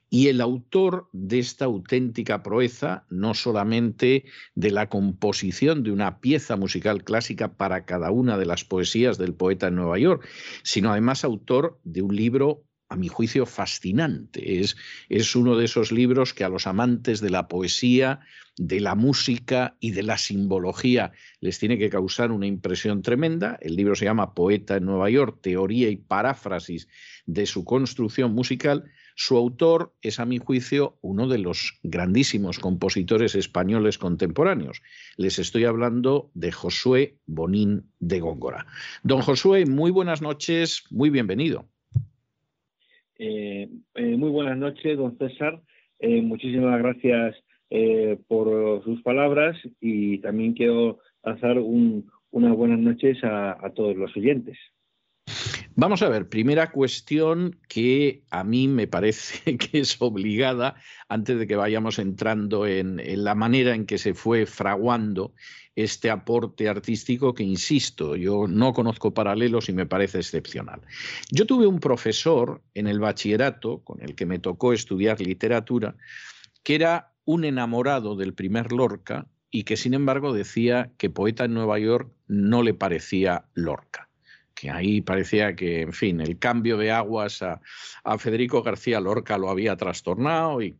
Y 0.10 0.30
el 0.30 0.42
autor 0.42 1.10
de 1.14 1.38
esta 1.38 1.66
auténtica 1.66 2.42
proeza, 2.42 3.06
no 3.10 3.36
solamente 3.36 4.26
de 4.56 4.72
la 4.72 4.90
composición 4.90 5.84
de 5.84 5.92
una 5.92 6.20
pieza 6.20 6.56
musical 6.56 7.04
clásica 7.04 7.56
para 7.56 7.86
cada 7.86 8.10
una 8.10 8.38
de 8.38 8.48
las 8.48 8.66
poesías 8.66 9.20
del 9.20 9.36
poeta 9.36 9.68
en 9.68 9.76
Nueva 9.76 10.00
York, 10.00 10.28
sino 10.64 10.92
además 10.92 11.24
autor 11.24 11.80
de 11.84 12.02
un 12.02 12.16
libro 12.16 12.66
a 12.90 12.96
mi 12.96 13.08
juicio, 13.08 13.46
fascinante. 13.46 14.62
Es, 14.62 14.76
es 15.08 15.36
uno 15.36 15.56
de 15.56 15.66
esos 15.66 15.92
libros 15.92 16.34
que 16.34 16.44
a 16.44 16.50
los 16.50 16.66
amantes 16.66 17.22
de 17.22 17.30
la 17.30 17.48
poesía, 17.48 18.20
de 18.58 18.82
la 18.82 18.96
música 18.96 19.78
y 19.80 19.92
de 19.92 20.04
la 20.04 20.18
simbología 20.18 21.14
les 21.40 21.60
tiene 21.60 21.78
que 21.78 21.90
causar 21.90 22.32
una 22.32 22.48
impresión 22.48 23.02
tremenda. 23.02 23.58
El 23.62 23.76
libro 23.76 23.96
se 23.96 24.06
llama 24.06 24.34
Poeta 24.34 24.76
en 24.76 24.86
Nueva 24.86 25.10
York, 25.10 25.40
teoría 25.42 25.90
y 25.90 25.96
paráfrasis 25.96 26.90
de 27.26 27.46
su 27.46 27.64
construcción 27.64 28.34
musical. 28.34 28.92
Su 29.16 29.38
autor 29.38 29.94
es, 30.02 30.20
a 30.20 30.26
mi 30.26 30.40
juicio, 30.40 30.98
uno 31.02 31.28
de 31.28 31.38
los 31.38 31.80
grandísimos 31.84 32.60
compositores 32.60 33.36
españoles 33.36 33.98
contemporáneos. 33.98 34.82
Les 35.16 35.40
estoy 35.40 35.66
hablando 35.66 36.32
de 36.34 36.52
Josué 36.52 37.20
Bonín 37.28 37.92
de 38.00 38.20
Góngora. 38.20 38.66
Don 39.04 39.22
Josué, 39.22 39.66
muy 39.68 39.92
buenas 39.92 40.22
noches, 40.22 40.84
muy 40.90 41.10
bienvenido. 41.10 41.70
Eh, 43.22 43.70
eh, 43.96 44.16
muy 44.16 44.30
buenas 44.30 44.58
noches, 44.58 44.98
don 44.98 45.18
César. 45.18 45.62
Eh, 46.00 46.22
muchísimas 46.22 46.80
gracias 46.80 47.36
por 48.28 48.84
sus 48.84 49.04
palabras 49.04 49.56
y 49.80 50.18
también 50.22 50.54
quiero 50.54 50.98
lanzar 51.22 51.60
unas 51.60 52.56
buenas 52.56 52.80
noches 52.80 53.20
a, 53.24 53.72
todos 53.76 53.96
los 53.96 54.16
oyentes. 54.18 54.58
Vamos 55.82 56.02
a 56.02 56.10
ver, 56.10 56.28
primera 56.28 56.72
cuestión 56.72 57.58
que 57.70 58.26
a 58.32 58.44
mí 58.44 58.68
me 58.68 58.86
parece 58.86 59.58
que 59.58 59.80
es 59.80 59.96
obligada, 60.02 60.76
antes 61.08 61.40
de 61.40 61.48
que 61.48 61.56
vayamos 61.56 62.00
entrando 62.00 62.68
en, 62.68 63.00
en, 63.00 63.24
la 63.24 63.34
manera 63.34 63.74
en 63.74 63.86
que 63.86 63.98
se 63.98 64.14
fue 64.14 64.46
fraguando 64.46 65.34
este 65.78 66.10
aporte 66.10 66.68
artístico 66.68 67.34
que, 67.34 67.44
insisto, 67.44 68.18
yo 68.18 68.46
no 68.46 68.74
conozco 68.74 69.14
paralelos 69.14 69.70
y 69.70 69.74
me 69.74 69.86
parece 69.86 70.18
excepcional. 70.18 70.82
Yo 71.32 71.46
tuve 71.46 71.66
un 71.66 71.80
profesor 71.80 72.62
en 72.74 72.88
el 72.88 73.00
bachillerato 73.00 73.82
con 73.86 74.02
el 74.02 74.16
que 74.16 74.26
me 74.26 74.40
tocó 74.40 74.74
estudiar 74.74 75.22
literatura, 75.22 75.96
que 76.62 76.76
era 76.76 77.14
un 77.24 77.46
enamorado 77.46 78.18
del 78.18 78.34
primer 78.34 78.74
Lorca 78.74 79.28
y 79.50 79.64
que 79.64 79.78
sin 79.78 79.94
embargo 79.94 80.34
decía 80.34 80.92
que 80.98 81.10
poeta 81.10 81.46
en 81.46 81.54
Nueva 81.54 81.80
York 81.80 82.12
no 82.28 82.64
le 82.64 82.74
parecía 82.74 83.46
Lorca 83.54 84.09
que 84.60 84.70
ahí 84.70 85.02
parecía 85.02 85.56
que, 85.56 85.82
en 85.82 85.94
fin, 85.94 86.20
el 86.20 86.38
cambio 86.38 86.78
de 86.78 86.92
aguas 86.92 87.42
a, 87.42 87.62
Federico 88.18 88.62
García 88.62 89.00
Lorca 89.00 89.38
lo 89.38 89.50
había 89.50 89.78
trastornado 89.78 90.62
y 90.62 90.78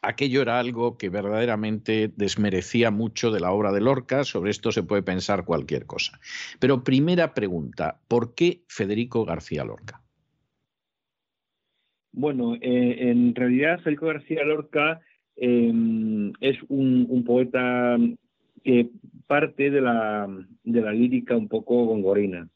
aquello 0.00 0.40
era 0.40 0.58
algo 0.58 0.96
que 0.96 1.10
verdaderamente 1.10 2.10
desmerecía 2.16 2.90
mucho 2.90 3.30
de 3.30 3.40
la 3.40 3.52
obra 3.52 3.72
de 3.72 3.82
Lorca, 3.82 4.24
sobre 4.24 4.50
esto 4.50 4.72
se 4.72 4.82
puede 4.82 5.02
pensar 5.02 5.44
cualquier 5.44 5.84
cosa. 5.84 6.18
Pero 6.58 6.82
primera 6.82 7.34
pregunta, 7.34 8.00
¿por 8.08 8.34
qué 8.34 8.62
Federico 8.68 9.26
García 9.26 9.64
Lorca? 9.64 10.00
Bueno, 12.12 12.54
eh, 12.54 13.10
en 13.10 13.34
realidad 13.34 13.80
Federico 13.80 14.06
García 14.06 14.44
Lorca 14.44 15.00
em, 15.36 16.32
es 16.40 16.56
un, 16.68 17.24
poeta 17.26 17.98
que 18.64 18.88
parte 19.26 19.70
de 19.70 19.80
la, 19.82 20.26
lírica 20.64 21.36
un 21.36 21.48
poco 21.48 21.84
gongorina. 21.84 22.48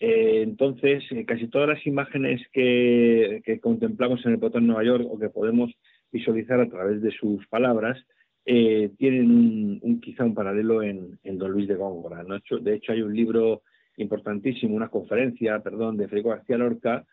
Eh, 0.00 0.40
entonces, 0.42 1.04
eh, 1.10 1.26
casi 1.26 1.48
todas 1.48 1.68
las 1.68 1.86
imágenes 1.86 2.40
que, 2.52 3.42
contemplamos 3.60 4.24
en 4.24 4.32
el 4.32 4.40
de 4.40 4.60
Nueva 4.62 4.82
York 4.82 5.04
o 5.08 5.18
que 5.18 5.28
podemos 5.28 5.70
visualizar 6.10 6.58
a 6.58 6.70
través 6.70 7.02
de 7.02 7.10
sus 7.12 7.46
palabras, 7.48 8.02
eh, 8.46 8.90
tienen 8.96 9.78
un, 9.82 10.00
quizá 10.00 10.24
un 10.24 10.34
paralelo 10.34 10.82
en, 10.82 11.18
Don 11.22 11.52
Luis 11.52 11.68
de 11.68 11.74
Góngora. 11.74 12.24
De 12.62 12.74
hecho, 12.74 12.92
hay 12.92 13.02
un 13.02 13.14
libro 13.14 13.62
importantísimo, 13.98 14.74
una 14.74 14.88
conferencia, 14.88 15.60
perdón, 15.60 15.98
de 15.98 16.08
Federico 16.08 16.30
García 16.30 16.56
Lorca, 16.56 17.04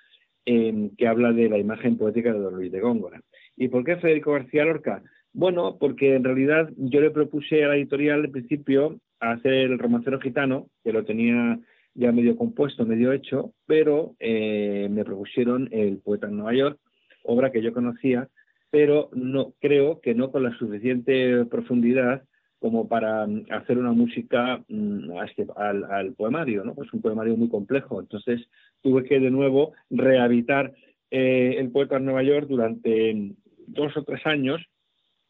em, 0.46 0.96
que 0.96 1.08
habla 1.08 1.34
de 1.34 1.50
la 1.50 1.58
imagen 1.58 1.98
poética 1.98 2.32
de 2.32 2.40
Don 2.40 2.56
Luis 2.56 2.72
de 2.72 2.80
Góngora. 2.80 3.22
¿Y 3.58 3.68
por 3.68 3.84
qué 3.84 3.98
Federico 3.98 4.32
García 4.32 4.64
Lorca? 4.64 5.04
Bueno, 5.34 5.78
porque 5.78 6.16
en 6.16 6.24
realidad 6.24 6.70
yo 6.78 7.02
le 7.02 7.12
propuse 7.12 7.66
a 7.66 7.68
la 7.68 7.76
editorial 7.76 8.22
al 8.22 8.32
principio 8.32 8.98
hacer 9.20 9.54
el 9.54 9.78
romancero 9.78 10.22
gitano, 10.22 10.68
que 10.84 10.94
lo 10.94 11.04
tenía 11.04 11.60
ya 11.98 12.12
medio 12.12 12.38
compuesto, 12.38 12.86
medio 12.86 13.12
hecho, 13.12 13.54
pero 13.66 14.16
eh, 14.20 14.88
me 14.90 15.04
propusieron 15.04 15.68
el 15.72 15.98
poeta 15.98 16.28
en 16.28 16.38
Nueva 16.38 16.54
York, 16.54 16.80
obra 17.24 17.52
que 17.52 17.64
yo 17.64 17.74
conocía, 17.74 18.30
pero 18.70 19.10
no 19.14 19.54
creo 19.60 20.00
que 20.00 20.14
no 20.14 20.32
con 20.32 20.44
la 20.44 20.56
suficiente 20.58 21.44
profundidad 21.46 22.24
como 22.60 22.88
para 22.88 23.26
mm, 23.26 23.46
hacer 23.50 23.80
una 23.80 23.94
música 23.94 24.64
mm, 24.68 25.12
este, 25.26 25.48
al, 25.56 26.14
poemario, 26.14 26.64
¿no? 26.64 26.76
Pues 26.76 26.94
un 26.94 27.02
poemario 27.02 27.36
muy 27.36 27.50
complejo. 27.50 28.00
Entonces 28.00 28.48
tuve 28.82 29.04
que 29.04 29.20
de 29.20 29.32
nuevo 29.32 29.74
rehabitar 29.90 30.74
eh, 31.10 31.56
el 31.58 31.72
poeta 31.72 31.98
en 31.98 32.06
Nueva 32.06 32.24
York 32.24 32.48
durante 32.48 33.34
dos 33.66 33.98
o 33.98 34.04
tres 34.04 34.24
años 34.26 34.62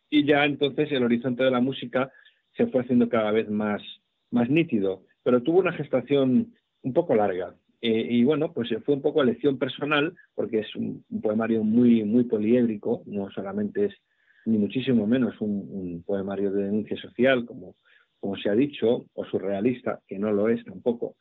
y 0.10 0.26
ya 0.26 0.45
entonces 0.45 0.91
el 0.91 1.03
horizonte 1.03 1.44
de 1.44 1.52
la 1.52 1.61
música 1.61 2.11
se 2.57 2.68
fue 2.68 2.81
haciendo 2.81 3.07
cada 3.07 3.31
vez 3.31 3.49
más, 3.49 3.81
más 4.31 4.49
nítido. 4.49 5.03
Pero 5.23 5.44
tuvo 5.44 5.60
una 5.60 5.73
gestación 5.73 6.53
un 6.84 6.94
poco 6.94 7.16
larga. 7.16 7.56
Eh, 7.82 8.08
y 8.10 8.24
bueno, 8.24 8.54
pues 8.54 8.70
fue 8.86 8.95
un 8.95 9.02
poco 9.02 9.22
elección 9.22 9.58
personal, 9.58 10.16
porque 10.34 10.60
es 10.60 10.76
un, 10.76 11.06
poemario 11.22 11.64
muy, 11.64 12.04
muy 12.04 12.24
poliédrico, 12.24 13.04
no 13.06 13.30
solamente 13.30 13.86
es, 13.86 13.94
ni 14.45 14.58
muchísimo 14.58 15.06
menos, 15.06 15.40
un, 15.41 16.04
poemario 16.06 16.52
de 16.52 16.64
denuncia 16.64 16.98
social, 16.98 17.45
como, 17.45 17.76
como 18.20 18.36
se 18.38 18.49
ha 18.49 18.56
dicho, 18.56 19.06
o 19.14 19.26
surrealista, 19.26 19.99
que 20.08 20.18
no 20.18 20.32
lo 20.32 20.49
es 20.49 20.64
tampoco. 20.66 21.18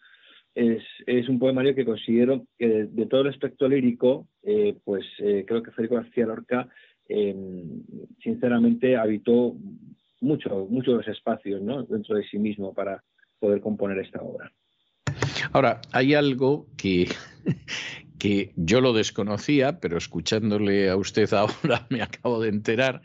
Es, 0.54 0.82
es 1.06 1.28
un 1.28 1.38
poemario 1.38 1.74
que 1.74 1.84
considero 1.84 2.46
que 2.58 2.86
de, 2.86 3.06
todo 3.06 3.20
el 3.22 3.28
aspecto 3.28 3.68
lírico, 3.68 4.28
eh, 4.42 4.78
pues 4.84 5.04
eh, 5.18 5.44
creo 5.46 5.62
que 5.62 5.72
Federico 5.72 5.96
García 5.96 6.24
Lorca, 6.24 6.68
em, 7.08 7.82
sinceramente, 8.22 8.96
habitó 8.96 9.54
mucho, 10.22 10.66
muchos 10.70 11.06
espacios 11.08 11.60
¿no? 11.60 11.82
dentro 11.82 12.16
de 12.16 12.24
sí 12.24 12.38
mismo 12.38 12.72
para 12.72 13.02
poder 13.38 13.60
componer 13.60 13.98
esta 13.98 14.22
obra. 14.22 14.50
Ahora, 15.52 15.80
hay 15.92 16.14
algo 16.14 16.68
que, 16.76 17.08
que 18.18 18.52
yo 18.56 18.80
lo 18.80 18.92
desconocía, 18.92 19.80
pero 19.80 19.98
escuchándole 19.98 20.90
a 20.90 20.96
usted 20.96 21.32
ahora 21.34 21.86
me 21.90 22.02
acabo 22.02 22.40
de 22.40 22.48
enterar, 22.48 23.02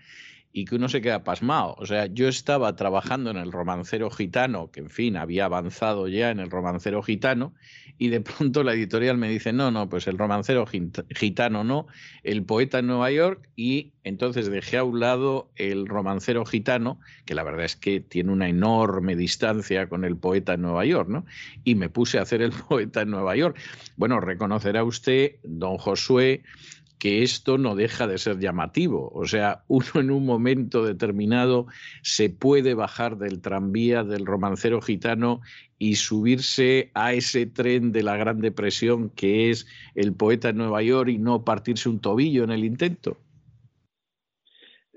y 0.54 0.66
que 0.66 0.76
uno 0.76 0.90
se 0.90 1.02
queda 1.02 1.24
pasmado. 1.24 1.76
O 1.78 1.86
sea, 1.86 2.08
yo 2.08 2.28
estaba 2.28 2.76
trabajando 2.76 3.32
en 3.32 3.38
el 3.38 3.52
romancero 3.52 4.10
gitano, 4.10 4.70
que 4.72 4.82
en 4.82 4.90
fin, 4.90 5.18
había 5.18 5.46
avanzado 5.46 6.08
ya 6.08 6.30
en 6.30 6.40
el 6.40 6.50
romancero 6.50 7.02
gitano, 7.02 7.54
y 7.98 8.10
de 8.10 8.22
pronto 8.22 8.64
la 8.64 8.74
editorial 8.74 9.18
me 9.18 9.30
dice, 9.30 9.54
no, 9.54 9.72
no, 9.72 9.88
pues 9.88 10.08
el 10.08 10.18
romancero 10.18 10.66
gitano 10.66 11.64
no, 11.64 11.88
el 12.24 12.44
poeta 12.44 12.80
en 12.80 12.88
Nueva 12.88 13.12
York, 13.12 13.48
y 13.56 13.94
entonces 14.04 14.50
dejé 14.50 14.78
a 14.78 14.84
un 14.84 15.00
lado 15.00 15.52
el 15.56 15.88
romancero 15.88 16.46
gitano, 16.46 17.00
que 17.26 17.36
la 17.36 17.44
verdad 17.44 17.66
es 17.66 17.76
que 17.76 18.00
tiene 18.00 18.32
una 18.32 18.50
enorme 18.50 19.16
distancia 19.16 19.88
con 19.88 20.04
el 20.04 20.18
poeta 20.18 20.54
en 20.54 20.62
Nueva 20.62 20.86
York, 20.86 21.10
¿no? 21.10 21.26
Y 21.64 21.76
me 21.76 21.90
puse 21.90 22.18
a 22.18 22.24
hacer 22.24 22.42
el 22.42 22.52
poeta 22.70 23.02
en 23.02 23.12
Nueva 23.12 23.36
York. 23.36 23.58
Bueno, 23.96 24.20
reconocerá 24.20 24.84
usted, 24.84 25.36
don 25.44 25.78
Josué, 25.78 26.44
que 27.02 27.24
esto 27.24 27.58
no 27.58 27.74
deja 27.74 28.06
de 28.06 28.20
ser 28.20 28.38
llamativo. 28.38 29.12
O 29.16 29.26
sea, 29.26 29.64
uno 29.68 29.88
en 29.96 30.12
un 30.12 30.24
momento 30.24 30.86
determinado 30.86 31.66
se 32.04 32.30
puede 32.30 32.76
bajar 32.76 33.18
del 33.18 33.42
tranvía 33.42 34.04
del 34.04 34.24
romancero 34.24 34.84
gitano 34.84 35.42
y 35.80 35.96
subirse 35.96 36.92
a 36.94 37.14
ese 37.14 37.48
tren 37.48 37.92
de 37.92 38.04
la 38.04 38.18
Gran 38.18 38.40
Depresión 38.40 39.10
que 39.10 39.50
es 39.50 39.66
el 39.96 40.14
poeta 40.14 40.50
en 40.50 40.58
Nueva 40.58 40.84
York 40.84 41.10
y 41.10 41.18
no 41.18 41.44
partirse 41.44 41.90
un 41.90 42.00
tobillo 42.02 42.44
en 42.44 42.52
el 42.52 42.64
intento. 42.64 43.18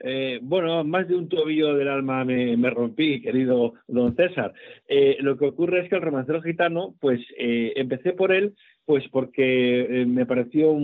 Eh, 0.02 0.40
bueno, 0.42 0.82
más 0.84 1.06
de 1.08 1.14
un 1.14 1.28
tobillo 1.28 1.74
del 1.74 1.88
alma 1.88 2.24
me, 2.24 2.70
rompí, 2.70 3.20
querido 3.20 3.74
don 3.86 4.14
César. 4.16 4.52
Eh, 4.88 5.16
lo 5.20 5.36
que 5.36 5.46
ocurre 5.46 5.80
es 5.80 5.88
que 5.88 5.96
el 5.96 6.02
romancero 6.02 6.42
gitano, 6.42 6.94
pues 7.00 7.20
eh, 7.38 7.72
empecé 7.76 8.12
por 8.12 8.32
él 8.32 8.54
pues 8.86 9.04
porque 9.10 10.04
me 10.06 10.26
pareció 10.26 10.76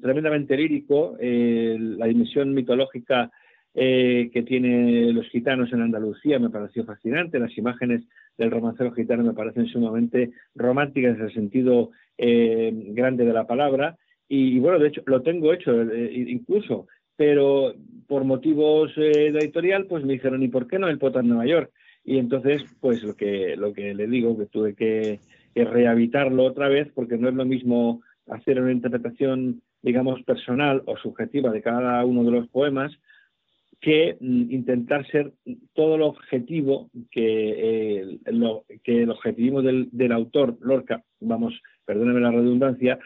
tremendamente 0.00 0.56
lírico 0.56 1.14
la 1.20 2.06
dimensión 2.06 2.54
mitológica 2.54 3.30
que 3.74 4.44
tienen 4.46 5.14
los 5.14 5.28
gitanos 5.28 5.70
en 5.74 5.82
Andalucía, 5.82 6.38
me 6.38 6.48
pareció 6.48 6.86
fascinante. 6.86 7.38
Las 7.38 7.54
imágenes 7.58 8.02
del 8.38 8.50
romancero 8.50 8.92
gitano 8.92 9.24
me 9.24 9.34
parecen 9.34 9.66
sumamente 9.66 10.30
románticas 10.54 11.18
en 11.18 11.22
el 11.22 11.34
sentido 11.34 11.90
grande 12.16 13.26
de 13.26 13.32
la 13.34 13.46
palabra. 13.46 13.98
Y, 14.26 14.58
bueno, 14.58 14.78
de 14.78 14.88
hecho, 14.88 15.02
lo 15.04 15.20
tengo 15.20 15.52
hecho 15.52 15.82
incluso, 15.82 16.86
pero 17.16 17.74
por 18.06 18.24
motivos 18.24 18.94
de 18.96 19.28
editorial, 19.28 19.86
pues 19.86 20.04
me 20.04 20.14
dijeron, 20.14 20.42
¿y 20.42 20.48
por 20.48 20.66
qué 20.66 20.78
no 20.78 20.88
el 20.88 20.98
poeta 20.98 21.20
en 21.20 21.28
Nueva 21.28 21.46
York? 21.46 21.70
Y 22.04 22.18
entonces, 22.18 22.62
pues 22.80 23.02
lo 23.02 23.14
que, 23.16 23.56
lo 23.56 23.72
que 23.72 23.94
le 23.94 24.06
digo, 24.06 24.36
que 24.36 24.46
tuve 24.46 24.74
que 24.74 25.20
rehabitarlo 25.54 26.44
otra 26.44 26.68
vez, 26.68 26.90
porque 26.94 27.16
no 27.16 27.28
es 27.28 27.34
lo 27.34 27.44
mismo 27.44 28.02
hacer 28.26 28.60
una 28.60 28.72
interpretación, 28.72 29.62
digamos, 29.82 30.22
personal 30.22 30.82
o 30.86 30.96
subjetiva 30.96 31.50
de 31.50 31.62
cada 31.62 32.04
uno 32.04 32.24
de 32.24 32.30
los 32.30 32.48
poemas, 32.48 32.92
que 33.80 34.16
mm, 34.18 34.50
intentar 34.50 35.06
ser 35.08 35.32
todo 35.74 35.98
lo 35.98 36.06
objetivo 36.06 36.90
que, 37.10 38.00
eh, 38.00 38.18
lo, 38.26 38.64
que 38.82 39.02
el 39.02 39.10
objetivismo 39.10 39.62
del, 39.62 40.12
autor, 40.12 40.56
Lorca, 40.60 41.04
vamos, 41.20 41.60
perdóneme 41.84 42.20
la 42.20 42.30
redundancia, 42.30 42.98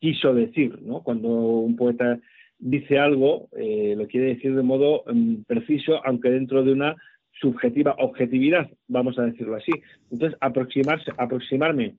quiso 0.00 0.34
decir, 0.34 0.82
¿no? 0.82 1.02
Cuando 1.02 1.28
un 1.28 1.76
poeta 1.76 2.18
dice 2.58 2.98
algo, 2.98 3.48
eh, 3.56 3.94
lo 3.96 4.06
quiere 4.06 4.34
decir 4.34 4.54
de 4.54 4.62
modo 4.62 5.04
mm, 5.06 5.42
preciso, 5.46 6.04
aunque 6.04 6.30
dentro 6.30 6.62
de 6.62 6.72
una 6.72 6.96
subjetiva 7.40 7.96
objetividad, 7.98 8.70
vamos 8.88 9.18
a 9.18 9.24
decirlo 9.24 9.56
así. 9.56 9.72
Entonces, 10.10 10.38
aproximarse, 10.40 11.10
aproximarme 11.16 11.96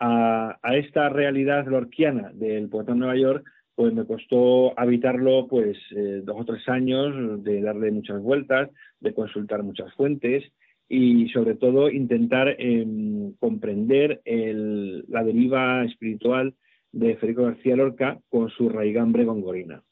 a, 0.00 0.58
esta 0.74 1.08
realidad 1.08 1.66
lorquiana 1.66 2.30
del 2.34 2.68
poeta 2.68 2.92
de 2.92 2.98
Nueva 2.98 3.16
York, 3.16 3.44
pues 3.74 3.94
me 3.94 4.04
costó 4.04 4.78
habitarlo 4.78 5.46
pues 5.48 5.78
eh, 5.96 6.20
dos 6.24 6.36
o 6.40 6.44
tres 6.44 6.68
años, 6.68 7.42
de 7.42 7.62
darle 7.62 7.90
muchas 7.90 8.20
vueltas, 8.20 8.70
de 9.00 9.14
consultar 9.14 9.62
muchas 9.62 9.92
fuentes 9.94 10.44
y 10.88 11.28
sobre 11.30 11.54
todo 11.54 11.88
intentar 11.88 12.54
em, 12.58 13.32
comprender 13.38 14.20
la 14.26 15.24
deriva 15.24 15.84
espiritual 15.84 16.54
de 16.92 17.16
Federico 17.16 17.44
García 17.44 17.76
Lorca 17.76 18.18
con 18.28 18.50
su 18.50 18.68
raigambre 18.68 19.24
gongorina. 19.24 19.82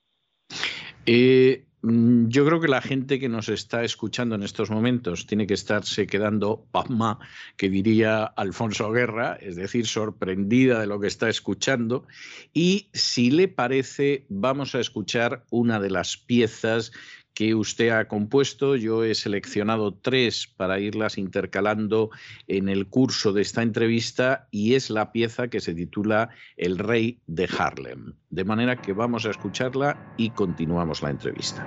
Eh, 1.07 1.65
Mm, 1.83 2.29
yo 2.29 2.45
creo 2.45 2.61
que 2.61 2.69
la 2.69 2.83
gente 2.83 3.19
que 3.19 3.29
nos 3.29 3.49
está 3.49 3.85
escuchando 3.85 4.35
en 4.35 4.43
estos 4.43 4.71
momentos 4.71 5.27
tiene 5.27 5.47
que 5.47 5.55
estarse 5.55 6.07
quedando 6.07 6.67
pasma, 6.71 7.19
que 7.57 7.71
diría 7.71 8.25
Alfonso 8.25 8.91
Guerra, 8.91 9.39
es 9.41 9.57
decir, 9.57 9.87
sorprendida 9.87 10.81
de 10.81 10.87
lo 10.87 11.01
que 11.01 11.07
está 11.07 11.29
escuchando. 11.29 12.07
Y 12.53 12.89
si 12.93 13.31
le 13.31 13.49
parece, 13.49 14.27
vamos 14.29 14.75
a 14.75 14.81
escuchar 14.81 15.45
una 15.51 15.81
de 15.81 15.91
las 15.91 16.19
piezas 16.19 16.93
que 17.35 17.55
usted 17.55 17.90
ha 17.90 18.09
compuesto. 18.09 18.77
Yo 18.77 19.05
he 19.05 19.15
seleccionado 19.15 19.94
tres 19.94 20.47
para 20.47 20.81
irlas 20.81 21.19
intercalando 21.19 22.11
en 22.48 22.69
el 22.69 22.86
curso 22.86 23.32
de 23.32 23.43
esta 23.43 23.62
entrevista 23.62 24.48
y 24.51 24.74
es 24.74 24.90
la 24.90 25.12
pieza 25.12 25.48
que 25.48 25.61
se 25.61 25.74
titula 25.74 26.31
El 26.57 26.78
Rey 26.78 27.20
de 27.27 27.48
Harlem. 27.59 28.15
De 28.31 28.44
manera 28.44 28.77
que 28.77 28.93
vamos 28.93 29.27
a 29.27 29.31
escucharla 29.31 30.15
y 30.16 30.31
continuamos 30.31 31.02
la 31.02 31.11
entrevista. 31.11 31.65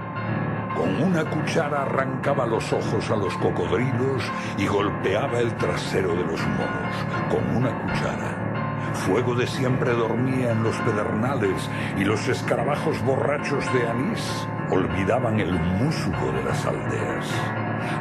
Con 0.75 0.95
una 1.01 1.29
cuchara 1.29 1.83
arrancaba 1.83 2.47
los 2.47 2.73
ojos 2.73 3.09
a 3.11 3.15
los 3.15 3.35
cocodrilos 3.37 4.23
y 4.57 4.65
golpeaba 4.65 5.39
el 5.39 5.55
trasero 5.57 6.15
de 6.15 6.23
los 6.23 6.41
monos. 6.41 6.95
Con 7.29 7.55
una 7.55 7.79
cuchara. 7.81 8.91
Fuego 8.93 9.35
de 9.35 9.47
siempre 9.47 9.91
dormía 9.91 10.51
en 10.51 10.63
los 10.63 10.75
pedernales 10.77 11.69
y 11.97 12.03
los 12.03 12.27
escarabajos 12.27 13.03
borrachos 13.03 13.71
de 13.73 13.87
anís 13.87 14.47
olvidaban 14.69 15.39
el 15.39 15.51
musgo 15.53 16.31
de 16.31 16.43
las 16.43 16.65
aldeas. 16.65 17.31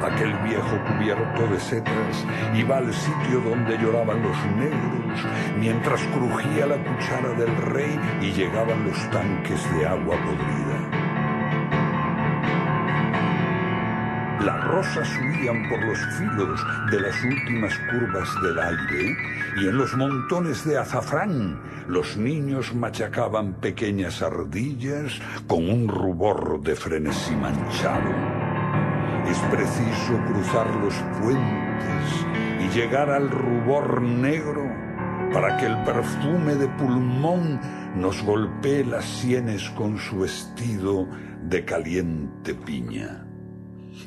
Aquel 0.02 0.32
viejo 0.44 0.78
cubierto 0.88 1.46
de 1.48 1.58
setas 1.58 2.26
iba 2.54 2.78
al 2.78 2.92
sitio 2.92 3.40
donde 3.40 3.76
lloraban 3.78 4.22
los 4.22 4.36
negros, 4.56 5.26
mientras 5.58 6.00
crujía 6.08 6.66
la 6.66 6.76
cuchara 6.76 7.30
del 7.30 7.56
rey 7.56 7.98
y 8.20 8.32
llegaban 8.32 8.84
los 8.84 9.10
tanques 9.10 9.60
de 9.74 9.86
agua 9.86 10.16
podrida. 10.24 10.91
Las 14.44 14.64
rosas 14.64 15.08
huían 15.20 15.68
por 15.68 15.84
los 15.84 15.98
filos 16.16 16.66
de 16.90 17.00
las 17.00 17.14
últimas 17.22 17.78
curvas 17.90 18.28
del 18.42 18.58
aire 18.58 19.16
y 19.56 19.68
en 19.68 19.78
los 19.78 19.96
montones 19.96 20.64
de 20.64 20.78
azafrán 20.78 21.60
los 21.86 22.16
niños 22.16 22.74
machacaban 22.74 23.54
pequeñas 23.60 24.20
ardillas 24.20 25.20
con 25.46 25.70
un 25.70 25.86
rubor 25.86 26.60
de 26.60 26.74
frenesí 26.74 27.36
manchado. 27.36 28.10
Es 29.30 29.38
preciso 29.48 30.18
cruzar 30.26 30.66
los 30.74 30.94
puentes 31.20 32.26
y 32.64 32.68
llegar 32.76 33.10
al 33.10 33.30
rubor 33.30 34.02
negro 34.02 34.64
para 35.32 35.56
que 35.56 35.66
el 35.66 35.84
perfume 35.84 36.56
de 36.56 36.66
pulmón 36.66 37.60
nos 37.94 38.20
golpee 38.24 38.84
las 38.84 39.04
sienes 39.04 39.70
con 39.70 39.98
su 39.98 40.18
vestido 40.18 41.06
de 41.44 41.64
caliente 41.64 42.54
piña. 42.54 43.24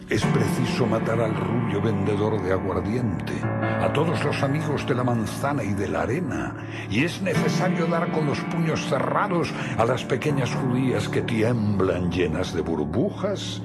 Es 0.09 0.23
preciso 0.25 0.85
matar 0.85 1.19
al 1.19 1.35
rubio 1.35 1.81
vendedor 1.81 2.41
de 2.41 2.53
aguardiente, 2.53 3.33
a 3.43 3.91
todos 3.93 4.23
los 4.23 4.41
amigos 4.43 4.85
de 4.87 4.95
la 4.95 5.03
manzana 5.03 5.63
y 5.63 5.73
de 5.73 5.87
la 5.87 6.01
arena, 6.01 6.55
y 6.89 7.03
es 7.03 7.21
necesario 7.21 7.85
dar 7.87 8.11
con 8.11 8.25
los 8.25 8.39
puños 8.41 8.85
cerrados 8.87 9.53
a 9.77 9.85
las 9.85 10.03
pequeñas 10.03 10.53
judías 10.55 11.09
que 11.09 11.21
tiemblan 11.21 12.11
llenas 12.11 12.53
de 12.53 12.61
burbujas, 12.61 13.61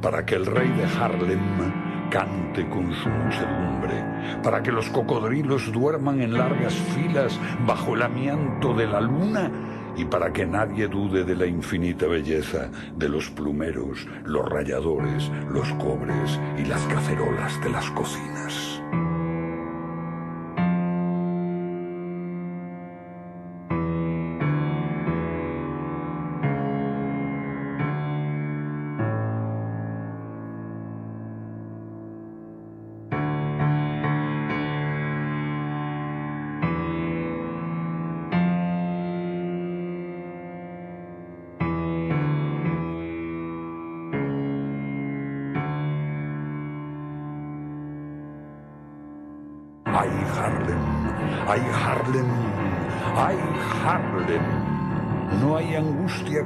para 0.00 0.24
que 0.24 0.34
el 0.34 0.46
rey 0.46 0.68
de 0.70 0.84
Harlem 0.84 1.84
cante 2.10 2.68
con 2.68 2.92
su 2.92 3.08
muchedumbre, 3.08 4.40
para 4.42 4.62
que 4.62 4.70
los 4.70 4.88
cocodrilos 4.90 5.72
duerman 5.72 6.20
en 6.22 6.34
largas 6.34 6.74
filas 6.74 7.38
bajo 7.66 7.94
el 7.94 8.02
amianto 8.02 8.74
de 8.74 8.86
la 8.86 9.00
luna, 9.00 9.50
y 9.96 10.04
para 10.04 10.32
que 10.32 10.46
nadie 10.46 10.88
dude 10.88 11.24
de 11.24 11.36
la 11.36 11.46
infinita 11.46 12.06
belleza 12.06 12.70
de 12.96 13.08
los 13.08 13.30
plumeros, 13.30 14.06
los 14.24 14.48
rayadores, 14.48 15.30
los 15.50 15.68
cobres 15.74 16.38
y 16.58 16.64
las 16.64 16.82
cacerolas 16.86 17.62
de 17.62 17.70
las 17.70 17.90
cocinas. 17.90 18.73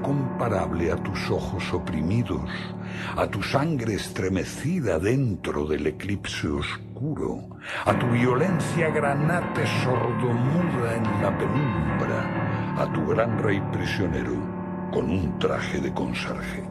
Comparable 0.01 0.91
a 0.93 0.97
tus 0.97 1.31
ojos 1.31 1.73
oprimidos, 1.73 2.51
a 3.17 3.27
tu 3.27 3.43
sangre 3.43 3.95
estremecida 3.95 4.99
dentro 4.99 5.67
del 5.67 5.87
eclipse 5.87 6.49
oscuro, 6.49 7.49
a 7.85 7.99
tu 7.99 8.07
violencia 8.09 8.91
granate 8.91 9.67
sordomuda 9.83 10.97
en 10.97 11.23
la 11.23 11.37
penumbra, 11.39 12.83
a 12.83 12.93
tu 12.93 13.07
gran 13.07 13.39
rey 13.43 13.61
prisionero 13.73 14.35
con 14.93 15.11
un 15.11 15.39
traje 15.39 15.81
de 15.81 15.93
conserje. 15.93 16.68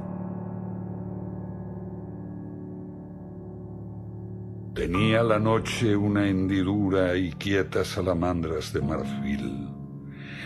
Tenía 4.78 5.24
la 5.24 5.40
noche 5.40 5.96
una 5.96 6.30
hendidura 6.30 7.18
y 7.18 7.32
quietas 7.32 7.88
salamandras 7.88 8.72
de 8.74 8.82
marfil. 8.82 9.70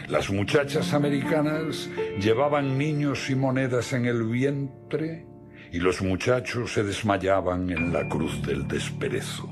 Las 0.07 0.29
muchachas 0.29 0.93
americanas 0.93 1.89
llevaban 2.17 2.77
niños 2.77 3.29
y 3.29 3.35
monedas 3.35 3.91
en 3.91 4.05
el 4.05 4.23
vientre 4.23 5.27
y 5.73 5.79
los 5.79 6.01
muchachos 6.01 6.71
se 6.71 6.81
desmayaban 6.81 7.69
en 7.71 7.91
la 7.91 8.07
cruz 8.07 8.41
del 8.41 8.69
desperezo. 8.69 9.49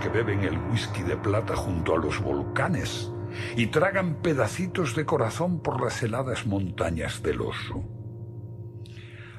Que 0.00 0.08
beben 0.08 0.40
el 0.44 0.58
whisky 0.70 1.02
de 1.02 1.16
plata 1.16 1.54
junto 1.56 1.94
a 1.94 1.98
los 1.98 2.20
volcanes 2.20 3.10
y 3.56 3.66
tragan 3.66 4.16
pedacitos 4.16 4.94
de 4.94 5.04
corazón 5.04 5.60
por 5.60 5.82
las 5.82 6.02
heladas 6.02 6.46
montañas 6.46 7.22
del 7.22 7.40
oso. 7.40 7.82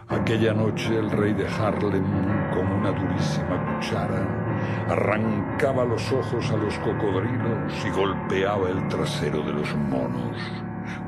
Aquella 0.07 0.53
noche 0.53 0.97
el 0.97 1.09
rey 1.09 1.33
de 1.33 1.47
Harlem, 1.47 2.05
con 2.53 2.71
una 2.71 2.91
durísima 2.91 3.75
cuchara, 3.75 4.85
arrancaba 4.87 5.83
los 5.83 6.11
ojos 6.11 6.51
a 6.51 6.57
los 6.57 6.77
cocodrilos 6.79 7.85
y 7.85 7.89
golpeaba 7.89 8.69
el 8.69 8.87
trasero 8.87 9.41
de 9.41 9.53
los 9.53 9.75
monos 9.75 10.37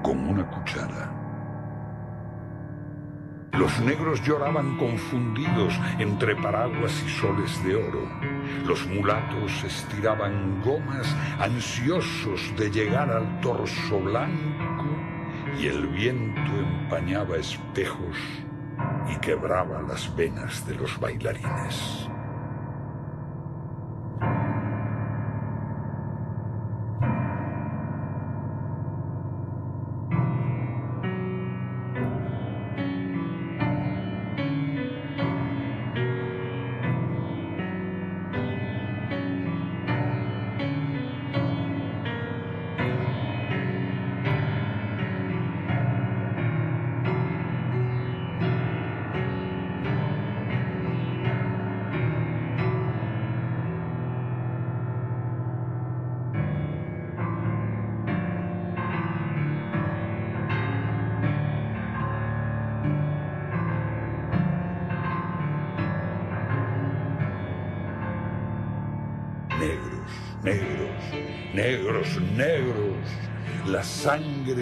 con 0.01 0.27
una 0.27 0.49
cuchara. 0.49 1.16
Los 3.57 3.79
negros 3.79 4.21
lloraban 4.23 4.77
confundidos 4.77 5.79
entre 5.97 6.35
paraguas 6.35 7.03
y 7.03 7.09
soles 7.09 7.63
de 7.63 7.75
oro. 7.75 8.07
Los 8.65 8.85
mulatos 8.85 9.63
estiraban 9.63 10.61
gomas 10.61 11.15
ansiosos 11.39 12.53
de 12.55 12.69
llegar 12.69 13.09
al 13.09 13.41
torso 13.41 13.99
blanco 13.99 14.85
y 15.59 15.67
el 15.67 15.87
viento 15.87 16.51
empañaba 16.51 17.37
espejos 17.37 18.17
y 19.11 19.19
quebraba 19.19 19.81
las 19.81 20.15
venas 20.15 20.65
de 20.67 20.75
los 20.75 20.99
bailarines. 20.99 22.09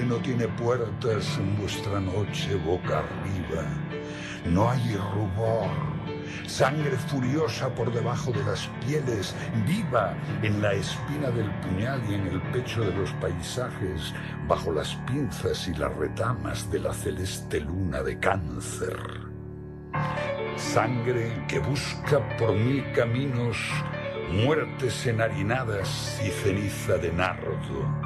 No 0.04 0.18
tiene 0.18 0.48
puertas 0.48 1.38
en 1.38 1.58
vuestra 1.58 2.00
noche 2.00 2.56
boca 2.56 3.00
arriba. 3.00 3.64
No 4.46 4.70
hay 4.70 4.96
rubor. 5.14 5.70
Sangre 6.48 6.92
furiosa 6.92 7.74
por 7.74 7.92
debajo 7.94 8.32
de 8.32 8.44
las 8.44 8.68
pieles, 8.86 9.36
viva 9.66 10.14
en 10.44 10.62
la 10.62 10.74
espina 10.74 11.30
del 11.32 11.50
puñal 11.62 12.02
y 12.10 12.16
en 12.16 12.28
el 12.28 12.42
pecho 12.52 12.82
de 12.82 12.94
los 12.94 13.12
paisajes, 13.14 14.14
bajo 14.48 14.72
las 14.72 14.96
pinzas 15.08 15.68
y 15.68 15.74
las 15.74 15.96
retamas 15.96 16.70
de 16.72 16.80
la 16.80 16.94
celeste 16.94 17.62
luna 17.62 18.04
de 18.04 18.20
cáncer. 18.20 18.98
Sangre 20.58 21.46
que 21.48 21.60
busca 21.60 22.20
por 22.38 22.54
mil 22.54 22.92
caminos 22.92 23.58
muertes 24.32 25.06
enharinadas 25.06 26.20
y 26.26 26.30
ceniza 26.30 26.98
de 26.98 27.12
nardo, 27.12 28.05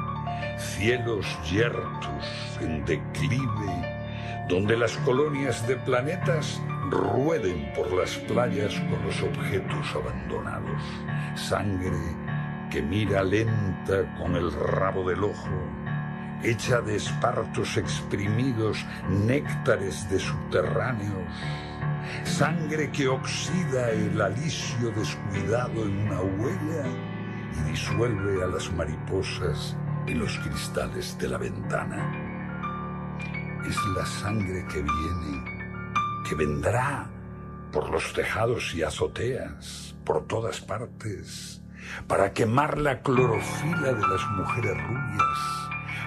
cielos 0.60 1.26
yertos 1.50 2.58
en 2.60 2.84
declive, 2.84 4.46
donde 4.48 4.76
las 4.76 4.96
colonias 4.98 5.66
de 5.66 5.76
planetas 5.76 6.60
rueden 6.90 7.72
por 7.74 7.92
las 7.92 8.16
playas 8.16 8.74
con 8.74 9.04
los 9.04 9.22
objetos 9.22 9.86
abandonados, 9.94 10.82
sangre 11.34 11.98
que 12.70 12.82
mira 12.82 13.22
lenta 13.24 14.14
con 14.18 14.36
el 14.36 14.52
rabo 14.52 15.08
del 15.08 15.24
ojo, 15.24 15.50
hecha 16.42 16.80
de 16.80 16.96
espartos 16.96 17.76
exprimidos, 17.76 18.84
néctares 19.08 20.08
de 20.10 20.18
subterráneos, 20.18 21.32
sangre 22.24 22.90
que 22.90 23.08
oxida 23.08 23.90
el 23.90 24.20
alicio 24.20 24.90
descuidado 24.92 25.84
en 25.84 26.08
una 26.08 26.20
huella 26.20 26.84
y 27.58 27.70
disuelve 27.70 28.44
a 28.44 28.46
las 28.46 28.70
mariposas 28.72 29.76
en 30.06 30.18
los 30.18 30.38
cristales 30.38 31.16
de 31.18 31.28
la 31.28 31.38
ventana. 31.38 32.12
Es 33.66 33.76
la 33.96 34.06
sangre 34.06 34.66
que 34.66 34.82
viene, 34.82 35.44
que 36.28 36.34
vendrá 36.34 37.10
por 37.72 37.90
los 37.90 38.12
tejados 38.12 38.74
y 38.74 38.82
azoteas, 38.82 39.94
por 40.04 40.26
todas 40.26 40.60
partes, 40.60 41.62
para 42.06 42.32
quemar 42.32 42.78
la 42.78 43.02
clorofila 43.02 43.92
de 43.92 44.06
las 44.06 44.26
mujeres 44.30 44.76
rubias, 44.76 45.38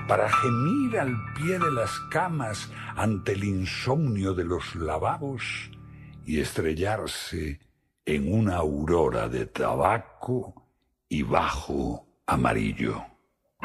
para 0.07 0.30
gemir 0.30 0.99
al 0.99 1.15
pie 1.36 1.60
de 1.60 1.72
las 1.72 1.91
camas 2.11 2.70
ante 2.95 3.34
el 3.34 3.44
insomnio 3.44 4.34
de 4.34 4.44
los 4.44 4.76
lavabos 4.76 5.72
y 6.26 6.40
estrellarse 6.40 7.60
en 8.06 8.34
una 8.34 8.57
aurora 8.57 9.30
de 9.30 9.45
tabaco 9.45 10.68
y 11.07 11.24
bajo 11.24 12.06
amarillo. 12.26 13.12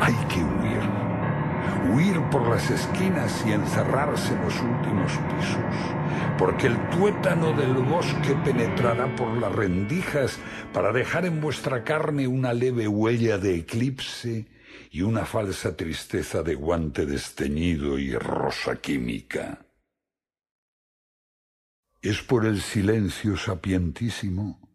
Hay 0.01 0.15
que 0.29 0.37
huir, 0.37 1.93
huir 1.93 2.21
por 2.31 2.49
las 2.49 2.71
esquinas 2.71 3.45
y 3.45 3.51
encerrarse 3.51 4.33
en 4.33 4.43
los 4.43 4.55
últimos 4.61 5.13
pisos, 5.13 6.37
porque 6.39 6.69
el 6.69 6.91
tuétano 6.91 7.53
del 7.53 7.75
bosque 7.75 8.37
penetrará 8.45 9.15
por 9.17 9.37
las 9.39 9.53
rendijas 9.53 10.39
para 10.73 10.93
dejar 10.93 11.27
en 11.27 11.41
vuestra 11.41 11.83
carne 11.83 12.29
una 12.29 12.53
leve 12.53 12.87
huella 12.87 13.39
de 13.39 13.57
eclipse 13.57 14.47
y 14.93 15.03
una 15.03 15.27
falsa 15.27 15.77
tristeza 15.77 16.45
de 16.45 16.55
guante 16.55 17.05
desteñido 17.05 17.99
y 17.99 18.15
rosa 18.15 18.77
química. 18.77 19.67
Es 22.01 22.23
por 22.23 22.47
el 22.47 22.61
silencio 22.61 23.37
sapientísimo, 23.37 24.68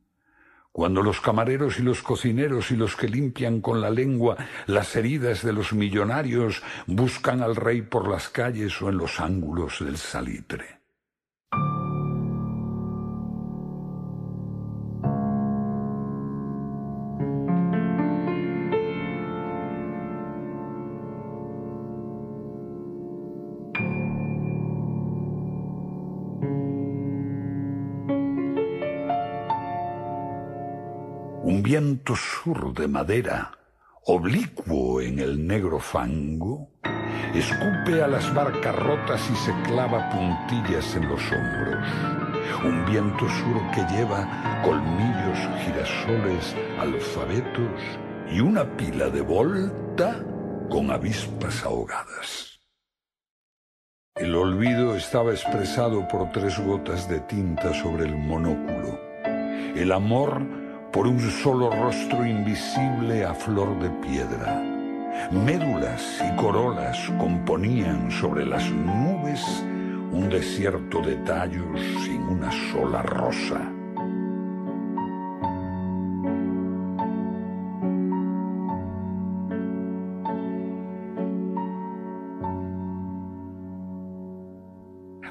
cuando 0.74 1.04
los 1.04 1.22
camareros 1.22 1.80
y 1.80 1.84
los 1.84 2.02
cocineros 2.02 2.72
y 2.72 2.76
los 2.76 2.96
que 2.96 3.08
limpian 3.08 3.62
con 3.62 3.80
la 3.80 3.92
lengua 3.92 4.36
las 4.66 4.96
heridas 4.96 5.44
de 5.44 5.54
los 5.54 5.72
millonarios 5.72 6.64
buscan 6.88 7.42
al 7.42 7.56
rey 7.56 7.84
por 7.84 8.10
las 8.10 8.28
calles 8.28 8.82
o 8.82 8.90
en 8.90 8.98
los 8.98 9.22
ángulos 9.22 9.86
del 9.86 9.98
salitre. 9.98 10.83
Viento 31.74 32.16
sur 32.16 32.72
de 32.76 32.88
madera 32.88 33.52
oblicuo 34.06 35.02
en 35.02 35.18
el 35.18 35.48
negro 35.48 35.80
fango, 35.80 36.70
escupe 37.34 38.04
a 38.04 38.08
las 38.08 38.32
barcas 38.32 38.76
rotas 38.76 39.28
y 39.32 39.36
se 39.38 39.52
clava 39.64 40.08
puntillas 40.12 40.96
en 40.96 41.10
los 41.10 41.20
hombros. 41.32 41.88
Un 42.64 42.86
viento 42.86 43.28
sur 43.28 43.72
que 43.74 43.82
lleva 43.92 44.62
colmillos, 44.64 45.40
girasoles, 45.66 46.56
alfabetos 46.78 47.82
y 48.30 48.40
una 48.40 48.66
pila 48.78 49.10
de 49.10 49.22
volta 49.22 50.24
con 50.70 50.92
avispas 50.92 51.64
ahogadas. 51.64 52.60
El 54.14 54.36
olvido 54.36 54.96
estaba 54.96 55.32
expresado 55.32 56.08
por 56.08 56.32
tres 56.34 56.60
gotas 56.60 57.10
de 57.10 57.20
tinta 57.22 57.74
sobre 57.74 58.06
el 58.06 58.16
monóculo. 58.16 59.00
El 59.76 59.92
amor 59.92 60.63
por 60.94 61.08
un 61.08 61.20
solo 61.20 61.72
rostro 61.72 62.24
invisible 62.24 63.26
a 63.26 63.34
flor 63.34 63.80
de 63.80 63.90
piedra. 64.08 64.64
Médulas 65.32 66.22
y 66.24 66.36
corolas 66.36 67.12
componían 67.18 68.12
sobre 68.12 68.46
las 68.46 68.70
nubes 68.70 69.42
un 70.12 70.30
desierto 70.30 71.02
de 71.02 71.16
tallos 71.26 71.82
sin 72.06 72.22
una 72.22 72.52
sola 72.72 73.02
rosa. 73.02 73.72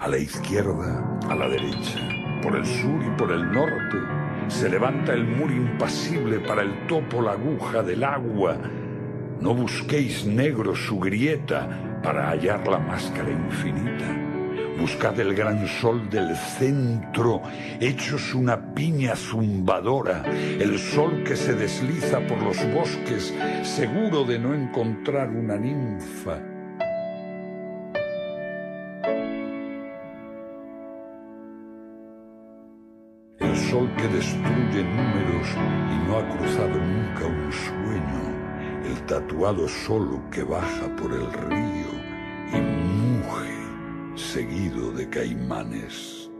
A 0.00 0.08
la 0.08 0.18
izquierda, 0.18 1.20
a 1.28 1.34
la 1.36 1.48
derecha, 1.48 2.00
por 2.42 2.56
el 2.56 2.66
sur 2.66 3.00
y 3.00 3.16
por 3.16 3.30
el 3.30 3.52
norte, 3.52 4.21
se 4.48 4.68
levanta 4.68 5.12
el 5.12 5.24
muro 5.24 5.54
impasible 5.54 6.40
para 6.40 6.62
el 6.62 6.86
topo 6.86 7.22
la 7.22 7.32
aguja 7.32 7.82
del 7.82 8.04
agua. 8.04 8.56
No 9.40 9.54
busquéis 9.54 10.24
negro 10.26 10.74
su 10.74 10.98
grieta 11.00 12.00
para 12.02 12.28
hallar 12.30 12.66
la 12.68 12.78
máscara 12.78 13.30
infinita. 13.30 14.18
Buscad 14.78 15.18
el 15.20 15.34
gran 15.34 15.66
sol 15.66 16.08
del 16.10 16.34
centro, 16.36 17.42
hechos 17.80 18.34
una 18.34 18.74
piña 18.74 19.14
zumbadora, 19.14 20.24
el 20.26 20.78
sol 20.78 21.22
que 21.24 21.36
se 21.36 21.54
desliza 21.54 22.20
por 22.26 22.42
los 22.42 22.56
bosques, 22.72 23.34
seguro 23.62 24.24
de 24.24 24.38
no 24.38 24.54
encontrar 24.54 25.28
una 25.30 25.56
ninfa 25.56 26.51
sol 33.72 33.88
que 33.96 34.06
destruye 34.08 34.84
números 34.84 35.48
y 35.94 36.06
no 36.06 36.18
ha 36.18 36.28
cruzado 36.36 36.76
nunca 36.78 37.24
un 37.24 37.50
sueño, 37.50 38.84
el 38.84 39.02
tatuado 39.06 39.66
solo 39.66 40.20
que 40.30 40.42
baja 40.42 40.94
por 40.96 41.10
el 41.10 41.26
río 41.32 41.90
y 42.52 42.60
muge 42.60 43.54
seguido 44.14 44.92
de 44.92 45.08
caimanes. 45.08 46.30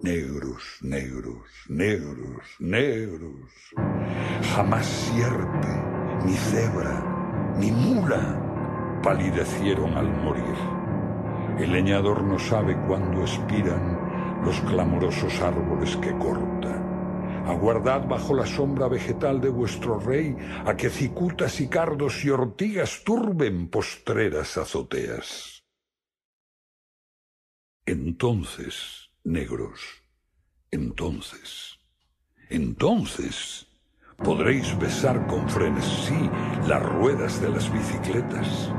Negros, 0.00 0.78
negros, 0.82 1.42
negros, 1.68 2.44
negros. 2.60 3.50
Jamás 4.54 4.86
sierpe, 4.86 5.72
ni 6.24 6.34
cebra, 6.34 7.54
ni 7.58 7.72
mula 7.72 9.00
palidecieron 9.02 9.94
al 9.94 10.08
morir. 10.22 10.58
El 11.58 11.72
leñador 11.72 12.22
no 12.22 12.38
sabe 12.38 12.76
cuándo 12.86 13.22
expiran 13.22 13.97
los 14.44 14.60
clamorosos 14.60 15.40
árboles 15.40 15.96
que 15.96 16.16
corta. 16.18 16.84
Aguardad 17.46 18.06
bajo 18.06 18.34
la 18.34 18.46
sombra 18.46 18.88
vegetal 18.88 19.40
de 19.40 19.48
vuestro 19.48 19.98
rey 19.98 20.36
a 20.66 20.76
que 20.76 20.90
cicutas 20.90 21.60
y 21.60 21.68
cardos 21.68 22.24
y 22.24 22.30
ortigas 22.30 23.02
turben 23.04 23.68
postreras 23.68 24.58
azoteas. 24.58 25.64
Entonces, 27.86 29.10
negros, 29.24 29.80
entonces, 30.70 31.78
entonces 32.50 33.66
podréis 34.18 34.78
besar 34.78 35.26
con 35.26 35.48
frenesí 35.48 36.28
las 36.66 36.82
ruedas 36.82 37.40
de 37.40 37.48
las 37.48 37.72
bicicletas, 37.72 38.70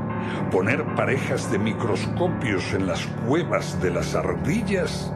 poner 0.52 0.84
parejas 0.94 1.50
de 1.50 1.58
microscopios 1.58 2.72
en 2.72 2.86
las 2.86 3.04
cuevas 3.26 3.82
de 3.82 3.90
las 3.90 4.14
ardillas 4.14 5.12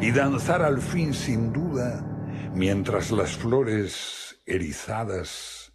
y 0.00 0.10
danzar 0.10 0.62
al 0.62 0.80
fin 0.80 1.14
sin 1.14 1.52
duda 1.52 2.04
mientras 2.54 3.10
las 3.10 3.36
flores 3.36 4.38
erizadas 4.46 5.72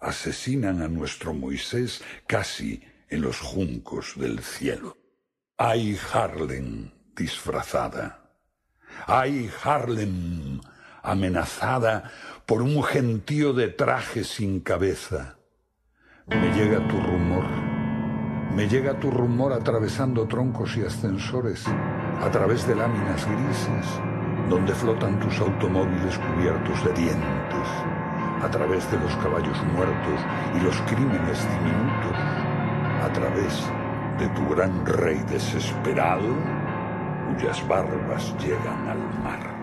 asesinan 0.00 0.82
a 0.82 0.88
nuestro 0.88 1.32
Moisés 1.32 2.02
casi 2.26 2.82
en 3.08 3.22
los 3.22 3.40
juncos 3.40 4.14
del 4.16 4.40
cielo. 4.40 4.96
¡Ay, 5.56 5.98
Harlem 6.12 6.90
disfrazada! 7.14 8.22
¡Ay, 9.06 9.50
Harlem 9.62 10.60
amenazada 11.02 12.10
por 12.44 12.62
un 12.62 12.82
gentío 12.82 13.52
de 13.52 13.68
traje 13.68 14.24
sin 14.24 14.60
cabeza! 14.60 15.38
Me 16.26 16.52
llega 16.52 16.86
tu 16.88 17.00
rumor, 17.00 17.44
me 18.56 18.66
llega 18.66 18.98
tu 18.98 19.10
rumor 19.10 19.52
atravesando 19.52 20.26
troncos 20.26 20.78
y 20.78 20.82
ascensores 20.82 21.66
a 21.68 22.30
través 22.30 22.66
de 22.66 22.74
láminas 22.74 23.26
grises 23.26 24.00
donde 24.48 24.74
flotan 24.74 25.20
tus 25.20 25.38
automóviles 25.40 26.18
cubiertos 26.18 26.82
de 26.84 26.92
dientes, 26.94 27.68
a 28.42 28.48
través 28.50 28.90
de 28.90 28.98
los 28.98 29.14
caballos 29.16 29.62
muertos 29.74 30.20
y 30.58 30.64
los 30.64 30.74
crímenes 30.82 31.46
diminutos, 31.50 32.16
a 33.04 33.12
través 33.12 33.70
de 34.18 34.28
tu 34.28 34.48
gran 34.54 34.86
rey 34.86 35.22
desesperado, 35.28 36.34
cuyas 37.28 37.68
barbas 37.68 38.34
llegan 38.38 38.88
al 38.88 39.22
mar. 39.22 39.55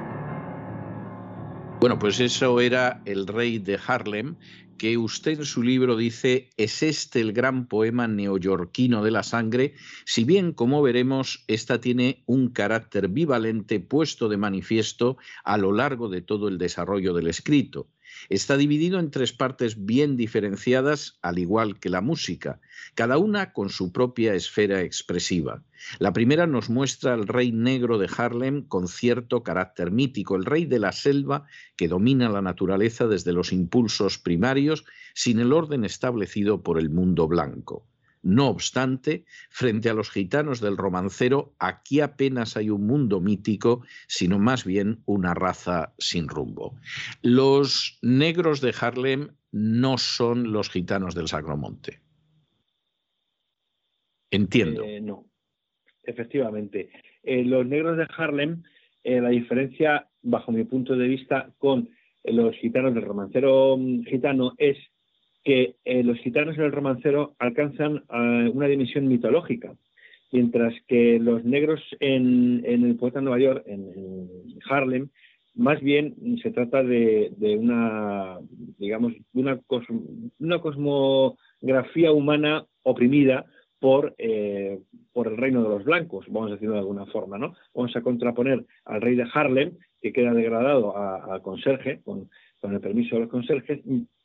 Bueno, 1.83 1.99
pues 1.99 2.21
eso 2.21 2.61
era 2.61 3.01
el 3.03 3.27
rey 3.27 3.59
de 3.59 3.77
Harlem, 3.85 4.37
que 4.77 4.97
usted 4.97 5.39
en 5.39 5.45
su 5.45 5.61
libro 5.61 5.97
dice 5.97 6.49
es 6.55 6.81
este 6.81 7.19
el 7.19 7.33
gran 7.33 7.67
poema 7.67 8.07
neoyorquino 8.07 9.03
de 9.03 9.11
la 9.11 9.21
sangre, 9.21 9.73
si 10.05 10.23
bien, 10.23 10.53
como 10.53 10.81
veremos, 10.81 11.43
esta 11.49 11.81
tiene 11.81 12.23
un 12.25 12.51
carácter 12.51 13.09
bivalente 13.09 13.81
puesto 13.81 14.29
de 14.29 14.37
manifiesto 14.37 15.17
a 15.43 15.57
lo 15.57 15.73
largo 15.73 16.07
de 16.07 16.21
todo 16.21 16.47
el 16.47 16.57
desarrollo 16.57 17.13
del 17.13 17.27
escrito. 17.27 17.89
Está 18.29 18.57
dividido 18.57 18.99
en 18.99 19.11
tres 19.11 19.33
partes 19.33 19.85
bien 19.85 20.17
diferenciadas, 20.17 21.19
al 21.21 21.39
igual 21.39 21.79
que 21.79 21.89
la 21.89 22.01
música, 22.01 22.59
cada 22.95 23.17
una 23.17 23.53
con 23.53 23.69
su 23.69 23.91
propia 23.91 24.33
esfera 24.33 24.81
expresiva. 24.81 25.63
La 25.99 26.13
primera 26.13 26.47
nos 26.47 26.69
muestra 26.69 27.13
al 27.13 27.27
rey 27.27 27.51
negro 27.51 27.97
de 27.97 28.09
Harlem 28.15 28.63
con 28.67 28.87
cierto 28.87 29.43
carácter 29.43 29.91
mítico, 29.91 30.35
el 30.35 30.45
rey 30.45 30.65
de 30.65 30.79
la 30.79 30.91
selva 30.91 31.45
que 31.75 31.87
domina 31.87 32.29
la 32.29 32.41
naturaleza 32.41 33.07
desde 33.07 33.33
los 33.33 33.51
impulsos 33.51 34.17
primarios 34.17 34.85
sin 35.13 35.39
el 35.39 35.53
orden 35.53 35.83
establecido 35.83 36.63
por 36.63 36.79
el 36.79 36.89
mundo 36.89 37.27
blanco. 37.27 37.85
No 38.23 38.47
obstante, 38.47 39.25
frente 39.49 39.89
a 39.89 39.93
los 39.93 40.09
gitanos 40.09 40.61
del 40.61 40.77
romancero, 40.77 41.53
aquí 41.59 41.99
apenas 41.99 42.55
hay 42.55 42.69
un 42.69 42.87
mundo 42.87 43.19
mítico, 43.19 43.83
sino 44.07 44.39
más 44.39 44.63
bien 44.63 45.03
una 45.05 45.33
raza 45.33 45.93
sin 45.97 46.29
rumbo. 46.29 46.75
Los 47.21 47.99
negros 48.01 48.61
de 48.61 48.73
Harlem 48.79 49.35
no 49.51 49.97
son 49.97 50.53
los 50.53 50.69
gitanos 50.69 51.15
del 51.15 51.27
Sacromonte. 51.27 51.99
Entiendo. 54.31 54.83
Eh, 54.83 55.01
no, 55.01 55.25
efectivamente. 56.01 56.89
Eh, 57.23 57.43
los 57.43 57.65
negros 57.67 57.97
de 57.97 58.07
Harlem, 58.17 58.63
eh, 59.03 59.19
la 59.19 59.29
diferencia, 59.29 60.07
bajo 60.21 60.53
mi 60.53 60.63
punto 60.63 60.95
de 60.95 61.07
vista, 61.09 61.53
con 61.57 61.89
los 62.23 62.55
gitanos 62.55 62.95
del 62.95 63.03
romancero 63.03 63.75
mm, 63.77 64.05
gitano 64.05 64.53
es 64.57 64.77
que 65.43 65.75
eh, 65.83 66.03
los 66.03 66.17
gitanos 66.19 66.57
en 66.57 66.63
el 66.63 66.71
romancero 66.71 67.35
alcanzan 67.39 67.97
eh, 67.97 68.51
una 68.53 68.67
dimensión 68.67 69.07
mitológica, 69.07 69.75
mientras 70.31 70.73
que 70.87 71.19
los 71.19 71.43
negros 71.43 71.81
en, 71.99 72.63
el 72.65 72.95
poeta 72.95 73.21
Nueva 73.21 73.39
York, 73.39 73.63
en, 73.67 74.29
Harlem, 74.69 75.09
más 75.55 75.81
bien 75.81 76.15
se 76.41 76.51
trata 76.51 76.81
de, 76.81 77.31
una, 77.59 78.39
digamos, 78.79 79.13
una, 79.33 79.59
una 80.39 80.59
cosmografía 80.59 82.11
humana 82.11 82.65
oprimida 82.83 83.45
por, 83.79 84.15
eh, 84.17 84.79
por 85.11 85.27
el 85.27 85.37
reino 85.37 85.61
de 85.61 85.69
los 85.69 85.83
blancos, 85.83 86.25
vamos 86.29 86.49
a 86.49 86.53
decirlo 86.53 86.75
de 86.75 86.79
alguna 86.79 87.05
forma, 87.07 87.37
¿no? 87.37 87.53
Vamos 87.75 87.93
a 87.95 88.01
contraponer 88.01 88.65
al 88.85 89.01
rey 89.01 89.15
de 89.15 89.27
Harlem, 89.31 89.73
que 90.01 90.13
queda 90.13 90.33
degradado 90.33 90.97
al 90.97 91.41
conserje, 91.41 92.01
con, 92.03 92.29
con 92.61 92.73
el 92.73 92.79
permiso 92.79 93.15
de 93.15 93.23
los 93.23 93.29
conserjes, 93.29 93.81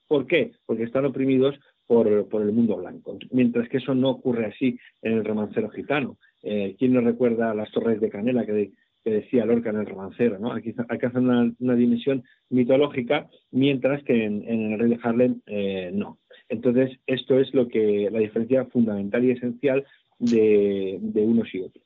¿Por 0.09 0.26
qué? 0.26 0.52
Porque 0.66 0.85
están 0.85 1.05
oprimidos 1.05 1.55
por, 1.86 2.09
el 2.09 2.52
mundo 2.52 2.76
blanco, 2.76 3.18
mientras 3.30 3.68
que 3.68 3.78
eso 3.78 3.94
no 3.94 4.10
ocurre 4.10 4.47
así 4.47 4.78
en 5.02 5.14
el 5.14 5.24
romancero 5.24 5.70
gitano. 5.70 6.18
Eh, 6.43 6.76
¿Quién 6.78 6.93
nos 6.93 7.05
recuerda 7.05 7.55
las 7.55 7.70
torres 7.70 8.01
de 8.01 8.10
Canela 8.10 8.44
que, 8.44 8.72
decía 9.05 9.47
Lorca 9.47 9.70
en 9.70 9.76
el 9.76 9.86
romancero? 9.86 10.39
¿no? 10.39 10.52
Aquí 10.52 10.74
alcanzan 10.89 11.24
una, 11.24 11.52
una, 11.60 11.74
dimensión 11.74 12.24
mitológica, 12.51 13.26
mientras 13.52 14.02
que 14.02 14.24
en, 14.24 14.47
el 14.47 14.78
rey 14.78 14.90
de 14.90 14.98
Harlem 15.02 15.40
eh, 15.47 15.90
no. 15.94 16.18
Entonces, 16.51 16.98
esto 17.06 17.39
es 17.39 17.52
lo 17.55 17.68
que 17.68 18.09
la 18.10 18.18
diferencia 18.18 18.66
fundamental 18.66 19.24
y 19.24 19.30
esencial 19.30 19.85
de, 20.18 20.98
unos 21.14 21.55
y 21.55 21.60
otros. 21.60 21.85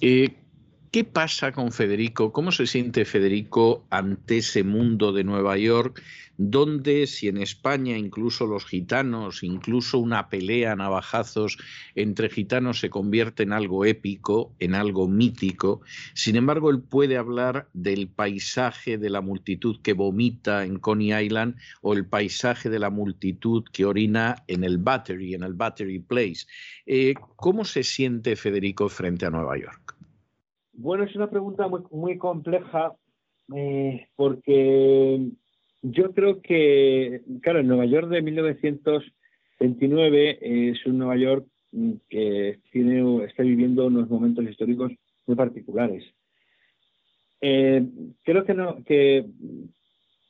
Eh, 0.00 0.28
¿Qué 0.92 1.04
pasa 1.04 1.52
con 1.52 1.72
Federico? 1.72 2.34
¿Cómo 2.34 2.52
se 2.52 2.66
siente 2.66 3.06
Federico 3.06 3.86
ante 3.88 4.36
ese 4.36 4.62
mundo 4.62 5.14
de 5.14 5.24
Nueva 5.24 5.56
York, 5.56 6.02
donde 6.36 7.06
si 7.06 7.28
en 7.28 7.38
España 7.38 7.96
incluso 7.96 8.46
los 8.46 8.66
gitanos, 8.66 9.42
incluso 9.42 9.98
una 9.98 10.28
pelea 10.28 10.72
a 10.72 10.76
navajazos 10.76 11.56
entre 11.94 12.28
gitanos 12.28 12.78
se 12.78 12.90
convierte 12.90 13.42
en 13.42 13.54
algo 13.54 13.86
épico, 13.86 14.54
en 14.58 14.74
algo 14.74 15.08
mítico, 15.08 15.80
sin 16.12 16.36
embargo 16.36 16.68
él 16.68 16.82
puede 16.82 17.16
hablar 17.16 17.70
del 17.72 18.08
paisaje 18.08 18.98
de 18.98 19.08
la 19.08 19.22
multitud 19.22 19.80
que 19.80 19.94
vomita 19.94 20.66
en 20.66 20.78
Coney 20.78 21.24
Island 21.24 21.56
o 21.80 21.94
el 21.94 22.04
paisaje 22.04 22.68
de 22.68 22.78
la 22.78 22.90
multitud 22.90 23.64
que 23.72 23.86
orina 23.86 24.44
en 24.46 24.62
el 24.62 24.76
Battery, 24.76 25.32
en 25.32 25.42
el 25.42 25.54
Battery 25.54 26.00
Place. 26.00 26.44
Eh, 26.84 27.14
¿Cómo 27.36 27.64
se 27.64 27.82
siente 27.82 28.36
Federico 28.36 28.90
frente 28.90 29.24
a 29.24 29.30
Nueva 29.30 29.56
York? 29.56 29.81
Bueno, 30.72 31.04
es 31.04 31.14
una 31.14 31.30
pregunta 31.30 31.68
muy, 31.90 32.18
compleja 32.18 32.94
eh, 33.54 34.08
porque 34.16 35.30
yo 35.82 36.12
creo 36.12 36.40
que, 36.40 37.22
claro, 37.42 37.60
el 37.60 37.68
Nueva 37.68 37.84
York 37.86 38.08
de 38.08 38.22
1929 38.22 40.70
es 40.70 40.84
un 40.86 40.98
Nueva 40.98 41.16
York 41.16 41.46
que 42.08 42.60
tiene, 42.70 43.24
está 43.24 43.42
viviendo 43.42 43.86
unos 43.86 44.08
momentos 44.08 44.44
históricos 44.44 44.92
muy 45.26 45.36
particulares. 45.36 46.04
Eh, 47.40 47.84
creo 48.22 48.44
que 48.44 49.26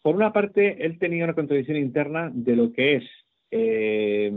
por 0.02 0.16
una 0.16 0.32
parte 0.32 0.84
él 0.84 0.98
tenía 0.98 1.24
una 1.24 1.34
contradicción 1.34 1.76
interna 1.76 2.30
de 2.32 2.56
lo 2.56 2.72
que 2.72 2.96
es 2.96 3.04
eh, 3.50 4.32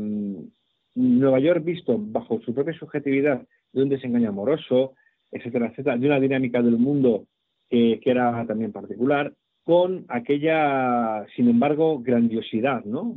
Nueva 0.94 1.40
York 1.40 1.64
visto 1.64 1.96
bajo 1.98 2.42
su 2.42 2.54
propia 2.54 2.78
subjetividad 2.78 3.42
de 3.74 3.84
un 3.84 3.90
desengaño 3.90 4.30
amoroso, 4.30 4.94
etcétera, 5.36 5.68
etcétera, 5.68 5.98
de 5.98 6.08
una 6.08 6.20
dinámica 6.20 6.62
del 6.62 6.78
mundo 6.78 7.28
que, 7.70 8.00
era 8.06 8.46
también 8.48 8.72
particular, 8.72 9.34
con 9.64 10.06
aquella, 10.08 11.26
sin 11.36 11.50
embargo, 11.50 12.00
grandiosidad, 12.00 12.86
¿no? 12.86 13.14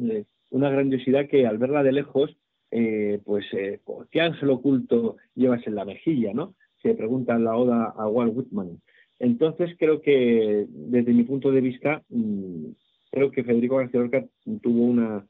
una 0.50 0.70
grandiosidad 0.70 1.28
que 1.28 1.46
al 1.46 1.58
verla 1.58 1.82
de 1.82 1.92
lejos, 1.92 2.36
eh, 2.70 3.20
pues, 3.24 3.44
eh, 3.52 3.80
¿qué 4.10 4.20
ángel 4.20 4.50
oculto 4.50 5.16
llevas 5.34 5.64
en 5.66 5.74
la 5.74 5.84
mejilla, 5.84 6.32
no? 6.34 6.54
Se 6.82 6.94
pregunta 6.94 7.34
en 7.34 7.44
la 7.44 7.56
oda 7.56 7.94
a 7.96 8.08
Walt 8.08 8.36
Whitman. 8.36 8.80
Entonces 9.18 9.76
creo 9.78 10.00
que, 10.00 10.66
desde 10.68 11.12
mi 11.12 11.24
punto 11.24 11.52
de 11.52 11.60
vista, 11.60 12.02
mm, 12.08 12.64
creo 13.10 13.30
que 13.30 13.44
Federico 13.44 13.76
García 13.76 14.00
Lorca 14.00 14.24
tuvo 14.62 14.84
una 14.84 15.26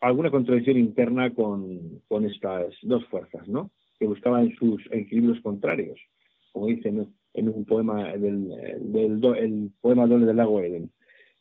alguna 0.00 0.30
contradicción 0.30 0.78
interna 0.78 1.34
con, 1.34 2.00
con 2.08 2.24
estas 2.24 2.74
dos 2.82 3.04
fuerzas, 3.06 3.46
¿no? 3.48 3.70
Que 4.00 4.06
buscaba 4.06 4.40
en 4.40 4.56
sus 4.56 4.82
equilibrios 4.90 5.40
contrarios, 5.42 6.00
como 6.52 6.68
dice 6.68 6.88
en, 6.88 7.48
un 7.48 7.64
poema 7.66 8.16
del, 8.16 8.50
el 9.36 9.70
poema 9.80 10.06
doble 10.06 10.24
del 10.24 10.38
lago 10.38 10.60
Eden. 10.60 10.90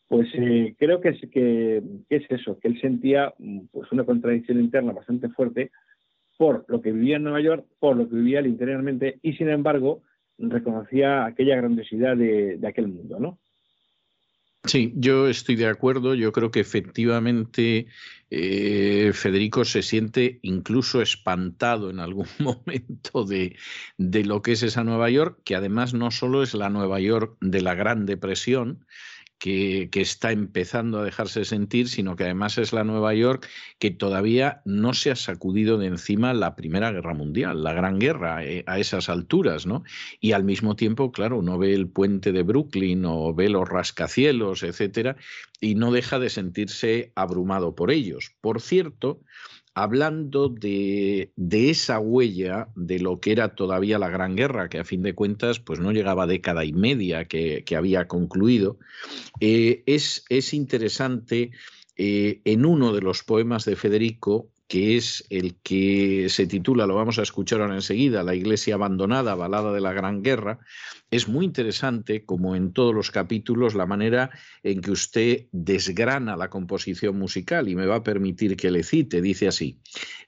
Pues 0.10 0.27
eh, 0.34 0.76
creo 0.77 0.99
que 0.99 1.10
es, 1.10 1.22
que, 1.31 1.81
es 2.10 2.23
eso, 2.30 2.60
que 2.60 2.68
él 2.68 2.81
sentía 2.81 3.34
pues 3.72 3.91
una 3.91 4.03
contradicción 4.03 4.60
interna 4.60 4.91
bastante 4.91 5.30
fuerte 5.30 5.72
por 6.38 6.65
lo 6.68 6.81
que 6.81 6.91
vivía 6.91 7.15
en 7.15 7.23
Nueva 7.23 7.41
York, 7.41 7.65
por 7.80 7.95
lo 7.95 8.10
que 8.10 8.15
vivía 8.15 8.41
interiormente, 8.41 9.19
y 9.22 9.34
sin 9.34 9.49
embargo 9.49 10.02
reconocía 10.38 11.26
aquella 11.26 11.56
grandiosidad 11.56 12.18
de, 12.18 12.57
de 12.57 12.68
aquel 12.68 12.88
mundo, 12.88 13.19
¿no? 13.19 13.40
Sí, 14.65 14.94
yo 14.95 15.27
estoy 15.27 15.56
de 15.56 15.68
acuerdo. 15.68 16.15
Yo 16.15 16.31
creo 16.31 16.52
que 16.52 16.60
efectivamente 16.60 17.88
eh, 18.30 19.11
Federico 19.14 19.64
se 19.65 19.81
siente 19.81 20.40
incluso 20.41 21.02
espantado 21.02 21.90
en 21.90 21.99
algún 21.99 22.27
momento 22.40 23.23
de, 23.23 23.56
de, 23.98 24.26
lo 24.26 24.41
que 24.41 24.52
es 24.52 24.64
esa 24.64 24.84
Nueva 24.84 25.10
York, 25.10 25.40
que 25.45 25.56
además 25.56 25.94
no 25.94 26.11
solo 26.11 26.44
es 26.44 26.53
la 26.53 26.69
Nueva 26.69 26.99
York 26.99 27.38
de 27.41 27.61
la 27.61 27.73
Gran 27.73 28.06
Depresión, 28.06 28.86
que, 29.40 29.90
está 29.94 30.32
empezando 30.32 30.99
a 30.99 31.03
dejarse 31.03 31.45
sentir, 31.45 31.88
sino 31.88 32.16
que 32.16 32.26
además 32.26 32.57
es 32.57 32.74
la 32.74 32.84
Nueva 32.84 33.14
York 33.14 33.48
que 33.80 33.90
todavía 33.90 34.61
no 34.66 34.94
se 34.94 35.11
ha 35.11 35.16
sacudido 35.16 35.78
de 35.78 35.88
encima 35.88 36.34
la 36.34 36.56
Primera 36.56 36.91
Guerra 36.91 37.14
Mundial, 37.14 37.64
la 37.64 37.74
Gran 37.74 37.99
Guerra 37.99 38.44
eh, 38.44 38.64
a 38.68 38.80
esas 38.80 39.10
alturas, 39.10 39.66
¿no? 39.66 39.84
Y 40.20 40.34
al 40.34 40.44
mismo 40.44 40.76
tiempo, 40.76 41.11
claro, 41.11 41.40
uno 41.40 41.57
ve 41.57 41.74
el 41.74 41.88
puente 41.88 42.32
de 42.32 42.44
Brooklyn 42.44 43.06
o 43.06 43.34
ve 43.34 43.49
los 43.49 43.68
rascacielos, 43.68 44.64
etcétera, 44.64 45.16
y 45.61 45.76
no 45.76 45.91
deja 45.91 46.20
de 46.20 46.30
sentirse 46.30 47.11
abrumado 47.16 47.76
por 47.76 47.91
ellos. 47.91 48.34
Por 48.41 48.61
cierto, 48.61 49.22
hablando 49.74 50.50
de, 50.50 51.32
esa 51.52 52.00
huella 52.00 52.70
de 52.76 53.00
lo 53.00 53.20
que 53.20 53.32
era 53.32 53.56
todavía 53.56 54.00
la 54.00 54.10
Gran 54.10 54.36
Guerra, 54.36 54.70
que 54.70 54.80
a 54.80 54.84
fin 54.84 55.04
de 55.04 55.16
cuentas 55.16 55.60
pues 55.60 55.80
no 55.80 55.91
llegaba 55.91 56.28
década 56.28 56.66
y 56.66 56.74
media 56.74 57.26
que, 57.26 57.64
había 57.78 58.08
concluido, 58.08 58.78
eh, 59.40 59.84
es, 59.86 60.26
es, 60.30 60.54
interesante 60.54 61.52
eh, 61.96 62.41
en 62.46 62.66
uno 62.66 62.94
de 62.94 63.02
los 63.02 63.24
poemas 63.24 63.66
de 63.66 63.76
Federico 63.76 64.50
que 64.70 64.98
es 64.98 65.26
el 65.32 65.56
que 65.64 66.28
se 66.30 66.46
titula, 66.46 66.86
lo 66.86 66.94
vamos 66.94 67.18
a 67.18 67.24
escuchar 67.24 67.60
ahora 67.60 67.74
enseguida, 67.74 68.22
La 68.22 68.36
Iglesia 68.36 68.76
Abandonada, 68.76 69.34
Balada 69.34 69.74
de 69.74 69.82
la 69.82 69.94
Gran 69.94 70.22
Guerra, 70.22 70.60
es 71.10 71.28
muy 71.28 71.44
interesante, 71.44 72.24
como 72.24 72.56
en 72.56 72.72
todos 72.72 72.94
los 72.94 73.10
capítulos, 73.10 73.74
la 73.74 73.88
manera 73.88 74.30
en 74.62 74.82
que 74.82 74.91
usted 74.91 75.48
desgrana 75.52 76.38
la 76.38 76.52
composición 76.52 77.18
musical 77.18 77.68
y 77.68 77.76
me 77.76 77.88
va 77.88 77.96
a 77.96 78.04
permitir 78.04 78.56
que 78.58 78.70
le 78.70 78.84
cite. 78.84 79.24
Dice 79.24 79.48
así, 79.48 79.82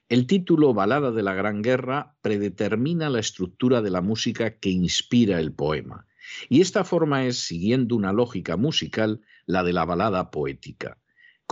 el 0.08 0.26
título 0.26 0.74
Balada 0.74 1.12
de 1.12 1.22
la 1.22 1.34
Gran 1.34 1.62
Guerra 1.62 2.16
predetermina 2.20 3.10
la 3.10 3.20
estructura 3.20 3.80
de 3.80 3.90
la 3.90 4.00
música 4.00 4.58
que 4.58 4.70
inspira 4.70 5.38
el 5.38 5.52
poema. 5.52 6.08
Y 6.48 6.62
esta 6.62 6.82
forma 6.82 7.26
es, 7.26 7.38
siguiendo 7.38 7.94
una 7.94 8.12
lógica 8.12 8.56
musical, 8.56 9.20
la 9.46 9.62
de 9.62 9.72
la 9.72 9.84
balada 9.84 10.32
poética. 10.32 10.98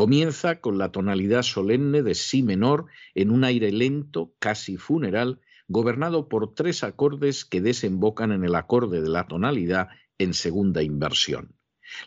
Comienza 0.01 0.62
con 0.62 0.78
la 0.78 0.93
tonalidad 0.93 1.43
solemne 1.43 2.02
de 2.02 2.14
si 2.14 2.43
menor 2.43 2.86
en 3.14 3.31
un 3.31 3.44
aire 3.44 3.70
lento, 3.70 4.35
casi 4.39 4.78
funeral, 4.78 5.43
gobernado 5.68 6.27
por 6.27 6.55
tres 6.55 6.82
acordes 6.85 7.44
que 7.44 7.60
desembocan 7.60 8.32
en 8.32 8.43
el 8.43 8.55
acorde 8.55 9.02
de 9.02 9.10
la 9.10 9.27
tonalidad 9.27 9.89
en 10.16 10.32
segunda 10.32 10.82
inversión. 10.82 11.55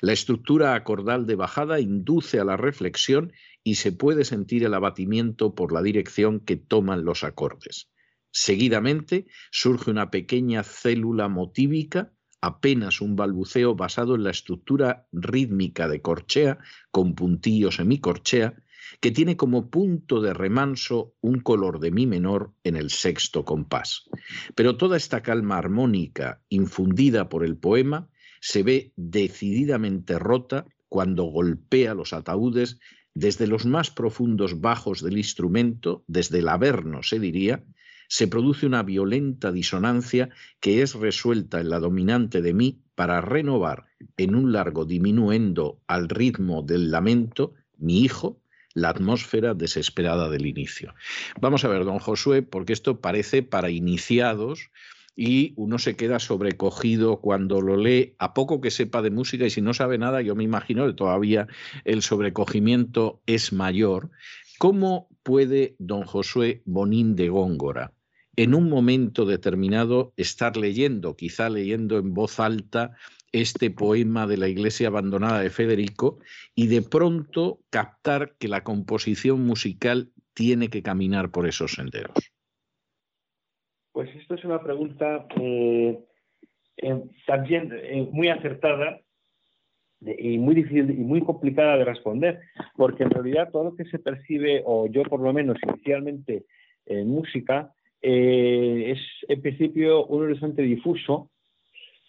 La 0.02 0.11
estructura 0.11 0.74
acordal 0.74 1.28
de 1.28 1.36
bajada 1.36 1.80
induce 1.80 2.40
a 2.40 2.45
la 2.45 2.57
reflexión 2.57 3.32
y 3.64 3.76
se 3.76 3.91
puede 3.91 4.26
sentir 4.26 4.64
el 4.64 4.74
abatimiento 4.74 5.53
por 5.53 5.72
la 5.72 5.84
dirección 5.84 6.40
que 6.40 6.56
toman 6.56 7.06
los 7.06 7.24
acordes. 7.24 7.91
Seguidamente 8.32 9.28
surge 9.52 9.91
una 9.91 10.10
pequeña 10.10 10.64
célula 10.64 11.28
motívica 11.28 12.11
apenas 12.44 12.99
un 12.99 13.15
balbuceo 13.15 13.74
basado 13.74 14.15
en 14.15 14.26
la 14.26 14.32
estructura 14.32 15.07
rítmica 15.14 15.88
de 15.88 16.02
corchea 16.02 16.57
con 16.91 17.15
puntillo 17.15 17.72
semicorchea, 17.72 18.53
que 18.99 19.11
tiene 19.11 19.38
como 19.38 19.70
punto 19.70 20.20
de 20.20 20.34
remanso 20.34 21.15
un 21.22 21.40
color 21.40 21.80
de 21.80 21.91
mi 21.91 22.06
menor 22.06 22.53
en 22.65 22.76
el 22.76 22.90
sexto 22.90 23.45
compás. 23.45 24.10
Pero 24.56 24.76
toda 24.76 24.98
esta 24.98 25.24
calma 25.24 25.57
armónica 25.57 26.41
infundida 26.49 27.30
por 27.30 27.45
el 27.45 27.56
poema 27.56 28.10
se 28.41 28.61
ve 28.61 28.91
decididamente 28.98 30.20
rota 30.20 30.65
cuando 30.90 31.24
golpea 31.24 31.94
los 31.94 32.11
ataúdes 32.11 32.78
desde 33.14 33.48
los 33.48 33.65
más 33.65 33.90
profundos 33.90 34.60
bajos 34.60 35.02
del 35.02 35.18
instrumento, 35.18 36.03
desde 36.07 36.40
el 36.40 36.49
averno 36.49 37.03
se 37.03 37.20
diría, 37.20 37.64
se 38.08 38.28
produce 38.28 38.66
una 38.66 38.84
violenta 38.84 39.52
disonancia 39.52 40.30
que 40.60 40.82
es 40.82 40.96
resuelta 40.96 41.60
en 41.60 41.70
la 41.70 41.80
dominante 41.80 42.42
de 42.42 42.54
mí 42.54 42.80
para 42.96 43.22
renovar 43.22 43.86
en 44.18 44.36
un 44.36 44.52
largo 44.52 44.86
diminuendo 44.86 45.82
al 45.88 46.10
ritmo 46.10 46.62
del 46.62 46.92
lamento 46.92 47.54
mi 47.78 48.02
hijo 48.02 48.40
la 48.74 48.90
atmósfera 48.90 49.54
desesperada 49.54 50.30
del 50.30 50.46
inicio. 50.46 50.96
Vamos 51.40 51.64
a 51.64 51.68
ver, 51.68 51.86
don 51.86 52.00
Josué, 52.00 52.42
porque 52.42 52.74
esto 52.74 53.02
parece 53.02 53.44
para 53.44 53.70
iniciados 53.70 54.72
y 55.16 55.54
uno 55.58 55.78
se 55.78 55.96
queda 55.96 56.20
sobrecogido 56.20 57.18
cuando 57.18 57.62
lo 57.62 57.78
lee, 57.78 58.16
a 58.18 58.34
poco 58.34 58.62
que 58.62 58.72
sepa 58.72 59.02
de 59.02 59.12
música 59.12 59.46
y 59.46 59.52
si 59.52 59.62
no 59.62 59.74
sabe 59.74 59.98
nada, 59.98 60.22
yo 60.22 60.36
me 60.36 60.44
imagino 60.44 60.88
que 60.88 60.94
todavía 60.94 61.48
el 61.86 62.02
sobrecogimiento 62.02 63.22
es 63.28 63.54
mayor. 63.54 64.10
¿Cómo 64.64 65.10
puede 65.23 65.76
don 65.77 66.03
Josué 66.03 66.61
Bonín 66.64 67.18
de 67.18 67.27
Góngora 67.27 67.91
en 68.38 68.56
un 68.56 68.69
momento 68.69 69.26
determinado 69.26 70.14
estar 70.15 70.56
leyendo, 70.56 71.18
quizá 71.18 71.49
leyendo 71.49 71.98
en 71.98 72.14
voz 72.14 72.40
alta 72.40 72.95
este 73.34 73.72
poema 73.72 74.26
de 74.26 74.38
la 74.38 74.48
iglesia 74.48 74.88
abandonada 74.88 75.41
de 75.41 75.49
Federico 75.49 76.19
y 76.56 76.68
de 76.68 76.81
pronto 76.81 77.60
captar 77.69 78.35
que 78.40 78.48
la 78.48 78.64
composición 78.64 79.45
musical 79.45 80.14
tiene 80.34 80.69
que 80.69 80.81
caminar 80.81 81.30
por 81.30 81.45
esos 81.45 81.73
senderos? 81.73 82.31
Pues 83.91 84.15
esto 84.15 84.35
es 84.35 84.45
una 84.45 84.64
pregunta 84.64 85.27
eh, 85.41 85.99
eh, 86.77 87.03
también 87.27 87.69
eh, 87.73 88.07
muy 88.14 88.30
acertada 88.30 89.02
y 90.20 90.38
muy 90.38 90.56
difícil 90.56 90.90
y 90.92 91.04
muy 91.04 91.22
complicada 91.22 91.78
de 91.78 91.86
responder, 91.86 92.40
porque 92.76 93.04
en 93.04 93.12
realidad 93.12 93.50
todo 93.52 93.66
lo 93.66 93.76
que 93.76 93.86
se 93.86 94.00
percibe, 94.00 94.62
o 94.66 94.88
yo 94.88 95.04
por 95.04 95.20
lo 95.20 95.34
menos 95.34 95.58
inicialmente 95.68 96.46
en 96.86 97.10
música, 97.10 97.72
eh, 98.02 98.92
es 98.92 99.00
en 99.30 99.42
principio 99.42 100.06
un 100.06 100.24
horizonte 100.24 100.62
difuso, 100.62 101.30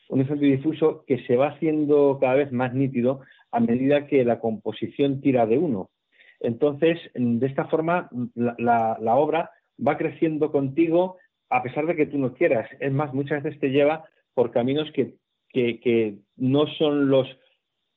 un 0.09 0.21
horizonte 0.21 0.47
difuso 0.47 1.05
que 1.07 1.25
se 1.27 1.37
va 1.37 1.49
haciendo 1.49 2.19
cada 2.21 2.35
vez 2.35 2.53
más 2.53 2.75
nítido 2.75 3.21
a 3.53 3.61
medida 3.61 4.07
que 4.07 4.25
la 4.25 4.41
composición 4.41 5.21
tira 5.21 5.47
de 5.47 5.59
uno. 5.59 5.91
Entonces, 6.41 6.99
de 7.15 7.47
esta 7.47 7.67
forma, 7.67 8.11
la, 8.35 8.99
la 9.01 9.15
obra 9.17 9.51
va 9.87 9.97
creciendo 9.97 10.51
contigo 10.53 11.17
a 11.51 11.63
pesar 11.63 11.87
de 11.87 11.95
que 11.95 12.07
tú 12.07 12.19
no 12.19 12.35
quieras. 12.35 12.69
Es 12.81 12.93
más, 12.93 13.15
muchas 13.15 13.43
veces 13.43 13.61
te 13.61 13.71
lleva 13.71 14.05
por 14.35 14.51
caminos 14.51 14.91
que, 14.93 15.15
que, 15.53 16.19
no 16.37 16.67
son 16.67 17.09
los 17.09 17.29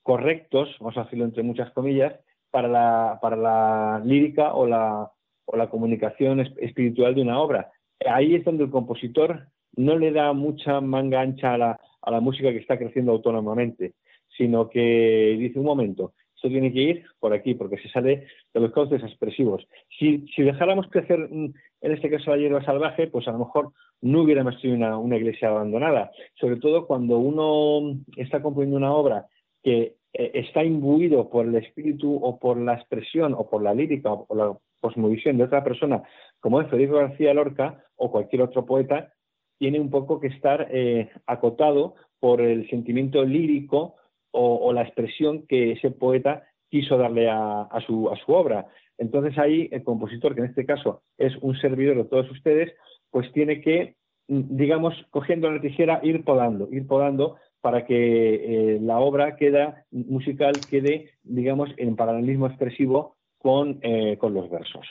correctos, 0.08 0.74
vamos 0.80 0.98
a 0.98 1.04
decirlo 1.04 1.26
entre 1.26 1.44
muchas 1.44 1.70
comillas, 1.74 2.18
para 2.50 2.70
la, 2.70 3.20
para 3.22 3.36
la 3.36 4.02
lírica 4.06 4.54
o 4.54 4.66
la, 4.66 5.12
o 5.44 5.58
la 5.58 5.70
comunicación 5.70 6.40
espiritual 6.40 7.14
de 7.14 7.24
una 7.24 7.42
obra. 7.42 7.72
Ahí 8.10 8.34
es 8.36 8.46
donde 8.46 8.64
el 8.64 8.72
compositor 8.72 9.50
no 9.76 9.98
le 9.98 10.14
da 10.14 10.32
mucha 10.32 10.80
manga 10.80 11.20
ancha 11.20 11.56
a 11.56 11.58
la, 11.58 11.80
a 12.02 12.12
la 12.12 12.22
música 12.22 12.52
que 12.52 12.60
está 12.60 12.78
creciendo 12.78 13.12
autónomamente, 13.12 13.96
sino 14.38 14.70
que 14.70 15.36
dice 15.38 15.60
un 15.60 15.66
momento, 15.66 16.14
esto 16.36 16.48
tiene 16.48 16.72
que 16.72 16.82
ir 16.82 17.04
por 17.20 17.34
aquí, 17.34 17.56
porque 17.56 17.78
se 17.80 17.90
sale 17.90 18.28
de 18.54 18.60
los 18.62 18.72
cauces 18.72 19.04
expresivos. 19.04 19.68
Si, 20.00 20.26
si 20.34 20.42
dejáramos 20.42 20.88
crecer, 20.90 21.20
mm, 21.30 21.54
en 21.82 21.92
este 21.92 22.10
caso, 22.10 22.32
la 22.32 22.38
hierba 22.38 22.64
salvaje, 22.64 23.08
pues 23.08 23.28
a 23.28 23.34
lo 23.34 23.40
mejor 23.40 23.74
no 24.02 24.22
hubiéramos 24.22 24.62
tenido 24.62 25.00
una, 25.00 25.18
iglesia 25.18 25.50
abandonada. 25.50 26.12
Sobre 26.40 26.56
todo 26.58 26.88
cuando 26.88 27.18
uno 27.18 28.00
está 28.16 28.42
componiendo 28.42 28.78
una 28.78 28.94
obra 28.94 29.26
que 29.64 29.97
eh, 30.18 30.32
está 30.34 30.64
imbuido 30.64 31.30
por 31.30 31.46
el 31.46 31.56
espíritu 31.56 32.16
o 32.16 32.40
por 32.40 32.58
la 32.58 32.74
expresión 32.74 33.36
o 33.38 33.48
por 33.48 33.62
la 33.62 33.74
lírica 33.74 34.12
o 34.12 34.36
la 34.36 34.58
cosmovisión 34.82 35.38
de 35.38 35.44
otra 35.44 35.64
persona, 35.64 36.02
como 36.40 36.60
es 36.60 36.70
Federico 36.70 36.96
García 36.96 37.34
Lorca 37.34 37.84
o 37.96 38.12
cualquier 38.12 38.42
otro 38.42 38.66
poeta, 38.66 39.14
tiene 39.60 39.80
un 39.80 39.90
poco 39.90 40.20
que 40.20 40.28
estar 40.28 40.68
eh, 40.72 41.10
acotado 41.28 41.96
por 42.20 42.42
el 42.42 42.68
sentimiento 42.70 43.24
lírico 43.24 43.96
o, 44.32 44.72
la 44.74 44.84
expresión 44.84 45.48
que 45.48 45.72
ese 45.72 45.90
poeta 45.90 46.44
quiso 46.70 46.98
darle 46.98 47.30
a, 47.30 47.68
su, 47.86 48.10
a 48.10 48.16
su 48.18 48.34
obra. 48.34 48.68
Entonces 48.98 49.38
ahí 49.38 49.68
el 49.72 49.84
compositor, 49.84 50.36
que 50.36 50.42
en 50.42 50.48
este 50.48 50.66
caso 50.66 51.02
es 51.18 51.36
un 51.42 51.56
servidor 51.58 51.98
de 51.98 52.04
todos 52.06 52.30
ustedes, 52.32 52.72
pues 53.10 53.32
tiene 53.32 53.62
que, 53.62 53.96
mm, 54.28 54.58
digamos, 54.58 54.94
cogiendo 55.10 55.50
la 55.50 55.62
tijera, 55.62 56.00
ir 56.04 56.24
podando, 56.24 56.68
ir 56.72 56.86
podando 56.86 57.38
para 57.68 57.86
que 57.86 58.76
eh, 58.76 58.80
la 58.82 58.98
obra 59.00 59.36
queda, 59.36 59.86
musical 59.92 60.54
quede, 60.70 61.12
digamos, 61.24 61.70
en 61.76 61.98
paralelismo 61.98 62.48
expresivo 62.48 63.18
con, 63.38 63.80
eh, 63.82 64.16
con 64.18 64.34
los 64.34 64.50
versos. 64.50 64.88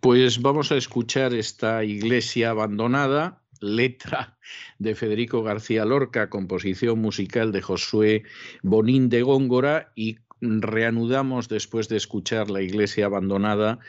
Pues 0.00 0.40
vamos 0.40 0.72
a 0.72 0.76
escuchar 0.76 1.34
esta 1.34 1.84
iglesia 1.84 2.48
abandonada 2.48 3.42
letra 3.60 4.38
de 4.78 4.94
Federico 4.94 5.42
García 5.42 5.84
Lorca, 5.84 6.30
composición 6.30 6.98
musical 6.98 7.52
de 7.52 7.60
Josué 7.60 8.22
Bonín 8.62 9.10
de 9.10 9.20
Góngora 9.20 9.92
y 9.94 10.16
reanudamos 10.40 11.50
después 11.50 11.90
de 11.90 11.98
escuchar 11.98 12.50
La 12.50 12.62
Iglesia 12.62 13.04
Abandonada 13.04 13.80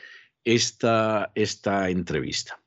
esta, 0.43 1.31
esta 1.35 1.89
entrevista. 1.89 2.61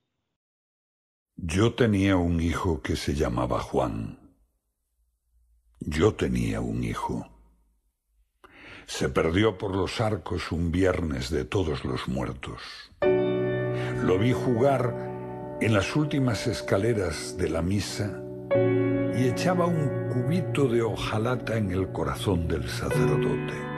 Yo 1.36 1.74
tenía 1.74 2.16
un 2.16 2.40
hijo 2.40 2.80
que 2.80 2.96
se 2.96 3.14
llamaba 3.14 3.60
Juan. 3.60 4.19
Yo 5.80 6.14
tenía 6.14 6.60
un 6.60 6.84
hijo. 6.84 7.26
Se 8.86 9.08
perdió 9.08 9.56
por 9.56 9.74
los 9.74 10.00
arcos 10.00 10.52
un 10.52 10.70
viernes 10.70 11.30
de 11.30 11.46
todos 11.46 11.86
los 11.86 12.06
muertos. 12.06 12.60
Lo 13.00 14.18
vi 14.18 14.32
jugar 14.32 15.56
en 15.60 15.72
las 15.72 15.96
últimas 15.96 16.46
escaleras 16.46 17.38
de 17.38 17.48
la 17.48 17.62
misa 17.62 18.22
y 19.16 19.28
echaba 19.28 19.64
un 19.64 20.08
cubito 20.10 20.68
de 20.68 20.82
hojalata 20.82 21.56
en 21.56 21.70
el 21.70 21.90
corazón 21.92 22.46
del 22.46 22.68
sacerdote. 22.68 23.69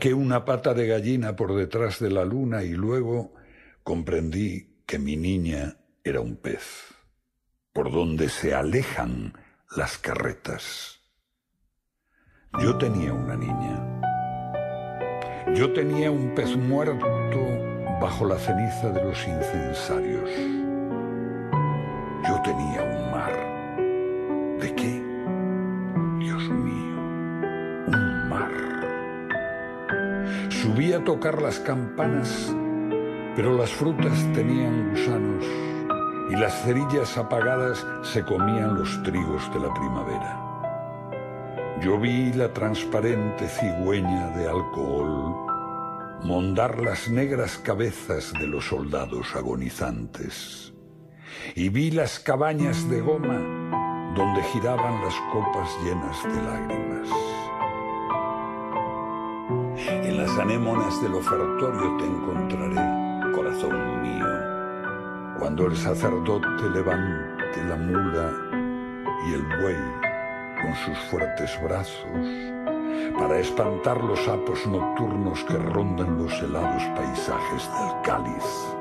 Saqué 0.00 0.14
una 0.14 0.46
pata 0.46 0.72
de 0.72 0.86
gallina 0.86 1.36
por 1.36 1.54
detrás 1.54 2.00
de 2.00 2.08
la 2.08 2.24
luna 2.24 2.62
y 2.62 2.70
luego 2.70 3.34
comprendí 3.82 4.82
que 4.86 4.98
mi 4.98 5.14
niña 5.14 5.76
era 6.02 6.22
un 6.22 6.36
pez, 6.36 6.86
por 7.74 7.92
donde 7.92 8.30
se 8.30 8.54
alejan 8.54 9.34
las 9.76 9.98
carretas. 9.98 11.00
Yo 12.62 12.78
tenía 12.78 13.12
una 13.12 13.36
niña. 13.36 14.00
Yo 15.54 15.70
tenía 15.74 16.10
un 16.10 16.34
pez 16.34 16.56
muerto 16.56 17.06
bajo 18.00 18.24
la 18.24 18.38
ceniza 18.38 18.88
de 18.92 19.04
los 19.04 19.18
incensarios. 19.28 20.69
Tocar 31.04 31.40
las 31.40 31.58
campanas, 31.58 32.54
pero 33.34 33.56
las 33.56 33.70
frutas 33.70 34.18
tenían 34.34 34.90
gusanos 34.90 35.44
y 36.30 36.36
las 36.36 36.62
cerillas 36.62 37.16
apagadas 37.16 37.84
se 38.02 38.22
comían 38.22 38.74
los 38.74 39.02
trigos 39.02 39.52
de 39.52 39.60
la 39.60 39.72
primavera. 39.72 40.38
Yo 41.82 41.98
vi 41.98 42.32
la 42.34 42.52
transparente 42.52 43.48
cigüeña 43.48 44.28
de 44.36 44.46
alcohol 44.46 45.34
mondar 46.22 46.78
las 46.80 47.08
negras 47.08 47.56
cabezas 47.56 48.32
de 48.34 48.46
los 48.46 48.66
soldados 48.66 49.34
agonizantes 49.34 50.74
y 51.54 51.70
vi 51.70 51.90
las 51.90 52.20
cabañas 52.20 52.88
de 52.90 53.00
goma 53.00 53.38
donde 54.14 54.42
giraban 54.52 55.02
las 55.02 55.14
copas 55.32 55.70
llenas 55.82 56.22
de 56.24 56.42
lágrimas. 56.42 57.08
Las 60.20 60.38
anémonas 60.38 61.00
del 61.00 61.14
ofertorio 61.14 61.96
te 61.96 62.04
encontraré, 62.04 63.32
corazón 63.34 64.02
mío, 64.02 64.26
cuando 65.38 65.64
el 65.64 65.74
sacerdote 65.74 66.68
levante 66.74 67.64
la 67.66 67.76
mula 67.76 68.30
y 69.26 69.32
el 69.32 69.42
buey 69.62 69.76
con 70.60 70.74
sus 70.84 70.98
fuertes 71.10 71.58
brazos 71.62 72.26
para 73.18 73.38
espantar 73.38 74.04
los 74.04 74.22
sapos 74.22 74.66
nocturnos 74.66 75.42
que 75.44 75.56
rondan 75.56 76.22
los 76.22 76.38
helados 76.42 76.82
paisajes 76.94 77.70
del 77.78 78.02
cáliz. 78.02 78.79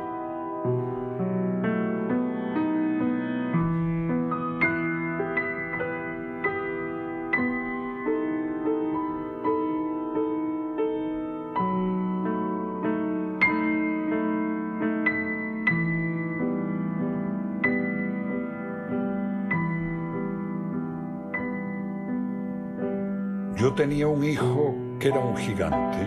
Gigante, 25.39 26.05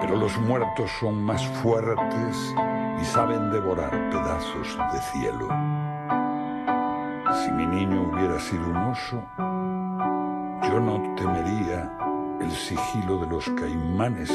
pero 0.00 0.16
los 0.16 0.36
muertos 0.38 0.90
son 1.00 1.22
más 1.22 1.46
fuertes 1.62 2.54
y 3.00 3.04
saben 3.04 3.50
devorar 3.50 3.90
pedazos 4.10 4.78
de 4.92 5.00
cielo. 5.00 5.48
Si 7.32 7.50
mi 7.52 7.66
niño 7.66 8.10
hubiera 8.10 8.38
sido 8.38 8.68
un 8.68 8.76
oso, 8.76 9.22
yo 10.68 10.80
no 10.80 11.14
temería 11.16 11.90
el 12.40 12.50
sigilo 12.50 13.18
de 13.20 13.26
los 13.28 13.48
caimanes, 13.50 14.30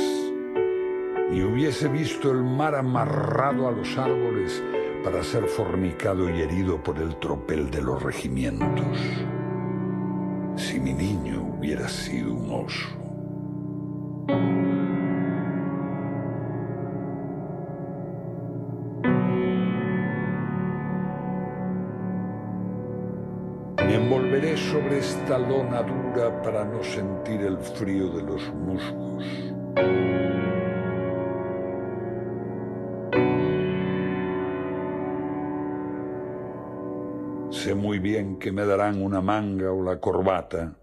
ni 1.29 1.43
hubiese 1.43 1.87
visto 1.89 2.31
el 2.31 2.43
mar 2.43 2.75
amarrado 2.75 3.67
a 3.67 3.71
los 3.71 3.97
árboles 3.97 4.63
para 5.03 5.23
ser 5.23 5.45
fornicado 5.45 6.29
y 6.29 6.41
herido 6.41 6.81
por 6.81 6.97
el 6.97 7.17
tropel 7.17 7.69
de 7.69 7.81
los 7.81 8.01
regimientos. 8.01 8.97
Si 10.55 10.79
mi 10.79 10.93
niño 10.93 11.43
hubiera 11.57 11.87
sido 11.87 12.33
un 12.33 12.65
oso. 12.65 13.06
Me 23.87 23.95
envolveré 23.95 24.57
sobre 24.57 24.97
esta 24.97 25.37
lona 25.37 25.81
dura 25.81 26.41
para 26.41 26.65
no 26.65 26.83
sentir 26.83 27.39
el 27.41 27.57
frío 27.57 28.09
de 28.09 28.23
los 28.23 28.53
musgos. 28.53 29.25
Sé 37.49 37.75
muy 37.75 37.99
bien 37.99 38.39
que 38.39 38.51
me 38.51 38.65
darán 38.65 39.01
una 39.01 39.21
manga 39.21 39.71
o 39.71 39.81
la 39.81 40.01
corbata, 40.01 40.75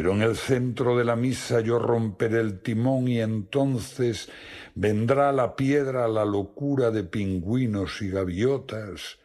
pero 0.00 0.14
en 0.14 0.22
el 0.22 0.34
centro 0.34 0.96
de 0.96 1.04
la 1.04 1.14
misa 1.14 1.60
yo 1.60 1.78
romperé 1.78 2.40
el 2.40 2.62
timón 2.62 3.06
y 3.06 3.20
entonces 3.20 4.30
vendrá 4.74 5.30
la 5.30 5.56
piedra 5.56 6.08
la 6.08 6.24
locura 6.24 6.90
de 6.90 7.04
pingüinos 7.04 8.00
y 8.00 8.08
gaviotas 8.08 9.18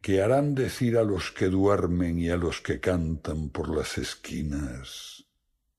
que 0.00 0.22
harán 0.22 0.54
decir 0.54 0.96
a 0.96 1.02
los 1.02 1.32
que 1.32 1.46
duermen 1.46 2.20
y 2.20 2.28
a 2.28 2.36
los 2.36 2.60
que 2.60 2.78
cantan 2.78 3.48
por 3.48 3.76
las 3.76 3.98
esquinas, 3.98 5.24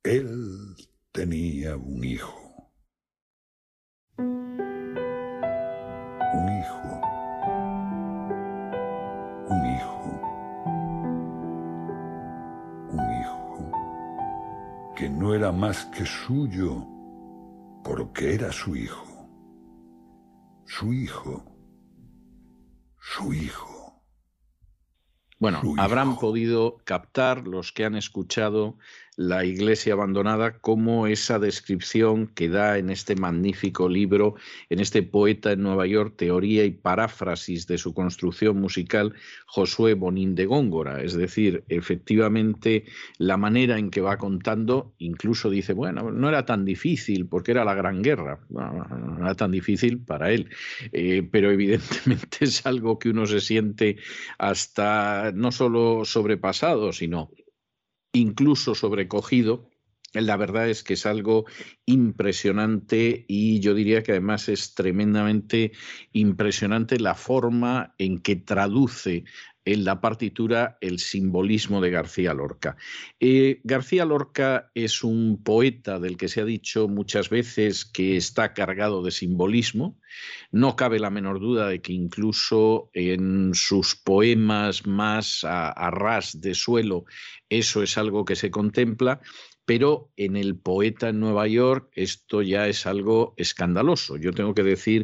él 0.03 0.75
tenía 1.13 1.77
un 1.77 2.03
hijo. 2.03 2.42
No 15.23 15.33
era 15.33 15.53
más 15.53 15.85
que 15.85 16.05
suyo 16.05 16.85
porque 17.81 18.33
era 18.35 18.51
su 18.51 18.75
hijo. 18.75 19.07
Su 20.65 20.93
hijo. 20.93 21.45
Su 22.99 23.33
hijo. 23.33 24.03
Bueno, 25.39 25.61
habrán 25.77 26.17
podido 26.17 26.75
captar 26.83 27.47
los 27.47 27.71
que 27.71 27.85
han 27.85 27.95
escuchado 27.95 28.77
la 29.17 29.45
iglesia 29.45 29.93
abandonada 29.93 30.59
como 30.59 31.07
esa 31.07 31.39
descripción 31.39 32.27
que 32.27 32.49
da 32.49 32.77
en 32.77 32.89
este 32.89 33.15
magnífico 33.15 33.87
libro, 33.89 34.35
en 34.69 34.79
este 34.79 35.03
poeta 35.03 35.51
en 35.51 35.63
Nueva 35.63 35.85
York, 35.87 36.15
teoría 36.17 36.65
y 36.65 36.71
paráfrasis 36.71 37.67
de 37.67 37.77
su 37.77 37.93
construcción 37.93 38.59
musical, 38.59 39.13
Josué 39.45 39.93
Bonín 39.93 40.35
de 40.35 40.45
Góngora. 40.45 41.01
Es 41.03 41.13
decir, 41.13 41.63
efectivamente, 41.69 42.85
la 43.17 43.37
manera 43.37 43.77
en 43.77 43.91
que 43.91 44.01
va 44.01 44.17
contando, 44.17 44.93
incluso 44.97 45.49
dice, 45.49 45.73
bueno, 45.73 46.11
no 46.11 46.29
era 46.29 46.45
tan 46.45 46.65
difícil 46.65 47.27
porque 47.27 47.51
era 47.51 47.65
la 47.65 47.75
Gran 47.75 48.01
Guerra, 48.01 48.39
no, 48.49 49.17
era 49.19 49.35
tan 49.35 49.51
difícil 49.51 49.99
para 49.99 50.31
él, 50.31 50.49
eh, 50.91 51.27
pero 51.31 51.51
evidentemente 51.51 52.37
es 52.41 52.65
algo 52.65 52.99
que 52.99 53.09
uno 53.09 53.25
se 53.25 53.41
siente 53.41 53.97
hasta 54.37 55.31
no 55.33 55.51
solo 55.51 56.05
sobrepasado, 56.05 56.91
sino 56.91 57.29
incluso 58.13 58.75
sobrecogido. 58.75 59.69
La 60.13 60.37
verdad 60.37 60.69
es 60.69 60.83
que 60.83 60.93
es 60.93 61.07
algo 61.07 61.45
impresionante 61.87 63.25
y 63.27 63.59
yo 63.59 63.73
diría 63.73 64.03
que 64.03 64.11
además 64.11 64.47
es 64.47 64.75
tremendamente 64.75 65.71
impresionante 66.11 66.99
la 66.99 67.15
forma 67.15 67.95
en 67.97 68.19
que 68.19 68.35
traduce 68.35 69.23
en 69.65 69.85
la 69.85 70.01
partitura 70.01 70.77
el 70.81 70.99
simbolismo 70.99 71.81
de 71.81 71.89
García 71.89 72.33
Lorca. 72.33 72.77
Eh, 73.19 73.61
García 73.63 74.05
Lorca 74.05 74.71
es 74.73 75.03
un 75.03 75.41
poeta 75.43 75.99
del 75.99 76.17
que 76.17 76.27
se 76.27 76.41
ha 76.41 76.45
dicho 76.45 76.87
muchas 76.87 77.29
veces 77.29 77.85
que 77.85 78.17
está 78.17 78.53
cargado 78.53 79.03
de 79.03 79.11
simbolismo. 79.11 79.99
No 80.51 80.75
cabe 80.75 80.99
la 80.99 81.09
menor 81.09 81.39
duda 81.39 81.67
de 81.67 81.81
que 81.81 81.93
incluso 81.93 82.89
en 82.93 83.53
sus 83.53 83.95
poemas 83.95 84.85
más 84.85 85.43
a 85.43 85.89
ras 85.91 86.39
de 86.41 86.53
suelo 86.53 87.05
eso 87.49 87.83
es 87.83 87.97
algo 87.97 88.25
que 88.25 88.35
se 88.35 88.51
contempla 88.51 89.21
pero 89.65 90.11
en 90.17 90.35
el 90.35 90.57
poeta 90.57 91.09
en 91.09 91.19
Nueva 91.19 91.47
York 91.47 91.89
esto 91.93 92.41
ya 92.41 92.67
es 92.67 92.85
algo 92.85 93.33
escandaloso. 93.37 94.17
Yo 94.17 94.33
tengo 94.33 94.53
que 94.53 94.63
decir 94.63 95.03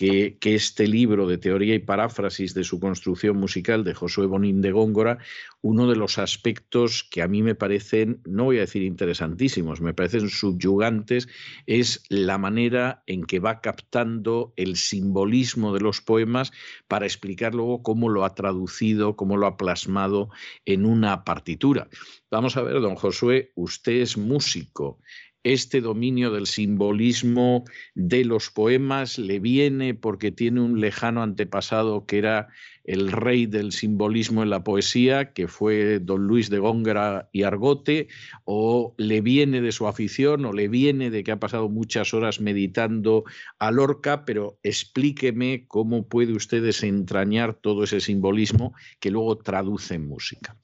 que, 0.00 0.38
este 0.54 0.88
libro 0.88 1.26
de 1.26 1.36
teoría 1.36 1.74
y 1.74 1.78
paráfrasis 1.78 2.54
de 2.54 2.64
su 2.64 2.80
construcción 2.80 3.36
musical 3.36 3.84
de 3.84 3.92
Josué 3.92 4.24
Bonín 4.24 4.62
de 4.62 4.72
Góngora, 4.72 5.18
uno 5.60 5.86
de 5.90 5.94
los 5.94 6.16
aspectos 6.16 7.06
que 7.10 7.20
a 7.20 7.28
mí 7.28 7.42
me 7.42 7.54
parecen, 7.54 8.22
no 8.24 8.44
voy 8.44 8.56
a 8.56 8.60
decir 8.60 8.82
interesantísimos, 8.82 9.82
me 9.82 9.92
parecen 9.92 10.30
subyugantes, 10.30 11.28
es 11.66 12.02
la 12.08 12.38
manera 12.38 13.02
en 13.06 13.24
que 13.24 13.40
va 13.40 13.60
captando 13.60 14.54
el 14.56 14.76
simbolismo 14.76 15.74
de 15.74 15.80
los 15.80 16.00
poemas 16.00 16.50
para 16.88 17.04
explicar 17.04 17.54
luego 17.54 17.82
cómo 17.82 18.08
lo 18.08 18.24
ha 18.24 18.34
traducido, 18.34 19.16
cómo 19.16 19.36
lo 19.36 19.46
ha 19.46 19.58
plasmado 19.58 20.30
en 20.64 20.86
una 20.86 21.24
partitura. 21.24 21.88
Vamos 22.30 22.56
a 22.56 22.62
ver, 22.62 22.80
don 22.80 22.94
Josué, 22.94 23.52
usted 23.54 24.00
es 24.00 24.16
músico. 24.16 24.98
Este 25.42 25.80
dominio 25.80 26.30
del 26.30 26.46
simbolismo 26.46 27.64
de 27.94 28.26
los 28.26 28.50
poemas 28.50 29.18
le 29.18 29.38
viene 29.38 29.94
porque 29.94 30.30
tiene 30.30 30.60
un 30.60 30.80
lejano 30.80 31.22
antepasado 31.22 32.04
que 32.04 32.18
era 32.18 32.48
el 32.84 33.10
rey 33.10 33.46
del 33.46 33.72
simbolismo 33.72 34.42
en 34.42 34.50
la 34.50 34.64
poesía, 34.64 35.32
que 35.32 35.48
fue 35.48 35.98
don 35.98 36.26
Luis 36.26 36.50
de 36.50 36.58
Góngora 36.58 37.30
y 37.32 37.44
Argote, 37.44 38.08
o 38.44 38.94
le 38.98 39.22
viene 39.22 39.62
de 39.62 39.72
su 39.72 39.86
afición, 39.86 40.44
o 40.44 40.52
le 40.52 40.68
viene 40.68 41.08
de 41.08 41.24
que 41.24 41.32
ha 41.32 41.40
pasado 41.40 41.70
muchas 41.70 42.12
horas 42.12 42.40
meditando 42.40 43.24
a 43.58 43.70
Lorca, 43.70 44.26
pero 44.26 44.58
explíqueme 44.62 45.64
cómo 45.68 46.06
puede 46.06 46.34
usted 46.34 46.62
desentrañar 46.62 47.54
todo 47.54 47.84
ese 47.84 48.00
simbolismo 48.00 48.74
que 48.98 49.10
luego 49.10 49.38
traduce 49.38 49.94
en 49.94 50.06
música. 50.06 50.56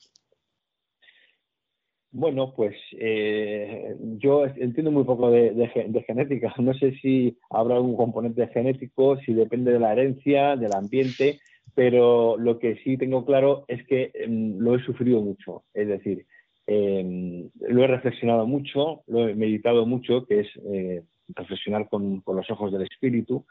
Bueno, 2.19 2.55
pues 2.57 2.75
eh, 2.93 3.95
yo 4.17 4.47
entiendo 4.47 4.91
muy 4.91 5.05
poco 5.05 5.31
de, 5.31 5.69
genética. 6.07 6.55
No 6.59 6.73
sé 6.73 6.93
si 7.03 7.37
habrá 7.51 7.75
algún 7.77 7.95
componente 7.95 8.49
genético, 8.49 9.19
si 9.19 9.35
depende 9.35 9.73
de 9.73 9.79
la 9.79 9.93
herencia, 9.93 10.57
del 10.57 10.73
ambiente, 10.73 11.41
pero 11.75 12.39
lo 12.39 12.59
que 12.59 12.77
sí 12.77 12.97
tengo 12.97 13.27
claro 13.27 13.67
es 13.69 13.87
que 13.87 14.13
em, 14.15 14.57
lo 14.59 14.75
he 14.75 14.83
sufrido 14.83 15.21
mucho. 15.21 15.65
Es 15.75 15.89
decir, 15.89 16.25
em, 16.67 17.51
lo 17.69 17.85
he 17.85 17.87
reflexionado 17.87 18.47
mucho, 18.47 19.03
lo 19.09 19.29
he 19.29 19.35
meditado 19.35 19.85
mucho, 19.85 20.25
que 20.25 20.41
es 20.41 20.49
eh, 20.73 21.03
reflexionar 21.35 21.87
con, 21.91 22.23
los 22.27 22.51
ojos 22.51 22.73
del 22.73 22.83
espíritu. 22.91 23.45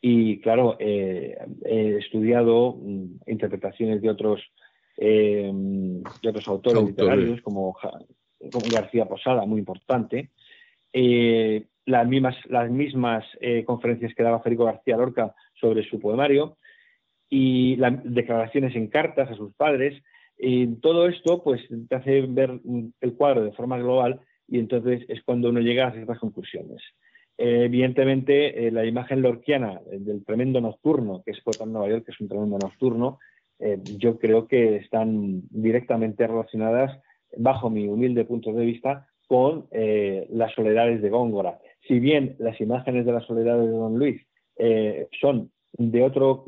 Y 0.00 0.40
claro, 0.40 0.76
eh, 0.80 1.38
he 1.64 1.98
estudiado 1.98 2.72
mm, 2.72 3.20
interpretaciones 3.28 4.02
de 4.02 4.10
otros 4.10 4.42
eh, 5.02 5.50
de 5.50 6.28
otros 6.28 6.46
autores, 6.46 6.84
literarios 6.84 7.40
como, 7.40 7.74
García 8.70 9.06
Posada, 9.06 9.46
muy 9.46 9.58
importante. 9.58 10.28
Eh, 10.92 11.64
las 11.86 12.06
mismas, 12.06 12.36
las 12.50 12.70
mismas 12.70 13.24
eh, 13.40 13.64
conferencias 13.64 14.14
que 14.14 14.22
daba 14.22 14.40
Federico 14.40 14.66
García 14.66 14.98
Lorca 14.98 15.34
sobre 15.58 15.88
su 15.88 15.98
poemario 15.98 16.58
y 17.30 17.76
las 17.76 17.94
declaraciones 18.04 18.76
en 18.76 18.88
cartas 18.88 19.30
a 19.30 19.36
sus 19.36 19.54
padres. 19.54 20.02
Y 20.36 20.66
todo 20.80 21.08
esto 21.08 21.42
pues 21.42 21.62
te 21.88 21.94
hace 21.94 22.20
ver 22.22 22.60
el 23.00 23.14
cuadro 23.14 23.42
de 23.42 23.52
forma 23.52 23.78
global 23.78 24.20
y 24.48 24.58
entonces 24.58 25.02
es 25.08 25.22
cuando 25.22 25.48
uno 25.48 25.60
llega 25.60 25.86
a 25.86 25.92
ciertas 25.92 26.18
conclusiones. 26.18 26.82
evidentemente, 27.38 28.70
la 28.70 28.84
imagen 28.84 29.22
lorquiana 29.22 29.80
del 29.90 30.24
tremendo 30.26 30.60
nocturno, 30.60 31.22
que 31.24 31.30
es 31.30 31.40
en 31.58 31.72
Nueva 31.72 31.88
York, 31.88 32.04
que 32.04 32.12
es 32.12 32.20
un 32.20 32.28
tremendo 32.28 32.58
nocturno, 32.58 33.18
eh, 33.60 33.78
yo 33.98 34.18
creo 34.18 34.48
que 34.48 34.76
están 34.76 35.42
directamente 35.50 36.26
relacionadas, 36.26 36.98
bajo 37.36 37.68
mi 37.68 37.86
humilde 37.88 38.24
punto 38.24 38.52
de 38.52 38.64
vista, 38.64 39.06
con 39.28 39.66
eh, 39.70 40.26
las 40.30 40.52
soledades 40.54 41.02
de 41.02 41.10
Góngora. 41.10 41.58
Si 41.86 42.00
bien 42.00 42.36
las 42.38 42.60
imágenes 42.60 43.04
de 43.04 43.12
las 43.12 43.26
soledades 43.26 43.66
de 43.66 43.72
Don 43.72 43.98
Luis 43.98 44.20
eh, 44.56 45.08
son 45.20 45.50
de 45.72 46.02
otro 46.02 46.44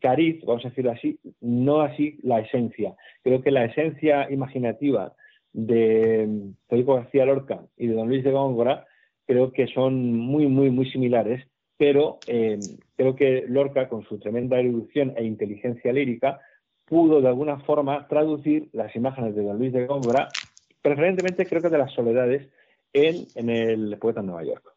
cariz, 0.00 0.44
vamos 0.44 0.64
a 0.64 0.68
decirlo 0.68 0.92
así, 0.92 1.18
no 1.40 1.80
así 1.80 2.18
la 2.22 2.40
esencia. 2.40 2.94
Creo 3.22 3.42
que 3.42 3.50
la 3.50 3.64
esencia 3.64 4.30
imaginativa 4.30 5.14
de 5.52 6.52
Federico 6.68 6.94
García 6.94 7.24
Lorca 7.24 7.62
y 7.76 7.88
de 7.88 7.94
Don 7.94 8.08
Luis 8.08 8.22
de 8.22 8.30
Góngora 8.30 8.86
creo 9.26 9.50
que 9.50 9.66
son 9.68 10.14
muy, 10.14 10.46
muy, 10.46 10.70
muy 10.70 10.88
similares, 10.90 11.44
pero 11.76 12.20
creo 12.96 13.16
que 13.16 13.44
Lorca, 13.48 13.88
con 13.88 14.04
su 14.04 14.18
tremenda 14.18 14.60
erudición 14.60 15.14
e 15.16 15.24
inteligencia 15.24 15.92
lírica, 15.92 16.40
pudo 16.90 17.20
de 17.20 17.28
alguna 17.28 17.60
forma 17.60 18.08
traducir 18.08 18.68
las 18.72 18.94
imágenes 18.96 19.36
de 19.36 19.44
Don 19.44 19.56
Luis 19.56 19.72
de 19.72 19.86
Góngora, 19.86 20.28
preferentemente 20.82 21.46
creo 21.46 21.62
que 21.62 21.68
de 21.68 21.78
las 21.78 21.92
soledades, 21.92 22.48
en, 22.92 23.48
el 23.48 23.96
poeta 23.98 24.18
en 24.18 24.26
Nueva 24.26 24.42
York. 24.42 24.74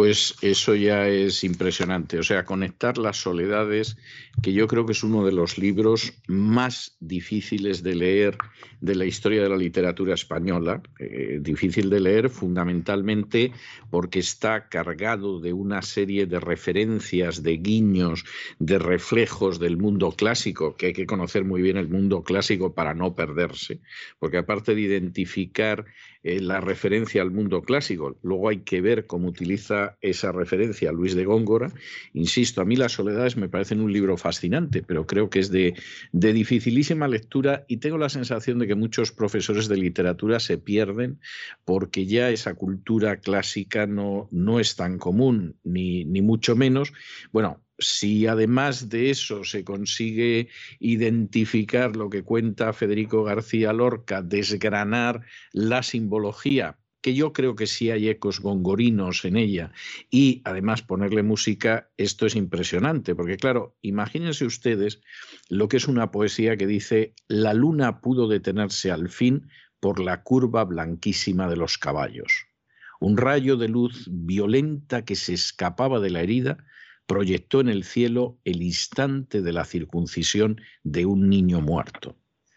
Pues 0.00 0.34
eso 0.40 0.74
ya 0.74 1.08
es 1.08 1.44
impresionante. 1.44 2.18
O 2.18 2.22
sea, 2.22 2.46
conectar 2.46 2.96
las 2.96 3.18
soledades, 3.18 3.98
que 4.42 4.54
yo 4.54 4.66
creo 4.66 4.86
que 4.86 4.92
es 4.92 5.04
uno 5.04 5.26
de 5.26 5.32
los 5.32 5.58
libros 5.58 6.14
más 6.26 6.96
difíciles 7.00 7.82
de 7.82 7.94
leer 7.96 8.38
de 8.80 8.94
la 8.94 9.04
historia 9.04 9.42
de 9.42 9.50
la 9.50 9.58
literatura 9.58 10.14
española. 10.14 10.80
Eh, 10.98 11.40
difícil 11.42 11.90
de 11.90 12.00
leer 12.00 12.30
fundamentalmente 12.30 13.52
porque 13.90 14.20
está 14.20 14.70
cargado 14.70 15.38
de 15.38 15.52
una 15.52 15.82
serie 15.82 16.24
de 16.24 16.40
referencias, 16.40 17.42
de 17.42 17.58
guiños, 17.58 18.24
de 18.58 18.78
reflejos 18.78 19.58
del 19.58 19.76
mundo 19.76 20.12
clásico, 20.12 20.76
que 20.76 20.86
hay 20.86 20.92
que 20.94 21.04
conocer 21.04 21.44
muy 21.44 21.60
bien 21.60 21.76
el 21.76 21.90
mundo 21.90 22.22
clásico 22.22 22.72
para 22.72 22.94
no 22.94 23.14
perderse. 23.14 23.80
Porque 24.18 24.38
aparte 24.38 24.74
de 24.74 24.80
identificar 24.80 25.84
eh, 26.22 26.40
la 26.40 26.60
referencia 26.60 27.22
al 27.22 27.30
mundo 27.30 27.62
clásico. 27.62 28.18
Luego 28.22 28.48
hay 28.48 28.58
que 28.58 28.80
ver 28.80 29.06
cómo 29.06 29.28
utiliza 29.28 29.96
esa 30.00 30.32
referencia 30.32 30.92
Luis 30.92 31.14
de 31.14 31.24
Góngora. 31.24 31.72
Insisto, 32.12 32.60
a 32.60 32.64
mí 32.64 32.76
Las 32.76 32.92
Soledades 32.92 33.36
me 33.36 33.48
parecen 33.48 33.80
un 33.80 33.92
libro 33.92 34.16
fascinante, 34.16 34.82
pero 34.82 35.06
creo 35.06 35.30
que 35.30 35.38
es 35.38 35.50
de, 35.50 35.74
de 36.12 36.32
dificilísima 36.32 37.08
lectura 37.08 37.64
y 37.68 37.78
tengo 37.78 37.96
la 37.96 38.08
sensación 38.08 38.58
de 38.58 38.66
que 38.66 38.74
muchos 38.74 39.12
profesores 39.12 39.68
de 39.68 39.76
literatura 39.76 40.40
se 40.40 40.58
pierden 40.58 41.20
porque 41.64 42.06
ya 42.06 42.30
esa 42.30 42.54
cultura 42.54 43.20
clásica 43.20 43.86
no, 43.86 44.28
no 44.30 44.60
es 44.60 44.76
tan 44.76 44.98
común, 44.98 45.56
ni, 45.64 46.04
ni 46.04 46.20
mucho 46.20 46.54
menos. 46.56 46.92
Bueno, 47.32 47.62
si 47.80 48.26
además 48.26 48.88
de 48.88 49.10
eso 49.10 49.44
se 49.44 49.64
consigue 49.64 50.48
identificar 50.78 51.96
lo 51.96 52.10
que 52.10 52.22
cuenta 52.22 52.72
Federico 52.72 53.24
García 53.24 53.72
Lorca, 53.72 54.22
desgranar 54.22 55.22
la 55.52 55.82
simbología, 55.82 56.78
que 57.00 57.14
yo 57.14 57.32
creo 57.32 57.56
que 57.56 57.66
sí 57.66 57.90
hay 57.90 58.08
ecos 58.08 58.40
gongorinos 58.40 59.24
en 59.24 59.36
ella, 59.36 59.72
y 60.10 60.42
además 60.44 60.82
ponerle 60.82 61.22
música, 61.22 61.90
esto 61.96 62.26
es 62.26 62.36
impresionante, 62.36 63.14
porque 63.14 63.36
claro, 63.36 63.76
imagínense 63.80 64.44
ustedes 64.44 65.00
lo 65.48 65.68
que 65.68 65.78
es 65.78 65.88
una 65.88 66.10
poesía 66.10 66.56
que 66.56 66.66
dice, 66.66 67.14
la 67.26 67.54
luna 67.54 68.00
pudo 68.00 68.28
detenerse 68.28 68.90
al 68.90 69.08
fin 69.08 69.48
por 69.80 69.98
la 69.98 70.22
curva 70.22 70.64
blanquísima 70.64 71.48
de 71.48 71.56
los 71.56 71.78
caballos. 71.78 72.46
Un 73.00 73.16
rayo 73.16 73.56
de 73.56 73.68
luz 73.68 74.06
violenta 74.10 75.06
que 75.06 75.16
se 75.16 75.32
escapaba 75.32 76.00
de 76.00 76.10
la 76.10 76.20
herida 76.20 76.58
proyectó 77.10 77.60
en 77.60 77.68
el 77.68 77.82
cielo 77.82 78.38
el 78.44 78.62
instante 78.62 79.42
de 79.42 79.52
la 79.52 79.64
circuncisión 79.64 80.60
de 80.84 81.06
un 81.06 81.28
niño 81.28 81.60
muerto. 81.60 82.14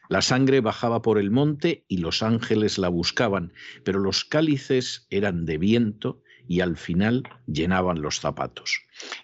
La 0.09 0.21
sangre 0.21 0.61
bajaba 0.61 1.01
por 1.01 1.17
el 1.17 1.31
monte 1.31 1.85
y 1.87 1.97
los 1.97 2.21
ángeles 2.21 2.77
la 2.77 2.87
buscaban, 2.89 3.51
pero 3.83 3.97
los 3.97 4.25
cálices 4.25 5.07
eran 5.09 5.45
de 5.45 5.57
viento 5.57 6.21
y 6.47 6.59
al 6.59 6.77
final 6.77 7.23
llenaban 7.47 8.03
los 8.03 8.19
zapatos. 8.19 8.79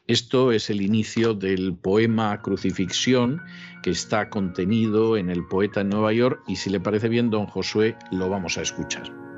Esto 0.07 0.51
es 0.51 0.71
el 0.71 0.81
inicio 0.81 1.35
del 1.35 1.77
poema 1.77 2.41
Crucifixión 2.41 3.39
que 3.83 3.91
está 3.91 4.31
contenido 4.31 5.15
en 5.15 5.29
el 5.29 5.45
poeta 5.45 5.81
en 5.81 5.89
Nueva 5.89 6.11
York 6.11 6.41
y 6.47 6.55
si 6.55 6.71
le 6.71 6.79
parece 6.79 7.07
bien, 7.07 7.29
don 7.29 7.45
Josué, 7.45 7.95
lo 8.11 8.29
vamos 8.29 8.57
a 8.57 8.63
escuchar. 8.63 9.28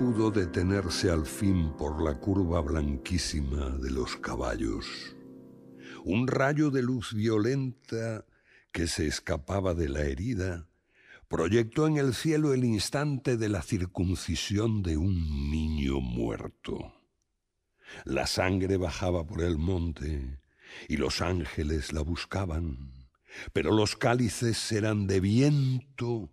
Pudo 0.00 0.30
detenerse 0.30 1.10
al 1.10 1.26
fin 1.26 1.74
por 1.76 2.02
la 2.02 2.14
curva 2.18 2.62
blanquísima 2.62 3.68
de 3.68 3.90
los 3.90 4.16
caballos. 4.16 5.14
Un 6.04 6.26
rayo 6.26 6.70
de 6.70 6.80
luz 6.80 7.12
violenta 7.12 8.24
que 8.72 8.86
se 8.86 9.06
escapaba 9.06 9.74
de 9.74 9.90
la 9.90 10.00
herida 10.00 10.66
proyectó 11.28 11.86
en 11.86 11.98
el 11.98 12.14
cielo 12.14 12.54
el 12.54 12.64
instante 12.64 13.36
de 13.36 13.50
la 13.50 13.60
circuncisión 13.60 14.82
de 14.82 14.96
un 14.96 15.50
niño 15.50 16.00
muerto. 16.00 16.94
La 18.06 18.26
sangre 18.26 18.78
bajaba 18.78 19.26
por 19.26 19.42
el 19.42 19.58
monte 19.58 20.40
y 20.88 20.96
los 20.96 21.20
ángeles 21.20 21.92
la 21.92 22.00
buscaban, 22.00 23.10
pero 23.52 23.70
los 23.70 23.96
cálices 23.96 24.72
eran 24.72 25.06
de 25.06 25.20
viento 25.20 26.30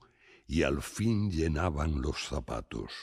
y 0.47 0.63
al 0.63 0.81
fin 0.81 1.31
llenaban 1.31 2.01
los 2.01 2.29
zapatos. 2.29 2.93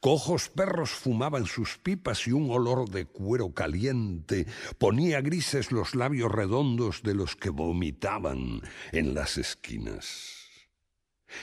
Cojos 0.00 0.48
perros 0.48 0.90
fumaban 0.90 1.46
sus 1.46 1.78
pipas 1.78 2.26
y 2.26 2.32
un 2.32 2.50
olor 2.50 2.88
de 2.90 3.06
cuero 3.06 3.52
caliente 3.52 4.46
ponía 4.78 5.20
grises 5.20 5.72
los 5.72 5.94
labios 5.94 6.30
redondos 6.30 7.02
de 7.02 7.14
los 7.14 7.36
que 7.36 7.50
vomitaban 7.50 8.62
en 8.92 9.14
las 9.14 9.38
esquinas. 9.38 10.48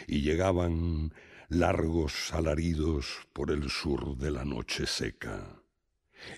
Y 0.08 0.22
llegaban 0.22 1.14
largos 1.50 2.34
alaridos 2.34 3.28
por 3.34 3.52
el 3.52 3.70
sur 3.70 4.18
de 4.18 4.32
la 4.32 4.46
noche 4.46 4.88
seca. 4.88 5.62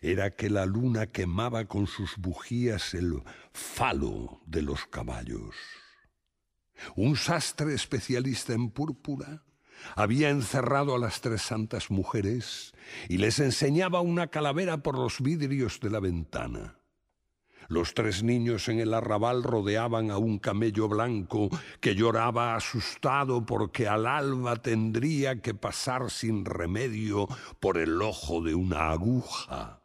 Era 0.01 0.35
que 0.35 0.49
la 0.49 0.65
luna 0.65 1.07
quemaba 1.07 1.65
con 1.65 1.87
sus 1.87 2.17
bujías 2.17 2.93
el 2.93 3.21
falo 3.51 4.41
de 4.45 4.61
los 4.61 4.85
caballos. 4.87 5.55
Un 6.95 7.15
sastre 7.15 7.73
especialista 7.73 8.53
en 8.53 8.71
púrpura 8.71 9.43
había 9.95 10.29
encerrado 10.29 10.95
a 10.95 10.99
las 10.99 11.21
tres 11.21 11.41
santas 11.41 11.91
mujeres 11.91 12.73
y 13.09 13.17
les 13.17 13.39
enseñaba 13.39 14.01
una 14.01 14.27
calavera 14.27 14.77
por 14.77 14.97
los 14.97 15.21
vidrios 15.21 15.79
de 15.79 15.89
la 15.89 15.99
ventana. 15.99 16.77
Los 17.69 17.93
tres 17.93 18.23
niños 18.23 18.67
en 18.67 18.79
el 18.79 18.93
arrabal 18.93 19.43
rodeaban 19.43 20.11
a 20.11 20.17
un 20.17 20.37
camello 20.39 20.89
blanco 20.89 21.49
que 21.79 21.95
lloraba 21.95 22.55
asustado 22.55 23.45
porque 23.45 23.87
al 23.87 24.05
alba 24.05 24.57
tendría 24.57 25.41
que 25.41 25.53
pasar 25.53 26.11
sin 26.11 26.45
remedio 26.45 27.27
por 27.59 27.77
el 27.77 28.01
ojo 28.01 28.41
de 28.41 28.53
una 28.53 28.91
aguja. 28.91 29.81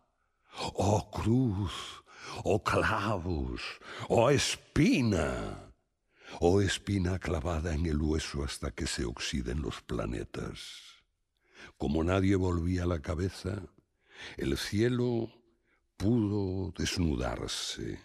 ¡Oh 0.75 1.09
cruz! 1.11 2.05
¡Oh 2.45 2.63
clavos! 2.63 3.63
¡Oh 4.09 4.31
espina! 4.31 5.68
Oh 6.41 6.61
espina 6.61 7.19
clavada 7.19 7.75
en 7.75 7.87
el 7.87 8.01
hueso 8.01 8.45
hasta 8.45 8.71
que 8.71 8.87
se 8.87 9.05
oxiden 9.05 9.63
los 9.63 9.81
planetas. 9.83 10.59
Como 11.77 12.05
nadie 12.05 12.37
volvía 12.37 12.87
la 12.87 13.01
cabeza, 13.01 13.63
el 14.37 14.57
cielo 14.57 15.31
pudo 15.97 16.73
desnudarse. 16.77 18.01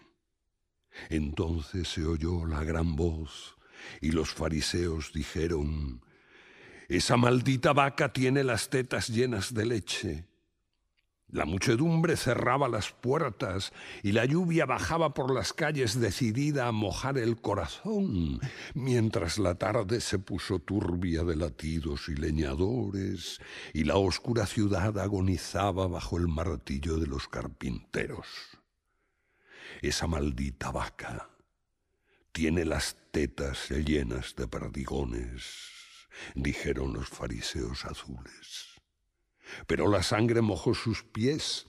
Entonces 1.09 1.87
se 1.87 2.05
oyó 2.05 2.45
la 2.45 2.63
gran 2.63 2.95
voz 2.95 3.55
y 4.01 4.11
los 4.11 4.29
fariseos 4.29 5.11
dijeron, 5.13 6.01
Esa 6.87 7.17
maldita 7.17 7.73
vaca 7.73 8.13
tiene 8.13 8.43
las 8.43 8.69
tetas 8.69 9.09
llenas 9.09 9.53
de 9.53 9.65
leche. 9.65 10.25
La 11.33 11.45
muchedumbre 11.45 12.15
cerraba 12.15 12.69
las 12.69 12.91
puertas 12.91 13.73
y 14.03 14.11
la 14.11 14.23
lluvia 14.23 14.67
bajaba 14.67 15.15
por 15.15 15.33
las 15.33 15.51
calles 15.51 15.99
decidida 15.99 16.67
a 16.67 16.71
mojar 16.71 17.17
el 17.17 17.41
corazón, 17.41 18.39
mientras 18.75 19.39
la 19.39 19.55
tarde 19.55 19.99
se 19.99 20.19
puso 20.19 20.59
turbia 20.59 21.23
de 21.23 21.35
latidos 21.35 22.07
y 22.07 22.13
leñadores 22.13 23.39
y 23.73 23.83
la 23.83 23.95
oscura 23.95 24.45
ciudad 24.45 24.99
agonizaba 24.99 25.87
bajo 25.87 26.19
el 26.19 26.27
martillo 26.27 26.97
de 26.97 27.07
los 27.07 27.27
carpinteros. 27.27 28.27
Esa 29.81 30.05
maldita 30.05 30.69
vaca 30.69 31.29
tiene 32.31 32.63
las 32.63 32.95
tetas 33.09 33.71
llenas 33.71 34.35
de 34.35 34.47
perdigones, 34.47 35.45
dijeron 36.35 36.93
los 36.93 37.09
fariseos 37.09 37.85
azules 37.85 38.72
pero 39.67 39.89
la 39.89 40.03
sangre 40.03 40.41
mojó 40.41 40.73
sus 40.73 41.03
pies 41.03 41.67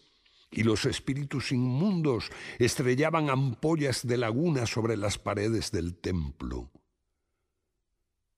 y 0.51 0.62
los 0.62 0.85
espíritus 0.86 1.52
inmundos 1.52 2.31
estrellaban 2.59 3.28
ampollas 3.28 4.06
de 4.06 4.16
laguna 4.16 4.66
sobre 4.66 4.97
las 4.97 5.19
paredes 5.19 5.73
del 5.73 5.97
templo. 5.97 6.70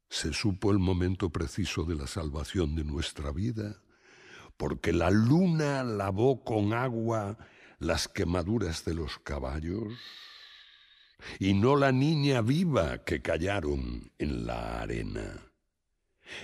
Se 0.08 0.32
supo 0.32 0.70
el 0.70 0.78
momento 0.78 1.30
preciso 1.30 1.84
de 1.84 1.94
la 1.94 2.06
salvación 2.06 2.74
de 2.74 2.84
nuestra 2.84 3.32
vida, 3.32 3.82
porque 4.56 4.92
la 4.92 5.10
luna 5.10 5.84
lavó 5.84 6.42
con 6.44 6.72
agua 6.72 7.36
las 7.78 8.08
quemaduras 8.08 8.84
de 8.84 8.94
los 8.94 9.18
caballos, 9.18 9.92
y 11.38 11.54
no 11.54 11.76
la 11.76 11.92
niña 11.92 12.40
viva 12.40 13.04
que 13.04 13.20
callaron 13.20 14.10
en 14.18 14.46
la 14.46 14.80
arena. 14.80 15.45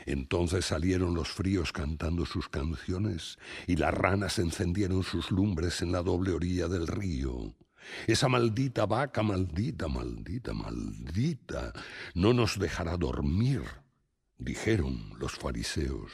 Entonces 0.07 0.67
salieron 0.67 1.15
los 1.15 1.29
fríos 1.29 1.73
cantando 1.73 2.27
sus 2.27 2.49
canciones 2.49 3.39
y 3.67 3.77
las 3.77 3.93
ranas 3.93 4.39
encendieron 4.39 5.03
sus 5.03 5.31
lumbres 5.31 5.83
en 5.83 5.93
la 5.93 6.03
doble 6.03 6.33
orilla 6.33 6.69
del 6.69 6.87
río. 6.87 7.55
Esa 8.07 8.29
maldita 8.29 8.87
vaca, 8.87 9.23
maldita, 9.23 9.89
maldita, 9.89 10.53
maldita, 10.53 11.73
no 12.15 12.33
nos 12.33 12.59
dejará 12.59 12.97
dormir, 12.97 13.63
dijeron 14.39 15.13
los 15.19 15.33
fariseos. 15.33 16.13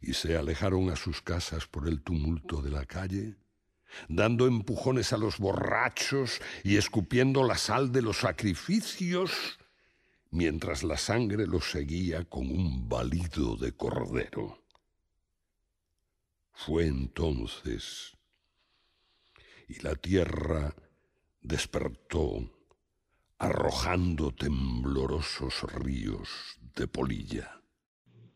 Y 0.00 0.14
se 0.14 0.36
alejaron 0.36 0.90
a 0.90 0.96
sus 0.96 1.22
casas 1.22 1.66
por 1.66 1.86
el 1.88 2.02
tumulto 2.02 2.62
de 2.62 2.70
la 2.70 2.86
calle, 2.86 3.36
dando 4.08 4.46
empujones 4.46 5.12
a 5.12 5.18
los 5.18 5.38
borrachos 5.38 6.40
y 6.64 6.76
escupiendo 6.76 7.44
la 7.46 7.58
sal 7.58 7.92
de 7.92 8.02
los 8.02 8.18
sacrificios 8.18 9.58
mientras 10.32 10.82
la 10.82 10.96
sangre 10.96 11.46
los 11.46 11.70
seguía 11.70 12.24
con 12.24 12.50
un 12.50 12.88
balido 12.88 13.54
de 13.56 13.72
cordero. 13.72 14.64
Fue 16.52 16.86
entonces, 16.86 18.16
y 19.68 19.80
la 19.80 19.94
tierra 19.94 20.74
despertó, 21.42 22.50
arrojando 23.38 24.34
temblorosos 24.34 25.62
ríos 25.74 26.28
de 26.76 26.86
polilla. 26.88 27.61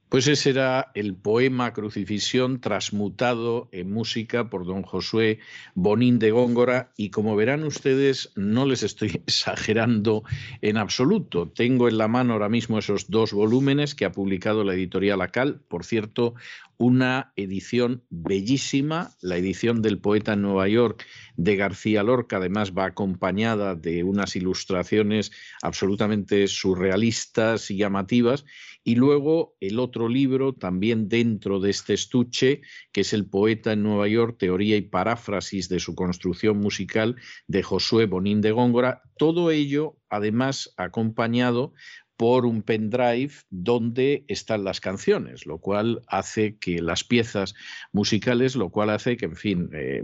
Pues 0.08 0.28
ese 0.28 0.50
era 0.50 0.92
el 0.94 1.16
poema 1.16 1.72
Crucifixión 1.72 2.60
transmutado 2.60 3.68
en 3.72 3.90
música 3.90 4.48
por 4.48 4.64
don 4.64 4.82
Josué 4.82 5.40
Bonín 5.74 6.20
de 6.20 6.30
Góngora 6.30 6.92
y 6.96 7.10
como 7.10 7.34
verán 7.34 7.64
ustedes 7.64 8.30
no 8.36 8.66
les 8.66 8.84
estoy 8.84 9.08
exagerando 9.26 10.22
en 10.62 10.76
absoluto. 10.76 11.48
Tengo 11.48 11.88
en 11.88 11.98
la 11.98 12.06
mano 12.06 12.34
ahora 12.34 12.48
mismo 12.48 12.78
esos 12.78 13.10
dos 13.10 13.32
volúmenes 13.32 13.96
que 13.96 14.04
ha 14.04 14.12
publicado 14.12 14.62
la 14.62 14.74
editorial 14.74 15.22
Acal. 15.22 15.60
Por 15.66 15.84
cierto, 15.84 16.34
una 16.78 17.32
edición 17.36 18.04
bellísima, 18.10 19.10
la 19.20 19.36
edición 19.36 19.82
del 19.82 19.98
poeta 19.98 20.34
en 20.34 20.42
Nueva 20.42 20.68
York 20.68 21.04
de 21.36 21.56
García 21.56 22.02
Lorca, 22.02 22.36
además 22.36 22.72
va 22.72 22.86
acompañada 22.86 23.74
de 23.74 24.04
unas 24.04 24.36
ilustraciones 24.36 25.32
absolutamente 25.62 26.48
surrealistas 26.48 27.70
y 27.70 27.76
llamativas, 27.76 28.44
y 28.84 28.94
luego 28.94 29.56
el 29.60 29.80
otro 29.80 30.08
libro, 30.08 30.54
también 30.54 31.08
dentro 31.08 31.58
de 31.58 31.70
este 31.70 31.94
estuche, 31.94 32.60
que 32.92 33.00
es 33.00 33.12
El 33.12 33.26
poeta 33.26 33.72
en 33.72 33.82
Nueva 33.82 34.06
York, 34.06 34.36
teoría 34.38 34.76
y 34.76 34.82
paráfrasis 34.82 35.68
de 35.68 35.80
su 35.80 35.94
construcción 35.94 36.58
musical 36.58 37.16
de 37.48 37.62
Josué 37.62 38.06
Bonín 38.06 38.40
de 38.40 38.52
Góngora, 38.52 39.02
todo 39.16 39.50
ello 39.50 39.96
además 40.08 40.72
acompañado 40.76 41.72
por 42.16 42.46
un 42.46 42.62
pendrive 42.62 43.32
donde 43.50 44.24
están 44.28 44.64
las 44.64 44.80
canciones, 44.80 45.46
lo 45.46 45.58
cual 45.58 46.02
hace 46.06 46.56
que 46.58 46.80
las 46.80 47.04
piezas 47.04 47.54
musicales, 47.92 48.56
lo 48.56 48.70
cual 48.70 48.90
hace 48.90 49.16
que, 49.16 49.26
en 49.26 49.36
fin, 49.36 49.70
eh, 49.72 50.02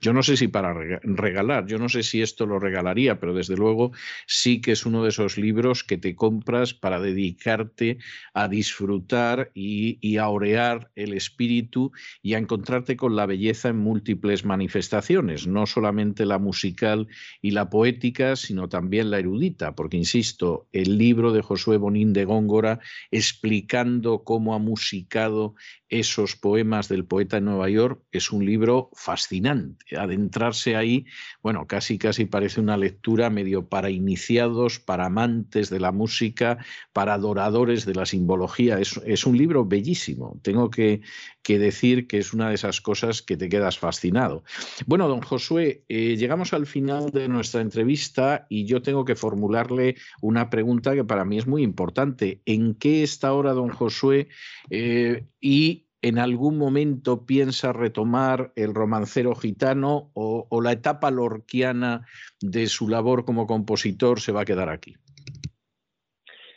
yo 0.00 0.12
no 0.12 0.22
sé 0.22 0.36
si 0.36 0.48
para 0.48 0.74
regalar, 1.02 1.66
yo 1.66 1.78
no 1.78 1.88
sé 1.88 2.02
si 2.02 2.20
esto 2.20 2.46
lo 2.46 2.58
regalaría, 2.58 3.18
pero 3.18 3.32
desde 3.32 3.56
luego 3.56 3.92
sí 4.26 4.60
que 4.60 4.72
es 4.72 4.84
uno 4.84 5.02
de 5.02 5.08
esos 5.08 5.38
libros 5.38 5.82
que 5.82 5.96
te 5.96 6.14
compras 6.14 6.74
para 6.74 7.00
dedicarte 7.00 7.98
a 8.34 8.48
disfrutar 8.48 9.50
y, 9.54 9.98
y 10.00 10.18
a 10.18 10.28
orear 10.28 10.90
el 10.94 11.14
espíritu 11.14 11.92
y 12.22 12.34
a 12.34 12.38
encontrarte 12.38 12.96
con 12.96 13.16
la 13.16 13.26
belleza 13.26 13.70
en 13.70 13.78
múltiples 13.78 14.44
manifestaciones, 14.44 15.46
no 15.46 15.66
solamente 15.66 16.26
la 16.26 16.38
musical 16.38 17.08
y 17.40 17.52
la 17.52 17.70
poética, 17.70 18.36
sino 18.36 18.68
también 18.68 19.10
la 19.10 19.18
erudita, 19.18 19.74
porque, 19.74 19.96
insisto, 19.96 20.68
el 20.72 20.98
libro 20.98 21.32
de 21.32 21.45
Josué 21.46 21.78
Bonín 21.78 22.12
de 22.12 22.24
Góngora, 22.24 22.80
explicando 23.10 24.24
cómo 24.24 24.54
ha 24.54 24.58
musicado 24.58 25.54
esos 25.88 26.34
poemas 26.34 26.88
del 26.88 27.04
poeta 27.04 27.36
en 27.36 27.44
Nueva 27.44 27.68
York, 27.68 28.02
es 28.10 28.32
un 28.32 28.44
libro 28.44 28.90
fascinante. 28.94 29.96
Adentrarse 29.96 30.74
ahí, 30.74 31.06
bueno, 31.42 31.66
casi 31.66 31.96
casi 31.96 32.24
parece 32.24 32.60
una 32.60 32.76
lectura 32.76 33.30
medio 33.30 33.68
para 33.68 33.90
iniciados, 33.90 34.80
para 34.80 35.06
amantes 35.06 35.70
de 35.70 35.78
la 35.78 35.92
música, 35.92 36.58
para 36.92 37.14
adoradores 37.14 37.86
de 37.86 37.94
la 37.94 38.06
simbología. 38.06 38.80
Es, 38.80 39.26
un 39.26 39.36
libro 39.36 39.64
bellísimo. 39.64 40.40
Tengo 40.42 40.70
que, 40.70 41.02
decir 41.46 42.08
que 42.08 42.18
es 42.18 42.32
una 42.32 42.48
de 42.48 42.56
esas 42.56 42.80
cosas 42.80 43.22
que 43.22 43.36
te 43.36 43.48
quedas 43.48 43.78
fascinado. 43.78 44.42
Bueno, 44.86 45.06
don 45.06 45.20
Josué, 45.22 45.84
eh, 45.88 46.16
llegamos 46.16 46.52
al 46.52 46.66
final 46.66 47.10
de 47.12 47.28
nuestra 47.28 47.60
entrevista 47.60 48.46
y 48.48 48.64
yo 48.64 48.82
tengo 48.82 49.04
que 49.04 49.14
formularle 49.14 49.94
una 50.20 50.50
pregunta 50.50 50.94
que 50.94 51.04
para 51.04 51.24
mí 51.24 51.35
es 51.36 51.46
muy 51.46 51.62
importante. 51.62 52.40
¿En 52.46 52.74
qué 52.74 53.02
está 53.02 53.28
ahora 53.28 53.52
don 53.52 53.70
Josué? 53.70 54.28
Eh, 54.70 55.24
y 55.40 55.86
en 56.02 56.18
algún 56.18 56.58
momento 56.58 57.26
piensa 57.26 57.72
retomar 57.72 58.52
el 58.54 58.74
romancero 58.74 59.34
gitano 59.34 60.10
o, 60.14 60.46
la 60.62 60.72
etapa 60.72 61.10
lorquiana 61.10 62.06
de 62.40 62.66
su 62.66 62.88
labor 62.88 63.24
como 63.24 63.46
compositor 63.46 64.20
se 64.20 64.32
va 64.32 64.42
a 64.42 64.44
quedar 64.44 64.68
aquí? 64.68 64.94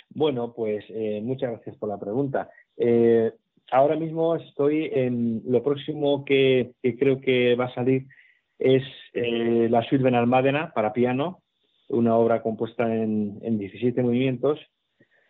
Bueno, 0.10 0.54
pues 0.54 0.86
eh, 0.90 1.22
muchas 1.24 1.52
gracias 1.52 1.78
por 1.78 1.90
la 1.90 2.00
pregunta. 2.00 2.50
Eh, 2.78 3.32
ahora 3.72 3.96
mismo 3.96 4.36
estoy 4.36 4.90
en 4.94 5.42
lo 5.48 5.64
próximo 5.64 6.26
que, 6.26 6.74
creo 6.82 7.22
que 7.22 7.56
va 7.56 7.66
a 7.66 7.74
salir 7.74 8.08
es 8.58 8.84
la 9.14 9.82
suite 9.84 10.04
Benalmádena 10.04 10.74
para 10.74 10.92
piano, 10.92 11.42
una 11.90 12.16
obra 12.16 12.42
compuesta 12.42 12.94
en, 12.96 13.40
en 13.42 13.58
17 13.58 14.02
movimientos 14.02 14.60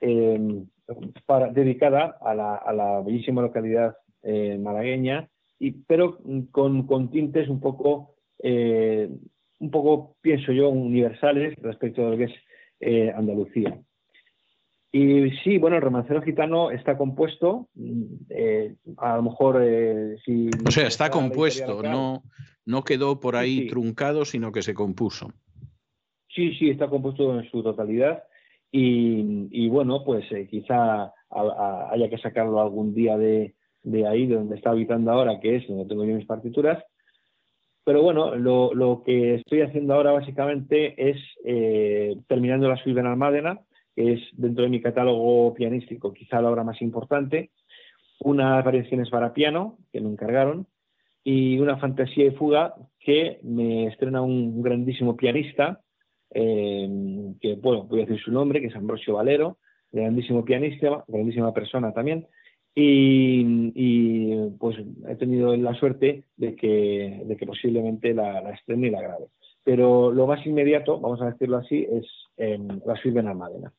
Em, 0.01 0.65
para, 1.25 1.51
dedicada 1.51 2.17
a 2.21 2.33
la, 2.33 2.55
a 2.55 2.73
la, 2.73 3.01
bellísima 3.01 3.41
localidad 3.41 3.97
eh, 4.23 4.57
malagueña, 4.57 5.29
y, 5.59 5.71
pero 5.71 6.19
con, 6.51 6.87
con 6.87 7.11
tintes 7.11 7.49
un 7.49 7.59
poco, 7.59 8.15
eh, 8.41 9.09
un 9.59 9.71
poco, 9.71 10.15
pienso 10.21 10.51
yo, 10.51 10.69
universales 10.69 11.55
respecto 11.61 12.07
a 12.07 12.11
lo 12.11 12.17
que 12.17 12.23
es 12.23 12.33
eh, 12.79 13.11
Andalucía. 13.15 13.77
Y 14.91 15.29
sí, 15.43 15.59
bueno, 15.59 15.75
el 15.75 15.83
romancero 15.83 16.23
gitano 16.23 16.71
está 16.71 16.97
compuesto, 16.97 17.67
a 18.97 19.17
lo 19.17 19.21
mejor 19.21 19.63
si... 20.25 20.49
O 20.65 20.71
sea, 20.71 20.87
está 20.87 21.11
compuesto, 21.11 21.83
no, 21.83 22.23
no 22.65 22.83
quedó 22.83 23.19
por 23.19 23.35
ahí 23.35 23.67
truncado, 23.67 24.25
sino 24.25 24.51
que 24.51 24.63
se 24.63 24.73
compuso. 24.73 25.31
Sí, 26.39 26.53
sí, 26.53 26.69
está 26.69 26.87
compuesto 26.87 27.37
en 27.37 27.51
su 27.51 27.61
totalidad 27.61 28.23
y, 28.71 29.67
bueno, 29.67 30.05
pues 30.05 30.23
eh, 30.31 30.47
quizá 30.49 31.11
haya 31.91 32.09
que 32.09 32.17
sacarlo 32.17 32.61
algún 32.61 32.93
día 32.93 33.17
de, 33.17 33.53
ahí, 34.07 34.25
de 34.25 34.35
donde 34.35 34.55
está 34.55 34.69
habitando 34.69 35.11
ahora, 35.11 35.41
que 35.41 35.57
es 35.57 35.67
donde 35.67 35.85
tengo 35.85 36.05
yo 36.05 36.15
mis 36.15 36.25
partituras. 36.25 36.81
Pero 37.83 38.03
bueno, 38.03 38.35
lo, 38.35 39.03
que 39.05 39.35
estoy 39.35 39.63
haciendo 39.63 39.95
ahora 39.95 40.13
básicamente 40.13 41.09
es 41.09 41.17
eh, 41.43 42.15
terminando 42.29 42.69
la 42.69 42.81
suite 42.81 43.01
en 43.01 43.07
Almádena, 43.07 43.59
que 43.93 44.13
es 44.13 44.21
dentro 44.31 44.63
de 44.63 44.69
mi 44.69 44.81
catálogo 44.81 45.53
pianístico 45.55 46.13
quizá 46.13 46.41
la 46.41 46.51
obra 46.51 46.63
más 46.63 46.81
importante, 46.81 47.51
unas 48.21 48.63
variaciones 48.63 49.09
para 49.09 49.33
piano 49.33 49.77
que 49.91 49.99
me 49.99 50.09
encargaron 50.09 50.67
y 51.21 51.59
una 51.59 51.75
fantasía 51.79 52.27
y 52.27 52.31
fuga 52.31 52.75
que 52.97 53.41
me 53.43 53.87
estrena 53.87 54.21
un 54.21 54.61
grandísimo 54.61 55.17
pianista, 55.17 55.81
eh, 56.31 57.33
que 57.41 57.55
bueno, 57.55 57.83
voy 57.83 58.01
a 58.01 58.05
decir 58.05 58.21
su 58.23 58.31
nombre, 58.31 58.61
que 58.61 58.67
es 58.67 58.75
Ambrosio 58.75 59.15
Valero, 59.15 59.57
grandísimo 59.91 60.45
pianista, 60.45 61.03
grandísima 61.07 61.53
persona 61.53 61.93
también, 61.93 62.27
y, 62.75 64.49
pues 64.57 64.77
he 65.07 65.15
tenido 65.15 65.55
la 65.57 65.73
suerte 65.73 66.23
de 66.37 66.55
que, 66.55 67.23
de 67.25 67.35
que 67.35 67.45
posiblemente 67.45 68.13
la, 68.13 68.41
la 68.41 68.51
estrene 68.51 68.87
y 68.87 68.91
la 68.91 69.01
grabe. 69.01 69.25
Pero 69.63 70.11
lo 70.11 70.27
más 70.27 70.45
inmediato, 70.45 70.99
vamos 70.99 71.21
a 71.21 71.31
decirlo 71.31 71.57
así, 71.57 71.85
es 71.91 72.05
eh, 72.37 72.57
la 72.85 72.95
suite 72.95 73.21
de 73.21 73.27
Almadena 73.27 73.73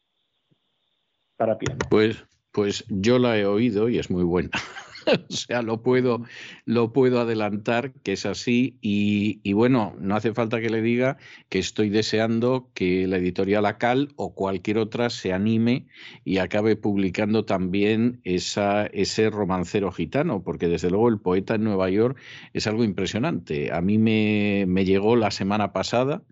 para 1.36 1.56
piano. 1.56 1.78
Pues, 1.89 2.22
pues 2.52 2.85
yo 2.89 3.18
la 3.18 3.39
he 3.39 3.47
oído 3.47 3.89
y 3.89 3.98
es 3.98 4.10
muy 4.10 4.24
buena. 4.24 4.51
o 5.28 5.32
sea, 5.32 5.62
lo 5.62 5.82
puedo, 5.82 6.22
lo 6.64 6.93
puedo 6.93 7.20
adelantar 7.20 7.93
que 8.02 8.12
es 8.12 8.27
así 8.27 8.78
y, 8.81 9.52
bueno, 9.52 9.94
no 9.98 10.16
hace 10.16 10.32
falta 10.35 10.60
que 10.60 10.70
le 10.70 10.82
diga 10.82 11.18
que 11.48 11.59
estoy 11.59 11.90
deseando 11.90 12.70
que 12.74 13.06
la 13.06 13.16
editorial 13.16 13.66
Acal 13.66 14.12
o 14.16 14.35
cualquier 14.35 14.78
otra 14.78 15.10
se 15.10 15.32
anime 15.32 15.86
y 16.24 16.39
acabe 16.39 16.77
publicando 16.77 17.44
también 17.44 18.20
esa, 18.24 18.86
ese 18.86 19.31
romancero 19.31 19.93
gitano, 19.93 20.43
porque 20.43 20.68
desde 20.68 20.90
luego 20.90 21.09
el 21.09 21.20
poeta 21.20 21.55
en 21.55 21.64
Nueva 21.64 21.90
York 21.90 22.18
es 22.52 22.66
algo 22.66 22.85
impresionante. 22.85 23.72
A 23.72 23.81
mí 23.81 23.98
me, 23.98 24.64
me 24.66 24.85
llegó 24.85 25.16
la 25.16 25.31
semana 25.31 25.72
pasada, 25.72 26.22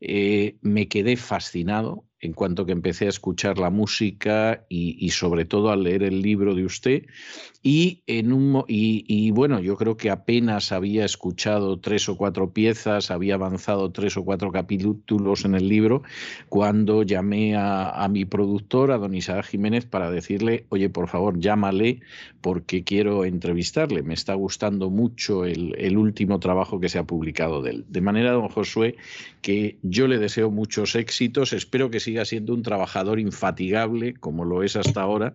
eh, 0.00 0.56
me 0.62 0.88
quedé 0.88 1.16
fascinado 1.16 2.04
en 2.20 2.32
cuanto 2.32 2.66
que 2.66 2.72
empecé 2.72 3.06
a 3.06 3.10
escuchar 3.10 3.58
la 3.58 3.70
música 3.70 4.66
y, 4.68 5.08
sobre 5.10 5.44
todo 5.44 5.70
a 5.70 5.76
leer 5.76 6.02
el 6.02 6.22
libro 6.22 6.54
de 6.54 6.64
usted. 6.64 7.06
Y, 7.62 8.02
en 8.06 8.32
un, 8.32 8.64
y, 8.68 9.30
bueno, 9.32 9.60
yo 9.60 9.76
creo 9.76 9.98
que 9.98 10.08
apenas 10.08 10.72
había 10.72 11.04
escuchado 11.04 11.78
tres 11.78 12.08
o 12.08 12.16
cuatro 12.16 12.54
piezas, 12.54 13.10
había 13.10 13.34
avanzado 13.34 13.90
tres 13.92 14.16
o 14.16 14.24
cuatro 14.24 14.50
capítulos 14.50 15.44
en 15.44 15.54
el 15.54 15.68
libro, 15.68 16.02
cuando 16.48 17.02
llamé 17.02 17.56
a, 17.56 18.08
mi 18.10 18.24
productor, 18.24 18.92
a 18.92 18.98
don 18.98 19.14
Isaac 19.14 19.44
Jiménez, 19.44 19.84
para 19.84 20.10
decirle, 20.10 20.64
oye, 20.70 20.88
por 20.88 21.08
favor, 21.08 21.38
llámale 21.38 22.00
porque 22.40 22.82
quiero 22.82 23.26
entrevistarle. 23.26 24.02
Me 24.02 24.14
está 24.14 24.32
gustando 24.32 24.88
mucho 24.88 25.44
el, 25.44 25.74
el 25.76 25.98
último 25.98 26.40
trabajo 26.40 26.80
que 26.80 26.88
se 26.88 26.98
ha 26.98 27.04
publicado 27.04 27.60
de 27.60 27.70
él. 27.72 27.84
De 27.88 28.00
manera, 28.00 28.32
don 28.32 28.48
Josué, 28.48 28.96
que 29.42 29.78
yo 29.82 30.08
le 30.08 30.18
deseo 30.18 30.50
muchos 30.50 30.94
éxitos, 30.94 31.52
espero 31.52 31.90
que 31.90 32.00
siga 32.00 32.24
siendo 32.24 32.54
un 32.54 32.62
trabajador 32.62 33.20
infatigable, 33.20 34.14
como 34.14 34.46
lo 34.46 34.62
es 34.62 34.76
hasta 34.76 35.02
ahora, 35.02 35.34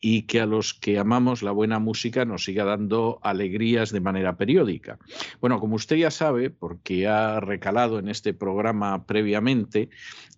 y 0.00 0.22
que 0.22 0.40
a 0.40 0.46
los 0.46 0.74
que 0.74 0.98
amamos 0.98 1.42
la 1.42 1.50
buena 1.50 1.78
música 1.78 2.24
nos 2.24 2.44
siga 2.44 2.64
dando 2.64 3.18
alegrías 3.22 3.90
de 3.90 4.00
manera 4.00 4.36
periódica. 4.36 4.98
Bueno, 5.40 5.60
como 5.60 5.76
usted 5.76 5.96
ya 5.96 6.10
sabe, 6.10 6.50
porque 6.50 7.06
ha 7.06 7.40
recalado 7.40 7.98
en 7.98 8.08
este 8.08 8.34
programa 8.34 9.06
previamente, 9.06 9.90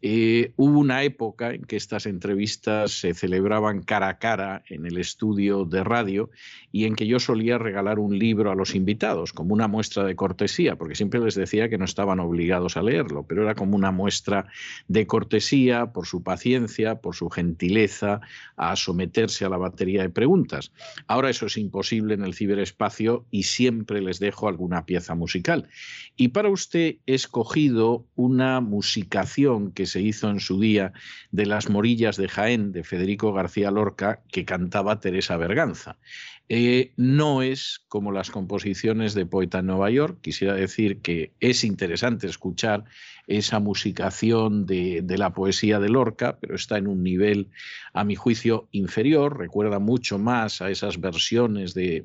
eh, 0.03 0.53
hubo 0.57 0.79
una 0.79 1.03
época 1.03 1.53
en 1.53 1.63
que 1.63 1.77
estas 1.77 2.07
entrevistas 2.07 2.93
se 2.93 3.13
celebraban 3.13 3.83
cara 3.83 4.09
a 4.09 4.19
cara 4.19 4.63
en 4.69 4.87
el 4.87 4.97
estudio 4.97 5.67
de 5.67 5.85
radio 5.85 6.31
y 6.73 6.87
en 6.87 6.95
que 6.95 7.07
yo 7.07 7.21
solía 7.21 7.59
regalar 7.59 7.99
un 7.99 8.19
libro 8.19 8.51
a 8.51 8.55
los 8.55 8.75
invitados 8.75 9.35
como 9.35 9.53
una 9.53 9.69
muestra 9.69 10.05
de 10.05 10.17
cortesía, 10.17 10.77
porque 10.77 10.95
siempre 10.95 11.21
les 11.21 11.35
decía 11.35 11.69
que 11.69 11.77
no 11.77 11.85
estaban 11.85 12.19
obligados 12.21 12.79
a 12.79 12.83
leerlo, 12.83 13.25
pero 13.25 13.43
era 13.43 13.55
como 13.55 13.77
una 13.77 13.91
muestra 13.91 14.47
de 14.89 15.07
cortesía 15.07 15.93
por 15.93 16.07
su 16.07 16.23
paciencia, 16.23 16.97
por 16.97 17.15
su 17.15 17.29
gentileza 17.29 18.21
a 18.57 18.77
someterse 18.77 19.45
a 19.45 19.50
la 19.51 19.59
batería 19.59 20.03
de 20.03 20.11
preguntas. 20.11 20.73
Ahora 21.07 21.31
eso 21.31 21.47
es 21.47 21.57
imposible 21.57 22.15
en 22.15 22.25
el 22.25 22.35
ciberespacio 22.35 23.27
y 23.31 23.43
siempre 23.43 24.01
les 24.01 24.19
dejo 24.19 24.49
alguna 24.49 24.87
pieza 24.87 25.15
musical. 25.15 25.69
Y 26.17 26.29
para 26.29 26.49
usted 26.49 26.97
he 27.07 27.15
escogido 27.15 28.07
una 28.15 28.61
musicación 28.61 29.73
que 29.73 29.87
se 29.87 30.01
hizo 30.01 30.31
en 30.31 30.41
su 30.41 30.61
día 30.61 30.93
de 31.31 31.47
Las 31.47 31.69
Morillas 31.69 32.17
de 32.17 32.29
Jaén 32.29 32.73
de 32.73 32.85
Federico 32.85 33.33
García 33.33 33.71
Lorca 33.71 34.23
que 34.31 34.45
cantaba 34.45 35.01
Teresa 35.01 35.37
Berganza. 35.37 35.99
Eh, 36.53 36.93
no 36.97 37.43
es 37.43 37.81
como 37.87 38.11
las 38.11 38.33
composiciones 38.33 39.15
de 39.15 39.25
Poeta 39.25 39.61
en 39.61 39.67
Nueva 39.67 39.89
York. 39.89 40.19
Quisiera 40.21 40.55
decir 40.55 40.99
que 40.99 41.33
es 41.39 41.63
interesante 41.63 42.27
escuchar 42.27 42.87
esa 43.29 43.61
musicación 43.61 44.67
de, 44.67 45.05
la 45.17 45.33
poesía 45.33 45.79
de 45.79 45.89
Lorca, 45.89 46.39
pero 46.41 46.57
está 46.57 46.79
en 46.79 46.89
un 46.89 47.05
nivel, 47.05 47.51
a 47.93 48.03
mi 48.03 48.17
juicio, 48.17 48.67
inferior. 48.73 49.39
Recuerda 49.39 49.79
mucho 49.79 50.19
más 50.19 50.61
a 50.61 50.71
esas 50.71 51.01
versiones 51.01 51.73
de, 51.73 52.05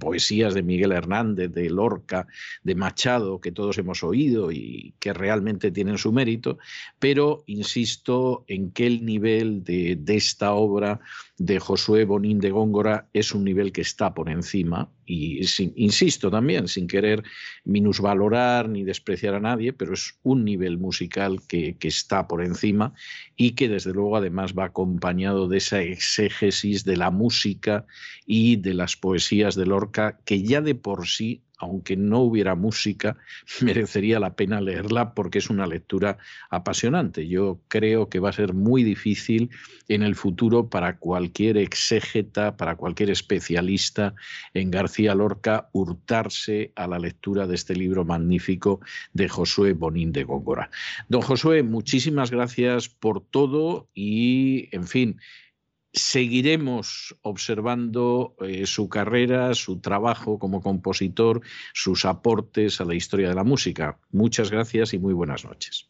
poesías 0.00 0.54
de 0.54 0.62
Miguel 0.62 0.92
Hernández, 0.92 1.52
de 1.52 1.68
Lorca, 1.68 2.26
de 2.62 2.74
Machado, 2.74 3.42
que 3.42 3.52
todos 3.52 3.76
hemos 3.76 4.02
oído 4.02 4.50
y 4.50 4.94
que 4.98 5.12
realmente 5.12 5.70
tienen 5.70 5.98
su 5.98 6.10
mérito, 6.10 6.56
pero 6.98 7.44
insisto 7.46 8.46
en 8.48 8.70
que 8.70 8.86
el 8.86 9.04
nivel 9.04 9.64
de, 9.64 9.96
de 9.96 10.16
esta 10.16 10.54
obra 10.54 11.00
de 11.36 11.58
Josué 11.58 12.04
Bonín 12.06 12.38
de 12.38 12.50
Góngora 12.50 13.08
es 13.12 13.32
un 13.32 13.44
nivel 13.44 13.72
que 13.72 13.81
está 13.82 14.14
por 14.14 14.30
encima 14.30 14.90
y 15.06 15.40
insisto 15.76 16.30
también, 16.30 16.68
sin 16.68 16.86
querer 16.86 17.22
minusvalorar 17.64 18.68
ni 18.68 18.82
despreciar 18.82 19.34
a 19.34 19.40
nadie, 19.40 19.72
pero 19.72 19.92
es 19.92 20.18
un 20.22 20.44
nivel 20.44 20.78
musical 20.78 21.40
que, 21.46 21.76
que, 21.76 21.88
está 21.88 22.26
por 22.26 22.42
encima 22.42 22.94
y 23.36 23.50
que 23.52 23.68
desde 23.68 23.92
luego 23.92 24.16
además 24.16 24.54
va 24.58 24.64
acompañado 24.64 25.48
de 25.48 25.58
esa 25.58 25.82
exégesis 25.82 26.84
de 26.84 26.96
la 26.96 27.10
música 27.10 27.84
y 28.26 28.56
de 28.56 28.74
las 28.74 28.96
poesías 28.96 29.54
de 29.54 29.66
Lorca, 29.66 30.18
que 30.24 30.42
ya 30.42 30.60
de 30.60 30.74
por 30.74 31.06
sí 31.06 31.42
aunque 31.62 31.96
no 31.96 32.18
hubiera 32.18 32.56
música, 32.56 33.16
merecería 33.62 34.18
la 34.18 34.34
pena 34.34 34.60
leerla 34.60 35.14
porque 35.14 35.38
es 35.38 35.48
una 35.48 35.66
lectura 35.66 36.18
apasionante. 36.50 37.28
Yo 37.28 37.60
creo 37.68 38.08
que 38.08 38.18
va 38.18 38.30
a 38.30 38.34
ser 38.34 38.52
muy 38.52 38.82
difícil 38.82 39.48
en 39.88 40.02
el 40.02 40.16
futuro 40.16 40.68
para 40.68 40.98
cualquier 40.98 41.56
exégeta, 41.56 42.56
para 42.56 42.74
cualquier 42.74 43.10
especialista 43.10 44.14
en 44.54 44.72
García 44.72 45.14
Lorca, 45.14 45.68
hurtarse 45.72 46.72
a 46.74 46.88
la 46.88 46.98
lectura 46.98 47.46
de 47.46 47.54
este 47.54 47.76
libro 47.76 48.04
magnífico 48.04 48.80
de 49.12 49.28
Josué 49.28 49.72
Bonín 49.72 50.10
de 50.12 50.24
Góngora. 50.24 50.68
Don 51.08 51.22
Josué, 51.22 51.62
muchísimas 51.62 52.32
gracias 52.32 52.88
por 52.88 53.20
todo 53.20 53.88
y, 53.94 54.68
en 54.72 54.88
fin, 54.88 55.20
seguiremos 55.92 57.16
observando 57.22 58.34
eh, 58.40 58.66
su 58.66 58.88
carrera, 58.88 59.54
su 59.54 59.80
trabajo 59.80 60.38
como 60.38 60.60
compositor, 60.60 61.40
sus 61.74 62.04
aportes 62.04 62.80
a 62.80 62.84
la 62.84 62.94
historia 62.94 63.28
de 63.28 63.34
la 63.34 63.44
música. 63.44 63.98
Muchas 64.10 64.50
gracias 64.50 64.94
y 64.94 64.98
muy 64.98 65.12
buenas 65.12 65.44
noches. 65.44 65.88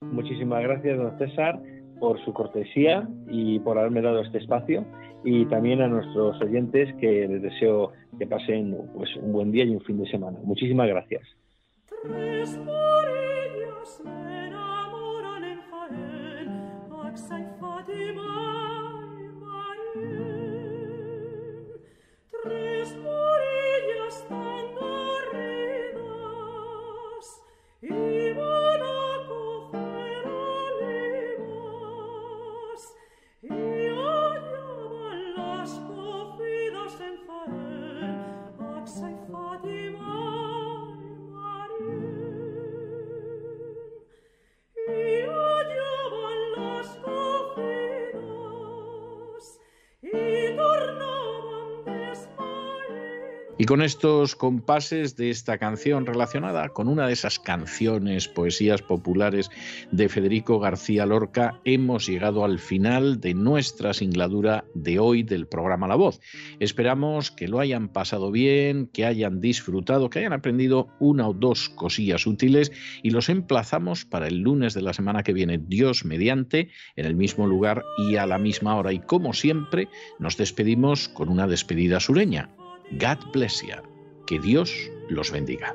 Muchísimas 0.00 0.62
gracias, 0.62 0.96
don 0.96 1.18
César, 1.18 1.60
por 1.98 2.24
su 2.24 2.32
cortesía 2.32 3.08
y 3.28 3.58
por 3.58 3.78
haberme 3.78 4.00
dado 4.00 4.22
este 4.22 4.38
espacio. 4.38 4.86
Y 5.24 5.44
también 5.46 5.82
a 5.82 5.88
nuestros 5.88 6.40
oyentes 6.40 6.94
que 7.00 7.26
les 7.26 7.42
deseo 7.42 7.92
que 8.18 8.26
pasen 8.26 8.76
pues, 8.94 9.10
un 9.16 9.32
buen 9.32 9.50
día 9.50 9.64
y 9.64 9.70
un 9.70 9.80
fin 9.80 9.98
de 9.98 10.08
semana. 10.08 10.38
Muchísimas 10.44 10.88
gracias. 10.88 11.22
Con 53.68 53.82
estos 53.82 54.34
compases 54.34 55.14
de 55.14 55.28
esta 55.28 55.58
canción 55.58 56.06
relacionada 56.06 56.70
con 56.70 56.88
una 56.88 57.06
de 57.06 57.12
esas 57.12 57.38
canciones, 57.38 58.26
poesías 58.26 58.80
populares 58.80 59.50
de 59.90 60.08
Federico 60.08 60.58
García 60.58 61.04
Lorca, 61.04 61.60
hemos 61.66 62.06
llegado 62.06 62.46
al 62.46 62.60
final 62.60 63.20
de 63.20 63.34
nuestra 63.34 63.92
singladura 63.92 64.64
de 64.72 64.98
hoy 64.98 65.22
del 65.22 65.46
programa 65.46 65.86
La 65.86 65.96
Voz. 65.96 66.18
Esperamos 66.60 67.30
que 67.30 67.46
lo 67.46 67.60
hayan 67.60 67.88
pasado 67.90 68.30
bien, 68.30 68.86
que 68.86 69.04
hayan 69.04 69.42
disfrutado, 69.42 70.08
que 70.08 70.20
hayan 70.20 70.32
aprendido 70.32 70.88
una 70.98 71.28
o 71.28 71.34
dos 71.34 71.68
cosillas 71.68 72.26
útiles 72.26 72.72
y 73.02 73.10
los 73.10 73.28
emplazamos 73.28 74.06
para 74.06 74.28
el 74.28 74.38
lunes 74.38 74.72
de 74.72 74.80
la 74.80 74.94
semana 74.94 75.22
que 75.22 75.34
viene, 75.34 75.58
Dios 75.58 76.06
mediante, 76.06 76.70
en 76.96 77.04
el 77.04 77.16
mismo 77.16 77.46
lugar 77.46 77.84
y 77.98 78.16
a 78.16 78.24
la 78.24 78.38
misma 78.38 78.76
hora. 78.76 78.94
Y 78.94 79.00
como 79.00 79.34
siempre, 79.34 79.88
nos 80.18 80.38
despedimos 80.38 81.10
con 81.10 81.28
una 81.28 81.46
despedida 81.46 82.00
sureña. 82.00 82.48
God 82.92 83.18
bless 83.32 83.62
you. 83.62 83.76
Que 84.26 84.38
Dios 84.38 84.72
los 85.08 85.30
bendiga. 85.30 85.74